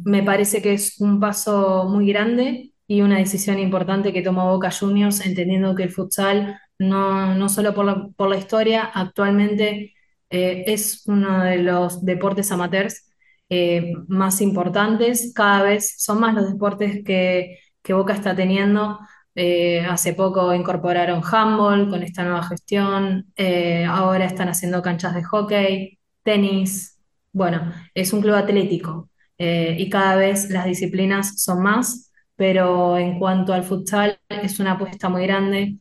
me 0.05 0.23
parece 0.23 0.61
que 0.61 0.73
es 0.73 0.99
un 1.01 1.19
paso 1.19 1.85
muy 1.89 2.07
grande 2.07 2.73
y 2.87 3.01
una 3.01 3.17
decisión 3.19 3.59
importante 3.59 4.11
que 4.13 4.21
tomó 4.21 4.51
Boca 4.51 4.71
Juniors, 4.71 5.25
entendiendo 5.25 5.75
que 5.75 5.83
el 5.83 5.91
futsal, 5.91 6.59
no, 6.79 7.35
no 7.35 7.49
solo 7.49 7.73
por 7.73 7.85
la, 7.85 8.09
por 8.15 8.29
la 8.29 8.37
historia, 8.37 8.83
actualmente 8.93 9.93
eh, 10.29 10.63
es 10.67 11.03
uno 11.07 11.43
de 11.43 11.57
los 11.59 12.03
deportes 12.05 12.51
amateurs 12.51 13.05
eh, 13.49 13.93
más 14.07 14.41
importantes. 14.41 15.33
Cada 15.35 15.63
vez 15.63 15.95
son 15.97 16.19
más 16.19 16.33
los 16.35 16.51
deportes 16.51 17.03
que, 17.05 17.59
que 17.81 17.93
Boca 17.93 18.13
está 18.13 18.35
teniendo. 18.35 18.99
Eh, 19.41 19.79
hace 19.85 20.13
poco 20.13 20.53
incorporaron 20.53 21.21
handball 21.23 21.89
con 21.89 22.03
esta 22.03 22.23
nueva 22.23 22.43
gestión. 22.43 23.31
Eh, 23.37 23.85
ahora 23.85 24.25
están 24.25 24.49
haciendo 24.49 24.81
canchas 24.81 25.15
de 25.15 25.23
hockey, 25.23 25.99
tenis. 26.23 26.99
Bueno, 27.31 27.71
es 27.93 28.11
un 28.13 28.21
club 28.21 28.35
atlético 28.35 29.09
eh, 29.37 29.75
y 29.79 29.89
cada 29.89 30.15
vez 30.17 30.49
las 30.49 30.65
disciplinas 30.65 31.41
son 31.41 31.63
más, 31.63 32.11
pero 32.35 32.97
en 32.97 33.17
cuanto 33.19 33.53
al 33.53 33.63
futsal 33.63 34.19
es 34.29 34.59
una 34.59 34.73
apuesta 34.73 35.07
muy 35.09 35.23
grande. 35.25 35.77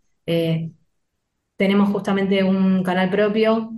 Tenemos 1.57 1.89
justamente 1.91 2.43
un 2.45 2.83
canal 2.83 3.11
propio. 3.11 3.73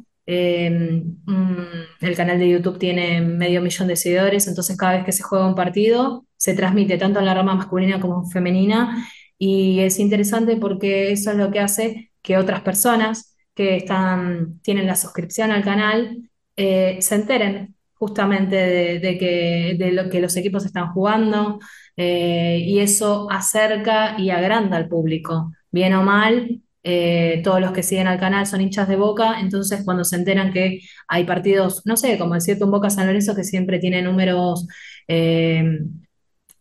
un- 1.26 1.84
el 2.00 2.16
canal 2.16 2.38
de 2.38 2.48
YouTube 2.50 2.78
tiene 2.78 3.20
medio 3.20 3.60
millón 3.62 3.88
de 3.88 3.96
seguidores, 3.96 4.46
entonces 4.48 4.76
cada 4.76 4.92
vez 4.96 5.04
que 5.04 5.12
se 5.12 5.22
juega 5.22 5.46
un 5.46 5.54
partido 5.54 6.24
se 6.36 6.54
transmite 6.54 6.98
tanto 6.98 7.18
en 7.18 7.26
la 7.26 7.34
rama 7.34 7.54
masculina 7.54 8.00
como 8.00 8.24
femenina 8.30 9.06
y 9.40 9.80
es 9.80 9.98
interesante 10.00 10.56
porque 10.58 11.12
eso 11.12 11.32
es 11.32 11.38
lo 11.38 11.50
que 11.50 11.60
hace 11.60 12.12
que 12.22 12.38
otras 12.38 12.62
personas 12.62 13.36
que 13.54 13.76
están, 13.78 14.60
tienen 14.62 14.86
la 14.86 14.96
suscripción 14.96 15.50
al 15.52 15.64
canal 15.64 16.18
eh, 16.56 16.98
se 17.00 17.14
enteren 17.16 17.74
justamente 17.94 18.56
de, 19.00 19.18
que, 19.18 19.76
de 19.78 19.92
lo 19.92 20.10
que 20.10 20.20
los 20.20 20.36
equipos 20.36 20.66
están 20.66 20.92
jugando 20.92 21.58
eh, 21.96 22.62
y 22.66 22.80
eso 22.80 23.28
acerca 23.30 24.16
y 24.18 24.30
agranda 24.30 24.76
al 24.76 24.88
público, 24.88 25.52
bien 25.70 25.94
o 25.94 26.02
mal. 26.04 26.60
eh, 26.82 27.40
todos 27.44 27.60
los 27.60 27.72
que 27.72 27.82
siguen 27.82 28.06
al 28.08 28.18
canal 28.20 28.46
son 28.46 28.60
hinchas 28.62 28.88
de 28.88 28.96
Boca, 28.96 29.40
entonces 29.40 29.82
cuando 29.84 30.04
se 30.04 30.16
enteran 30.16 30.52
que 30.52 30.80
hay 31.08 31.24
partidos, 31.24 31.82
no 31.86 31.96
sé, 31.96 32.18
como 32.18 32.34
decirte 32.34 32.64
un 32.64 32.70
Boca 32.70 32.90
San 32.90 33.06
Lorenzo 33.06 33.34
que 33.34 33.44
siempre 33.44 33.78
tiene 33.78 34.02
números, 34.02 34.66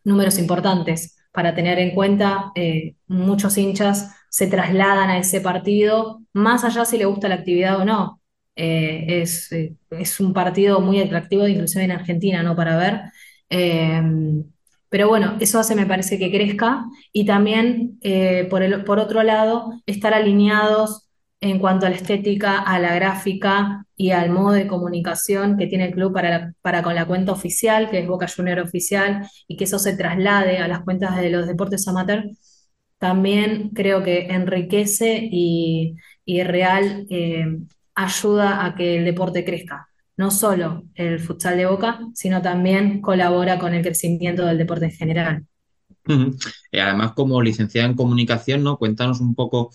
números 0.03 0.39
importantes 0.39 1.18
para 1.31 1.55
tener 1.55 1.79
en 1.79 1.91
cuenta, 1.95 2.51
eh, 2.55 2.95
muchos 3.07 3.57
hinchas 3.57 4.15
se 4.29 4.47
trasladan 4.47 5.09
a 5.09 5.17
ese 5.19 5.41
partido, 5.41 6.21
más 6.33 6.63
allá 6.63 6.85
si 6.85 6.97
le 6.97 7.05
gusta 7.05 7.29
la 7.29 7.35
actividad 7.35 7.79
o 7.79 7.85
no. 7.85 8.21
Eh, 8.55 9.21
es, 9.21 9.51
eh, 9.51 9.75
es 9.91 10.19
un 10.19 10.33
partido 10.33 10.81
muy 10.81 10.99
atractivo, 11.01 11.47
inclusive 11.47 11.85
en 11.85 11.91
Argentina, 11.91 12.43
¿no? 12.43 12.55
Para 12.55 12.77
ver. 12.77 13.01
Pero 14.89 15.07
bueno, 15.07 15.37
eso 15.39 15.59
hace, 15.59 15.75
me 15.75 15.85
parece, 15.85 16.17
que 16.17 16.31
crezca 16.31 16.85
y 17.13 17.25
también, 17.25 17.99
por 18.49 18.63
el- 18.63 18.83
por 18.83 18.99
otro 18.99 19.21
lado, 19.23 19.71
estar 19.85 20.13
alineados 20.13 21.08
en 21.41 21.59
cuanto 21.59 21.85
a 21.85 21.89
la 21.89 21.95
estética, 21.95 22.59
a 22.59 22.79
la 22.79 22.95
gráfica 22.95 23.85
y 23.95 24.11
al 24.11 24.29
modo 24.29 24.51
de 24.51 24.67
comunicación 24.67 25.57
que 25.57 25.67
tiene 25.67 25.85
el 25.85 25.93
club 25.93 26.13
para, 26.13 26.53
para 26.61 26.83
con 26.83 26.95
la 26.95 27.05
cuenta 27.05 27.31
oficial, 27.31 27.89
que 27.89 27.99
es 27.99 28.07
Boca 28.07 28.27
Junior 28.27 28.59
Oficial, 28.59 29.27
y 29.47 29.55
que 29.55 29.63
eso 29.63 29.79
se 29.79 29.95
traslade 29.95 30.57
a 30.57 30.67
las 30.67 30.81
cuentas 30.81 31.15
de 31.17 31.29
los 31.29 31.47
deportes 31.47 31.87
amateur, 31.87 32.25
también 32.97 33.69
creo 33.69 34.03
que 34.03 34.27
enriquece 34.27 35.29
y, 35.31 35.95
y 36.25 36.43
real 36.43 37.07
eh, 37.09 37.45
ayuda 37.95 38.65
a 38.65 38.75
que 38.75 38.97
el 38.97 39.05
deporte 39.05 39.45
crezca. 39.45 39.87
No 40.17 40.31
solo 40.31 40.83
el 40.95 41.21
futsal 41.21 41.55
de 41.55 41.65
Boca, 41.65 42.01
sino 42.13 42.41
también 42.41 42.99
colabora 42.99 43.57
con 43.57 43.73
el 43.73 43.81
crecimiento 43.81 44.45
del 44.45 44.57
deporte 44.57 44.85
en 44.85 44.91
general. 44.91 45.45
Eh, 46.71 46.81
además, 46.81 47.13
como 47.13 47.41
licenciada 47.41 47.87
en 47.87 47.95
comunicación, 47.95 48.63
¿no? 48.63 48.77
Cuéntanos 48.77 49.21
un 49.21 49.33
poco 49.33 49.71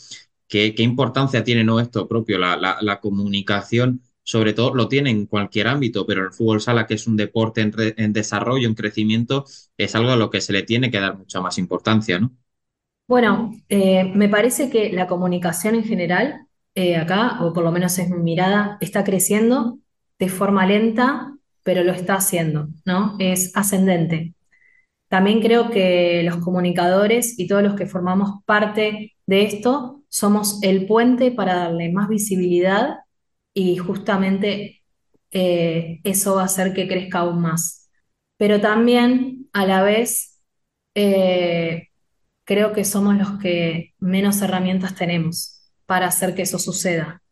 qué, 0.48 0.74
importancia 0.78 1.44
tiene, 1.44 1.64
¿no? 1.64 1.80
Esto 1.80 2.08
propio, 2.08 2.38
la, 2.38 2.56
la- 2.56 2.78
la 2.80 3.00
comunicación, 3.00 4.02
sobre 4.22 4.52
todo 4.54 4.74
lo 4.74 4.88
tiene 4.88 5.10
en 5.10 5.26
cualquier 5.26 5.68
ámbito, 5.68 6.06
pero 6.06 6.22
el 6.24 6.32
fútbol 6.32 6.60
sala, 6.60 6.86
que 6.86 6.94
es 6.94 7.06
un 7.06 7.16
deporte 7.16 7.60
en, 7.60 7.72
re- 7.72 7.94
en 7.98 8.12
desarrollo, 8.12 8.68
en 8.68 8.74
crecimiento, 8.74 9.44
es 9.76 9.94
algo 9.94 10.10
a 10.10 10.16
lo 10.16 10.30
que 10.30 10.40
se 10.40 10.52
le 10.52 10.62
tiene 10.62 10.90
que 10.90 11.00
dar 11.00 11.16
mucha 11.18 11.40
más 11.40 11.58
importancia, 11.58 12.18
¿no? 12.20 12.32
Bueno, 13.06 13.52
eh, 13.68 14.04
me 14.14 14.28
parece 14.28 14.70
que 14.70 14.90
la 14.92 15.06
comunicación 15.06 15.74
en 15.74 15.84
general, 15.84 16.46
eh, 16.74 16.96
acá, 16.96 17.38
o 17.44 17.52
por 17.52 17.62
lo 17.64 17.70
menos 17.72 17.98
es 17.98 18.08
mi 18.10 18.18
mirada, 18.22 18.78
está 18.80 19.04
creciendo 19.04 19.78
de 20.18 20.28
forma 20.28 20.66
lenta, 20.66 21.34
pero 21.62 21.84
lo 21.84 21.92
está 21.92 22.14
haciendo, 22.16 22.68
¿no? 22.86 23.16
Es 23.18 23.54
ascendente. 23.56 24.34
También 25.08 25.42
creo 25.42 25.70
que 25.70 26.22
los 26.24 26.38
comunicadores 26.38 27.38
y 27.38 27.48
todos 27.48 27.62
los 27.64 27.76
que 27.76 27.86
formamos 27.86 28.44
parte 28.46 29.13
de 29.26 29.44
esto 29.44 30.02
somos 30.08 30.62
el 30.62 30.86
puente 30.86 31.32
para 31.32 31.56
darle 31.56 31.90
más 31.92 32.08
visibilidad 32.08 32.98
y 33.52 33.76
justamente 33.78 34.82
eh, 35.30 36.00
eso 36.04 36.36
va 36.36 36.42
a 36.42 36.46
hacer 36.46 36.74
que 36.74 36.88
crezca 36.88 37.20
aún 37.20 37.40
más. 37.40 37.90
Pero 38.36 38.60
también 38.60 39.48
a 39.52 39.66
la 39.66 39.82
vez 39.82 40.40
eh, 40.94 41.88
creo 42.44 42.72
que 42.72 42.84
somos 42.84 43.16
los 43.16 43.38
que 43.38 43.94
menos 43.98 44.42
herramientas 44.42 44.94
tenemos 44.94 45.70
para 45.86 46.06
hacer 46.06 46.34
que 46.34 46.42
eso 46.42 46.58
suceda. 46.58 47.22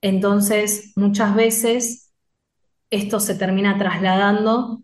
Entonces, 0.00 0.92
muchas 0.96 1.34
veces 1.34 2.12
esto 2.90 3.20
se 3.20 3.34
termina 3.34 3.78
trasladando 3.78 4.82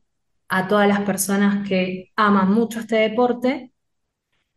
a 0.48 0.68
todas 0.68 0.88
las 0.88 1.00
personas 1.00 1.66
que 1.68 2.12
aman 2.16 2.52
mucho 2.52 2.80
este 2.80 2.96
deporte, 2.96 3.72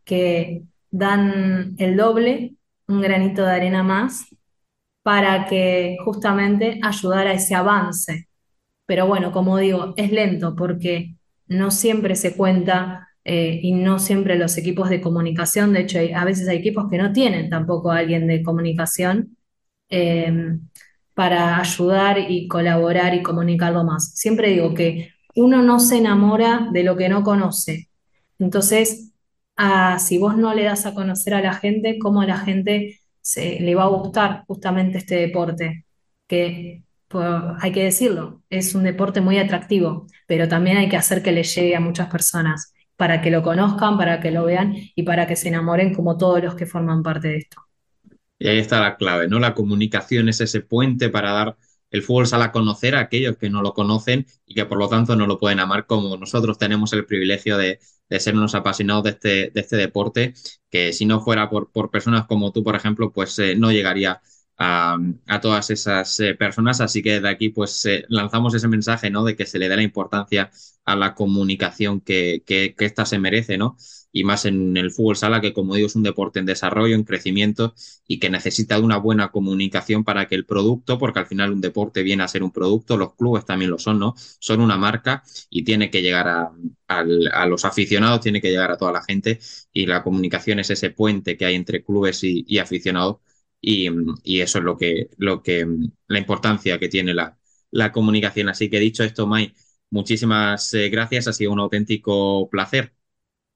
que 0.03 0.63
dan 0.91 1.75
el 1.77 1.97
doble, 1.97 2.55
un 2.87 3.01
granito 3.01 3.43
de 3.43 3.51
arena 3.51 3.83
más, 3.83 4.25
para 5.03 5.45
que 5.47 5.97
justamente 6.03 6.79
ayudar 6.83 7.27
a 7.27 7.33
ese 7.33 7.55
avance. 7.55 8.27
Pero 8.85 9.07
bueno, 9.07 9.31
como 9.31 9.57
digo, 9.57 9.93
es 9.97 10.11
lento 10.11 10.55
porque 10.55 11.15
no 11.47 11.71
siempre 11.71 12.15
se 12.15 12.35
cuenta 12.35 13.09
eh, 13.23 13.59
y 13.61 13.71
no 13.73 13.99
siempre 13.99 14.37
los 14.37 14.57
equipos 14.57 14.89
de 14.89 15.01
comunicación, 15.01 15.73
de 15.73 15.81
hecho, 15.81 15.99
a 16.15 16.25
veces 16.25 16.47
hay 16.47 16.57
equipos 16.57 16.89
que 16.89 16.97
no 16.97 17.11
tienen 17.13 17.49
tampoco 17.49 17.91
a 17.91 17.97
alguien 17.97 18.27
de 18.27 18.41
comunicación 18.43 19.37
eh, 19.89 20.57
para 21.13 21.59
ayudar 21.59 22.17
y 22.29 22.47
colaborar 22.47 23.13
y 23.13 23.21
comunicarlo 23.21 23.83
más. 23.83 24.13
Siempre 24.15 24.51
digo 24.51 24.73
que 24.73 25.11
uno 25.35 25.61
no 25.61 25.79
se 25.79 25.97
enamora 25.97 26.69
de 26.71 26.83
lo 26.83 26.95
que 26.95 27.09
no 27.09 27.23
conoce. 27.23 27.89
Entonces, 28.39 29.08
ah, 29.59 29.99
si 29.99 30.17
vos 30.17 30.37
no 30.37 30.53
le 30.55 30.63
das 30.63 30.85
a 30.85 30.93
conocer 30.93 31.33
a 31.33 31.41
la 31.41 31.53
gente, 31.53 31.99
¿cómo 31.99 32.21
a 32.21 32.25
la 32.25 32.37
gente 32.37 32.99
se, 33.21 33.59
le 33.59 33.75
va 33.75 33.83
a 33.83 33.87
gustar 33.87 34.45
justamente 34.47 34.97
este 34.97 35.15
deporte? 35.15 35.85
Que 36.27 36.83
hay 37.61 37.71
que 37.71 37.83
decirlo, 37.83 38.41
es 38.49 38.73
un 38.75 38.83
deporte 38.83 39.19
muy 39.21 39.37
atractivo, 39.37 40.07
pero 40.27 40.47
también 40.47 40.77
hay 40.77 40.89
que 40.89 40.97
hacer 40.97 41.21
que 41.21 41.31
le 41.31 41.43
llegue 41.43 41.75
a 41.75 41.79
muchas 41.79 42.07
personas 42.07 42.73
para 42.95 43.21
que 43.21 43.31
lo 43.31 43.43
conozcan, 43.43 43.97
para 43.97 44.19
que 44.21 44.31
lo 44.31 44.45
vean 44.45 44.75
y 44.95 45.03
para 45.03 45.27
que 45.27 45.35
se 45.35 45.49
enamoren 45.49 45.93
como 45.93 46.17
todos 46.17 46.41
los 46.43 46.55
que 46.55 46.65
forman 46.65 47.03
parte 47.03 47.27
de 47.29 47.37
esto. 47.37 47.61
Y 48.37 48.47
ahí 48.47 48.59
está 48.59 48.79
la 48.79 48.95
clave, 48.95 49.27
¿no? 49.27 49.39
La 49.39 49.53
comunicación 49.53 50.29
es 50.29 50.39
ese 50.39 50.61
puente 50.61 51.09
para 51.09 51.31
dar 51.31 51.57
el 51.91 52.03
fútbol 52.03 52.27
sala 52.27 52.45
a 52.45 52.51
conocer 52.51 52.95
a 52.95 52.99
aquellos 53.01 53.37
que 53.37 53.49
no 53.49 53.61
lo 53.61 53.73
conocen 53.73 54.25
y 54.45 54.53
que 54.55 54.65
por 54.65 54.77
lo 54.77 54.87
tanto 54.89 55.15
no 55.15 55.27
lo 55.27 55.39
pueden 55.39 55.59
amar 55.59 55.85
como 55.87 56.17
nosotros 56.17 56.57
tenemos 56.57 56.93
el 56.93 57.05
privilegio 57.05 57.57
de, 57.57 57.79
de 58.09 58.19
ser 58.19 58.35
unos 58.35 58.55
apasionados 58.55 59.03
de 59.03 59.09
este, 59.11 59.29
de 59.51 59.59
este 59.61 59.75
deporte, 59.77 60.33
que 60.69 60.93
si 60.93 61.05
no 61.05 61.21
fuera 61.21 61.49
por, 61.49 61.71
por 61.71 61.89
personas 61.91 62.25
como 62.27 62.51
tú, 62.51 62.63
por 62.63 62.75
ejemplo, 62.75 63.11
pues 63.11 63.37
eh, 63.39 63.55
no 63.55 63.71
llegaría 63.71 64.21
a, 64.57 64.97
a 65.27 65.41
todas 65.41 65.69
esas 65.69 66.19
eh, 66.19 66.35
personas. 66.35 66.81
Así 66.81 67.01
que 67.01 67.19
de 67.21 67.29
aquí 67.29 67.49
pues 67.49 67.85
eh, 67.85 68.05
lanzamos 68.09 68.53
ese 68.53 68.67
mensaje, 68.67 69.09
¿no? 69.09 69.23
De 69.23 69.35
que 69.35 69.45
se 69.45 69.59
le 69.59 69.69
dé 69.69 69.75
la 69.75 69.83
importancia 69.83 70.51
a 70.85 70.95
la 70.95 71.15
comunicación 71.15 72.01
que, 72.01 72.43
que, 72.45 72.75
que 72.77 72.85
ésta 72.85 73.05
se 73.05 73.19
merece, 73.19 73.57
¿no? 73.57 73.77
Y 74.11 74.23
más 74.23 74.45
en 74.45 74.75
el 74.77 74.91
fútbol 74.91 75.15
sala, 75.15 75.41
que 75.41 75.53
como 75.53 75.75
digo 75.75 75.87
es 75.87 75.95
un 75.95 76.03
deporte 76.03 76.39
en 76.39 76.45
desarrollo, 76.45 76.95
en 76.95 77.03
crecimiento 77.03 77.75
y 78.07 78.19
que 78.19 78.29
necesita 78.29 78.75
de 78.75 78.81
una 78.81 78.97
buena 78.97 79.29
comunicación 79.31 80.03
para 80.03 80.27
que 80.27 80.35
el 80.35 80.45
producto, 80.45 80.97
porque 80.97 81.19
al 81.19 81.27
final 81.27 81.51
un 81.53 81.61
deporte 81.61 82.01
viene 82.03 82.23
a 82.23 82.27
ser 82.27 82.43
un 82.43 82.51
producto, 82.51 82.97
los 82.97 83.15
clubes 83.15 83.45
también 83.45 83.71
lo 83.71 83.77
son, 83.77 83.99
¿no? 83.99 84.15
Son 84.39 84.61
una 84.61 84.77
marca 84.77 85.23
y 85.49 85.63
tiene 85.63 85.91
que 85.91 86.01
llegar 86.01 86.27
a, 86.27 86.51
los 87.45 87.65
aficionados, 87.65 88.21
tiene 88.21 88.41
que 88.41 88.49
llegar 88.49 88.71
a 88.71 88.77
toda 88.77 88.91
la 88.91 89.03
gente 89.03 89.39
y 89.71 89.85
la 89.85 90.03
comunicación 90.03 90.59
es 90.59 90.69
ese 90.71 90.89
puente 90.89 91.37
que 91.37 91.45
hay 91.45 91.55
entre 91.55 91.83
clubes 91.83 92.23
y, 92.23 92.57
aficionados 92.59 93.17
y, 93.61 93.87
eso 94.41 94.59
es 94.59 94.63
lo 94.63 94.77
que, 94.77 95.09
lo 95.17 95.43
que, 95.43 95.67
la 96.07 96.19
importancia 96.19 96.79
que 96.79 96.89
tiene 96.89 97.13
la, 97.13 97.37
la 97.71 97.91
comunicación. 97.91 98.49
Así 98.49 98.69
que 98.69 98.79
dicho 98.79 99.03
esto, 99.03 99.27
May, 99.27 99.53
muchísimas 99.89 100.73
eh, 100.73 100.89
gracias, 100.89 101.27
ha 101.27 101.33
sido 101.33 101.51
un 101.51 101.59
auténtico 101.59 102.49
placer. 102.49 102.93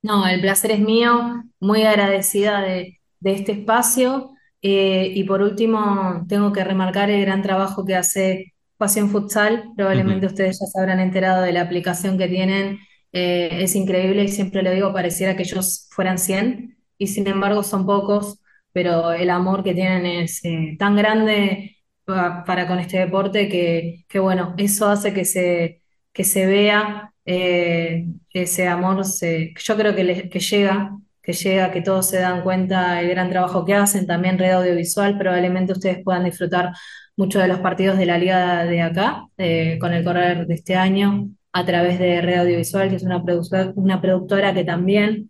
No, 0.03 0.27
el 0.27 0.41
placer 0.41 0.71
es 0.73 0.81
mío, 0.81 1.43
muy 1.61 1.83
agradecida 1.83 2.61
de, 2.61 2.99
de 3.21 3.33
este 3.33 3.53
espacio. 3.53 4.31
eh, 4.61 5.11
y 5.15 5.25
por 5.25 5.41
último, 5.41 6.25
tengo 6.29 6.53
que 6.53 6.63
remarcar 6.63 7.09
el 7.11 7.21
gran 7.25 7.41
trabajo 7.43 7.85
que 7.85 7.95
hace 7.95 8.53
Pasión 8.77 9.09
Futsal. 9.09 9.71
Probablemente 9.77 10.27
ustedes 10.27 10.59
ya 10.61 10.67
se 10.67 10.79
habrán 10.79 10.99
enterado 11.01 11.41
de 11.43 11.53
la 11.53 11.61
aplicación 11.63 12.17
que 12.17 12.27
tienen. 12.29 12.79
eh, 13.13 13.49
es 13.63 13.75
increíble 13.75 14.23
y 14.25 14.27
siempre 14.29 14.63
lo 14.63 14.71
digo, 14.71 14.93
pareciera 14.93 15.35
que 15.37 15.43
ellos 15.43 15.87
fueran 15.91 16.17
100 16.19 16.77
y 16.97 17.07
sin 17.07 17.27
embargo 17.27 17.63
son 17.63 17.85
pocos, 17.85 18.41
pero 18.73 19.11
el 19.13 19.29
amor 19.29 19.63
que 19.63 19.73
tienen 19.75 20.05
es 20.07 20.43
eh, 20.45 20.75
tan 20.79 20.95
grande 20.95 21.77
pa- 22.05 22.43
para 22.45 22.67
con 22.67 22.79
este 22.79 22.97
deporte 22.99 23.47
que, 23.49 24.05
que 24.09 24.19
bueno, 24.19 24.55
eso 24.57 24.87
hace 24.89 25.13
que 25.13 25.25
se, 25.25 25.82
que 26.13 26.23
se 26.23 26.45
vea 26.47 27.13
eh, 27.25 28.07
ese 28.31 28.67
amor 28.67 29.05
se, 29.05 29.53
yo 29.57 29.77
creo 29.77 29.95
que, 29.95 30.03
le- 30.03 30.29
que 30.29 30.39
llega, 30.39 30.97
que 31.21 31.33
llega, 31.33 31.71
que 31.71 31.81
todos 31.81 32.09
se 32.09 32.19
dan 32.19 32.43
cuenta 32.43 33.01
el 33.01 33.09
gran 33.09 33.29
trabajo 33.29 33.65
que 33.65 33.75
hacen, 33.75 34.05
también 34.07 34.37
Red 34.37 34.51
Audiovisual, 34.53 35.17
probablemente 35.17 35.73
ustedes 35.73 36.03
puedan 36.03 36.25
disfrutar 36.25 36.73
mucho 37.15 37.39
de 37.39 37.47
los 37.47 37.59
partidos 37.59 37.97
de 37.97 38.05
la 38.05 38.17
liga 38.17 38.65
de 38.65 38.81
acá, 38.81 39.25
eh, 39.37 39.77
con 39.79 39.93
el 39.93 40.03
correr 40.03 40.47
de 40.47 40.53
este 40.55 40.75
año, 40.75 41.29
a 41.53 41.65
través 41.65 41.99
de 41.99 42.21
Red 42.21 42.39
Audiovisual, 42.41 42.89
que 42.89 42.95
es 42.95 43.03
una 43.03 43.23
productora, 43.23 43.71
una 43.75 44.01
productora 44.01 44.53
que 44.53 44.63
también 44.63 45.29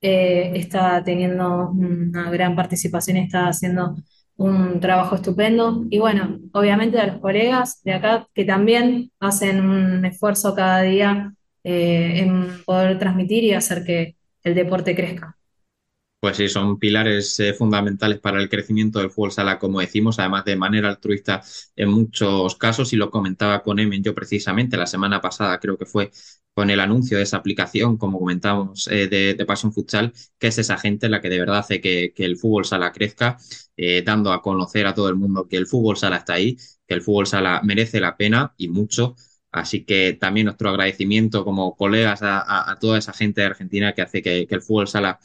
eh, 0.00 0.52
está 0.56 1.02
teniendo 1.04 1.70
una 1.70 2.30
gran 2.30 2.56
participación, 2.56 3.16
está 3.18 3.48
haciendo 3.48 3.96
un 4.42 4.80
trabajo 4.80 5.16
estupendo. 5.16 5.84
Y 5.90 5.98
bueno, 5.98 6.38
obviamente 6.52 6.98
a 6.98 7.06
los 7.06 7.20
colegas 7.20 7.82
de 7.84 7.94
acá 7.94 8.28
que 8.34 8.44
también 8.44 9.10
hacen 9.20 9.68
un 9.68 10.04
esfuerzo 10.04 10.54
cada 10.54 10.82
día 10.82 11.34
eh, 11.64 12.20
en 12.20 12.62
poder 12.64 12.98
transmitir 12.98 13.44
y 13.44 13.52
hacer 13.54 13.84
que 13.84 14.16
el 14.42 14.54
deporte 14.54 14.94
crezca. 14.94 15.36
Pues 16.22 16.36
sí, 16.36 16.48
son 16.48 16.78
pilares 16.78 17.40
eh, 17.40 17.52
fundamentales 17.52 18.20
para 18.20 18.40
el 18.40 18.48
crecimiento 18.48 19.00
del 19.00 19.10
fútbol 19.10 19.32
sala, 19.32 19.58
como 19.58 19.80
decimos, 19.80 20.20
además 20.20 20.44
de 20.44 20.54
manera 20.54 20.88
altruista 20.88 21.42
en 21.74 21.88
muchos 21.90 22.54
casos, 22.56 22.92
y 22.92 22.96
lo 22.96 23.10
comentaba 23.10 23.60
con 23.64 23.80
Emen 23.80 24.04
yo 24.04 24.14
precisamente 24.14 24.76
la 24.76 24.86
semana 24.86 25.20
pasada, 25.20 25.58
creo 25.58 25.76
que 25.76 25.84
fue 25.84 26.12
con 26.54 26.70
el 26.70 26.78
anuncio 26.78 27.16
de 27.16 27.24
esa 27.24 27.38
aplicación, 27.38 27.96
como 27.96 28.20
comentábamos, 28.20 28.86
eh, 28.86 29.08
de, 29.08 29.34
de 29.34 29.46
Passion 29.46 29.72
Futsal, 29.72 30.12
que 30.38 30.46
es 30.46 30.58
esa 30.58 30.78
gente 30.78 31.08
la 31.08 31.20
que 31.20 31.28
de 31.28 31.40
verdad 31.40 31.58
hace 31.58 31.80
que, 31.80 32.12
el 32.16 32.36
fútbol 32.36 32.64
sala 32.66 32.92
crezca, 32.92 33.36
eh, 33.76 34.02
dando 34.06 34.32
a 34.32 34.42
conocer 34.42 34.86
a 34.86 34.94
todo 34.94 35.08
el 35.08 35.16
mundo 35.16 35.48
que 35.48 35.56
el 35.56 35.66
fútbol 35.66 35.96
sala 35.96 36.18
está 36.18 36.34
ahí, 36.34 36.56
que 36.86 36.94
el 36.94 37.02
fútbol 37.02 37.26
sala 37.26 37.60
merece 37.64 37.98
la 38.00 38.16
pena 38.16 38.54
y 38.56 38.68
mucho. 38.68 39.16
Así 39.50 39.84
que 39.84 40.12
también 40.14 40.44
nuestro 40.46 40.70
agradecimiento 40.70 41.44
como 41.44 41.76
colegas 41.76 42.20
a, 42.22 42.78
toda 42.80 42.98
esa 42.98 43.12
gente 43.12 43.40
de 43.40 43.48
Argentina 43.48 43.92
que 43.92 44.02
hace 44.02 44.22
que 44.22 44.46
el 44.48 44.62
fútbol 44.62 44.86
sala 44.88 45.18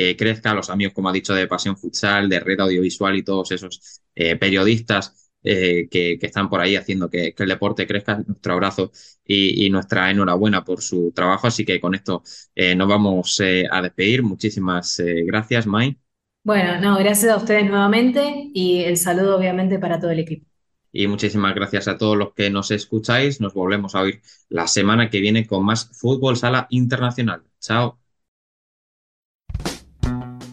eh, 0.00 0.16
crezca, 0.16 0.54
los 0.54 0.70
amigos, 0.70 0.94
como 0.94 1.08
ha 1.08 1.12
dicho, 1.12 1.34
de 1.34 1.46
Pasión 1.46 1.76
Futsal, 1.76 2.28
de 2.28 2.40
Red 2.40 2.60
Audiovisual 2.60 3.16
y 3.16 3.22
todos 3.24 3.50
esos 3.52 4.02
eh, 4.14 4.36
periodistas 4.36 5.30
eh, 5.42 5.88
que, 5.90 6.18
que 6.18 6.26
están 6.26 6.48
por 6.48 6.60
ahí 6.60 6.76
haciendo 6.76 7.08
que, 7.10 7.34
que 7.34 7.42
el 7.42 7.48
deporte 7.48 7.86
crezca. 7.86 8.16
Nuestro 8.26 8.52
abrazo 8.54 8.92
y, 9.24 9.66
y 9.66 9.70
nuestra 9.70 10.10
enhorabuena 10.10 10.64
por 10.64 10.82
su 10.82 11.12
trabajo. 11.14 11.46
Así 11.46 11.64
que 11.64 11.80
con 11.80 11.94
esto 11.94 12.22
eh, 12.54 12.74
nos 12.74 12.88
vamos 12.88 13.40
eh, 13.40 13.64
a 13.70 13.82
despedir. 13.82 14.22
Muchísimas 14.22 15.00
gracias, 15.26 15.66
Mai. 15.66 15.98
Bueno, 16.42 16.80
no, 16.80 16.98
gracias 16.98 17.30
a 17.32 17.36
ustedes 17.36 17.64
nuevamente 17.68 18.50
y 18.54 18.80
el 18.82 18.96
saludo 18.96 19.36
obviamente 19.36 19.78
para 19.78 20.00
todo 20.00 20.10
el 20.10 20.18
equipo. 20.20 20.46
Y 20.92 21.06
muchísimas 21.06 21.54
gracias 21.54 21.88
a 21.88 21.96
todos 21.98 22.16
los 22.16 22.34
que 22.34 22.50
nos 22.50 22.70
escucháis. 22.70 23.40
Nos 23.40 23.54
volvemos 23.54 23.94
a 23.94 24.02
oír 24.02 24.20
la 24.50 24.66
semana 24.66 25.08
que 25.10 25.20
viene 25.20 25.46
con 25.46 25.64
más 25.64 25.90
Fútbol 25.98 26.36
Sala 26.36 26.66
Internacional. 26.70 27.44
Chao. 27.60 28.07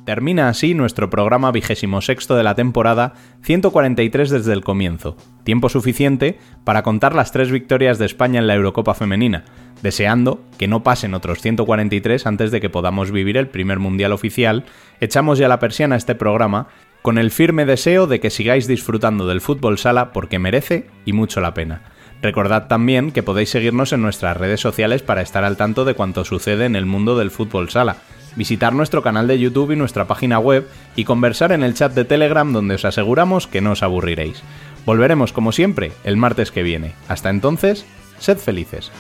Termina 0.06 0.50
así 0.50 0.76
nuestro 0.76 1.10
programa 1.10 1.52
vigésimo 1.52 2.00
sexto 2.00 2.36
de 2.36 2.44
la 2.44 2.54
temporada, 2.54 3.16
143 3.42 4.30
desde 4.30 4.54
el 4.54 4.64
comienzo, 4.64 5.18
tiempo 5.44 5.68
suficiente 5.68 6.38
para 6.64 6.84
contar 6.84 7.16
las 7.16 7.32
tres 7.32 7.50
victorias 7.50 7.98
de 7.98 8.06
España 8.06 8.40
en 8.40 8.46
la 8.46 8.54
Eurocopa 8.54 8.94
femenina, 8.94 9.46
deseando 9.82 10.44
que 10.60 10.68
no 10.68 10.84
pasen 10.84 11.16
otros 11.16 11.42
143 11.42 12.28
antes 12.28 12.52
de 12.52 12.62
que 12.62 12.70
podamos 12.70 13.10
vivir 13.10 13.36
el 13.36 13.48
primer 13.48 13.80
mundial 13.80 14.12
oficial, 14.12 14.66
echamos 15.02 15.40
ya 15.40 15.48
la 15.48 15.58
persiana 15.58 15.96
a 15.96 15.98
este 15.98 16.14
programa 16.14 16.68
con 17.02 17.18
el 17.18 17.32
firme 17.32 17.66
deseo 17.66 18.06
de 18.06 18.20
que 18.20 18.30
sigáis 18.30 18.68
disfrutando 18.68 19.26
del 19.26 19.42
fútbol 19.42 19.80
sala 19.80 20.14
porque 20.14 20.38
merece 20.38 20.86
y 21.06 21.14
mucho 21.14 21.42
la 21.42 21.56
pena. 21.56 21.82
Recordad 22.22 22.68
también 22.68 23.12
que 23.12 23.24
podéis 23.24 23.50
seguirnos 23.50 23.92
en 23.92 24.04
nuestras 24.04 24.38
redes 24.38 24.60
sociales 24.60 25.02
para 25.02 25.24
estar 25.24 25.44
al 25.44 25.58
tanto 25.58 25.84
de 25.84 25.96
cuanto 25.96 26.26
sucede 26.26 26.66
en 26.66 26.76
el 26.76 26.86
mundo 26.86 27.18
del 27.18 27.32
fútbol 27.32 27.70
sala 27.70 27.98
visitar 28.36 28.74
nuestro 28.74 29.02
canal 29.02 29.28
de 29.28 29.40
YouTube 29.40 29.72
y 29.72 29.76
nuestra 29.76 30.06
página 30.06 30.40
web 30.40 30.68
y 30.96 31.04
conversar 31.04 31.52
en 31.52 31.64
el 31.64 31.74
chat 31.74 31.94
de 31.94 32.06
Telegram 32.06 32.52
donde 32.52 32.76
os 32.76 32.86
aseguramos 32.86 33.48
que 33.48 33.62
no 33.62 33.72
os 33.72 33.84
aburriréis. 33.84 34.42
Volveremos 34.86 35.34
como 35.34 35.52
siempre 35.52 35.92
el 36.04 36.18
martes 36.18 36.52
que 36.52 36.64
viene. 36.64 36.94
Hasta 37.08 37.30
entonces, 37.30 37.86
sed 38.20 38.38
felices. 38.38 38.92